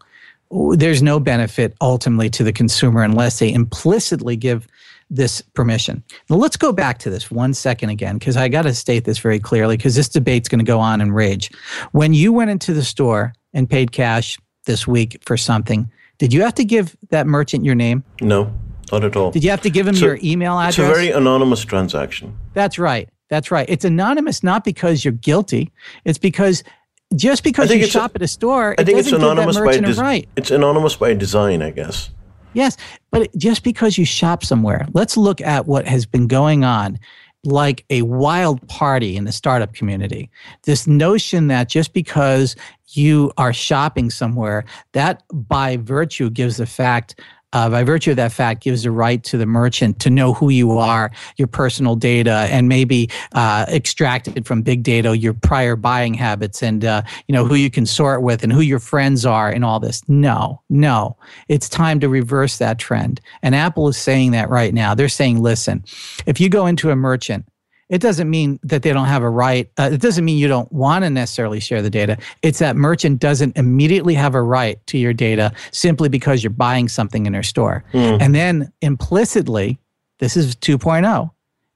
there's 0.75 1.01
no 1.01 1.19
benefit 1.19 1.75
ultimately 1.81 2.29
to 2.29 2.43
the 2.43 2.53
consumer 2.53 3.01
unless 3.01 3.39
they 3.39 3.51
implicitly 3.51 4.35
give 4.35 4.67
this 5.13 5.41
permission. 5.53 6.03
Now 6.29 6.37
let's 6.37 6.57
go 6.57 6.71
back 6.71 6.97
to 6.99 7.09
this 7.09 7.29
one 7.29 7.53
second 7.53 7.89
again, 7.89 8.17
because 8.17 8.35
I 8.37 8.47
got 8.49 8.63
to 8.63 8.73
state 8.73 9.05
this 9.05 9.19
very 9.19 9.39
clearly, 9.39 9.77
because 9.77 9.95
this 9.95 10.09
debate's 10.09 10.49
going 10.49 10.59
to 10.59 10.65
go 10.65 10.79
on 10.79 11.01
and 11.01 11.15
rage. 11.15 11.51
When 11.91 12.13
you 12.13 12.33
went 12.33 12.49
into 12.49 12.73
the 12.73 12.83
store 12.83 13.33
and 13.53 13.69
paid 13.69 13.91
cash 13.91 14.37
this 14.65 14.87
week 14.87 15.21
for 15.25 15.37
something, 15.37 15.89
did 16.17 16.33
you 16.33 16.41
have 16.41 16.55
to 16.55 16.65
give 16.65 16.95
that 17.09 17.27
merchant 17.27 17.63
your 17.65 17.75
name? 17.75 18.03
No, 18.21 18.51
not 18.91 19.03
at 19.03 19.15
all. 19.15 19.31
Did 19.31 19.43
you 19.43 19.49
have 19.51 19.61
to 19.61 19.69
give 19.69 19.87
him 19.87 19.95
So, 19.95 20.05
your 20.05 20.19
email 20.23 20.59
address? 20.59 20.79
It's 20.79 20.89
a 20.89 20.93
very 20.93 21.11
anonymous 21.11 21.63
transaction. 21.63 22.37
That's 22.53 22.79
right. 22.79 23.09
That's 23.29 23.51
right. 23.51 23.67
It's 23.69 23.85
anonymous 23.85 24.43
not 24.43 24.63
because 24.63 25.03
you're 25.03 25.11
guilty. 25.13 25.71
It's 26.05 26.19
because 26.19 26.63
just 27.15 27.43
because 27.43 27.71
you 27.71 27.77
it's 27.79 27.87
a- 27.89 27.91
shop 27.91 28.11
at 28.15 28.21
a 28.21 28.27
store, 28.27 28.75
I 28.77 28.83
think 28.83 28.97
it 28.97 29.01
it's 29.01 29.11
anonymous 29.11 29.57
by 29.57 29.77
des- 29.77 30.01
right. 30.01 30.27
it's 30.35 30.49
anonymous 30.51 30.95
by 30.95 31.13
design, 31.13 31.61
I 31.61 31.69
guess. 31.71 32.09
Yes, 32.53 32.77
but 33.11 33.35
just 33.37 33.63
because 33.63 33.97
you 33.97 34.05
shop 34.05 34.43
somewhere, 34.43 34.87
let's 34.93 35.17
look 35.17 35.41
at 35.41 35.67
what 35.67 35.87
has 35.87 36.05
been 36.05 36.27
going 36.27 36.63
on 36.63 36.99
like 37.45 37.85
a 37.89 38.03
wild 38.03 38.65
party 38.67 39.17
in 39.17 39.25
the 39.25 39.31
startup 39.31 39.73
community. 39.73 40.29
This 40.63 40.87
notion 40.87 41.47
that 41.47 41.67
just 41.67 41.93
because 41.93 42.55
you 42.89 43.31
are 43.37 43.51
shopping 43.51 44.09
somewhere, 44.09 44.63
that 44.93 45.23
by 45.33 45.77
virtue 45.77 46.29
gives 46.29 46.57
the 46.57 46.65
fact 46.65 47.19
uh, 47.53 47.69
by 47.69 47.83
virtue 47.83 48.11
of 48.11 48.17
that 48.17 48.31
fact, 48.31 48.63
gives 48.63 48.83
the 48.83 48.91
right 48.91 49.23
to 49.23 49.37
the 49.37 49.45
merchant 49.45 49.99
to 50.01 50.09
know 50.09 50.33
who 50.33 50.49
you 50.49 50.71
are, 50.71 51.11
your 51.37 51.47
personal 51.47 51.95
data, 51.95 52.47
and 52.51 52.67
maybe 52.67 53.09
uh, 53.33 53.65
extracted 53.69 54.45
from 54.45 54.61
big 54.61 54.83
data 54.83 55.17
your 55.17 55.33
prior 55.33 55.75
buying 55.75 56.13
habits 56.13 56.61
and 56.61 56.83
uh, 56.83 57.01
you 57.27 57.33
know 57.33 57.45
who 57.45 57.55
you 57.55 57.69
can 57.69 57.85
sort 57.85 58.21
with 58.21 58.43
and 58.43 58.51
who 58.51 58.61
your 58.61 58.79
friends 58.79 59.25
are 59.25 59.49
and 59.49 59.63
all 59.63 59.79
this. 59.79 60.01
No, 60.07 60.61
no, 60.69 61.17
it's 61.47 61.69
time 61.69 61.99
to 61.99 62.09
reverse 62.09 62.57
that 62.57 62.79
trend. 62.79 63.21
And 63.41 63.55
Apple 63.55 63.87
is 63.87 63.97
saying 63.97 64.31
that 64.31 64.49
right 64.49 64.73
now. 64.73 64.95
They're 64.95 65.09
saying, 65.09 65.41
listen, 65.41 65.83
if 66.25 66.39
you 66.39 66.49
go 66.49 66.65
into 66.65 66.89
a 66.89 66.95
merchant 66.95 67.45
it 67.89 68.01
doesn't 68.01 68.29
mean 68.29 68.59
that 68.63 68.81
they 68.81 68.93
don't 68.93 69.07
have 69.07 69.23
a 69.23 69.29
right. 69.29 69.69
Uh, 69.77 69.89
it 69.93 70.01
doesn't 70.01 70.25
mean 70.25 70.37
you 70.37 70.47
don't 70.47 70.71
want 70.71 71.03
to 71.03 71.09
necessarily 71.09 71.59
share 71.59 71.81
the 71.81 71.89
data. 71.89 72.17
It's 72.41 72.59
that 72.59 72.75
merchant 72.75 73.19
doesn't 73.19 73.57
immediately 73.57 74.13
have 74.15 74.35
a 74.35 74.41
right 74.41 74.85
to 74.87 74.97
your 74.97 75.13
data 75.13 75.51
simply 75.71 76.09
because 76.09 76.43
you're 76.43 76.51
buying 76.51 76.87
something 76.87 77.25
in 77.25 77.33
their 77.33 77.43
store. 77.43 77.83
And 78.21 78.33
then 78.33 78.71
implicitly, 78.81 79.79
this 80.19 80.37
is 80.37 80.55
2.0 80.55 81.29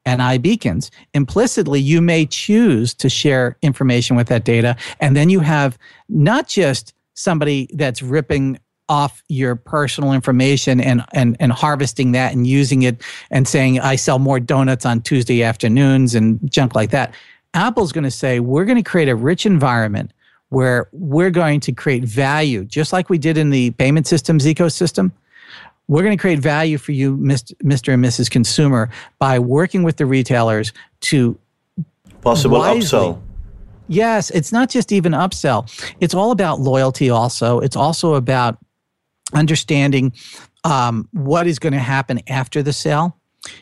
and 0.05 0.21
iBeacons, 0.21 0.89
implicitly, 1.13 1.81
you 1.81 2.01
may 2.01 2.25
choose 2.25 2.93
to 2.93 3.09
share 3.09 3.57
information 3.61 4.15
with 4.15 4.27
that 4.27 4.45
data. 4.45 4.77
And 5.01 5.17
then 5.17 5.29
you 5.29 5.41
have 5.41 5.77
not 6.07 6.47
just 6.47 6.93
somebody 7.13 7.67
that's 7.73 8.01
ripping 8.01 8.57
off 8.89 9.23
your 9.27 9.55
personal 9.55 10.13
information 10.13 10.79
and, 10.79 11.03
and, 11.13 11.35
and 11.39 11.51
harvesting 11.51 12.13
that 12.13 12.33
and 12.33 12.47
using 12.47 12.83
it 12.83 13.01
and 13.31 13.47
saying, 13.47 13.79
I 13.79 13.95
sell 13.95 14.19
more 14.19 14.39
donuts 14.39 14.85
on 14.85 15.01
Tuesday 15.01 15.43
afternoons 15.43 16.15
and 16.15 16.39
junk 16.49 16.75
like 16.75 16.91
that. 16.91 17.13
Apple's 17.53 17.91
going 17.91 18.03
to 18.03 18.11
say, 18.11 18.39
we're 18.39 18.65
going 18.65 18.77
to 18.77 18.89
create 18.89 19.09
a 19.09 19.15
rich 19.15 19.45
environment 19.45 20.11
where 20.49 20.87
we're 20.93 21.29
going 21.29 21.59
to 21.61 21.71
create 21.71 22.05
value, 22.05 22.63
just 22.63 22.93
like 22.93 23.09
we 23.09 23.17
did 23.17 23.37
in 23.37 23.49
the 23.49 23.71
payment 23.71 24.07
systems 24.07 24.45
ecosystem. 24.45 25.11
We're 25.89 26.03
going 26.03 26.17
to 26.17 26.21
create 26.21 26.39
value 26.39 26.77
for 26.77 26.91
you, 26.91 27.17
Mr. 27.17 27.93
and 27.93 28.03
Mrs. 28.03 28.29
Consumer, 28.29 28.89
by 29.19 29.39
working 29.39 29.83
with 29.83 29.97
the 29.97 30.05
retailers 30.05 30.73
to 31.01 31.37
Possible 32.21 32.59
Wisely. 32.59 32.99
upsell. 32.99 33.21
Yes, 33.87 34.29
it's 34.31 34.51
not 34.51 34.69
just 34.69 34.91
even 34.91 35.13
upsell. 35.13 35.71
It's 36.01 36.13
all 36.13 36.31
about 36.31 36.59
loyalty, 36.59 37.09
also. 37.09 37.59
It's 37.59 37.77
also 37.77 38.15
about 38.15 38.57
understanding 39.33 40.13
um, 40.63 41.07
what 41.11 41.47
is 41.47 41.59
going 41.59 41.73
to 41.73 41.79
happen 41.79 42.21
after 42.27 42.63
the 42.63 42.73
sale. 42.73 43.15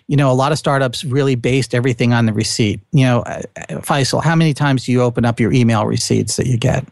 You 0.08 0.18
know, 0.18 0.32
a 0.32 0.34
lot 0.34 0.52
of 0.52 0.58
startups 0.58 1.04
really 1.04 1.36
based 1.36 1.76
everything 1.76 2.14
on 2.14 2.26
the 2.26 2.34
receipt. 2.34 2.80
You 2.92 3.06
know, 3.06 3.20
uh, 3.22 3.42
uh, 3.58 3.64
Faisal, 3.82 4.24
how 4.24 4.36
many 4.36 4.54
times 4.54 4.86
do 4.86 4.92
you 4.92 5.02
open 5.02 5.26
up 5.26 5.40
your 5.40 5.52
email 5.52 5.86
receipts 5.86 6.38
that 6.38 6.48
you 6.48 6.58
get? 6.58 6.86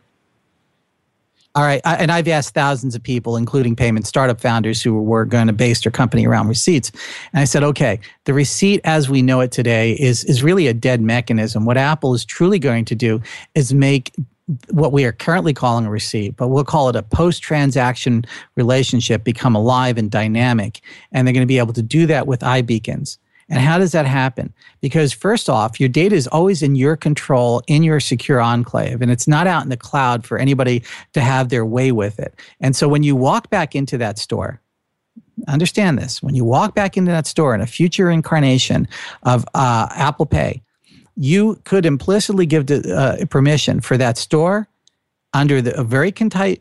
All 1.55 1.63
right. 1.63 1.81
I, 1.85 1.95
and 1.95 2.11
I've 2.11 2.27
asked 2.27 2.55
thousands 2.55 2.95
of 2.95 3.03
people, 3.03 3.37
including 3.37 3.75
payment 3.75 4.07
startup 4.07 4.41
founders 4.41 4.81
who 4.81 4.99
were 4.99 5.23
going 5.23 5.47
to 5.47 5.53
base 5.53 5.81
their 5.81 5.91
company 5.91 6.25
around 6.25 6.47
receipts. 6.47 6.91
And 7.31 7.41
I 7.41 7.45
said, 7.45 7.63
okay, 7.63 7.99
the 8.25 8.33
receipt 8.33 8.81
as 8.83 9.07
we 9.07 9.21
know 9.21 9.39
it 9.39 9.51
today 9.51 9.93
is, 9.93 10.23
is 10.23 10.41
really 10.41 10.65
a 10.65 10.73
dead 10.73 10.99
mechanism. 10.99 11.65
What 11.65 11.77
Apple 11.77 12.15
is 12.15 12.25
truly 12.25 12.57
going 12.57 12.85
to 12.85 12.95
do 12.95 13.21
is 13.53 13.71
make 13.71 14.11
what 14.71 14.91
we 14.91 15.05
are 15.05 15.11
currently 15.11 15.53
calling 15.53 15.85
a 15.85 15.89
receipt, 15.89 16.35
but 16.35 16.49
we'll 16.49 16.63
call 16.63 16.89
it 16.89 16.95
a 16.95 17.03
post 17.03 17.41
transaction 17.41 18.25
relationship 18.55 19.23
become 19.23 19.55
alive 19.55 19.97
and 19.97 20.11
dynamic. 20.11 20.81
And 21.11 21.25
they're 21.25 21.33
going 21.33 21.43
to 21.43 21.47
be 21.47 21.59
able 21.59 21.73
to 21.73 21.81
do 21.81 22.05
that 22.07 22.27
with 22.27 22.41
iBeacons. 22.41 23.17
And 23.49 23.59
how 23.59 23.77
does 23.77 23.91
that 23.91 24.05
happen? 24.05 24.53
Because 24.81 25.13
first 25.13 25.49
off, 25.49 25.79
your 25.79 25.89
data 25.89 26.15
is 26.15 26.27
always 26.27 26.63
in 26.63 26.75
your 26.75 26.95
control, 26.95 27.61
in 27.67 27.83
your 27.83 27.99
secure 27.99 28.41
enclave, 28.41 29.01
and 29.01 29.11
it's 29.11 29.27
not 29.27 29.47
out 29.47 29.63
in 29.63 29.69
the 29.69 29.77
cloud 29.77 30.25
for 30.25 30.37
anybody 30.37 30.83
to 31.13 31.21
have 31.21 31.49
their 31.49 31.65
way 31.65 31.91
with 31.91 32.19
it. 32.19 32.33
And 32.61 32.75
so 32.75 32.87
when 32.87 33.03
you 33.03 33.15
walk 33.15 33.49
back 33.49 33.75
into 33.75 33.97
that 33.97 34.17
store, 34.17 34.61
understand 35.47 35.97
this 35.97 36.23
when 36.23 36.35
you 36.35 36.45
walk 36.45 36.73
back 36.73 36.95
into 36.95 37.11
that 37.11 37.27
store 37.27 37.53
in 37.53 37.61
a 37.61 37.67
future 37.67 38.09
incarnation 38.09 38.87
of 39.23 39.45
uh, 39.53 39.87
Apple 39.91 40.25
Pay, 40.25 40.61
you 41.15 41.59
could 41.63 41.85
implicitly 41.85 42.45
give 42.45 42.67
the, 42.67 42.95
uh, 42.95 43.25
permission 43.27 43.81
for 43.81 43.97
that 43.97 44.17
store 44.17 44.67
under 45.33 45.61
the 45.61 45.79
a 45.79 45.83
very 45.83 46.11
conti- 46.11 46.59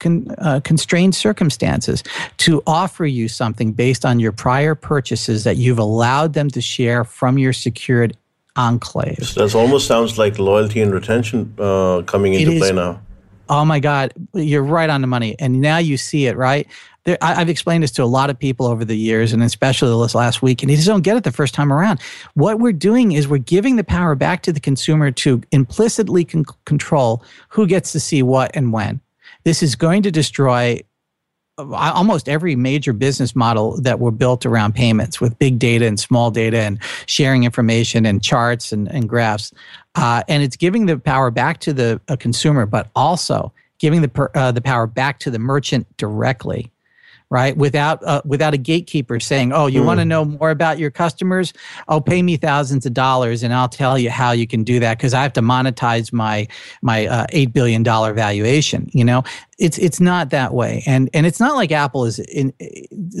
con, 0.00 0.26
uh, 0.38 0.60
constrained 0.64 1.14
circumstances 1.14 2.02
to 2.36 2.62
offer 2.66 3.06
you 3.06 3.28
something 3.28 3.72
based 3.72 4.04
on 4.04 4.20
your 4.20 4.32
prior 4.32 4.74
purchases 4.74 5.44
that 5.44 5.56
you've 5.56 5.78
allowed 5.78 6.34
them 6.34 6.48
to 6.50 6.60
share 6.60 7.04
from 7.04 7.38
your 7.38 7.52
secured 7.52 8.16
enclave. 8.56 9.34
That 9.34 9.54
almost 9.54 9.86
sounds 9.86 10.18
like 10.18 10.38
loyalty 10.38 10.80
and 10.82 10.92
retention 10.92 11.54
uh, 11.58 12.02
coming 12.02 12.34
into 12.34 12.52
It 12.52 12.58
play 12.58 12.72
now. 12.72 13.00
Oh 13.48 13.64
my 13.64 13.80
God, 13.80 14.12
you're 14.34 14.62
right 14.62 14.88
on 14.88 15.00
the 15.00 15.06
money. 15.06 15.36
And 15.38 15.60
now 15.60 15.78
you 15.78 15.96
see 15.96 16.26
it, 16.26 16.36
right? 16.36 16.66
There, 17.04 17.18
I, 17.20 17.40
I've 17.40 17.48
explained 17.48 17.82
this 17.82 17.90
to 17.92 18.04
a 18.04 18.06
lot 18.06 18.30
of 18.30 18.38
people 18.38 18.66
over 18.66 18.84
the 18.84 18.96
years, 18.96 19.32
and 19.32 19.42
especially 19.42 20.02
this 20.02 20.14
last 20.14 20.42
week, 20.42 20.62
and 20.62 20.70
they 20.70 20.76
just 20.76 20.86
don't 20.86 21.02
get 21.02 21.16
it 21.16 21.24
the 21.24 21.32
first 21.32 21.54
time 21.54 21.72
around. 21.72 22.00
What 22.34 22.60
we're 22.60 22.72
doing 22.72 23.12
is 23.12 23.26
we're 23.26 23.38
giving 23.38 23.76
the 23.76 23.84
power 23.84 24.14
back 24.14 24.42
to 24.42 24.52
the 24.52 24.60
consumer 24.60 25.10
to 25.10 25.42
implicitly 25.50 26.24
con- 26.24 26.44
control 26.64 27.22
who 27.48 27.66
gets 27.66 27.92
to 27.92 28.00
see 28.00 28.22
what 28.22 28.50
and 28.54 28.72
when. 28.72 29.00
This 29.44 29.62
is 29.62 29.74
going 29.74 30.02
to 30.04 30.10
destroy 30.10 30.80
uh, 31.58 31.70
almost 31.74 32.30
every 32.30 32.56
major 32.56 32.94
business 32.94 33.36
model 33.36 33.78
that 33.82 34.00
were 34.00 34.10
built 34.10 34.46
around 34.46 34.74
payments 34.74 35.20
with 35.20 35.38
big 35.38 35.58
data 35.58 35.86
and 35.86 36.00
small 36.00 36.30
data 36.30 36.58
and 36.58 36.82
sharing 37.04 37.44
information 37.44 38.06
and 38.06 38.22
charts 38.22 38.72
and, 38.72 38.90
and 38.90 39.06
graphs. 39.06 39.52
Uh, 39.94 40.22
and 40.28 40.42
it's 40.42 40.56
giving 40.56 40.86
the 40.86 40.98
power 40.98 41.30
back 41.30 41.60
to 41.60 41.74
the 41.74 42.00
uh, 42.08 42.16
consumer, 42.16 42.64
but 42.64 42.88
also 42.96 43.52
giving 43.78 44.00
the, 44.00 44.08
per, 44.08 44.30
uh, 44.34 44.50
the 44.50 44.62
power 44.62 44.86
back 44.86 45.18
to 45.18 45.30
the 45.30 45.38
merchant 45.38 45.86
directly. 45.98 46.71
Right, 47.32 47.56
without 47.56 48.04
uh, 48.04 48.20
without 48.26 48.52
a 48.52 48.58
gatekeeper 48.58 49.18
saying, 49.18 49.54
"Oh, 49.54 49.66
you 49.66 49.82
want 49.82 50.00
to 50.00 50.04
know 50.04 50.22
more 50.22 50.50
about 50.50 50.78
your 50.78 50.90
customers? 50.90 51.54
Oh, 51.88 51.98
pay 51.98 52.20
me 52.20 52.36
thousands 52.36 52.84
of 52.84 52.92
dollars, 52.92 53.42
and 53.42 53.54
I'll 53.54 53.70
tell 53.70 53.98
you 53.98 54.10
how 54.10 54.32
you 54.32 54.46
can 54.46 54.64
do 54.64 54.78
that 54.80 54.98
because 54.98 55.14
I 55.14 55.22
have 55.22 55.32
to 55.32 55.40
monetize 55.40 56.12
my 56.12 56.46
my 56.82 57.06
uh, 57.06 57.24
eight 57.30 57.54
billion 57.54 57.82
dollar 57.82 58.12
valuation." 58.12 58.90
You 58.92 59.06
know, 59.06 59.22
it's 59.58 59.78
it's 59.78 59.98
not 59.98 60.28
that 60.28 60.52
way, 60.52 60.82
and 60.86 61.08
and 61.14 61.24
it's 61.24 61.40
not 61.40 61.54
like 61.54 61.72
Apple 61.72 62.04
is 62.04 62.18
in, 62.18 62.52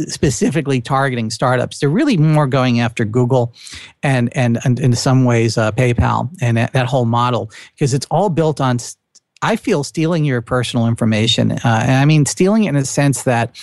specifically 0.08 0.82
targeting 0.82 1.30
startups. 1.30 1.78
They're 1.78 1.88
really 1.88 2.18
more 2.18 2.46
going 2.46 2.80
after 2.80 3.06
Google, 3.06 3.54
and 4.02 4.28
and, 4.36 4.58
and 4.66 4.78
in 4.78 4.94
some 4.94 5.24
ways 5.24 5.56
uh, 5.56 5.72
PayPal 5.72 6.28
and 6.42 6.58
that, 6.58 6.74
that 6.74 6.84
whole 6.84 7.06
model 7.06 7.50
because 7.74 7.94
it's 7.94 8.06
all 8.10 8.28
built 8.28 8.60
on. 8.60 8.76
I 9.40 9.56
feel 9.56 9.84
stealing 9.84 10.26
your 10.26 10.42
personal 10.42 10.86
information, 10.86 11.52
uh, 11.52 11.60
and 11.64 11.92
I 11.92 12.04
mean 12.04 12.26
stealing 12.26 12.64
it 12.64 12.68
in 12.68 12.76
a 12.76 12.84
sense 12.84 13.22
that 13.22 13.56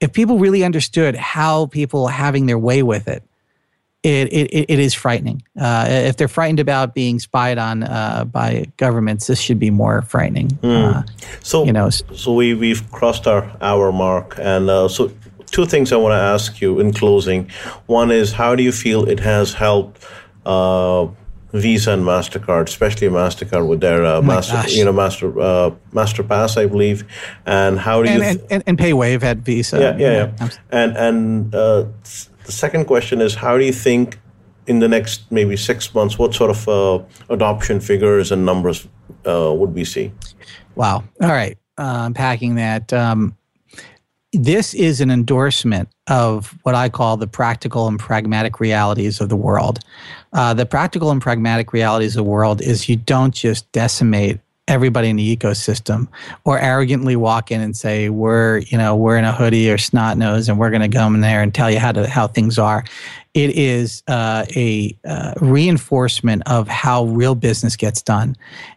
if 0.00 0.12
people 0.12 0.38
really 0.38 0.64
understood 0.64 1.14
how 1.14 1.66
people 1.66 2.06
are 2.06 2.12
having 2.12 2.46
their 2.46 2.58
way 2.58 2.82
with 2.82 3.06
it, 3.08 3.22
it, 4.02 4.32
it, 4.32 4.72
it 4.72 4.78
is 4.78 4.94
frightening. 4.94 5.42
Uh, 5.60 5.84
if 5.88 6.16
they're 6.16 6.28
frightened 6.28 6.58
about 6.58 6.94
being 6.94 7.18
spied 7.18 7.58
on 7.58 7.82
uh, 7.82 8.24
by 8.24 8.64
governments, 8.78 9.26
this 9.26 9.38
should 9.38 9.58
be 9.58 9.70
more 9.70 10.02
frightening. 10.02 10.58
Uh, 10.62 11.02
So 11.42 11.64
you 11.64 11.72
know, 11.72 11.90
so 11.90 12.32
we 12.32 12.54
we've 12.54 12.90
crossed 12.90 13.26
our 13.26 13.50
hour 13.60 13.92
mark, 13.92 14.38
and 14.38 14.70
uh, 14.70 14.88
so 14.88 15.10
two 15.50 15.66
things 15.66 15.92
I 15.92 15.96
want 15.96 16.12
to 16.12 16.22
ask 16.34 16.62
you 16.62 16.80
in 16.80 16.92
closing. 16.92 17.50
One 17.86 18.10
is 18.10 18.32
how 18.32 18.56
do 18.56 18.62
you 18.62 18.72
feel 18.72 19.06
it 19.06 19.20
has 19.20 19.52
helped 19.52 20.02
uh, 20.46 21.08
Visa 21.52 21.92
and 21.92 22.04
Mastercard, 22.04 22.68
especially 22.68 23.08
Mastercard 23.08 23.66
with 23.66 23.80
their 23.80 24.04
uh, 24.04 24.22
my 24.22 24.34
master, 24.34 24.54
gosh. 24.54 24.74
you 24.74 24.84
know, 24.84 24.92
master 24.92 25.28
uh, 25.40 25.70
MasterPass, 25.92 26.56
I 26.56 26.66
believe, 26.66 27.04
and 27.46 27.78
how 27.78 28.02
do 28.02 28.10
you? 28.10 28.22
and, 28.22 28.24
and, 28.40 28.46
and, 28.50 28.62
and 28.66 28.78
PayWave 28.78 29.22
at 29.22 29.38
Visa. 29.38 29.78
yeah, 29.78 29.96
yeah, 29.96 30.32
yeah. 30.40 30.48
And 30.70 30.96
and 30.96 31.54
uh, 31.54 31.86
the 32.44 32.52
second 32.52 32.86
question 32.86 33.20
is, 33.20 33.34
how 33.34 33.58
do 33.58 33.64
you 33.64 33.72
think 33.72 34.18
in 34.66 34.78
the 34.78 34.88
next 34.88 35.30
maybe 35.30 35.56
six 35.56 35.92
months, 35.94 36.18
what 36.18 36.34
sort 36.34 36.50
of 36.50 36.68
uh, 36.68 37.02
adoption 37.28 37.80
figures 37.80 38.30
and 38.30 38.46
numbers 38.46 38.86
uh, 39.26 39.52
would 39.52 39.74
we 39.74 39.84
see? 39.84 40.12
Wow. 40.76 41.02
All 41.20 41.28
right. 41.28 41.58
Uh, 41.76 42.02
unpacking 42.06 42.54
that. 42.56 42.92
Um, 42.92 43.36
this 44.32 44.74
is 44.74 45.00
an 45.00 45.10
endorsement 45.10 45.88
of 46.06 46.56
what 46.62 46.74
I 46.74 46.88
call 46.88 47.16
the 47.16 47.26
practical 47.26 47.88
and 47.88 47.98
pragmatic 47.98 48.60
realities 48.60 49.20
of 49.20 49.28
the 49.28 49.36
world. 49.36 49.80
Uh, 50.32 50.54
the 50.54 50.66
practical 50.66 51.10
and 51.10 51.20
pragmatic 51.20 51.72
realities 51.72 52.16
of 52.16 52.24
the 52.24 52.30
world 52.30 52.60
is 52.60 52.88
you 52.88 52.96
don't 52.96 53.34
just 53.34 53.70
decimate 53.72 54.38
everybody 54.68 55.08
in 55.08 55.16
the 55.16 55.36
ecosystem 55.36 56.06
or 56.44 56.56
arrogantly 56.60 57.16
walk 57.16 57.50
in 57.50 57.60
and 57.60 57.76
say 57.76 58.08
we're 58.08 58.58
you 58.58 58.78
know 58.78 58.94
we're 58.94 59.16
in 59.16 59.24
a 59.24 59.32
hoodie 59.32 59.68
or 59.68 59.76
snot 59.76 60.16
nose 60.16 60.48
and 60.48 60.60
we're 60.60 60.70
going 60.70 60.88
to 60.88 60.96
come 60.96 61.16
in 61.16 61.22
there 61.22 61.42
and 61.42 61.52
tell 61.52 61.68
you 61.68 61.80
how 61.80 61.90
to 61.90 62.08
how 62.08 62.28
things 62.28 62.56
are. 62.56 62.84
It 63.34 63.50
is 63.50 64.04
uh, 64.06 64.44
a 64.54 64.96
uh, 65.04 65.34
reinforcement 65.40 66.42
of 66.46 66.68
how 66.68 67.04
real 67.06 67.34
business 67.34 67.74
gets 67.74 68.00
done. 68.02 68.36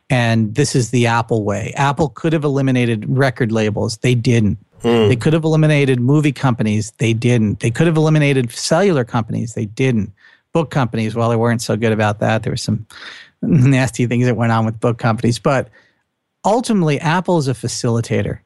And 0.10 0.54
this 0.56 0.76
is 0.76 0.90
the 0.90 1.08
apple 1.08 1.44
way. 1.44 1.74
Apple 1.76 2.10
could 2.10 2.34
have 2.34 2.44
eliminated 2.44 3.06
record 3.08 3.52
labels. 3.52 3.98
They 3.98 4.16
didn't 4.16 4.58
Mm. 4.84 5.08
They 5.08 5.16
could 5.16 5.34
have 5.34 5.44
eliminated 5.44 6.00
movie 6.00 6.32
companies. 6.32 6.92
They 6.98 7.14
didn't. 7.14 7.62
They 7.62 7.72
could 7.72 7.88
have 7.88 7.98
eliminated 7.98 8.52
cellular 8.52 9.04
companies. 9.04 9.54
They 9.54 9.66
didn't. 9.66 10.12
Book 10.52 10.70
companies, 10.70 11.16
well, 11.16 11.30
they 11.30 11.36
weren't 11.36 11.62
so 11.62 11.76
good 11.76 11.92
about 11.92 12.20
that. 12.20 12.44
There 12.44 12.52
were 12.52 12.58
some 12.58 12.86
nasty 13.42 14.06
things 14.06 14.26
that 14.26 14.36
went 14.36 14.52
on 14.52 14.66
with 14.66 14.80
book 14.80 15.00
companies. 15.00 15.40
But 15.40 15.70
ultimately, 16.46 17.00
Apple 17.00 17.38
is 17.38 17.48
a 17.48 17.54
facilitator. 17.54 18.40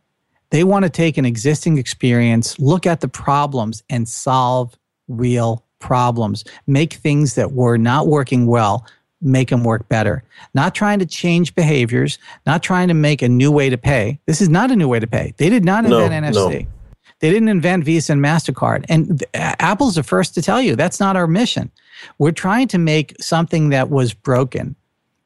They 0.51 0.63
want 0.63 0.83
to 0.83 0.89
take 0.89 1.17
an 1.17 1.25
existing 1.25 1.77
experience, 1.77 2.57
look 2.59 2.85
at 2.85 3.01
the 3.01 3.09
problems, 3.09 3.83
and 3.89 4.07
solve 4.07 4.77
real 5.09 5.65
problems. 5.79 6.45
Make 6.67 6.93
things 6.93 7.35
that 7.35 7.51
were 7.51 7.77
not 7.77 8.07
working 8.07 8.45
well 8.45 8.85
make 9.21 9.49
them 9.49 9.63
work 9.63 9.87
better. 9.89 10.23
Not 10.53 10.75
trying 10.75 10.99
to 10.99 11.05
change 11.05 11.55
behaviors, 11.55 12.19
not 12.45 12.63
trying 12.63 12.87
to 12.87 12.93
make 12.93 13.21
a 13.21 13.29
new 13.29 13.51
way 13.51 13.69
to 13.69 13.77
pay. 13.77 14.19
This 14.25 14.41
is 14.41 14.49
not 14.49 14.71
a 14.71 14.75
new 14.75 14.87
way 14.87 14.99
to 14.99 15.07
pay. 15.07 15.33
They 15.37 15.49
did 15.49 15.65
not 15.65 15.85
invent 15.85 16.11
no, 16.11 16.29
NFC. 16.29 16.63
No. 16.63 16.71
They 17.19 17.31
didn't 17.31 17.49
invent 17.49 17.83
Visa 17.83 18.13
and 18.13 18.23
MasterCard. 18.23 18.85
And 18.89 19.23
Apple's 19.33 19.95
the 19.95 20.03
first 20.03 20.35
to 20.35 20.41
tell 20.41 20.61
you 20.61 20.75
that's 20.75 20.99
not 20.99 21.15
our 21.15 21.27
mission. 21.27 21.71
We're 22.19 22.31
trying 22.31 22.67
to 22.69 22.77
make 22.77 23.15
something 23.19 23.69
that 23.69 23.89
was 23.89 24.13
broken. 24.13 24.75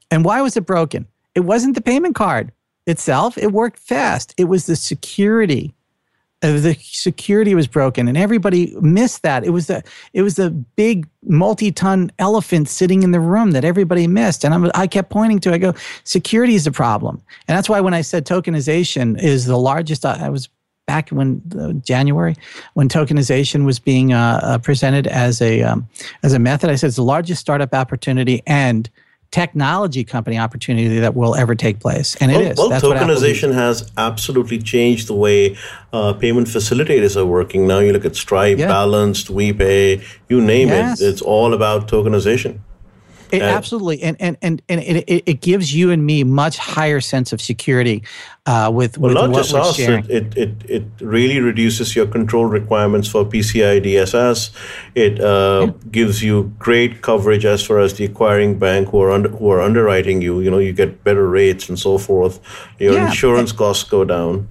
And 0.10 0.24
why 0.24 0.42
was 0.42 0.56
it 0.56 0.66
broken? 0.66 1.06
It 1.36 1.42
wasn't 1.42 1.76
the 1.76 1.82
payment 1.82 2.16
card 2.16 2.52
itself, 2.88 3.38
it 3.38 3.52
worked 3.52 3.78
fast. 3.78 4.34
It 4.38 4.46
was 4.46 4.66
the 4.66 4.76
security 4.76 5.74
the 6.42 6.76
security 6.82 7.54
was 7.54 7.68
broken 7.68 8.08
and 8.08 8.18
everybody 8.18 8.76
missed 8.82 9.22
that. 9.22 9.44
It 9.44 9.52
was 9.52 9.68
the 9.68 9.84
it 10.14 10.24
was 10.24 10.36
the 10.36 10.50
big 10.50 11.08
multi-ton 11.24 12.12
elephant 12.18 12.68
sitting 12.68 13.04
in 13.04 13.12
the 13.12 13.20
room 13.20 13.52
that 13.52 13.64
everybody 13.64 14.08
missed. 14.08 14.44
And 14.44 14.54
I'm, 14.54 14.72
i 14.74 14.88
kept 14.88 15.10
pointing 15.12 15.40
to 15.42 15.54
i 15.54 15.58
go 15.58 15.74
security 16.04 16.56
is 16.56 16.66
the 16.66 16.72
problem. 16.72 17.22
And 17.48 17.56
that's 17.56 17.70
why 17.70 17.80
when 17.80 17.94
i 17.94 18.02
said 18.02 18.26
tokenization 18.26 19.22
is 19.22 19.46
the 19.46 19.58
largest 19.58 20.06
i 20.06 20.30
was 20.30 20.50
back 20.88 21.10
when 21.10 21.42
uh, 21.58 21.72
January, 21.74 22.36
when 22.74 22.90
tokenization 22.90 23.66
was 23.66 23.80
being 23.80 24.12
uh, 24.12 24.40
uh, 24.44 24.58
presented 24.58 25.08
as 25.08 25.42
a 25.42 25.62
um, 25.62 25.88
as 26.24 26.34
a 26.34 26.40
method, 26.40 26.70
I 26.70 26.76
said 26.76 26.88
it's 26.88 26.96
the 26.98 27.04
largest 27.04 27.40
startup 27.40 27.74
opportunity 27.74 28.42
and 28.46 28.90
technology 29.32 30.04
company 30.04 30.38
opportunity 30.38 31.00
that 31.00 31.16
will 31.16 31.36
ever 31.36 31.56
take 31.56 31.80
place. 31.80 32.16
And 32.18 32.32
well, 32.32 32.42
it 32.42 32.52
is. 32.52 32.58
Well, 32.58 32.70
tokenization 32.70 33.54
has 33.54 33.90
absolutely 33.98 34.60
changed 34.60 35.08
the 35.08 35.14
way 35.14 35.58
uh, 35.94 36.14
payment 36.14 36.48
facilitators 36.48 37.16
are 37.16 37.26
working. 37.26 37.66
Now 37.66 37.80
you 37.80 37.94
look 37.94 38.06
at 38.06 38.16
Stripe, 38.16 38.58
yeah. 38.58 38.68
Balanced, 38.68 39.28
WePay, 39.28 40.04
you 40.28 40.42
name 40.42 40.68
yes. 40.68 41.02
it. 41.02 41.08
It's 41.08 41.22
all 41.22 41.54
about 41.54 41.88
tokenization. 41.88 42.60
It, 43.32 43.42
absolutely, 43.42 44.02
and 44.04 44.18
and 44.20 44.38
and 44.42 44.62
and 44.68 44.82
it, 44.82 45.24
it, 45.26 45.42
gives 45.42 45.74
you 45.74 45.92
and 45.92 46.06
me 46.06 46.24
much 46.24 46.58
higher 46.58 47.00
sense 47.00 47.32
of 47.32 47.40
security 47.42 48.04
uh, 48.46 48.70
with, 48.74 48.98
well, 48.98 49.14
with 49.14 49.32
not 49.32 49.36
just 49.36 49.54
us. 49.54 49.80
It, 49.80 50.10
it, 50.10 50.38
it 50.38 50.50
it 50.70 50.84
really 51.00 51.40
reduces 51.40 51.96
your 51.96 52.08
control 52.08 52.46
requirements 52.46 53.08
for 53.08 53.24
PCI 53.24 53.84
DSS. 53.84 54.52
It 54.96 55.22
uh, 55.22 55.68
yeah. 55.68 55.90
gives 55.92 56.22
you 56.22 56.54
great 56.60 57.02
coverage 57.02 57.46
as 57.46 57.66
far 57.66 57.80
as 57.80 57.94
the 57.94 58.06
acquiring 58.06 58.60
bank 58.60 58.90
who 58.90 59.02
are 59.02 59.12
under, 59.12 59.30
who 59.30 59.50
are 59.50 59.62
underwriting 59.62 60.22
you. 60.22 60.42
You 60.42 60.52
know, 60.52 60.60
you 60.60 60.74
get 60.74 61.04
better 61.04 61.28
rates 61.28 61.70
and 61.70 61.80
so 61.80 61.98
forth. 61.98 62.40
Your 62.80 62.94
yeah. 62.94 63.08
insurance 63.08 63.52
costs 63.52 63.84
go 63.84 64.04
down. 64.04 64.50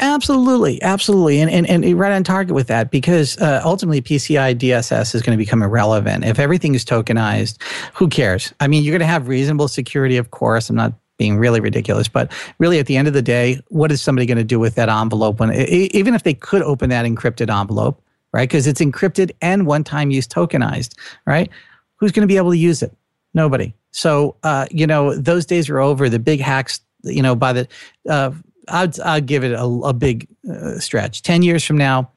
Absolutely, 0.00 0.82
absolutely, 0.82 1.40
and, 1.40 1.50
and 1.50 1.84
and 1.84 1.98
right 1.98 2.12
on 2.12 2.24
target 2.24 2.54
with 2.54 2.66
that 2.66 2.90
because 2.90 3.38
uh, 3.38 3.62
ultimately 3.64 4.02
PCI 4.02 4.56
DSS 4.56 5.14
is 5.14 5.22
going 5.22 5.38
to 5.38 5.42
become 5.42 5.62
irrelevant 5.62 6.24
if 6.24 6.40
everything 6.40 6.74
is 6.74 6.84
tokenized. 6.84 7.62
Who 7.94 8.08
cares? 8.08 8.52
I 8.58 8.66
mean, 8.66 8.82
you're 8.82 8.92
going 8.92 9.00
to 9.00 9.06
have 9.06 9.28
reasonable 9.28 9.68
security, 9.68 10.16
of 10.16 10.32
course. 10.32 10.68
I'm 10.68 10.76
not 10.76 10.94
being 11.16 11.36
really 11.36 11.60
ridiculous, 11.60 12.08
but 12.08 12.32
really 12.58 12.80
at 12.80 12.86
the 12.86 12.96
end 12.96 13.06
of 13.06 13.14
the 13.14 13.22
day, 13.22 13.60
what 13.68 13.92
is 13.92 14.02
somebody 14.02 14.26
going 14.26 14.38
to 14.38 14.44
do 14.44 14.58
with 14.58 14.74
that 14.74 14.88
envelope 14.88 15.38
when 15.38 15.52
even 15.52 16.12
if 16.14 16.24
they 16.24 16.34
could 16.34 16.62
open 16.62 16.90
that 16.90 17.06
encrypted 17.06 17.48
envelope, 17.48 18.02
right? 18.32 18.48
Because 18.48 18.66
it's 18.66 18.80
encrypted 18.80 19.30
and 19.40 19.64
one-time 19.64 20.10
use 20.10 20.26
tokenized, 20.26 20.98
right? 21.24 21.48
Who's 21.96 22.10
going 22.10 22.26
to 22.26 22.32
be 22.32 22.36
able 22.36 22.50
to 22.50 22.58
use 22.58 22.82
it? 22.82 22.92
Nobody. 23.32 23.74
So 23.92 24.34
uh, 24.42 24.66
you 24.72 24.88
know 24.88 25.14
those 25.14 25.46
days 25.46 25.70
are 25.70 25.78
over. 25.78 26.08
The 26.08 26.18
big 26.18 26.40
hacks, 26.40 26.80
you 27.04 27.22
know, 27.22 27.36
by 27.36 27.52
the 27.52 27.68
uh, 28.08 28.32
I'd, 28.68 28.98
I'd 29.00 29.26
give 29.26 29.44
it 29.44 29.52
a, 29.52 29.64
a 29.64 29.92
big 29.92 30.28
uh, 30.50 30.78
stretch. 30.78 31.22
10 31.22 31.42
years 31.42 31.64
from 31.64 31.78
now, 31.78 32.10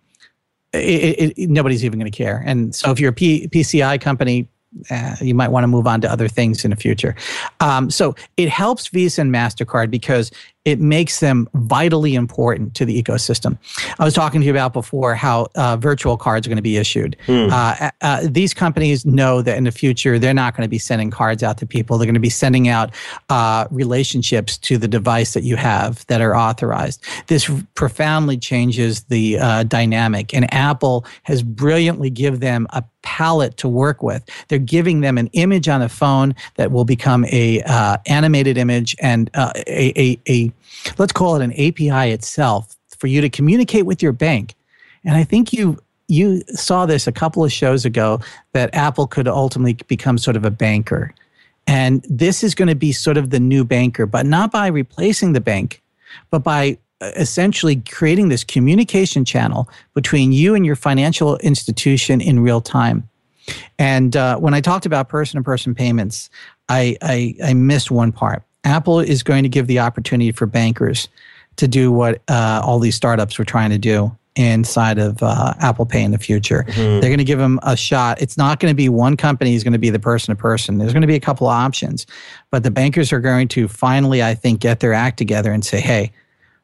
it, 0.73 1.37
it, 1.37 1.49
nobody's 1.49 1.83
even 1.83 1.99
going 1.99 2.11
to 2.11 2.15
care. 2.15 2.43
And 2.45 2.73
so 2.75 2.91
if 2.91 2.99
you're 2.99 3.11
a 3.11 3.13
P, 3.13 3.47
PCI 3.47 3.99
company, 4.01 4.47
uh, 4.91 5.15
you 5.21 5.33
might 5.33 5.49
want 5.49 5.63
to 5.63 5.67
move 5.67 5.87
on 5.87 6.01
to 6.01 6.11
other 6.11 6.27
things 6.27 6.63
in 6.63 6.71
the 6.71 6.77
future. 6.77 7.15
Um, 7.59 7.89
so 7.89 8.15
it 8.35 8.49
helps 8.49 8.87
Visa 8.87 9.21
and 9.21 9.33
MasterCard 9.33 9.89
because 9.89 10.31
it 10.65 10.81
makes 10.81 11.21
them 11.21 11.47
vitally 11.53 12.13
important 12.13 12.75
to 12.75 12.83
the 12.83 13.01
ecosystem. 13.01 13.57
I 13.99 14.03
was 14.03 14.13
talking 14.13 14.41
to 14.41 14.45
you 14.45 14.51
about 14.51 14.73
before 14.73 15.15
how 15.15 15.47
uh, 15.55 15.77
virtual 15.77 16.17
cards 16.17 16.45
are 16.45 16.49
going 16.49 16.57
to 16.57 16.61
be 16.61 16.75
issued. 16.75 17.15
Hmm. 17.25 17.47
Uh, 17.49 17.89
uh, 18.01 18.27
these 18.29 18.53
companies 18.53 19.05
know 19.05 19.41
that 19.41 19.57
in 19.57 19.63
the 19.63 19.71
future 19.71 20.19
they're 20.19 20.33
not 20.33 20.57
going 20.57 20.65
to 20.65 20.69
be 20.69 20.77
sending 20.77 21.09
cards 21.09 21.41
out 21.41 21.57
to 21.59 21.65
people. 21.65 21.97
They're 21.97 22.05
going 22.05 22.15
to 22.15 22.19
be 22.19 22.29
sending 22.29 22.67
out 22.67 22.93
uh, 23.29 23.67
relationships 23.71 24.57
to 24.57 24.77
the 24.77 24.89
device 24.89 25.33
that 25.33 25.43
you 25.43 25.55
have 25.55 26.05
that 26.07 26.19
are 26.19 26.35
authorized. 26.35 27.01
This 27.27 27.49
profoundly 27.75 28.37
changes 28.37 29.03
the 29.03 29.39
uh, 29.39 29.63
dynamic, 29.63 30.33
and 30.33 30.53
Apple 30.53 31.05
has 31.23 31.43
brilliantly 31.43 32.09
given 32.09 32.41
them 32.41 32.67
a 32.71 32.83
palette 33.07 33.55
to 33.55 33.69
work 33.69 34.03
with. 34.03 34.29
They're 34.49 34.59
giving 34.59 34.99
them 34.99 35.17
an 35.17 35.27
image 35.27 35.69
on 35.69 35.81
a 35.81 35.87
phone 35.87 36.35
that 36.55 36.71
will 36.71 36.83
become 36.83 37.23
a 37.31 37.61
uh, 37.65 37.97
animated 38.05 38.57
image 38.57 38.97
and 38.99 39.29
a, 39.33 39.53
a, 39.65 40.19
a 40.27 40.51
let's 40.97 41.13
call 41.13 41.35
it 41.35 41.43
an 41.43 41.53
API 41.53 42.11
itself 42.11 42.75
for 42.97 43.07
you 43.07 43.21
to 43.21 43.29
communicate 43.29 43.85
with 43.85 44.01
your 44.01 44.11
bank. 44.11 44.55
And 45.03 45.15
I 45.15 45.23
think 45.23 45.53
you 45.53 45.79
you 46.09 46.41
saw 46.47 46.85
this 46.85 47.05
a 47.05 47.11
couple 47.11 47.43
of 47.43 47.51
shows 47.51 47.83
ago 47.83 48.19
that 48.53 48.73
Apple 48.73 49.07
could 49.07 49.27
ultimately 49.27 49.73
become 49.87 50.17
sort 50.17 50.37
of 50.37 50.45
a 50.45 50.51
banker. 50.51 51.13
And 51.67 52.05
this 52.09 52.43
is 52.43 52.55
going 52.55 52.69
to 52.69 52.75
be 52.75 52.93
sort 52.93 53.17
of 53.17 53.29
the 53.29 53.41
new 53.41 53.65
banker, 53.65 54.05
but 54.05 54.25
not 54.25 54.51
by 54.51 54.67
replacing 54.67 55.33
the 55.33 55.41
bank, 55.41 55.81
but 56.29 56.39
by 56.39 56.77
uh, 57.01 57.11
essentially 57.17 57.75
creating 57.75 58.29
this 58.29 58.45
communication 58.45 59.25
channel 59.25 59.69
between 59.93 60.31
you 60.31 60.55
and 60.55 60.65
your 60.65 60.77
financial 60.77 61.37
institution 61.39 62.21
in 62.21 62.39
real 62.39 62.61
time. 62.61 63.07
And 63.77 64.15
uh, 64.15 64.37
when 64.37 64.53
I 64.53 64.61
talked 64.61 64.85
about 64.85 65.09
person 65.09 65.39
to 65.39 65.43
person 65.43 65.75
payments, 65.75 66.29
I, 66.69 66.97
I, 67.01 67.35
I 67.43 67.53
missed 67.53 67.91
one 67.91 68.13
part. 68.13 68.43
Apple 68.67 68.99
is 68.99 69.23
going 69.23 69.43
to 69.43 69.49
give 69.49 69.67
the 69.67 69.79
opportunity 69.79 70.31
for 70.31 70.45
bankers 70.45 71.07
to 71.55 71.67
do 71.67 71.91
what 71.91 72.21
uh, 72.27 72.61
all 72.63 72.79
these 72.79 72.95
startups 72.95 73.39
were 73.39 73.45
trying 73.45 73.69
to 73.69 73.77
do 73.77 74.15
inside 74.35 74.99
of 74.99 75.23
uh, 75.23 75.53
Apple 75.61 75.85
Pay 75.85 76.03
in 76.03 76.11
the 76.11 76.19
future. 76.19 76.63
Mm-hmm. 76.67 76.99
They're 76.99 77.09
going 77.09 77.17
to 77.17 77.23
give 77.23 77.39
them 77.39 77.59
a 77.63 77.75
shot. 77.75 78.21
It's 78.21 78.37
not 78.37 78.59
going 78.59 78.71
to 78.71 78.75
be 78.75 78.89
one 78.89 79.17
company 79.17 79.55
is 79.55 79.63
going 79.63 79.73
to 79.73 79.79
be 79.79 79.89
the 79.89 79.99
person 79.99 80.35
to 80.35 80.39
person. 80.39 80.77
There's 80.77 80.93
going 80.93 81.01
to 81.01 81.07
be 81.07 81.15
a 81.15 81.19
couple 81.19 81.47
of 81.47 81.53
options, 81.53 82.05
but 82.51 82.63
the 82.63 82.69
bankers 82.69 83.11
are 83.11 83.19
going 83.19 83.47
to 83.49 83.67
finally, 83.67 84.21
I 84.21 84.35
think, 84.35 84.59
get 84.59 84.79
their 84.79 84.93
act 84.93 85.17
together 85.17 85.51
and 85.51 85.65
say, 85.65 85.79
"Hey, 85.79 86.11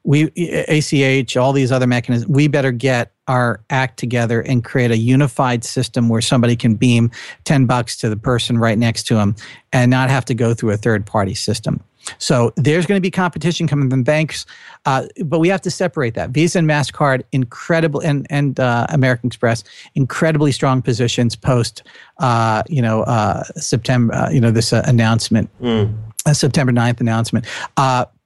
we 0.03 0.25
ACH, 0.35 1.37
all 1.37 1.53
these 1.53 1.71
other 1.71 1.87
mechanisms, 1.87 2.29
we 2.29 2.47
better 2.47 2.71
get 2.71 3.13
our 3.27 3.61
act 3.69 3.97
together 3.97 4.41
and 4.41 4.63
create 4.63 4.91
a 4.91 4.97
unified 4.97 5.63
system 5.63 6.09
where 6.09 6.21
somebody 6.21 6.55
can 6.55 6.75
beam 6.75 7.09
10 7.45 7.65
bucks 7.65 7.95
to 7.97 8.09
the 8.09 8.17
person 8.17 8.57
right 8.57 8.77
next 8.77 9.03
to 9.03 9.15
them 9.15 9.35
and 9.71 9.89
not 9.89 10.09
have 10.09 10.25
to 10.25 10.33
go 10.33 10.53
through 10.53 10.71
a 10.71 10.77
third 10.77 11.05
party 11.05 11.33
system. 11.33 11.81
So 12.17 12.53
there's 12.55 12.85
going 12.85 12.97
to 12.97 13.01
be 13.01 13.11
competition 13.11 13.67
coming 13.67 13.89
from 13.89 14.03
banks, 14.03 14.45
uh, 14.85 15.07
but 15.25 15.39
we 15.39 15.47
have 15.49 15.61
to 15.61 15.71
separate 15.71 16.13
that. 16.15 16.31
Visa 16.31 16.59
and 16.59 16.67
Mastercard, 16.67 17.23
incredible, 17.31 18.01
and 18.01 18.27
and 18.29 18.59
uh, 18.59 18.85
American 18.89 19.27
Express, 19.27 19.63
incredibly 19.95 20.51
strong 20.51 20.81
positions 20.81 21.35
post, 21.35 21.83
uh, 22.19 22.63
you 22.67 22.81
know, 22.81 23.03
uh, 23.03 23.43
September, 23.55 24.13
uh, 24.13 24.29
you 24.29 24.41
know, 24.41 24.51
this 24.51 24.73
uh, 24.73 24.83
announcement, 24.85 25.49
mm. 25.61 25.93
September 26.33 26.71
9th 26.71 26.99
announcement. 26.99 27.45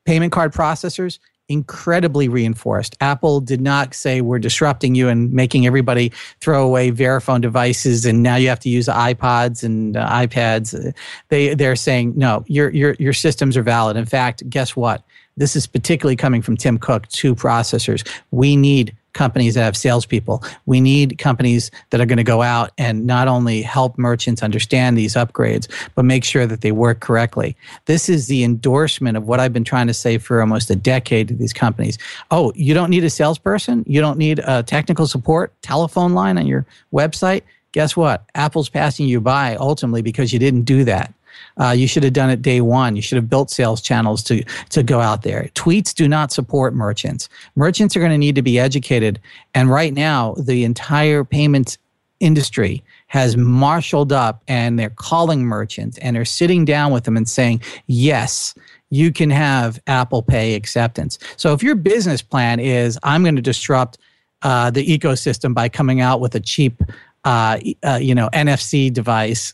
payment 0.05 0.31
card 0.31 0.53
processors, 0.53 1.19
incredibly 1.49 2.27
reinforced. 2.27 2.97
Apple 2.99 3.39
did 3.39 3.61
not 3.61 3.93
say 3.93 4.21
we're 4.21 4.39
disrupting 4.39 4.95
you 4.95 5.07
and 5.07 5.31
making 5.31 5.65
everybody 5.65 6.11
throw 6.41 6.65
away 6.65 6.91
Verifone 6.91 7.41
devices 7.41 8.05
and 8.05 8.21
now 8.23 8.35
you 8.35 8.49
have 8.49 8.59
to 8.59 8.69
use 8.69 8.87
iPods 8.87 9.63
and 9.63 9.95
uh, 9.95 10.07
iPads. 10.09 10.93
They 11.29 11.53
they're 11.53 11.75
saying 11.75 12.13
no, 12.15 12.43
your 12.47 12.69
your 12.71 12.95
your 12.99 13.13
systems 13.13 13.55
are 13.55 13.63
valid. 13.63 13.95
In 13.95 14.05
fact, 14.05 14.49
guess 14.49 14.75
what? 14.75 15.03
This 15.37 15.55
is 15.55 15.67
particularly 15.67 16.15
coming 16.15 16.41
from 16.41 16.57
Tim 16.57 16.79
Cook, 16.79 17.07
two 17.09 17.35
processors. 17.35 18.07
We 18.31 18.55
need 18.55 18.96
companies 19.17 19.55
that 19.55 19.63
have 19.63 19.75
salespeople. 19.75 20.43
We 20.67 20.79
need 20.79 21.17
companies 21.17 21.71
that 21.89 21.99
are 21.99 22.05
going 22.05 22.17
to 22.17 22.23
go 22.23 22.43
out 22.43 22.71
and 22.77 23.05
not 23.05 23.27
only 23.27 23.63
help 23.63 23.97
merchants 23.97 24.43
understand 24.43 24.97
these 24.97 25.15
upgrades, 25.15 25.67
but 25.95 26.05
make 26.05 26.23
sure 26.23 26.45
that 26.45 26.61
they 26.61 26.71
work 26.71 26.99
correctly. 26.99 27.57
This 27.85 28.07
is 28.07 28.27
the 28.27 28.43
endorsement 28.43 29.17
of 29.17 29.27
what 29.27 29.39
I've 29.39 29.53
been 29.53 29.63
trying 29.63 29.87
to 29.87 29.93
say 29.93 30.19
for 30.19 30.39
almost 30.39 30.69
a 30.69 30.75
decade 30.75 31.27
to 31.29 31.33
these 31.33 31.53
companies. 31.53 31.97
Oh, 32.29 32.53
you 32.55 32.73
don't 32.73 32.91
need 32.91 33.03
a 33.03 33.09
salesperson? 33.09 33.83
You 33.87 33.99
don't 33.99 34.19
need 34.19 34.39
a 34.45 34.61
technical 34.61 35.07
support 35.07 35.51
telephone 35.63 36.13
line 36.13 36.37
on 36.37 36.45
your 36.45 36.65
website? 36.93 37.41
Guess 37.71 37.97
what? 37.97 38.25
Apple's 38.35 38.69
passing 38.69 39.07
you 39.07 39.19
by 39.19 39.55
ultimately 39.55 40.01
because 40.01 40.31
you 40.31 40.39
didn't 40.39 40.63
do 40.63 40.83
that. 40.85 41.13
Uh, 41.59 41.71
you 41.71 41.87
should 41.87 42.03
have 42.03 42.13
done 42.13 42.29
it 42.29 42.41
day 42.41 42.61
one. 42.61 42.95
You 42.95 43.01
should 43.01 43.15
have 43.15 43.29
built 43.29 43.49
sales 43.49 43.81
channels 43.81 44.23
to 44.23 44.43
to 44.69 44.83
go 44.83 45.01
out 45.01 45.23
there. 45.23 45.49
Tweets 45.55 45.93
do 45.93 46.07
not 46.07 46.31
support 46.31 46.73
merchants. 46.73 47.29
Merchants 47.55 47.95
are 47.95 47.99
going 47.99 48.11
to 48.11 48.17
need 48.17 48.35
to 48.35 48.41
be 48.41 48.59
educated. 48.59 49.19
And 49.53 49.69
right 49.69 49.93
now, 49.93 50.35
the 50.37 50.63
entire 50.63 51.23
payments 51.23 51.77
industry 52.19 52.83
has 53.07 53.37
marshaled 53.37 54.11
up 54.11 54.43
and 54.47 54.77
they're 54.77 54.89
calling 54.89 55.45
merchants 55.45 55.97
and 55.99 56.15
they're 56.15 56.25
sitting 56.25 56.65
down 56.65 56.91
with 56.91 57.03
them 57.03 57.15
and 57.15 57.27
saying, 57.27 57.61
yes, 57.87 58.53
you 58.89 59.11
can 59.11 59.29
have 59.29 59.79
Apple 59.87 60.23
Pay 60.23 60.55
acceptance. 60.55 61.19
So 61.35 61.53
if 61.53 61.61
your 61.61 61.75
business 61.75 62.21
plan 62.21 62.59
is, 62.59 62.97
I'm 63.03 63.23
going 63.23 63.35
to 63.35 63.41
disrupt 63.41 63.97
uh, 64.41 64.69
the 64.69 64.85
ecosystem 64.85 65.53
by 65.53 65.69
coming 65.69 66.01
out 66.01 66.21
with 66.21 66.35
a 66.35 66.39
cheap, 66.39 66.81
uh, 67.23 67.59
uh, 67.83 67.99
you 68.01 68.15
know, 68.15 68.29
NFC 68.33 68.91
device 68.91 69.53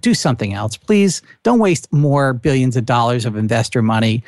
do 0.00 0.14
something 0.14 0.54
else. 0.54 0.76
Please 0.76 1.22
don't 1.42 1.58
waste 1.58 1.92
more 1.92 2.32
billions 2.32 2.76
of 2.76 2.86
dollars 2.86 3.26
of 3.26 3.36
investor 3.36 3.82
money. 3.82 4.22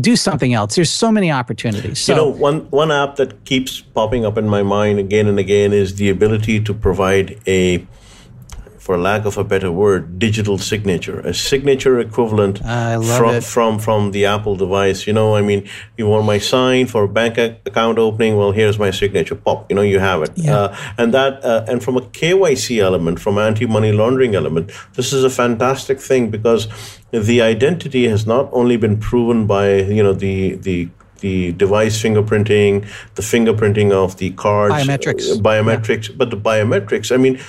Do 0.00 0.16
something 0.16 0.54
else. 0.54 0.74
There's 0.74 0.90
so 0.90 1.12
many 1.12 1.30
opportunities. 1.30 1.98
So, 1.98 2.12
you 2.12 2.16
know 2.16 2.28
one 2.28 2.70
one 2.70 2.90
app 2.90 3.16
that 3.16 3.44
keeps 3.44 3.80
popping 3.80 4.24
up 4.24 4.38
in 4.38 4.48
my 4.48 4.62
mind 4.62 4.98
again 4.98 5.26
and 5.26 5.38
again 5.38 5.72
is 5.72 5.96
the 5.96 6.08
ability 6.08 6.60
to 6.60 6.74
provide 6.74 7.38
a 7.46 7.86
for 8.84 8.98
lack 8.98 9.24
of 9.24 9.38
a 9.38 9.44
better 9.44 9.72
word, 9.72 10.18
digital 10.18 10.58
signature, 10.58 11.20
a 11.20 11.32
signature 11.32 11.98
equivalent 11.98 12.58
from, 12.58 13.40
from 13.40 13.78
from 13.78 14.10
the 14.10 14.26
Apple 14.26 14.56
device. 14.56 15.06
You 15.06 15.14
know, 15.14 15.34
I 15.34 15.40
mean, 15.40 15.66
you 15.96 16.06
want 16.06 16.26
my 16.26 16.36
sign 16.36 16.86
for 16.86 17.04
a 17.04 17.08
bank 17.08 17.38
account 17.38 17.98
opening? 17.98 18.36
Well, 18.36 18.52
here's 18.52 18.78
my 18.78 18.90
signature. 18.90 19.36
Pop, 19.36 19.70
you 19.70 19.74
know, 19.74 19.80
you 19.80 20.00
have 20.00 20.22
it. 20.22 20.32
Yeah. 20.36 20.54
Uh, 20.54 20.76
and 20.98 21.14
that, 21.14 21.42
uh, 21.42 21.64
and 21.66 21.82
from 21.82 21.96
a 21.96 22.02
KYC 22.02 22.82
element, 22.82 23.20
from 23.20 23.38
anti-money 23.38 23.92
laundering 23.92 24.34
element, 24.34 24.70
this 24.92 25.14
is 25.14 25.24
a 25.24 25.30
fantastic 25.30 25.98
thing 25.98 26.30
because 26.30 26.68
the 27.10 27.40
identity 27.40 28.06
has 28.06 28.26
not 28.26 28.50
only 28.52 28.76
been 28.76 28.98
proven 28.98 29.46
by 29.46 29.76
you 29.98 30.02
know 30.02 30.12
the 30.12 30.56
the 30.56 30.90
the 31.20 31.52
device 31.52 32.02
fingerprinting, 32.02 32.86
the 33.14 33.22
fingerprinting 33.22 33.92
of 33.92 34.18
the 34.18 34.28
cards, 34.32 34.74
biometrics, 34.74 35.32
uh, 35.32 35.40
biometrics, 35.40 36.10
yeah. 36.10 36.16
but 36.18 36.28
the 36.28 36.36
biometrics. 36.36 37.10
I 37.10 37.16
mean, 37.16 37.40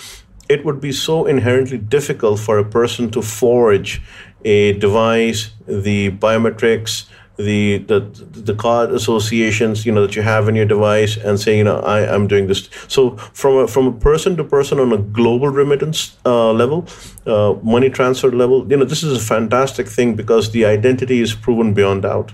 it 0.50 0.66
would 0.66 0.80
be 0.80 0.92
so 0.92 1.26
inherently 1.26 1.78
difficult 1.78 2.40
for 2.40 2.58
a 2.58 2.66
person 2.66 3.10
to 3.12 3.22
forge 3.22 4.02
a 4.44 4.74
device, 4.74 5.52
the 5.68 6.12
biometrics, 6.12 7.06
the 7.38 7.80
the 7.80 8.00
the 8.00 8.56
card 8.56 8.92
associations, 8.92 9.86
you 9.86 9.92
know, 9.92 10.02
that 10.06 10.16
you 10.16 10.22
have 10.22 10.48
in 10.48 10.56
your 10.56 10.66
device, 10.66 11.18
and 11.18 11.40
say, 11.40 11.58
you 11.58 11.64
know, 11.64 11.80
I 11.80 12.02
am 12.02 12.28
doing 12.28 12.48
this. 12.48 12.70
So 12.88 13.18
from 13.34 13.58
a 13.58 13.68
from 13.68 13.88
a 13.88 13.92
person 13.92 14.38
to 14.38 14.44
person 14.44 14.80
on 14.80 14.94
a 14.94 14.98
global 14.98 15.50
remittance 15.50 16.16
uh, 16.26 16.52
level, 16.54 16.88
uh, 17.26 17.56
money 17.62 17.90
transfer 17.90 18.32
level, 18.32 18.66
you 18.70 18.78
know, 18.78 18.86
this 18.86 19.04
is 19.04 19.18
a 19.18 19.20
fantastic 19.20 19.88
thing 19.88 20.16
because 20.16 20.52
the 20.52 20.66
identity 20.66 21.20
is 21.20 21.34
proven 21.34 21.74
beyond 21.74 22.04
doubt. 22.04 22.34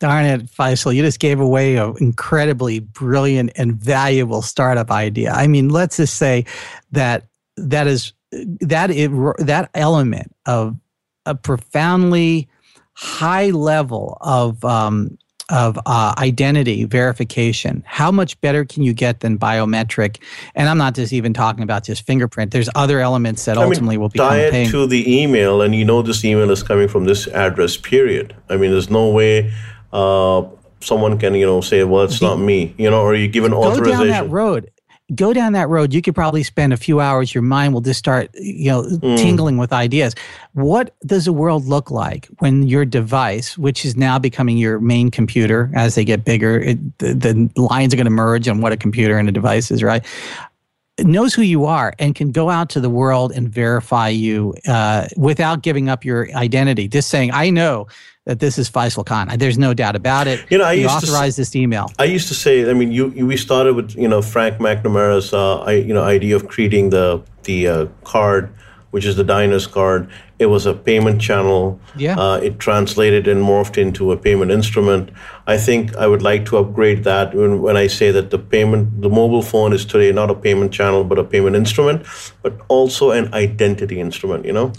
Darn 0.00 0.24
it, 0.24 0.46
Faisal, 0.46 0.94
you 0.94 1.02
just 1.02 1.20
gave 1.20 1.38
away 1.38 1.76
an 1.76 1.94
incredibly 2.00 2.80
brilliant 2.80 3.52
and 3.54 3.74
valuable 3.74 4.42
startup 4.42 4.90
idea. 4.90 5.30
I 5.30 5.46
mean, 5.46 5.68
let's 5.68 5.98
just 5.98 6.16
say 6.16 6.44
that 6.90 7.28
that 7.56 7.86
is 7.86 8.12
that 8.60 8.90
it, 8.90 9.10
that 9.38 9.70
element 9.74 10.34
of 10.46 10.76
a 11.26 11.34
profoundly 11.34 12.48
high 12.94 13.50
level 13.50 14.18
of 14.20 14.64
um, 14.64 15.18
of 15.48 15.78
uh, 15.84 16.14
identity 16.18 16.84
verification. 16.84 17.82
How 17.86 18.10
much 18.10 18.40
better 18.40 18.64
can 18.64 18.82
you 18.82 18.94
get 18.94 19.20
than 19.20 19.38
biometric? 19.38 20.22
And 20.54 20.68
I'm 20.68 20.78
not 20.78 20.94
just 20.94 21.12
even 21.12 21.34
talking 21.34 21.62
about 21.62 21.84
just 21.84 22.06
fingerprint. 22.06 22.52
There's 22.52 22.70
other 22.74 23.00
elements 23.00 23.44
that 23.44 23.58
I 23.58 23.64
ultimately 23.64 23.96
mean, 23.96 24.00
will 24.00 24.08
become 24.08 24.30
tie 24.30 24.38
it 24.38 24.70
to 24.70 24.86
the 24.86 25.20
email, 25.20 25.60
and 25.60 25.74
you 25.74 25.84
know 25.84 26.00
this 26.02 26.24
email 26.24 26.50
is 26.50 26.62
coming 26.62 26.88
from 26.88 27.04
this 27.04 27.26
address. 27.28 27.76
Period. 27.76 28.34
I 28.48 28.56
mean, 28.56 28.70
there's 28.70 28.90
no 28.90 29.10
way. 29.10 29.52
Uh, 29.92 30.44
someone 30.80 31.18
can 31.18 31.34
you 31.34 31.46
know 31.46 31.60
say 31.60 31.84
well 31.84 32.02
it's 32.02 32.18
the, 32.18 32.26
not 32.26 32.36
me 32.36 32.74
you 32.76 32.90
know 32.90 33.02
or 33.02 33.14
you 33.14 33.28
give 33.28 33.44
an 33.44 33.52
authorization 33.52 33.98
go 33.98 34.04
down 34.04 34.08
that 34.08 34.30
road 34.30 34.70
go 35.14 35.32
down 35.32 35.52
that 35.52 35.68
road, 35.68 35.92
you 35.92 36.00
could 36.00 36.14
probably 36.14 36.42
spend 36.42 36.72
a 36.72 36.76
few 36.76 37.00
hours. 37.00 37.34
Your 37.34 37.42
mind 37.42 37.74
will 37.74 37.80
just 37.80 37.98
start, 37.98 38.30
you 38.34 38.70
know, 38.70 38.82
mm. 38.82 39.16
tingling 39.16 39.58
with 39.58 39.72
ideas. 39.72 40.14
What 40.52 40.94
does 41.04 41.26
the 41.26 41.32
world 41.32 41.66
look 41.66 41.90
like 41.90 42.28
when 42.38 42.66
your 42.68 42.84
device, 42.84 43.58
which 43.58 43.84
is 43.84 43.96
now 43.96 44.18
becoming 44.18 44.56
your 44.56 44.78
main 44.80 45.10
computer, 45.10 45.70
as 45.74 45.94
they 45.94 46.04
get 46.04 46.24
bigger, 46.24 46.60
it, 46.60 46.98
the, 46.98 47.14
the 47.14 47.60
lines 47.60 47.92
are 47.92 47.96
going 47.96 48.04
to 48.06 48.10
merge 48.10 48.48
on 48.48 48.60
what 48.60 48.72
a 48.72 48.76
computer 48.76 49.18
and 49.18 49.28
a 49.28 49.32
device 49.32 49.70
is, 49.70 49.82
right? 49.82 50.04
knows 50.98 51.32
who 51.34 51.42
you 51.42 51.64
are 51.64 51.94
and 51.98 52.14
can 52.14 52.30
go 52.30 52.50
out 52.50 52.68
to 52.70 52.80
the 52.80 52.90
world 52.90 53.32
and 53.32 53.48
verify 53.48 54.08
you 54.08 54.54
uh, 54.68 55.06
without 55.16 55.62
giving 55.62 55.88
up 55.88 56.04
your 56.04 56.30
identity. 56.36 56.86
Just 56.86 57.08
saying, 57.08 57.30
I 57.32 57.50
know 57.50 57.86
that 58.26 58.38
this 58.38 58.58
is 58.58 58.70
Faisal 58.70 59.04
Khan. 59.04 59.28
There's 59.36 59.58
no 59.58 59.74
doubt 59.74 59.96
about 59.96 60.26
it. 60.26 60.44
You 60.50 60.58
know, 60.58 60.64
I 60.64 60.72
you 60.74 60.82
used 60.82 60.94
authorized 60.94 61.36
to, 61.36 61.40
this 61.40 61.56
email. 61.56 61.90
I 61.98 62.04
used 62.04 62.28
to 62.28 62.34
say, 62.34 62.68
I 62.70 62.74
mean, 62.74 62.92
you, 62.92 63.10
you 63.10 63.26
we 63.26 63.36
started 63.36 63.74
with 63.74 63.96
you 63.96 64.08
know 64.08 64.22
Frank 64.22 64.58
McNamara's 64.58 65.32
uh, 65.32 65.60
I, 65.60 65.72
you 65.72 65.94
know 65.94 66.04
idea 66.04 66.36
of 66.36 66.48
creating 66.48 66.90
the 66.90 67.22
the 67.44 67.66
uh, 67.66 67.86
card, 68.04 68.54
which 68.90 69.04
is 69.04 69.16
the 69.16 69.24
Diners 69.24 69.66
card. 69.66 70.08
It 70.38 70.46
was 70.46 70.66
a 70.66 70.74
payment 70.74 71.20
channel. 71.20 71.80
Yeah. 71.96 72.18
Uh, 72.18 72.36
it 72.36 72.58
translated 72.58 73.28
and 73.28 73.44
morphed 73.44 73.78
into 73.78 74.10
a 74.12 74.16
payment 74.16 74.50
instrument. 74.50 75.10
I 75.46 75.56
think 75.56 75.94
I 75.96 76.06
would 76.06 76.22
like 76.22 76.46
to 76.46 76.58
upgrade 76.58 77.04
that 77.04 77.32
when, 77.32 77.62
when 77.62 77.76
I 77.76 77.86
say 77.86 78.10
that 78.10 78.30
the 78.30 78.38
payment, 78.40 79.02
the 79.02 79.08
mobile 79.08 79.42
phone 79.42 79.72
is 79.72 79.84
today 79.84 80.10
not 80.10 80.30
a 80.30 80.34
payment 80.34 80.72
channel 80.72 81.04
but 81.04 81.18
a 81.18 81.24
payment 81.24 81.54
instrument, 81.54 82.06
but 82.42 82.60
also 82.68 83.10
an 83.10 83.32
identity 83.34 84.00
instrument. 84.00 84.44
You 84.44 84.52
know. 84.52 84.72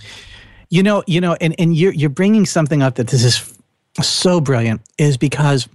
You 0.73 0.81
know, 0.81 1.03
you 1.05 1.21
know, 1.21 1.37
and, 1.39 1.53
and 1.59 1.75
you're, 1.75 1.93
you're 1.93 2.09
bringing 2.09 2.47
something 2.47 2.81
up 2.81 2.95
that 2.95 3.05
this 3.09 3.23
is 3.23 3.55
so 4.01 4.41
brilliant 4.41 4.81
is 4.97 5.17
because 5.17 5.69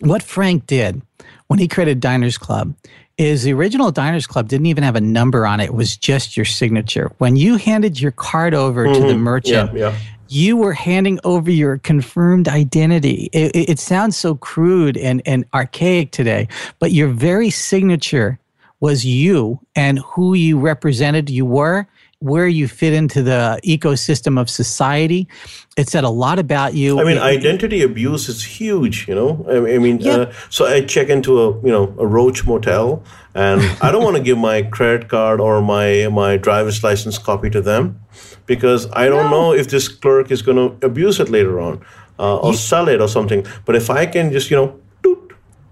what 0.00 0.22
Frank 0.22 0.66
did 0.66 1.00
when 1.46 1.58
he 1.58 1.66
created 1.66 1.98
Diners 1.98 2.36
Club 2.36 2.74
is 3.16 3.44
the 3.44 3.54
original 3.54 3.90
Diners 3.90 4.26
Club 4.26 4.48
didn't 4.48 4.66
even 4.66 4.84
have 4.84 4.96
a 4.96 5.00
number 5.00 5.46
on 5.46 5.60
it. 5.60 5.64
It 5.64 5.74
was 5.74 5.96
just 5.96 6.36
your 6.36 6.44
signature. 6.44 7.10
When 7.16 7.36
you 7.36 7.56
handed 7.56 7.98
your 7.98 8.10
card 8.10 8.52
over 8.52 8.84
mm-hmm. 8.84 8.92
to 8.92 9.00
the 9.00 9.14
mm-hmm. 9.14 9.22
merchant, 9.22 9.72
yeah, 9.72 9.92
yeah. 9.92 9.98
you 10.28 10.58
were 10.58 10.74
handing 10.74 11.18
over 11.24 11.50
your 11.50 11.78
confirmed 11.78 12.46
identity. 12.46 13.30
It, 13.32 13.56
it, 13.56 13.70
it 13.70 13.78
sounds 13.78 14.14
so 14.14 14.34
crude 14.34 14.98
and, 14.98 15.22
and 15.24 15.46
archaic 15.54 16.10
today, 16.10 16.48
but 16.80 16.92
your 16.92 17.08
very 17.08 17.48
signature 17.48 18.38
was 18.80 19.06
you 19.06 19.58
and 19.74 20.00
who 20.00 20.34
you 20.34 20.58
represented 20.58 21.30
you 21.30 21.46
were 21.46 21.86
where 22.24 22.48
you 22.48 22.66
fit 22.66 22.94
into 22.94 23.22
the 23.22 23.60
ecosystem 23.64 24.40
of 24.40 24.48
society. 24.48 25.28
It 25.76 25.90
said 25.90 26.04
a 26.04 26.08
lot 26.08 26.38
about 26.38 26.72
you. 26.72 26.98
I 26.98 27.04
mean, 27.04 27.18
it, 27.18 27.22
identity 27.22 27.82
abuse 27.82 28.30
is 28.30 28.42
huge. 28.42 29.06
You 29.06 29.14
know, 29.14 29.46
I, 29.46 29.74
I 29.74 29.78
mean, 29.78 29.98
yeah. 29.98 30.12
uh, 30.12 30.32
so 30.48 30.64
I 30.64 30.80
check 30.80 31.10
into 31.10 31.38
a 31.42 31.48
you 31.60 31.70
know 31.70 31.94
a 31.98 32.06
Roach 32.06 32.46
motel, 32.46 33.02
and 33.34 33.60
I 33.82 33.92
don't 33.92 34.02
want 34.02 34.16
to 34.16 34.22
give 34.22 34.38
my 34.38 34.62
credit 34.62 35.08
card 35.08 35.38
or 35.38 35.60
my 35.60 36.08
my 36.10 36.38
driver's 36.38 36.82
license 36.82 37.18
copy 37.18 37.50
to 37.50 37.60
them 37.60 38.00
because 38.46 38.90
I 38.92 39.08
don't 39.08 39.30
no. 39.30 39.36
know 39.36 39.52
if 39.52 39.68
this 39.68 39.88
clerk 39.88 40.30
is 40.30 40.40
going 40.40 40.56
to 40.56 40.86
abuse 40.86 41.20
it 41.20 41.28
later 41.28 41.60
on 41.60 41.84
uh, 42.18 42.38
or 42.38 42.52
you, 42.52 42.56
sell 42.56 42.88
it 42.88 43.00
or 43.00 43.08
something. 43.08 43.46
But 43.66 43.76
if 43.76 43.90
I 43.90 44.06
can 44.06 44.32
just 44.32 44.50
you 44.50 44.56
know 44.56 44.80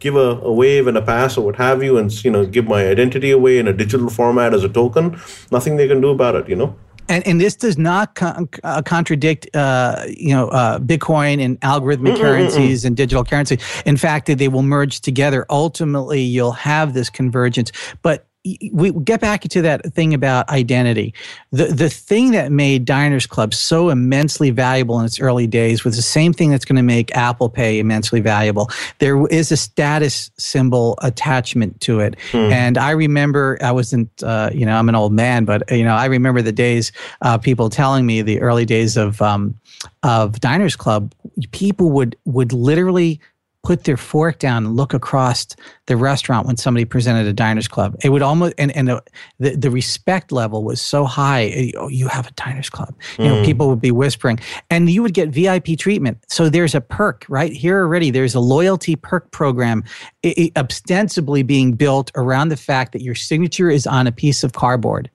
give 0.02 0.16
a, 0.16 0.40
a, 0.42 0.52
wave 0.52 0.86
and 0.88 0.96
a 0.98 1.02
pass 1.02 1.38
or 1.38 1.44
what 1.46 1.56
have 1.56 1.82
you, 1.82 1.96
and 1.96 2.12
you 2.24 2.30
know, 2.30 2.44
give 2.44 2.66
my 2.66 2.86
identity 2.88 3.30
away 3.30 3.58
in 3.58 3.68
a 3.68 3.72
digital 3.72 4.10
format 4.10 4.52
as 4.52 4.64
a 4.64 4.68
token. 4.68 5.18
Nothing 5.50 5.76
they 5.76 5.88
can 5.88 6.00
do 6.00 6.10
about 6.10 6.34
it. 6.34 6.48
You 6.48 6.56
know. 6.56 6.76
And, 7.08 7.26
and 7.26 7.40
this 7.40 7.56
does 7.56 7.76
not 7.76 8.14
con- 8.14 8.48
uh, 8.62 8.80
contradict, 8.82 9.54
uh, 9.54 10.04
you 10.08 10.30
know, 10.34 10.48
uh, 10.48 10.78
Bitcoin 10.78 11.44
and 11.44 11.60
algorithmic 11.60 12.14
mm-mm, 12.14 12.20
currencies 12.20 12.84
and 12.84 12.96
digital 12.96 13.24
currency. 13.24 13.58
In 13.84 13.96
fact, 13.96 14.26
they 14.26 14.48
will 14.48 14.62
merge 14.62 15.00
together. 15.00 15.44
Ultimately, 15.50 16.22
you'll 16.22 16.52
have 16.52 16.94
this 16.94 17.10
convergence. 17.10 17.72
But 18.02 18.26
we 18.73 18.90
get 18.90 19.20
back 19.20 19.43
to 19.43 19.62
that 19.62 19.93
thing 19.94 20.14
about 20.14 20.48
identity. 20.48 21.14
The 21.52 21.66
the 21.66 21.89
thing 21.89 22.32
that 22.32 22.51
made 22.51 22.85
Diners 22.85 23.24
Club 23.24 23.55
so 23.55 23.89
immensely 23.89 24.51
valuable 24.51 24.98
in 24.98 25.05
its 25.05 25.20
early 25.20 25.47
days 25.47 25.85
was 25.85 25.94
the 25.94 26.02
same 26.02 26.32
thing 26.32 26.51
that's 26.51 26.64
going 26.64 26.77
to 26.77 26.82
make 26.82 27.14
Apple 27.16 27.48
Pay 27.48 27.78
immensely 27.78 28.20
valuable. 28.20 28.69
There 28.98 29.27
is 29.28 29.52
a 29.52 29.56
status 29.56 30.31
symbol 30.39 30.98
attachment 31.02 31.81
to 31.82 32.01
it, 32.01 32.16
hmm. 32.32 32.51
and 32.52 32.78
I 32.78 32.90
remember 32.90 33.59
I 33.60 33.70
wasn't, 33.70 34.10
uh, 34.24 34.51
you 34.52 34.66
know, 34.66 34.77
I'm 34.77 34.89
an 34.89 34.97
old 34.97 35.12
man, 35.12 35.44
but 35.44 35.70
you 35.70 35.85
know, 35.85 35.94
I 35.94 36.06
remember 36.06 36.43
the 36.43 36.52
days 36.52 36.90
uh, 37.20 37.39
people 37.39 37.70
telling 37.70 38.06
me 38.06 38.23
the 38.23 38.40
early 38.40 38.64
days 38.64 38.97
of 38.97 39.23
um, 39.23 39.55
of 40.02 40.40
Diners 40.40 40.74
Club. 40.74 41.14
People 41.52 41.93
would 41.93 42.16
would 42.24 42.52
literally 42.52 43.20
put 43.62 43.84
their 43.84 43.97
fork 43.97 44.39
down 44.39 44.66
and 44.66 44.76
look 44.76 44.93
across 44.93 45.47
the 45.86 45.97
restaurant 45.97 46.47
when 46.47 46.56
somebody 46.56 46.84
presented 46.84 47.26
a 47.26 47.32
diners 47.32 47.68
club. 47.68 47.97
It 48.02 48.09
would 48.09 48.22
almost 48.22 48.55
and 48.59 48.74
and 48.76 48.89
the 48.89 49.02
the, 49.39 49.70
respect 49.70 50.32
level 50.32 50.64
was 50.64 50.80
so 50.80 51.05
high. 51.05 51.47
Eh, 51.47 51.72
oh, 51.76 51.89
you 51.89 52.09
have 52.09 52.26
a 52.26 52.32
diners 52.32 52.68
club. 52.68 52.94
You 53.18 53.26
know, 53.26 53.34
mm. 53.36 53.44
people 53.44 53.68
would 53.68 53.80
be 53.80 53.90
whispering, 53.90 54.39
and 54.70 54.90
you 54.90 55.02
would 55.02 55.14
get 55.14 55.28
VIP 55.28 55.78
treatment. 55.78 56.18
So 56.28 56.48
there's 56.48 56.74
a 56.74 56.80
perk 56.80 57.24
right 57.28 57.52
here 57.52 57.82
already. 57.82 58.10
There's 58.10 58.34
a 58.34 58.40
loyalty 58.40 58.97
perk 58.97 59.30
program, 59.30 59.84
it, 60.22 60.39
it, 60.39 60.59
ostensibly 60.59 61.43
being 61.43 61.72
built 61.74 62.10
around 62.16 62.48
the 62.48 62.56
fact 62.56 62.93
that 62.93 63.02
your 63.02 63.14
signature 63.14 63.70
is 63.70 63.86
on 63.86 64.06
a 64.06 64.12
piece 64.12 64.44
of 64.44 64.52
cardboard 64.52 65.10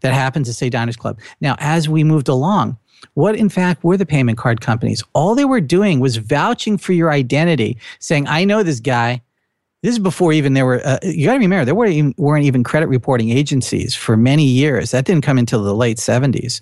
that 0.00 0.14
happens 0.14 0.48
to 0.48 0.54
say 0.54 0.70
Diners 0.70 0.96
Club. 0.96 1.20
Now, 1.40 1.56
as 1.58 1.88
we 1.88 2.04
moved 2.04 2.28
along, 2.28 2.78
what 3.14 3.36
in 3.36 3.48
fact 3.48 3.84
were 3.84 3.96
the 3.96 4.06
payment 4.06 4.38
card 4.38 4.60
companies? 4.60 5.02
All 5.12 5.34
they 5.34 5.44
were 5.44 5.60
doing 5.60 6.00
was 6.00 6.16
vouching 6.16 6.78
for 6.78 6.92
your 6.92 7.10
identity, 7.10 7.76
saying, 7.98 8.26
I 8.26 8.44
know 8.44 8.62
this 8.62 8.80
guy. 8.80 9.22
This 9.82 9.92
is 9.92 9.98
before 9.98 10.34
even 10.34 10.52
there 10.52 10.66
were, 10.66 10.86
uh, 10.86 10.98
you 11.02 11.24
got 11.24 11.32
to 11.32 11.38
remember, 11.38 11.64
there 11.64 11.74
weren't 11.74 11.94
even, 11.94 12.14
weren't 12.18 12.44
even 12.44 12.62
credit 12.62 12.88
reporting 12.88 13.30
agencies 13.30 13.94
for 13.94 14.14
many 14.14 14.44
years. 14.44 14.90
That 14.90 15.06
didn't 15.06 15.24
come 15.24 15.38
until 15.38 15.64
the 15.64 15.74
late 15.74 15.96
70s, 15.96 16.60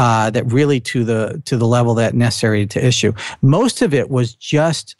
uh, 0.00 0.30
that 0.30 0.44
really 0.50 0.80
to 0.80 1.04
the, 1.04 1.40
to 1.44 1.56
the 1.56 1.66
level 1.66 1.94
that 1.94 2.16
necessary 2.16 2.66
to 2.66 2.84
issue. 2.84 3.12
Most 3.40 3.82
of 3.82 3.94
it 3.94 4.10
was 4.10 4.34
just 4.34 4.96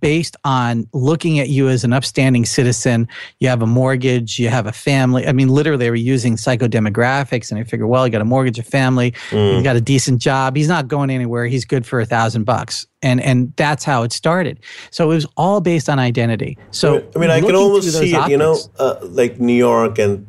based 0.00 0.36
on 0.44 0.86
looking 0.92 1.38
at 1.38 1.48
you 1.48 1.68
as 1.68 1.84
an 1.84 1.92
upstanding 1.92 2.44
citizen. 2.44 3.08
You 3.38 3.48
have 3.48 3.62
a 3.62 3.66
mortgage, 3.66 4.38
you 4.38 4.48
have 4.48 4.66
a 4.66 4.72
family. 4.72 5.26
I 5.26 5.32
mean, 5.32 5.48
literally, 5.48 5.78
they 5.78 5.90
were 5.90 5.96
using 5.96 6.36
psychodemographics, 6.36 7.50
and 7.50 7.58
I 7.58 7.64
figure, 7.64 7.86
well, 7.86 8.06
you 8.06 8.12
got 8.12 8.20
a 8.20 8.26
mortgage, 8.26 8.58
a 8.58 8.62
family, 8.62 9.12
mm. 9.30 9.56
you 9.56 9.62
got 9.62 9.76
a 9.76 9.80
decent 9.80 10.20
job. 10.20 10.56
He's 10.56 10.68
not 10.68 10.88
going 10.88 11.10
anywhere. 11.10 11.46
He's 11.46 11.64
good 11.64 11.86
for 11.86 12.00
a 12.00 12.06
thousand 12.06 12.44
bucks, 12.44 12.86
and 13.02 13.20
and 13.20 13.52
that's 13.56 13.84
how 13.84 14.02
it 14.02 14.12
started. 14.12 14.60
So 14.90 15.10
it 15.10 15.14
was 15.14 15.26
all 15.36 15.60
based 15.60 15.88
on 15.88 15.98
identity. 15.98 16.58
So 16.70 17.08
I 17.14 17.18
mean, 17.18 17.30
I, 17.30 17.40
can 17.40 17.54
almost 17.54 17.90
see 17.92 18.14
it. 18.14 18.28
You 18.28 18.36
know, 18.36 18.58
uh, 18.78 18.96
like 19.02 19.40
New 19.40 19.54
York 19.54 19.98
and 19.98 20.26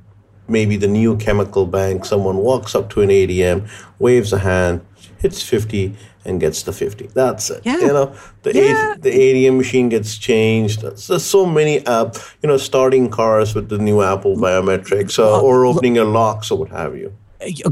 maybe 0.48 0.78
the 0.78 0.88
new 0.88 1.18
chemical 1.18 1.66
bank. 1.66 2.06
Someone 2.06 2.38
walks 2.38 2.76
up 2.76 2.90
to 2.92 3.02
an 3.02 3.10
ATM, 3.10 3.70
waves 4.00 4.34
a 4.34 4.40
hand, 4.40 4.86
hits 5.20 5.42
fifty 5.42 5.96
and 6.30 6.40
gets 6.40 6.64
the 6.64 6.72
50. 6.72 7.08
That's 7.08 7.50
it. 7.50 7.62
Yeah. 7.66 7.80
You 7.80 7.88
know, 7.88 8.16
the 8.44 8.54
yeah. 8.54 8.96
The 9.00 9.10
ATM 9.10 9.58
machine 9.58 9.90
gets 9.90 10.18
changed. 10.18 10.82
There's 10.82 11.26
so 11.26 11.46
many, 11.46 11.86
uh, 11.86 12.12
you 12.42 12.48
know, 12.48 12.58
starting 12.58 13.10
cars 13.10 13.56
with 13.56 13.70
the 13.70 13.78
new 13.78 14.02
Apple 14.02 14.36
biometrics 14.36 15.20
uh, 15.20 15.42
or 15.42 15.66
opening 15.66 15.96
your 15.96 16.06
locks 16.06 16.52
or 16.52 16.60
what 16.60 16.70
have 16.70 16.96
you. 16.96 17.14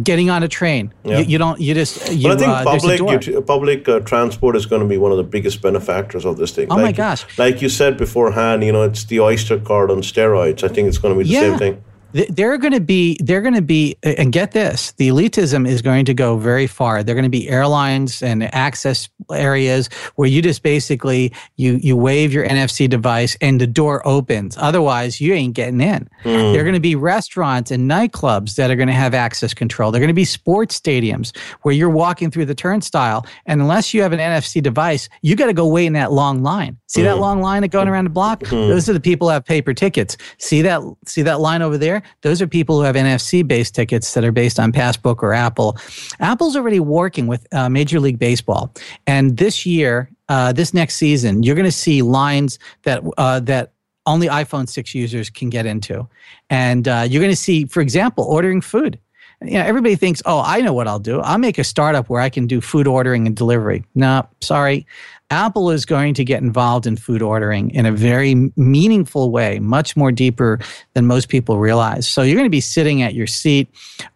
Getting 0.01 0.29
on 0.29 0.43
a 0.43 0.47
train, 0.47 0.93
yeah. 1.03 1.19
you, 1.19 1.25
you, 1.25 1.37
don't. 1.37 1.59
You 1.59 1.73
just. 1.73 2.09
You, 2.09 2.29
but 2.29 2.37
I 2.37 2.37
think 2.37 2.49
uh, 2.49 2.63
public 2.63 3.45
public 3.45 3.89
uh, 3.89 3.99
transport 3.99 4.55
is 4.55 4.65
going 4.65 4.81
to 4.81 4.87
be 4.87 4.97
one 4.97 5.11
of 5.11 5.17
the 5.17 5.25
biggest 5.25 5.61
benefactors 5.61 6.23
of 6.23 6.37
this 6.37 6.51
thing. 6.51 6.67
Oh 6.71 6.75
like, 6.75 6.85
my 6.85 6.91
gosh! 6.93 7.37
Like 7.37 7.61
you 7.61 7.67
said 7.67 7.97
beforehand, 7.97 8.63
you 8.63 8.71
know, 8.71 8.83
it's 8.83 9.03
the 9.03 9.19
Oyster 9.19 9.59
card 9.59 9.91
on 9.91 9.97
steroids. 10.03 10.63
I 10.63 10.69
think 10.69 10.87
it's 10.87 10.97
going 10.97 11.13
to 11.13 11.21
be 11.21 11.27
the 11.27 11.35
same 11.35 11.57
thing 11.57 11.83
they're 12.13 12.57
going 12.57 12.73
to 12.73 12.79
be 12.79 13.17
they're 13.21 13.41
going 13.41 13.53
to 13.53 13.61
be 13.61 13.95
and 14.03 14.31
get 14.31 14.51
this 14.51 14.93
the 14.93 15.09
elitism 15.09 15.67
is 15.67 15.81
going 15.81 16.05
to 16.05 16.13
go 16.13 16.37
very 16.37 16.67
far. 16.67 17.03
They're 17.03 17.15
going 17.15 17.23
to 17.23 17.29
be 17.29 17.49
airlines 17.49 18.23
and 18.23 18.43
access 18.55 19.09
areas 19.31 19.89
where 20.15 20.27
you 20.27 20.41
just 20.41 20.63
basically 20.63 21.33
you 21.57 21.73
you 21.75 21.97
wave 21.97 22.31
your 22.31 22.47
nfc 22.47 22.89
device 22.89 23.35
and 23.41 23.59
the 23.59 23.67
door 23.67 24.07
opens. 24.07 24.57
Otherwise 24.57 25.19
you 25.19 25.33
ain't 25.33 25.53
getting 25.53 25.81
in. 25.81 26.09
Mm. 26.23 26.53
they're 26.53 26.63
going 26.63 26.73
to 26.73 26.79
be 26.79 26.95
restaurants 26.95 27.71
and 27.71 27.89
nightclubs 27.89 28.55
that 28.55 28.71
are 28.71 28.75
going 28.75 28.87
to 28.87 28.93
have 28.93 29.13
access 29.13 29.53
control. 29.53 29.91
They're 29.91 30.01
going 30.01 30.07
to 30.07 30.13
be 30.13 30.25
sports 30.25 30.79
stadiums 30.79 31.35
where 31.63 31.73
you're 31.73 31.89
walking 31.89 32.31
through 32.31 32.45
the 32.45 32.55
turnstile. 32.55 33.25
And 33.45 33.61
unless 33.61 33.93
you 33.93 34.01
have 34.01 34.13
an 34.13 34.19
nfc 34.19 34.63
device 34.63 35.09
you 35.21 35.35
got 35.35 35.47
to 35.47 35.53
go 35.53 35.67
wait 35.67 35.87
in 35.87 35.93
that 35.93 36.11
long 36.11 36.41
line. 36.41 36.77
See 36.87 37.01
mm. 37.01 37.05
that 37.05 37.17
long 37.17 37.41
line 37.41 37.63
that 37.63 37.69
going 37.69 37.87
around 37.87 38.05
the 38.05 38.11
block? 38.11 38.41
Mm. 38.41 38.69
those 38.69 38.87
are 38.87 38.93
the 38.93 38.99
people 38.99 39.27
who 39.27 39.33
have 39.33 39.45
paper 39.45 39.73
tickets. 39.73 40.15
See 40.37 40.61
that 40.61 40.81
see 41.05 41.21
that 41.23 41.41
line 41.41 41.61
over 41.61 41.77
there 41.77 41.96
those 42.21 42.41
are 42.41 42.47
people 42.47 42.77
who 42.77 42.83
have 42.83 42.95
NFC 42.95 43.47
based 43.47 43.75
tickets 43.75 44.13
that 44.13 44.23
are 44.23 44.31
based 44.31 44.59
on 44.59 44.71
Passbook 44.71 45.23
or 45.23 45.33
Apple. 45.33 45.77
Apple's 46.19 46.55
already 46.55 46.79
working 46.79 47.27
with 47.27 47.47
uh, 47.53 47.69
Major 47.69 47.99
League 47.99 48.19
Baseball, 48.19 48.73
and 49.05 49.37
this 49.37 49.65
year, 49.65 50.09
uh, 50.29 50.51
this 50.53 50.73
next 50.73 50.95
season, 50.95 51.43
you're 51.43 51.55
going 51.55 51.65
to 51.65 51.71
see 51.71 52.01
lines 52.01 52.59
that 52.83 53.03
uh, 53.17 53.39
that 53.41 53.73
only 54.07 54.27
iPhone 54.27 54.67
6 54.67 54.95
users 54.95 55.29
can 55.29 55.49
get 55.49 55.65
into. 55.65 56.07
And 56.49 56.87
uh, 56.87 57.05
you're 57.07 57.21
going 57.21 57.31
to 57.31 57.35
see, 57.35 57.65
for 57.65 57.81
example, 57.81 58.23
ordering 58.23 58.61
food. 58.61 58.97
You 59.41 59.53
know, 59.53 59.65
everybody 59.65 59.95
thinks, 59.95 60.23
oh, 60.25 60.41
I 60.43 60.61
know 60.61 60.73
what 60.73 60.87
I'll 60.87 60.97
do. 60.97 61.19
I'll 61.19 61.37
make 61.37 61.59
a 61.59 61.63
startup 61.63 62.09
where 62.09 62.21
I 62.21 62.29
can 62.29 62.47
do 62.47 62.59
food 62.59 62.87
ordering 62.87 63.27
and 63.27 63.35
delivery. 63.35 63.83
No, 63.93 64.27
sorry. 64.41 64.87
Apple 65.29 65.71
is 65.71 65.85
going 65.85 66.13
to 66.13 66.23
get 66.23 66.41
involved 66.41 66.87
in 66.87 66.95
food 66.95 67.21
ordering 67.21 67.69
in 67.71 67.85
a 67.85 67.91
very 67.91 68.51
meaningful 68.55 69.29
way, 69.29 69.59
much 69.59 69.97
more 69.97 70.11
deeper 70.11 70.59
than 70.93 71.05
most 71.05 71.27
people 71.27 71.57
realize. 71.57 72.07
So 72.07 72.21
you're 72.21 72.35
going 72.35 72.45
to 72.45 72.49
be 72.49 72.61
sitting 72.61 73.01
at 73.01 73.13
your 73.13 73.27
seat. 73.27 73.67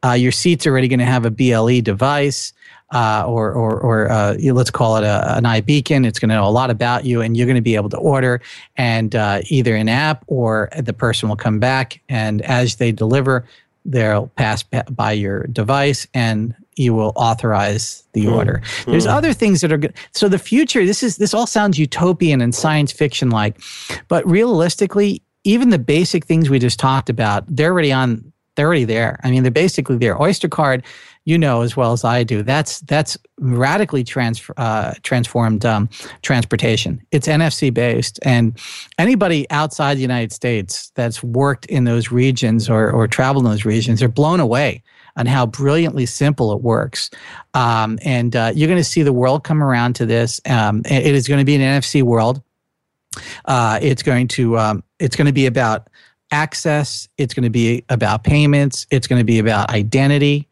Uh, 0.03 0.11
your 0.11 0.31
seat's 0.31 0.65
already 0.65 0.87
going 0.87 0.99
to 0.99 1.05
have 1.05 1.25
a 1.25 1.31
BLE 1.31 1.81
device. 1.81 2.53
Uh, 2.93 3.23
or 3.25 3.53
or, 3.53 3.79
or 3.79 4.11
uh, 4.11 4.35
let's 4.51 4.69
call 4.69 4.97
it 4.97 5.05
a, 5.05 5.37
an 5.37 5.45
iBeacon. 5.45 6.05
It's 6.05 6.19
going 6.19 6.27
to 6.27 6.35
know 6.35 6.45
a 6.45 6.51
lot 6.51 6.69
about 6.69 7.05
you, 7.05 7.21
and 7.21 7.37
you're 7.37 7.47
going 7.47 7.55
to 7.55 7.61
be 7.61 7.75
able 7.75 7.87
to 7.87 7.97
order, 7.97 8.41
and 8.75 9.15
uh, 9.15 9.39
either 9.45 9.77
an 9.77 9.87
app 9.87 10.25
or 10.27 10.67
the 10.77 10.91
person 10.91 11.29
will 11.29 11.37
come 11.37 11.57
back, 11.57 12.01
and 12.09 12.41
as 12.41 12.75
they 12.75 12.91
deliver, 12.91 13.45
they'll 13.85 14.27
pass 14.35 14.63
by 14.63 15.13
your 15.13 15.43
device, 15.43 16.05
and 16.13 16.53
you 16.81 16.93
will 16.93 17.13
authorize 17.15 18.03
the 18.13 18.25
mm. 18.25 18.35
order. 18.35 18.61
There's 18.85 19.05
mm. 19.05 19.13
other 19.13 19.33
things 19.33 19.61
that 19.61 19.71
are 19.71 19.77
good. 19.77 19.93
So 20.13 20.27
the 20.27 20.39
future, 20.39 20.85
this 20.85 21.03
is 21.03 21.17
this 21.17 21.33
all 21.33 21.47
sounds 21.47 21.77
utopian 21.77 22.41
and 22.41 22.53
science 22.53 22.91
fiction 22.91 23.29
like, 23.29 23.61
but 24.07 24.25
realistically, 24.27 25.21
even 25.43 25.69
the 25.69 25.79
basic 25.79 26.25
things 26.25 26.49
we 26.49 26.59
just 26.59 26.79
talked 26.79 27.09
about, 27.09 27.43
they're 27.47 27.71
already 27.71 27.91
on. 27.91 28.31
They're 28.55 28.67
already 28.67 28.83
there. 28.83 29.17
I 29.23 29.31
mean, 29.31 29.43
they're 29.43 29.51
basically 29.51 29.97
there. 29.97 30.21
Oyster 30.21 30.49
card, 30.49 30.83
you 31.25 31.37
know 31.37 31.61
as 31.61 31.77
well 31.77 31.93
as 31.93 32.03
I 32.03 32.23
do. 32.23 32.43
That's 32.43 32.79
that's 32.81 33.17
radically 33.39 34.03
trans, 34.03 34.41
uh, 34.57 34.95
transformed 35.03 35.65
um, 35.65 35.89
transportation. 36.21 37.01
It's 37.11 37.27
NFC 37.27 37.73
based, 37.73 38.19
and 38.23 38.59
anybody 38.97 39.49
outside 39.51 39.97
the 39.97 40.01
United 40.01 40.31
States 40.31 40.91
that's 40.95 41.23
worked 41.23 41.65
in 41.67 41.83
those 41.83 42.11
regions 42.11 42.69
or 42.69 42.91
or 42.91 43.07
traveled 43.07 43.45
in 43.45 43.51
those 43.51 43.65
regions 43.65 44.01
are 44.01 44.09
blown 44.09 44.39
away 44.39 44.83
on 45.15 45.25
how 45.25 45.45
brilliantly 45.45 46.05
simple 46.05 46.53
it 46.53 46.61
works. 46.61 47.09
Um, 47.53 47.99
and 48.03 48.35
uh, 48.35 48.51
you're 48.55 48.67
going 48.67 48.79
to 48.79 48.83
see 48.83 49.03
the 49.03 49.13
world 49.13 49.43
come 49.43 49.61
around 49.61 49.95
to 49.95 50.05
this. 50.05 50.41
Um, 50.49 50.81
it 50.85 51.13
is 51.13 51.27
going 51.27 51.39
to 51.39 51.45
be 51.45 51.55
an 51.55 51.61
NFC 51.61 52.03
world. 52.03 52.41
Uh, 53.45 53.79
it's 53.81 54.03
going 54.03 54.27
to 54.29 54.57
um, 54.57 54.83
it's 54.99 55.15
going 55.15 55.25
to 55.25 55.33
be 55.33 55.45
about 55.45 55.89
access. 56.31 57.09
It's 57.17 57.33
going 57.33 57.43
to 57.43 57.49
be 57.49 57.83
about 57.89 58.23
payments. 58.23 58.87
It's 58.89 59.07
going 59.07 59.19
to 59.19 59.25
be 59.25 59.39
about 59.39 59.69
identity, 59.69 60.47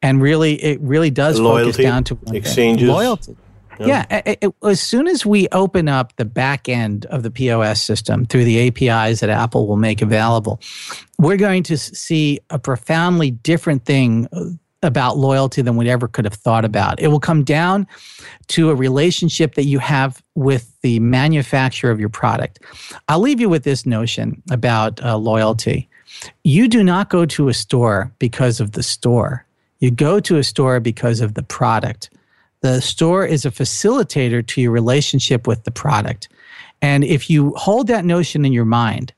and 0.00 0.22
really, 0.22 0.54
it 0.62 0.80
really 0.80 1.10
does 1.10 1.40
loyalty, 1.40 1.72
focus 1.72 1.84
down 1.84 2.04
to 2.04 2.18
exchanges, 2.32 2.88
loyalty. 2.88 3.36
Yeah, 3.80 4.06
yeah 4.10 4.22
it, 4.26 4.38
it, 4.42 4.54
as 4.62 4.80
soon 4.80 5.06
as 5.06 5.24
we 5.24 5.48
open 5.52 5.88
up 5.88 6.14
the 6.16 6.24
back 6.24 6.68
end 6.68 7.06
of 7.06 7.22
the 7.22 7.30
POS 7.30 7.82
system 7.82 8.26
through 8.26 8.44
the 8.44 8.68
APIs 8.68 9.20
that 9.20 9.30
Apple 9.30 9.66
will 9.66 9.76
make 9.76 10.02
available, 10.02 10.60
we're 11.18 11.36
going 11.36 11.62
to 11.64 11.76
see 11.76 12.40
a 12.50 12.58
profoundly 12.58 13.30
different 13.30 13.84
thing 13.84 14.28
uh, 14.32 14.44
about 14.84 15.16
loyalty 15.16 15.62
than 15.62 15.76
we 15.76 15.88
ever 15.88 16.06
could 16.06 16.24
have 16.24 16.34
thought 16.34 16.64
about. 16.64 17.00
It 17.00 17.08
will 17.08 17.20
come 17.20 17.42
down 17.42 17.86
to 18.48 18.70
a 18.70 18.74
relationship 18.74 19.54
that 19.54 19.64
you 19.64 19.78
have 19.78 20.22
with 20.34 20.78
the 20.82 21.00
manufacturer 21.00 21.90
of 21.90 21.98
your 21.98 22.10
product. 22.10 22.60
I'll 23.08 23.20
leave 23.20 23.40
you 23.40 23.48
with 23.48 23.64
this 23.64 23.86
notion 23.86 24.42
about 24.50 25.02
uh, 25.02 25.16
loyalty. 25.16 25.88
You 26.44 26.68
do 26.68 26.84
not 26.84 27.10
go 27.10 27.26
to 27.26 27.48
a 27.48 27.54
store 27.54 28.12
because 28.18 28.60
of 28.60 28.72
the 28.72 28.82
store. 28.82 29.46
You 29.80 29.90
go 29.90 30.20
to 30.20 30.36
a 30.36 30.44
store 30.44 30.80
because 30.80 31.20
of 31.20 31.34
the 31.34 31.42
product. 31.42 32.10
The 32.64 32.80
store 32.80 33.26
is 33.26 33.44
a 33.44 33.50
facilitator 33.50 34.44
to 34.46 34.58
your 34.62 34.70
relationship 34.70 35.46
with 35.46 35.64
the 35.64 35.70
product. 35.70 36.30
And 36.80 37.04
if 37.04 37.28
you 37.28 37.52
hold 37.56 37.88
that 37.88 38.06
notion 38.06 38.46
in 38.46 38.54
your 38.54 38.64
mind 38.64 39.12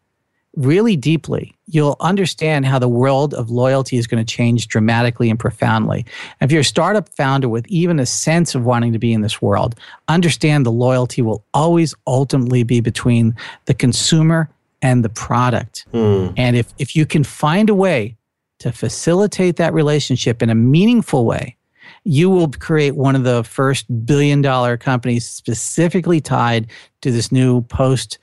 really 0.57 0.97
deeply, 0.97 1.55
you'll 1.69 1.97
understand 2.01 2.67
how 2.67 2.81
the 2.81 2.89
world 2.89 3.35
of 3.35 3.49
loyalty 3.49 3.99
is 3.99 4.09
going 4.09 4.25
to 4.25 4.35
change 4.35 4.67
dramatically 4.67 5.31
and 5.31 5.39
profoundly. 5.39 6.05
If 6.41 6.51
you're 6.51 6.63
a 6.63 6.65
startup 6.65 7.09
founder 7.11 7.49
with 7.49 7.65
even 7.69 8.01
a 8.01 8.07
sense 8.07 8.57
of 8.57 8.65
wanting 8.65 8.93
to 8.95 8.99
be 8.99 9.13
in 9.13 9.21
this 9.21 9.41
world, 9.41 9.77
understand 10.09 10.67
the 10.67 10.73
loyalty 10.73 11.23
will 11.23 11.45
always 11.55 11.95
ultimately 12.05 12.65
be 12.65 12.81
between 12.81 13.33
the 13.67 13.75
consumer 13.75 14.51
and 14.83 15.05
the 15.05 15.09
product. 15.09 15.87
Mm. 15.95 16.35
And 16.37 16.57
if, 16.57 16.75
if 16.79 16.97
you 16.97 17.07
can 17.07 17.23
find 17.23 17.71
a 17.71 17.77
way 17.77 18.17
to 18.59 18.73
facilitate 18.73 19.55
that 19.55 19.73
relationship 19.73 20.43
in 20.43 20.51
a 20.51 20.55
meaningful 20.57 21.25
way, 21.25 21.56
you 22.07 22.31
will 22.31 22.49
create 22.49 22.95
one 22.95 23.17
of 23.17 23.25
the 23.25 23.43
first 23.43 24.07
billion 24.07 24.41
dollar 24.41 24.77
companies 24.77 25.29
specifically 25.29 26.21
tied 26.21 26.69
to 27.03 27.11
this 27.11 27.33
new 27.33 27.63
post 27.63 28.19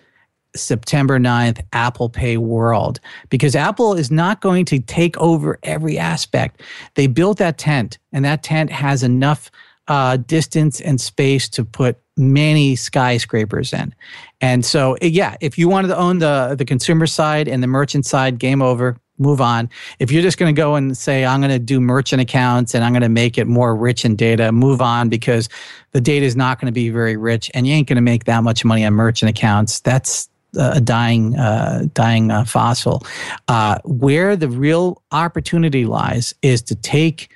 September 0.56 1.20
9th 1.20 1.62
Apple 1.74 2.10
Pay 2.10 2.38
world 2.38 3.02
because 3.30 3.56
Apple 3.56 3.94
is 3.94 4.10
not 4.10 4.40
going 4.40 4.64
to 4.66 4.80
take 4.80 5.18
over 5.18 5.60
every 5.64 5.98
aspect. 5.98 6.62
They 6.96 7.08
built 7.08 7.40
that 7.40 7.58
tent, 7.58 7.98
and 8.14 8.24
that 8.24 8.42
tent 8.42 8.70
has 8.70 9.04
enough 9.04 9.52
uh, 9.90 10.16
distance 10.18 10.80
and 10.80 11.02
space 11.02 11.50
to 11.50 11.66
put 11.66 11.98
many 12.16 12.76
skyscrapers 12.76 13.74
in. 13.74 13.94
And 14.40 14.64
so, 14.64 14.96
yeah, 15.02 15.36
if 15.42 15.58
you 15.58 15.68
wanted 15.68 15.90
to 15.90 15.98
own 15.98 16.20
the 16.20 16.56
the 16.58 16.66
consumer 16.66 17.08
side 17.08 17.50
and 17.50 17.62
the 17.62 17.68
merchant 17.68 18.06
side, 18.06 18.40
game 18.40 18.62
over, 18.62 18.98
move 19.18 19.42
on. 19.42 19.70
If 20.00 20.12
you're 20.12 20.22
just 20.22 20.38
going 20.38 20.54
to 20.54 20.60
go 20.60 20.76
and 20.76 20.98
say, 20.98 21.26
I'm 21.26 21.40
going 21.40 21.52
to 21.52 21.60
do 21.60 21.80
merchant 21.80 22.22
accounts 22.22 22.74
and 22.74 22.84
I'm 22.84 22.92
going 22.92 23.04
to 23.04 23.10
make 23.10 23.38
it 23.38 23.46
more 23.46 23.76
rich 23.76 24.06
in 24.06 24.16
data, 24.16 24.52
move 24.52 24.82
on 24.82 25.10
because 25.10 25.50
the 25.92 26.02
data 26.02 26.26
is 26.26 26.36
not 26.36 26.60
going 26.60 26.68
to 26.68 26.74
be 26.74 26.90
very 26.90 27.16
rich 27.18 27.52
and 27.54 27.68
you 27.68 27.74
ain't 27.74 27.88
going 27.88 27.98
to 27.98 28.02
make 28.02 28.26
that 28.26 28.44
much 28.44 28.66
money 28.66 28.86
on 28.86 28.94
merchant 28.94 29.30
accounts. 29.30 29.80
That's 29.82 30.30
a 30.56 30.82
dying, 30.82 31.36
uh, 31.38 31.86
dying 31.94 32.32
uh, 32.32 32.46
fossil. 32.46 33.04
Uh, 33.48 33.80
where 33.86 34.36
the 34.36 34.50
real 34.50 35.02
opportunity 35.12 35.86
lies 35.86 36.34
is 36.42 36.62
to 36.64 36.76
take 36.76 37.32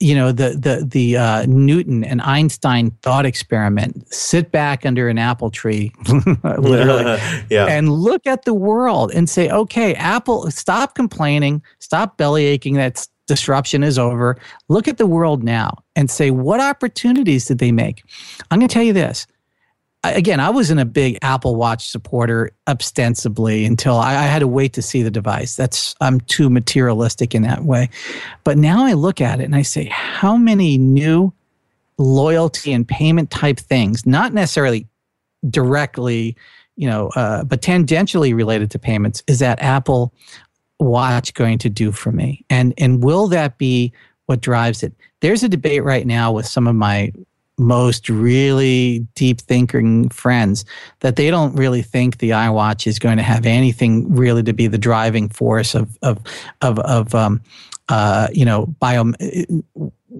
you 0.00 0.14
know 0.14 0.30
the 0.30 0.50
the 0.50 0.84
the 0.86 1.16
uh, 1.16 1.46
Newton 1.46 2.04
and 2.04 2.20
Einstein 2.22 2.90
thought 3.02 3.24
experiment. 3.24 4.12
Sit 4.12 4.52
back 4.52 4.84
under 4.84 5.08
an 5.08 5.18
apple 5.18 5.50
tree, 5.50 5.92
literally, 6.44 7.18
yeah. 7.50 7.66
and 7.66 7.92
look 7.92 8.26
at 8.26 8.44
the 8.44 8.54
world 8.54 9.10
and 9.14 9.28
say, 9.28 9.48
okay, 9.50 9.94
Apple, 9.94 10.50
stop 10.50 10.94
complaining, 10.94 11.62
stop 11.78 12.16
belly 12.16 12.44
aching 12.44 12.74
that 12.74 13.06
disruption 13.26 13.82
is 13.82 13.98
over. 13.98 14.36
Look 14.68 14.86
at 14.86 14.98
the 14.98 15.06
world 15.06 15.42
now 15.42 15.78
and 15.96 16.10
say, 16.10 16.30
what 16.30 16.60
opportunities 16.60 17.46
did 17.46 17.58
they 17.58 17.72
make? 17.72 18.02
I'm 18.50 18.58
going 18.58 18.68
to 18.68 18.72
tell 18.72 18.84
you 18.84 18.92
this 18.92 19.26
again, 20.04 20.40
I 20.40 20.50
wasn't 20.50 20.80
a 20.80 20.84
big 20.84 21.18
Apple 21.22 21.56
Watch 21.56 21.88
supporter 21.88 22.52
ostensibly 22.68 23.64
until 23.64 23.96
I, 23.96 24.10
I, 24.10 24.22
had 24.22 24.40
to 24.40 24.48
wait 24.48 24.72
to 24.74 24.82
see 24.82 25.02
the 25.02 25.10
device. 25.10 25.56
That's 25.56 25.94
I'm 26.00 26.20
too 26.20 26.50
materialistic 26.50 27.34
in 27.34 27.42
that 27.42 27.64
way. 27.64 27.88
But 28.44 28.58
now 28.58 28.84
I 28.84 28.92
look 28.92 29.20
at 29.20 29.40
it 29.40 29.44
and 29.44 29.56
I 29.56 29.62
say, 29.62 29.86
how 29.86 30.36
many 30.36 30.78
new 30.78 31.32
loyalty 31.98 32.72
and 32.72 32.86
payment 32.86 33.30
type 33.30 33.58
things, 33.58 34.06
not 34.06 34.32
necessarily 34.32 34.86
directly, 35.48 36.36
you 36.76 36.88
know, 36.88 37.08
uh, 37.16 37.44
but 37.44 37.62
tangentially 37.62 38.34
related 38.34 38.70
to 38.72 38.78
payments, 38.78 39.22
is 39.26 39.38
that 39.38 39.60
Apple 39.62 40.12
Watch 40.78 41.32
going 41.34 41.58
to 41.58 41.70
do 41.70 41.90
for 41.90 42.12
me? 42.12 42.44
And 42.50 42.74
and 42.76 43.02
will 43.02 43.28
that 43.28 43.58
be 43.58 43.92
what 44.26 44.40
drives 44.40 44.82
it? 44.82 44.92
There's 45.20 45.42
a 45.42 45.48
debate 45.48 45.84
right 45.84 46.06
now 46.06 46.32
with 46.32 46.46
some 46.46 46.66
of 46.66 46.74
my 46.74 47.12
most 47.58 48.08
really 48.08 49.00
deep 49.14 49.40
thinking 49.40 50.08
friends 50.10 50.64
that 51.00 51.16
they 51.16 51.30
don't 51.30 51.54
really 51.54 51.82
think 51.82 52.18
the 52.18 52.30
iWatch 52.30 52.86
is 52.86 52.98
going 52.98 53.16
to 53.16 53.22
have 53.22 53.46
anything 53.46 54.14
really 54.14 54.42
to 54.42 54.52
be 54.52 54.66
the 54.66 54.78
driving 54.78 55.28
force 55.28 55.74
of 55.74 55.96
of 56.02 56.18
of, 56.60 56.78
of 56.80 57.14
um, 57.14 57.40
uh, 57.88 58.28
you 58.32 58.44
know 58.44 58.66
bio 58.80 59.12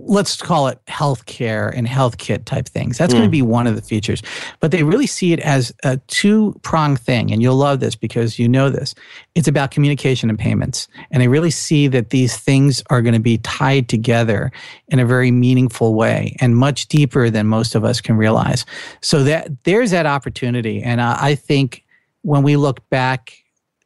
let's 0.06 0.40
call 0.40 0.68
it 0.68 0.78
healthcare 0.86 1.72
and 1.76 1.86
HealthKit 1.86 2.44
type 2.44 2.68
things. 2.68 2.96
That's 2.96 3.12
mm. 3.12 3.18
going 3.18 3.28
to 3.28 3.30
be 3.30 3.42
one 3.42 3.66
of 3.66 3.74
the 3.74 3.82
features. 3.82 4.22
But 4.60 4.70
they 4.70 4.82
really 4.82 5.06
see 5.06 5.32
it 5.32 5.40
as 5.40 5.72
a 5.82 5.96
two 6.06 6.58
pronged 6.62 7.00
thing. 7.00 7.32
And 7.32 7.42
you'll 7.42 7.56
love 7.56 7.80
this 7.80 7.96
because 7.96 8.38
you 8.38 8.48
know 8.48 8.70
this. 8.70 8.94
It's 9.34 9.48
about 9.48 9.70
communication 9.70 10.30
and 10.30 10.38
payments. 10.38 10.88
And 11.10 11.22
they 11.22 11.28
really 11.28 11.50
see 11.50 11.88
that 11.88 12.10
these 12.10 12.36
things 12.36 12.82
are 12.88 13.02
going 13.02 13.14
to 13.14 13.20
be 13.20 13.38
tied 13.38 13.88
together 13.88 14.52
in 14.88 14.98
a 14.98 15.06
very 15.06 15.30
meaningful 15.30 15.94
way 15.94 16.36
and 16.40 16.56
much 16.56 16.86
deeper 16.86 17.28
than 17.28 17.46
most 17.46 17.74
of 17.74 17.84
us 17.84 18.00
can 18.00 18.16
realize. 18.16 18.64
So 19.02 19.24
that 19.24 19.64
there's 19.64 19.90
that 19.90 20.06
opportunity. 20.06 20.82
And 20.82 21.00
I, 21.00 21.16
I 21.20 21.34
think 21.34 21.84
when 22.22 22.42
we 22.42 22.56
look 22.56 22.88
back 22.90 23.32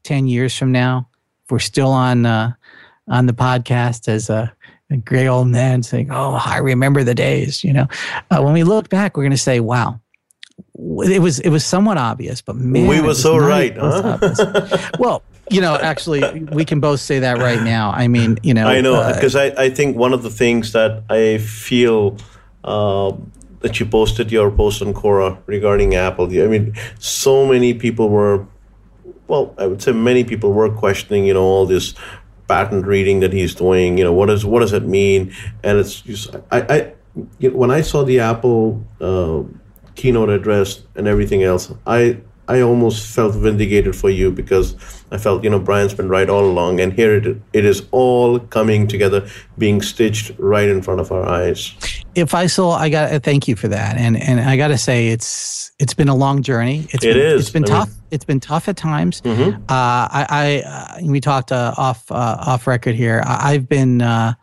10 0.02 0.26
years 0.26 0.56
from 0.56 0.72
now, 0.72 1.08
if 1.44 1.50
we're 1.50 1.58
still 1.58 1.90
on, 1.90 2.26
uh, 2.26 2.52
on 3.08 3.26
the 3.26 3.32
podcast 3.32 4.08
as 4.08 4.30
a 4.30 4.52
a 4.90 4.96
gray 4.96 5.28
old 5.28 5.48
man 5.48 5.82
saying, 5.82 6.10
"Oh, 6.10 6.40
I 6.44 6.58
remember 6.58 7.04
the 7.04 7.14
days." 7.14 7.64
You 7.64 7.72
know, 7.72 7.86
uh, 8.30 8.42
when 8.42 8.52
we 8.52 8.64
look 8.64 8.88
back, 8.88 9.16
we're 9.16 9.24
going 9.24 9.30
to 9.32 9.36
say, 9.36 9.60
"Wow." 9.60 10.00
It 11.04 11.20
was 11.20 11.40
it 11.40 11.50
was 11.50 11.64
somewhat 11.64 11.98
obvious, 11.98 12.40
but 12.40 12.56
man, 12.56 12.86
we 12.86 13.00
were 13.00 13.14
so 13.14 13.36
right. 13.36 13.76
Huh? 13.76 14.18
well, 14.98 15.22
you 15.50 15.60
know, 15.60 15.76
actually, 15.76 16.22
we 16.52 16.64
can 16.64 16.80
both 16.80 17.00
say 17.00 17.18
that 17.18 17.38
right 17.38 17.62
now. 17.62 17.90
I 17.90 18.08
mean, 18.08 18.38
you 18.42 18.54
know, 18.54 18.66
I 18.66 18.80
know 18.80 19.12
because 19.12 19.36
uh, 19.36 19.52
I, 19.58 19.64
I 19.64 19.70
think 19.70 19.96
one 19.96 20.14
of 20.14 20.22
the 20.22 20.30
things 20.30 20.72
that 20.72 21.02
I 21.10 21.38
feel 21.38 22.16
uh, 22.64 23.12
that 23.60 23.78
you 23.78 23.86
posted 23.86 24.32
your 24.32 24.50
post 24.50 24.82
on 24.82 24.92
Quora 24.94 25.38
regarding 25.46 25.94
Apple. 25.94 26.26
I 26.26 26.46
mean, 26.46 26.74
so 26.98 27.46
many 27.46 27.74
people 27.74 28.08
were, 28.08 28.46
well, 29.28 29.54
I 29.58 29.66
would 29.66 29.82
say 29.82 29.92
many 29.92 30.24
people 30.24 30.52
were 30.52 30.70
questioning, 30.70 31.26
you 31.26 31.34
know, 31.34 31.42
all 31.42 31.66
this 31.66 31.94
patent 32.50 32.86
reading 32.86 33.20
that 33.20 33.32
he's 33.32 33.54
doing. 33.54 33.98
You 33.98 34.04
know, 34.04 34.12
what 34.12 34.26
does 34.26 34.44
what 34.44 34.60
does 34.60 34.72
it 34.72 34.86
mean? 34.86 35.32
And 35.62 35.78
it's 35.78 36.00
just, 36.00 36.34
I, 36.50 36.60
I 36.74 36.76
you 37.38 37.50
know, 37.50 37.56
when 37.56 37.70
I 37.70 37.82
saw 37.82 38.02
the 38.04 38.18
Apple 38.20 38.82
uh, 39.00 39.42
keynote 39.94 40.30
address 40.30 40.82
and 40.96 41.06
everything 41.06 41.42
else, 41.44 41.72
I 41.86 42.00
I 42.48 42.62
almost 42.62 43.06
felt 43.14 43.36
vindicated 43.36 43.94
for 43.94 44.10
you 44.10 44.32
because 44.32 44.74
I 45.12 45.18
felt, 45.18 45.44
you 45.44 45.50
know, 45.50 45.60
Brian's 45.60 45.94
been 45.94 46.08
right 46.08 46.28
all 46.28 46.44
along, 46.44 46.80
and 46.80 46.92
here 46.92 47.14
it, 47.14 47.26
it 47.52 47.64
is 47.64 47.86
all 47.92 48.40
coming 48.40 48.88
together, 48.88 49.28
being 49.56 49.80
stitched 49.82 50.32
right 50.38 50.68
in 50.68 50.82
front 50.82 51.00
of 51.00 51.12
our 51.12 51.24
eyes. 51.24 51.99
If 52.14 52.34
I 52.34 52.46
saw, 52.46 52.72
I 52.72 52.88
got 52.88 53.10
to 53.10 53.20
thank 53.20 53.46
you 53.46 53.56
for 53.56 53.68
that, 53.68 53.96
and 53.96 54.16
and 54.16 54.40
I 54.40 54.56
got 54.56 54.68
to 54.68 54.78
say, 54.78 55.08
it's 55.08 55.72
it's 55.78 55.94
been 55.94 56.08
a 56.08 56.14
long 56.14 56.42
journey. 56.42 56.86
It's 56.90 57.04
it 57.04 57.14
been, 57.14 57.18
is. 57.18 57.40
It's 57.42 57.50
been 57.50 57.64
I 57.64 57.68
tough. 57.68 57.88
Mean, 57.88 57.96
it's 58.10 58.24
been 58.24 58.40
tough 58.40 58.68
at 58.68 58.76
times. 58.76 59.20
Mm-hmm. 59.20 59.62
Uh, 59.62 59.64
I, 59.68 60.26
I 60.28 60.62
uh, 60.66 61.06
we 61.06 61.20
talked 61.20 61.52
uh, 61.52 61.74
off 61.76 62.10
uh, 62.10 62.36
off 62.40 62.66
record 62.66 62.94
here. 62.94 63.22
I, 63.24 63.52
have 63.52 63.68
been 63.68 64.02
uh, 64.02 64.34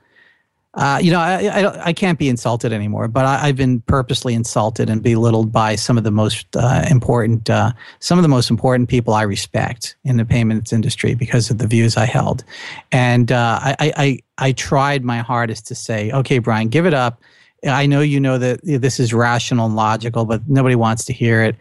uh, 0.78 1.00
you 1.02 1.10
know, 1.10 1.20
I, 1.20 1.48
I, 1.48 1.86
I, 1.88 1.94
can't 1.94 2.20
be 2.20 2.30
insulted 2.30 2.72
anymore, 2.72 3.08
but 3.08 3.26
I, 3.26 3.48
have 3.48 3.56
been 3.56 3.82
purposely 3.82 4.36
insulted 4.36 4.92
and 4.92 5.02
belittled 5.02 5.52
by 5.52 5.76
some 5.76 5.98
of 5.98 6.04
the 6.04 6.12
most 6.12 6.56
uh, 6.56 6.86
important, 6.88 7.50
uh, 7.50 7.72
some 8.00 8.20
of 8.20 8.22
the 8.22 8.28
most 8.28 8.52
important 8.52 8.88
people 8.88 9.16
I 9.16 9.24
respect 9.24 9.96
in 10.04 10.18
the 10.18 10.26
payments 10.26 10.72
industry 10.72 11.16
because 11.16 11.50
of 11.50 11.58
the 11.58 11.66
views 11.66 11.98
I 11.98 12.06
held. 12.06 12.44
And 12.92 13.32
uh, 13.32 13.60
I, 13.60 13.76
I, 13.98 14.20
I 14.38 14.52
tried 14.52 15.04
my 15.04 15.18
hardest 15.18 15.66
to 15.68 15.76
say, 15.76 16.12
okay, 16.12 16.38
Brian, 16.38 16.68
give 16.68 16.86
it 16.86 16.94
up. 16.94 17.24
I 17.66 17.86
know 17.86 18.02
you 18.02 18.20
know 18.20 18.38
that 18.38 18.60
this 18.64 19.00
is 19.00 19.14
rational 19.14 19.66
and 19.66 19.76
logical, 19.76 20.26
but 20.26 20.48
nobody 20.48 20.76
wants 20.76 21.06
to 21.06 21.14
hear 21.14 21.42
it. 21.42 21.56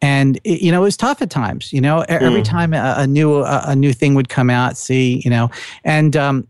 And 0.00 0.36
it, 0.44 0.60
you 0.60 0.70
know, 0.70 0.82
it 0.82 0.84
was 0.84 0.96
tough 0.96 1.22
at 1.22 1.30
times. 1.30 1.72
You 1.72 1.80
know, 1.80 2.04
every 2.08 2.42
mm. 2.42 2.44
time 2.44 2.72
a, 2.72 2.94
a 2.98 3.06
new 3.06 3.38
a, 3.38 3.62
a, 3.68 3.76
new 3.76 3.92
thing 3.92 4.14
would 4.14 4.28
come 4.28 4.50
out, 4.50 4.76
see, 4.76 5.20
you 5.24 5.30
know, 5.30 5.50
and 5.84 6.16
um, 6.16 6.46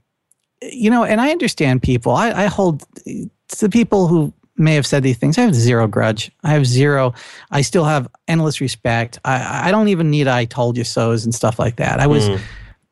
you 0.61 0.91
know, 0.91 1.05
and 1.05 1.20
I 1.20 1.31
understand 1.31 1.83
people. 1.83 2.12
I, 2.12 2.31
I 2.31 2.47
hold 2.47 2.85
the 3.05 3.69
people 3.70 4.07
who 4.09 4.33
may 4.59 4.75
have 4.75 4.87
said 4.87 5.03
these 5.03 5.16
things. 5.16 5.39
I 5.39 5.43
have 5.43 5.55
zero 5.55 5.87
grudge. 5.87 6.31
I 6.43 6.51
have 6.51 6.66
zero. 6.66 7.15
I 7.51 7.62
still 7.62 7.85
have 7.85 8.09
endless 8.27 8.61
respect. 8.61 9.19
I, 9.25 9.69
I 9.69 9.70
don't 9.70 9.89
even 9.89 10.11
need 10.11 10.27
I 10.27 10.45
told 10.45 10.77
you 10.77 10.85
so's 10.85 11.25
and 11.25 11.35
stuff 11.35 11.59
like 11.59 11.77
that. 11.77 12.01
I 12.01 12.07
was, 12.07 12.29
mm. 12.29 12.41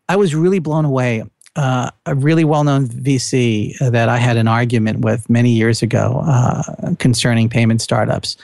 I 0.08 0.16
was 0.16 0.34
really 0.34 0.60
blown 0.60 0.84
away. 0.84 1.24
Uh, 1.56 1.90
a 2.04 2.14
really 2.14 2.44
well-known 2.44 2.86
VC 2.86 3.78
that 3.78 4.08
I 4.08 4.18
had 4.18 4.36
an 4.36 4.46
argument 4.46 5.00
with 5.00 5.28
many 5.30 5.50
years 5.50 5.82
ago 5.82 6.22
uh, 6.26 6.62
concerning 6.98 7.48
payment 7.48 7.80
startups. 7.80 8.36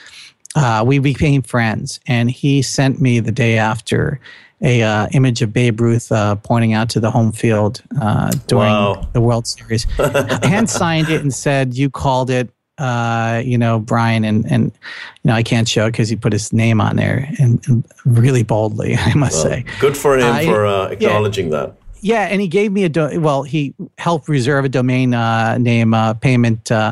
Uh, 0.55 0.83
we 0.85 0.99
became 0.99 1.41
friends, 1.41 1.99
and 2.07 2.29
he 2.29 2.61
sent 2.61 3.01
me 3.01 3.19
the 3.19 3.31
day 3.31 3.57
after 3.57 4.19
a 4.63 4.81
uh, 4.81 5.07
image 5.11 5.41
of 5.41 5.51
Babe 5.51 5.79
Ruth 5.79 6.11
uh, 6.11 6.35
pointing 6.35 6.73
out 6.73 6.89
to 6.91 6.99
the 6.99 7.11
home 7.11 7.31
field 7.31 7.81
uh, 8.01 8.31
during 8.47 8.71
wow. 8.71 9.07
the 9.13 9.21
World 9.21 9.45
Series. 9.45 9.83
Hand 10.43 10.69
signed 10.69 11.09
it 11.09 11.21
and 11.21 11.33
said, 11.33 11.75
"You 11.75 11.89
called 11.89 12.29
it." 12.29 12.49
Uh, 12.77 13.41
you 13.45 13.57
know, 13.57 13.79
Brian, 13.79 14.23
and 14.23 14.45
and 14.49 14.65
you 15.23 15.29
know, 15.29 15.33
I 15.33 15.43
can't 15.43 15.67
show 15.67 15.85
it 15.85 15.91
because 15.91 16.09
he 16.09 16.15
put 16.15 16.33
his 16.33 16.53
name 16.53 16.81
on 16.81 16.95
there 16.95 17.29
and, 17.39 17.61
and 17.67 17.83
really 18.05 18.43
boldly. 18.43 18.95
I 18.99 19.13
must 19.15 19.43
well, 19.43 19.53
say, 19.53 19.65
good 19.79 19.97
for 19.97 20.17
him 20.17 20.45
for 20.45 20.65
uh, 20.65 20.87
acknowledging 20.87 21.51
yeah, 21.51 21.57
that. 21.57 21.75
Yeah, 22.03 22.23
and 22.23 22.41
he 22.41 22.49
gave 22.49 22.73
me 22.73 22.83
a 22.83 22.89
do- 22.89 23.21
well. 23.21 23.43
He 23.43 23.73
helped 23.97 24.27
reserve 24.27 24.65
a 24.65 24.69
domain 24.69 25.13
uh, 25.13 25.57
name 25.57 25.93
uh, 25.93 26.13
payment 26.13 26.69
uh, 26.69 26.91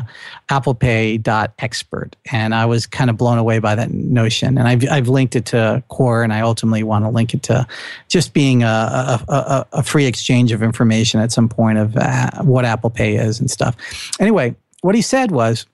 ApplePay.expert, 0.50 2.16
and 2.32 2.54
I 2.54 2.64
was 2.64 2.86
kind 2.86 3.10
of 3.10 3.18
blown 3.18 3.36
away 3.36 3.58
by 3.58 3.74
that 3.74 3.90
notion. 3.90 4.56
And 4.56 4.66
I've 4.66 4.88
I've 4.90 5.08
linked 5.08 5.36
it 5.36 5.44
to 5.46 5.84
Quora, 5.90 6.24
and 6.24 6.32
I 6.32 6.40
ultimately 6.40 6.82
want 6.82 7.04
to 7.04 7.10
link 7.10 7.34
it 7.34 7.42
to 7.44 7.66
just 8.08 8.32
being 8.32 8.62
a 8.62 8.66
a, 8.66 9.24
a, 9.28 9.66
a 9.74 9.82
free 9.82 10.06
exchange 10.06 10.50
of 10.50 10.62
information 10.62 11.20
at 11.20 11.30
some 11.30 11.46
point 11.46 11.76
of 11.76 11.94
uh, 11.94 12.30
what 12.40 12.64
Apple 12.64 12.88
Pay 12.88 13.16
is 13.16 13.38
and 13.38 13.50
stuff. 13.50 13.76
Anyway, 14.18 14.56
what 14.80 14.94
he 14.94 15.02
said 15.02 15.30
was, 15.30 15.66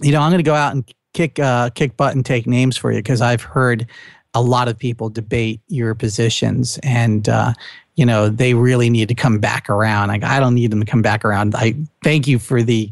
you 0.00 0.12
know, 0.12 0.20
I'm 0.22 0.30
going 0.30 0.42
to 0.42 0.50
go 0.50 0.54
out 0.54 0.72
and 0.74 0.90
kick 1.12 1.38
uh, 1.38 1.68
kick 1.68 1.98
butt 1.98 2.14
and 2.14 2.24
take 2.24 2.46
names 2.46 2.78
for 2.78 2.90
you 2.90 3.00
because 3.00 3.20
I've 3.20 3.42
heard 3.42 3.86
a 4.34 4.42
lot 4.42 4.68
of 4.68 4.78
people 4.78 5.10
debate 5.10 5.60
your 5.68 5.94
positions 5.94 6.78
and 6.82 7.28
uh, 7.28 7.52
you 7.94 8.06
know 8.06 8.28
they 8.28 8.54
really 8.54 8.90
need 8.90 9.08
to 9.08 9.14
come 9.14 9.38
back 9.38 9.68
around. 9.68 10.08
Like 10.08 10.24
i 10.24 10.40
don't 10.40 10.54
need 10.54 10.70
them 10.70 10.80
to 10.80 10.86
come 10.86 11.02
back 11.02 11.24
around. 11.24 11.54
I 11.54 11.74
thank 12.02 12.26
you 12.26 12.38
for 12.38 12.62
the 12.62 12.90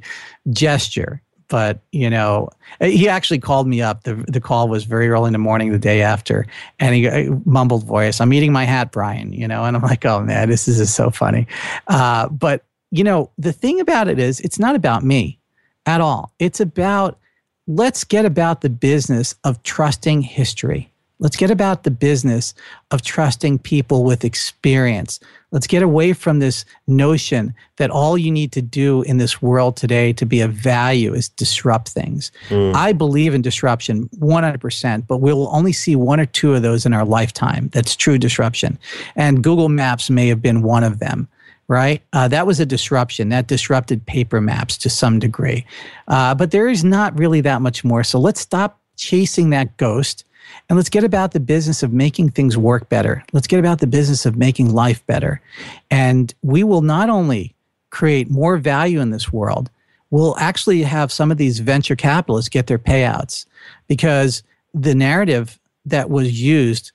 gesture 0.50 1.22
but 1.48 1.80
you 1.90 2.08
know 2.08 2.48
he 2.80 3.08
actually 3.08 3.40
called 3.40 3.66
me 3.66 3.82
up. 3.82 4.04
The, 4.04 4.14
the 4.28 4.40
call 4.40 4.68
was 4.68 4.84
very 4.84 5.08
early 5.08 5.26
in 5.26 5.32
the 5.32 5.38
morning 5.38 5.72
the 5.72 5.78
day 5.78 6.00
after 6.00 6.46
and 6.78 6.94
he 6.94 7.08
uh, 7.08 7.34
mumbled 7.44 7.84
voice 7.84 8.20
i'm 8.20 8.32
eating 8.32 8.52
my 8.52 8.64
hat 8.64 8.92
brian 8.92 9.32
you 9.32 9.48
know 9.48 9.64
and 9.64 9.76
i'm 9.76 9.82
like 9.82 10.06
oh 10.06 10.20
man 10.22 10.48
this 10.48 10.68
is 10.68 10.94
so 10.94 11.10
funny. 11.10 11.46
Uh, 11.88 12.28
but 12.28 12.64
you 12.90 13.04
know 13.04 13.30
the 13.36 13.52
thing 13.52 13.80
about 13.80 14.08
it 14.08 14.18
is 14.18 14.40
it's 14.40 14.58
not 14.58 14.74
about 14.74 15.04
me 15.04 15.40
at 15.86 16.00
all. 16.00 16.32
It's 16.38 16.60
about 16.60 17.18
let's 17.66 18.04
get 18.04 18.24
about 18.24 18.60
the 18.60 18.70
business 18.70 19.34
of 19.44 19.62
trusting 19.62 20.22
history. 20.22 20.89
Let's 21.20 21.36
get 21.36 21.50
about 21.50 21.84
the 21.84 21.90
business 21.90 22.54
of 22.90 23.02
trusting 23.02 23.58
people 23.60 24.04
with 24.04 24.24
experience. 24.24 25.20
Let's 25.50 25.66
get 25.66 25.82
away 25.82 26.14
from 26.14 26.38
this 26.38 26.64
notion 26.86 27.54
that 27.76 27.90
all 27.90 28.16
you 28.16 28.30
need 28.30 28.52
to 28.52 28.62
do 28.62 29.02
in 29.02 29.18
this 29.18 29.42
world 29.42 29.76
today 29.76 30.14
to 30.14 30.24
be 30.24 30.40
of 30.40 30.52
value 30.52 31.12
is 31.12 31.28
disrupt 31.28 31.90
things. 31.90 32.32
Mm. 32.48 32.74
I 32.74 32.94
believe 32.94 33.34
in 33.34 33.42
disruption 33.42 34.08
100%, 34.18 35.06
but 35.06 35.18
we'll 35.18 35.54
only 35.54 35.74
see 35.74 35.94
one 35.94 36.20
or 36.20 36.26
two 36.26 36.54
of 36.54 36.62
those 36.62 36.86
in 36.86 36.94
our 36.94 37.04
lifetime. 37.04 37.68
That's 37.72 37.94
true 37.94 38.16
disruption. 38.16 38.78
And 39.14 39.44
Google 39.44 39.68
Maps 39.68 40.08
may 40.08 40.28
have 40.28 40.40
been 40.40 40.62
one 40.62 40.84
of 40.84 40.98
them 40.98 41.28
right? 41.68 42.02
Uh, 42.12 42.26
that 42.26 42.48
was 42.48 42.58
a 42.58 42.66
disruption. 42.66 43.28
That 43.28 43.46
disrupted 43.46 44.04
paper 44.04 44.40
maps 44.40 44.76
to 44.78 44.90
some 44.90 45.20
degree. 45.20 45.64
Uh, 46.08 46.34
but 46.34 46.50
there 46.50 46.68
is 46.68 46.82
not 46.82 47.16
really 47.16 47.40
that 47.42 47.62
much 47.62 47.84
more. 47.84 48.02
So 48.02 48.18
let's 48.18 48.40
stop 48.40 48.80
chasing 48.96 49.50
that 49.50 49.76
ghost 49.76 50.24
and 50.70 50.76
let's 50.76 50.88
get 50.88 51.02
about 51.02 51.32
the 51.32 51.40
business 51.40 51.82
of 51.82 51.92
making 51.92 52.30
things 52.30 52.56
work 52.56 52.88
better. 52.88 53.24
Let's 53.32 53.48
get 53.48 53.58
about 53.58 53.80
the 53.80 53.88
business 53.88 54.24
of 54.24 54.36
making 54.36 54.72
life 54.72 55.04
better. 55.04 55.42
And 55.90 56.32
we 56.42 56.62
will 56.62 56.80
not 56.80 57.10
only 57.10 57.56
create 57.90 58.30
more 58.30 58.56
value 58.56 59.00
in 59.00 59.10
this 59.10 59.32
world, 59.32 59.68
we'll 60.10 60.38
actually 60.38 60.84
have 60.84 61.10
some 61.10 61.32
of 61.32 61.38
these 61.38 61.58
venture 61.58 61.96
capitalists 61.96 62.48
get 62.48 62.68
their 62.68 62.78
payouts 62.78 63.46
because 63.88 64.44
the 64.72 64.94
narrative 64.94 65.58
that 65.86 66.08
was 66.08 66.40
used 66.40 66.92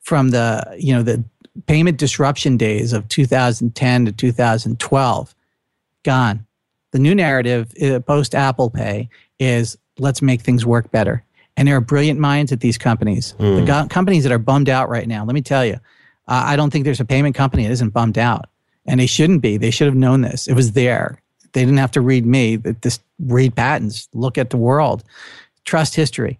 from 0.00 0.30
the, 0.30 0.74
you 0.78 0.94
know, 0.94 1.02
the 1.02 1.22
payment 1.66 1.98
disruption 1.98 2.56
days 2.56 2.94
of 2.94 3.06
2010 3.08 4.06
to 4.06 4.12
2012 4.12 5.34
gone. 6.04 6.46
The 6.92 6.98
new 6.98 7.14
narrative 7.14 7.70
uh, 7.82 8.00
post 8.00 8.34
Apple 8.34 8.70
Pay 8.70 9.10
is 9.38 9.76
let's 9.98 10.22
make 10.22 10.40
things 10.40 10.64
work 10.64 10.90
better. 10.90 11.22
And 11.56 11.68
there 11.68 11.76
are 11.76 11.80
brilliant 11.80 12.18
minds 12.18 12.52
at 12.52 12.60
these 12.60 12.78
companies. 12.78 13.34
Mm. 13.38 13.60
The 13.60 13.66
go- 13.66 13.86
companies 13.88 14.22
that 14.22 14.32
are 14.32 14.38
bummed 14.38 14.68
out 14.68 14.88
right 14.88 15.06
now, 15.06 15.24
let 15.24 15.34
me 15.34 15.42
tell 15.42 15.64
you, 15.64 15.74
uh, 16.28 16.44
I 16.46 16.56
don't 16.56 16.70
think 16.70 16.84
there's 16.84 17.00
a 17.00 17.04
payment 17.04 17.34
company 17.34 17.64
that 17.64 17.72
isn't 17.72 17.90
bummed 17.90 18.18
out. 18.18 18.48
And 18.86 18.98
they 18.98 19.06
shouldn't 19.06 19.42
be. 19.42 19.56
They 19.56 19.70
should 19.70 19.86
have 19.86 19.94
known 19.94 20.22
this. 20.22 20.48
It 20.48 20.54
was 20.54 20.72
there. 20.72 21.20
They 21.52 21.60
didn't 21.60 21.78
have 21.78 21.90
to 21.92 22.00
read 22.00 22.24
me. 22.24 22.56
That 22.56 22.80
just 22.80 23.02
read 23.18 23.54
patents, 23.54 24.08
look 24.14 24.38
at 24.38 24.50
the 24.50 24.56
world, 24.56 25.04
trust 25.64 25.94
history. 25.94 26.38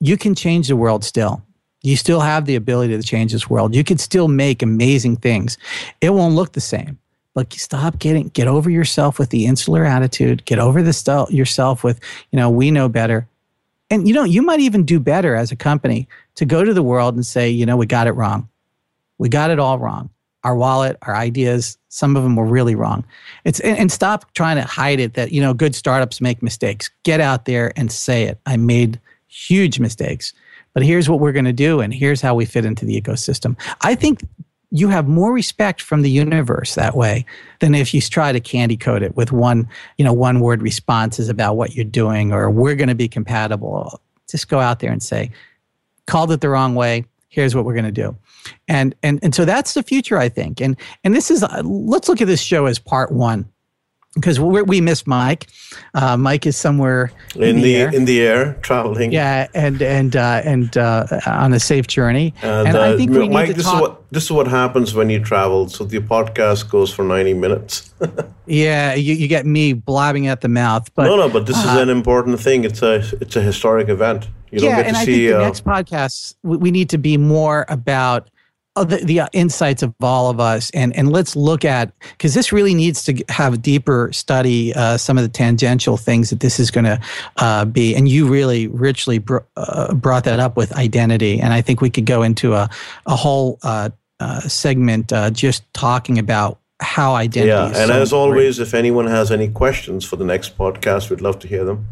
You 0.00 0.16
can 0.16 0.34
change 0.34 0.68
the 0.68 0.76
world 0.76 1.04
still. 1.04 1.42
You 1.82 1.96
still 1.96 2.20
have 2.20 2.46
the 2.46 2.56
ability 2.56 2.96
to 2.96 3.02
change 3.02 3.32
this 3.32 3.50
world. 3.50 3.74
You 3.74 3.84
can 3.84 3.98
still 3.98 4.28
make 4.28 4.62
amazing 4.62 5.16
things. 5.16 5.58
It 6.00 6.10
won't 6.10 6.34
look 6.34 6.52
the 6.52 6.60
same 6.60 6.98
but 7.38 7.52
stop 7.52 8.00
getting 8.00 8.26
get 8.30 8.48
over 8.48 8.68
yourself 8.68 9.16
with 9.16 9.30
the 9.30 9.46
insular 9.46 9.84
attitude 9.84 10.44
get 10.44 10.58
over 10.58 10.82
the 10.82 10.92
st- 10.92 11.30
yourself 11.30 11.84
with 11.84 12.00
you 12.32 12.36
know 12.36 12.50
we 12.50 12.68
know 12.68 12.88
better 12.88 13.28
and 13.90 14.06
you 14.06 14.14
know, 14.14 14.24
you 14.24 14.42
might 14.42 14.60
even 14.60 14.84
do 14.84 15.00
better 15.00 15.34
as 15.34 15.50
a 15.50 15.56
company 15.56 16.08
to 16.34 16.44
go 16.44 16.64
to 16.64 16.74
the 16.74 16.82
world 16.82 17.14
and 17.14 17.24
say, 17.24 17.48
you 17.48 17.64
know, 17.64 17.76
we 17.76 17.86
got 17.86 18.06
it 18.06 18.12
wrong. 18.12 18.48
We 19.18 19.28
got 19.28 19.50
it 19.50 19.58
all 19.58 19.78
wrong. 19.78 20.10
Our 20.44 20.54
wallet, 20.54 20.96
our 21.02 21.16
ideas, 21.16 21.76
some 21.88 22.16
of 22.16 22.22
them 22.22 22.36
were 22.36 22.46
really 22.46 22.74
wrong. 22.74 23.04
It's 23.44 23.60
and, 23.60 23.76
and 23.76 23.92
stop 23.92 24.32
trying 24.34 24.56
to 24.56 24.62
hide 24.62 25.00
it 25.00 25.14
that, 25.14 25.32
you 25.32 25.40
know, 25.40 25.52
good 25.52 25.74
startups 25.74 26.20
make 26.20 26.42
mistakes. 26.42 26.90
Get 27.02 27.20
out 27.20 27.44
there 27.44 27.72
and 27.76 27.90
say 27.90 28.24
it. 28.24 28.38
I 28.46 28.56
made 28.56 29.00
huge 29.26 29.80
mistakes. 29.80 30.32
But 30.74 30.84
here's 30.84 31.08
what 31.08 31.18
we're 31.18 31.32
going 31.32 31.44
to 31.44 31.52
do 31.52 31.80
and 31.80 31.92
here's 31.92 32.20
how 32.20 32.34
we 32.34 32.44
fit 32.44 32.64
into 32.64 32.84
the 32.84 33.00
ecosystem. 33.00 33.56
I 33.80 33.94
think 33.94 34.20
you 34.70 34.88
have 34.88 35.08
more 35.08 35.32
respect 35.32 35.80
from 35.80 36.02
the 36.02 36.10
universe 36.10 36.74
that 36.74 36.94
way 36.94 37.24
than 37.60 37.74
if 37.74 37.94
you 37.94 38.00
try 38.00 38.32
to 38.32 38.40
candy 38.40 38.76
coat 38.76 39.02
it 39.02 39.16
with 39.16 39.32
one, 39.32 39.68
you 39.96 40.04
know, 40.04 40.12
one 40.12 40.40
word 40.40 40.62
responses 40.62 41.28
about 41.28 41.56
what 41.56 41.74
you're 41.74 41.84
doing 41.84 42.32
or 42.32 42.50
we're 42.50 42.74
going 42.74 42.88
to 42.88 42.94
be 42.94 43.08
compatible. 43.08 44.00
Just 44.28 44.48
go 44.48 44.60
out 44.60 44.80
there 44.80 44.92
and 44.92 45.02
say, 45.02 45.30
called 46.06 46.30
it 46.32 46.40
the 46.40 46.50
wrong 46.50 46.74
way. 46.74 47.04
Here's 47.28 47.54
what 47.54 47.64
we're 47.64 47.74
going 47.74 47.84
to 47.86 47.92
do. 47.92 48.16
And, 48.68 48.94
and, 49.02 49.18
and 49.22 49.34
so 49.34 49.44
that's 49.44 49.74
the 49.74 49.82
future, 49.82 50.18
I 50.18 50.28
think. 50.28 50.60
And, 50.60 50.76
and 51.04 51.14
this 51.14 51.30
is, 51.30 51.42
uh, 51.42 51.62
let's 51.64 52.08
look 52.08 52.20
at 52.20 52.26
this 52.26 52.42
show 52.42 52.66
as 52.66 52.78
part 52.78 53.12
one 53.12 53.48
because 54.14 54.40
we 54.40 54.80
miss 54.80 55.06
Mike. 55.06 55.46
Uh, 55.94 56.16
Mike 56.16 56.46
is 56.46 56.56
somewhere 56.56 57.12
in, 57.34 57.42
in 57.42 57.56
the, 57.56 57.62
the 57.62 57.96
in 57.96 58.04
the 58.04 58.20
air 58.20 58.54
traveling. 58.62 59.12
Yeah, 59.12 59.46
and 59.54 59.80
and 59.82 60.16
uh, 60.16 60.42
and 60.44 60.76
uh, 60.76 61.06
on 61.26 61.52
a 61.52 61.60
safe 61.60 61.86
journey. 61.86 62.34
And, 62.42 62.68
and 62.68 62.76
I 62.76 62.92
uh, 62.92 62.96
think 62.96 63.10
we 63.10 63.28
Mike, 63.28 63.54
this 63.54 63.64
talk- 63.64 63.74
is 63.74 63.80
what 63.80 64.10
this 64.10 64.24
is 64.24 64.32
what 64.32 64.48
happens 64.48 64.94
when 64.94 65.10
you 65.10 65.20
travel. 65.22 65.68
So 65.68 65.84
the 65.84 66.00
podcast 66.00 66.70
goes 66.70 66.92
for 66.92 67.04
ninety 67.04 67.34
minutes. 67.34 67.92
yeah, 68.46 68.94
you, 68.94 69.14
you 69.14 69.28
get 69.28 69.46
me 69.46 69.72
blabbing 69.72 70.26
at 70.26 70.40
the 70.40 70.48
mouth. 70.48 70.92
But 70.94 71.04
no, 71.04 71.16
no, 71.16 71.28
but 71.28 71.46
this 71.46 71.58
is 71.58 71.66
uh, 71.66 71.80
an 71.80 71.88
important 71.88 72.40
thing. 72.40 72.64
It's 72.64 72.82
a 72.82 72.96
it's 73.20 73.36
a 73.36 73.42
historic 73.42 73.88
event. 73.88 74.28
You 74.50 74.64
yeah, 74.64 74.78
and 74.78 74.96
I 74.96 75.04
see, 75.04 75.12
think 75.12 75.28
the 75.28 75.34
uh, 75.34 75.42
next 75.42 75.64
podcast 75.64 76.34
we 76.42 76.70
need 76.70 76.88
to 76.90 76.98
be 76.98 77.16
more 77.18 77.66
about 77.68 78.30
the, 78.76 78.96
the 78.98 79.20
uh, 79.20 79.28
insights 79.32 79.82
of 79.82 79.94
all 80.00 80.30
of 80.30 80.40
us 80.40 80.70
and 80.70 80.94
and 80.96 81.12
let's 81.12 81.34
look 81.36 81.64
at 81.64 81.92
because 82.12 82.34
this 82.34 82.52
really 82.52 82.74
needs 82.74 83.02
to 83.04 83.24
have 83.28 83.60
deeper 83.62 84.10
study 84.12 84.74
uh, 84.74 84.96
some 84.96 85.18
of 85.18 85.24
the 85.24 85.28
tangential 85.28 85.96
things 85.96 86.30
that 86.30 86.40
this 86.40 86.60
is 86.60 86.70
going 86.70 86.84
to 86.84 87.00
uh, 87.38 87.64
be 87.64 87.94
and 87.94 88.08
you 88.08 88.28
really 88.28 88.66
richly 88.68 89.18
br- 89.18 89.38
uh, 89.56 89.92
brought 89.94 90.24
that 90.24 90.40
up 90.40 90.56
with 90.56 90.72
identity 90.76 91.40
and 91.40 91.52
i 91.52 91.60
think 91.60 91.80
we 91.80 91.90
could 91.90 92.06
go 92.06 92.22
into 92.22 92.54
a, 92.54 92.68
a 93.06 93.16
whole 93.16 93.58
uh, 93.62 93.90
uh, 94.20 94.40
segment 94.40 95.12
just 95.32 95.62
talking 95.74 96.18
about 96.18 96.58
how 96.80 97.14
identity 97.14 97.50
yeah 97.50 97.66
and 97.66 97.88
so 97.88 98.00
as 98.00 98.12
always 98.12 98.58
if 98.58 98.74
anyone 98.74 99.06
has 99.06 99.32
any 99.32 99.48
questions 99.48 100.04
for 100.04 100.16
the 100.16 100.24
next 100.24 100.56
podcast 100.56 101.10
we'd 101.10 101.20
love 101.20 101.38
to 101.38 101.48
hear 101.48 101.64
them 101.64 101.88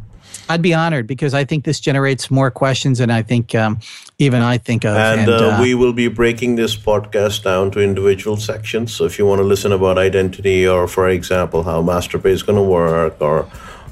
I'd 0.48 0.62
be 0.62 0.74
honored 0.74 1.06
because 1.06 1.34
I 1.34 1.44
think 1.44 1.64
this 1.64 1.80
generates 1.80 2.30
more 2.30 2.50
questions 2.50 2.98
than 2.98 3.10
I 3.10 3.22
think 3.22 3.54
um, 3.54 3.78
even 4.18 4.42
I 4.42 4.58
think 4.58 4.84
of. 4.84 4.96
And, 4.96 5.22
and 5.22 5.30
uh, 5.30 5.48
uh, 5.48 5.60
we 5.60 5.74
will 5.74 5.92
be 5.92 6.08
breaking 6.08 6.56
this 6.56 6.76
podcast 6.76 7.42
down 7.42 7.70
to 7.72 7.80
individual 7.80 8.36
sections. 8.36 8.92
So 8.94 9.04
if 9.04 9.18
you 9.18 9.26
want 9.26 9.40
to 9.40 9.44
listen 9.44 9.72
about 9.72 9.98
identity, 9.98 10.66
or 10.66 10.86
for 10.86 11.08
example, 11.08 11.62
how 11.62 11.82
MasterPass 11.82 12.26
is 12.26 12.42
going 12.42 12.56
to 12.56 12.62
work, 12.62 13.20
or 13.20 13.42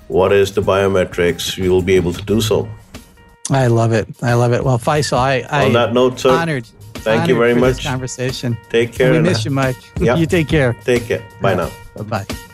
what 0.08 0.32
is 0.32 0.54
the 0.54 0.62
biometrics, 0.62 1.56
you 1.56 1.70
will 1.70 1.82
be 1.82 1.94
able 1.94 2.12
to 2.12 2.22
do 2.22 2.40
so. 2.40 2.68
I 3.50 3.66
love 3.66 3.92
it. 3.92 4.08
I 4.22 4.34
love 4.34 4.52
it. 4.52 4.64
Well, 4.64 4.78
Faisal, 4.78 5.18
I, 5.18 5.40
I 5.50 5.66
on 5.66 5.72
that 5.74 5.92
note, 5.92 6.18
sir, 6.18 6.30
honored. 6.30 6.66
Thank 6.94 7.22
honored 7.22 7.28
you 7.28 7.38
very 7.38 7.54
much. 7.54 7.84
conversation. 7.84 8.56
Take 8.70 8.92
care. 8.92 9.12
We 9.12 9.20
miss 9.20 9.44
you, 9.44 9.50
Mike. 9.50 9.76
Yep. 10.00 10.18
you 10.18 10.26
take 10.26 10.48
care. 10.48 10.74
Take 10.84 11.04
care. 11.04 11.24
Bye 11.40 11.50
yeah. 11.50 11.56
now. 11.56 11.70
Bye 11.96 12.24
bye. 12.24 12.53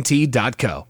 AT&T.co. 0.00 0.89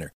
winner. 0.01 0.13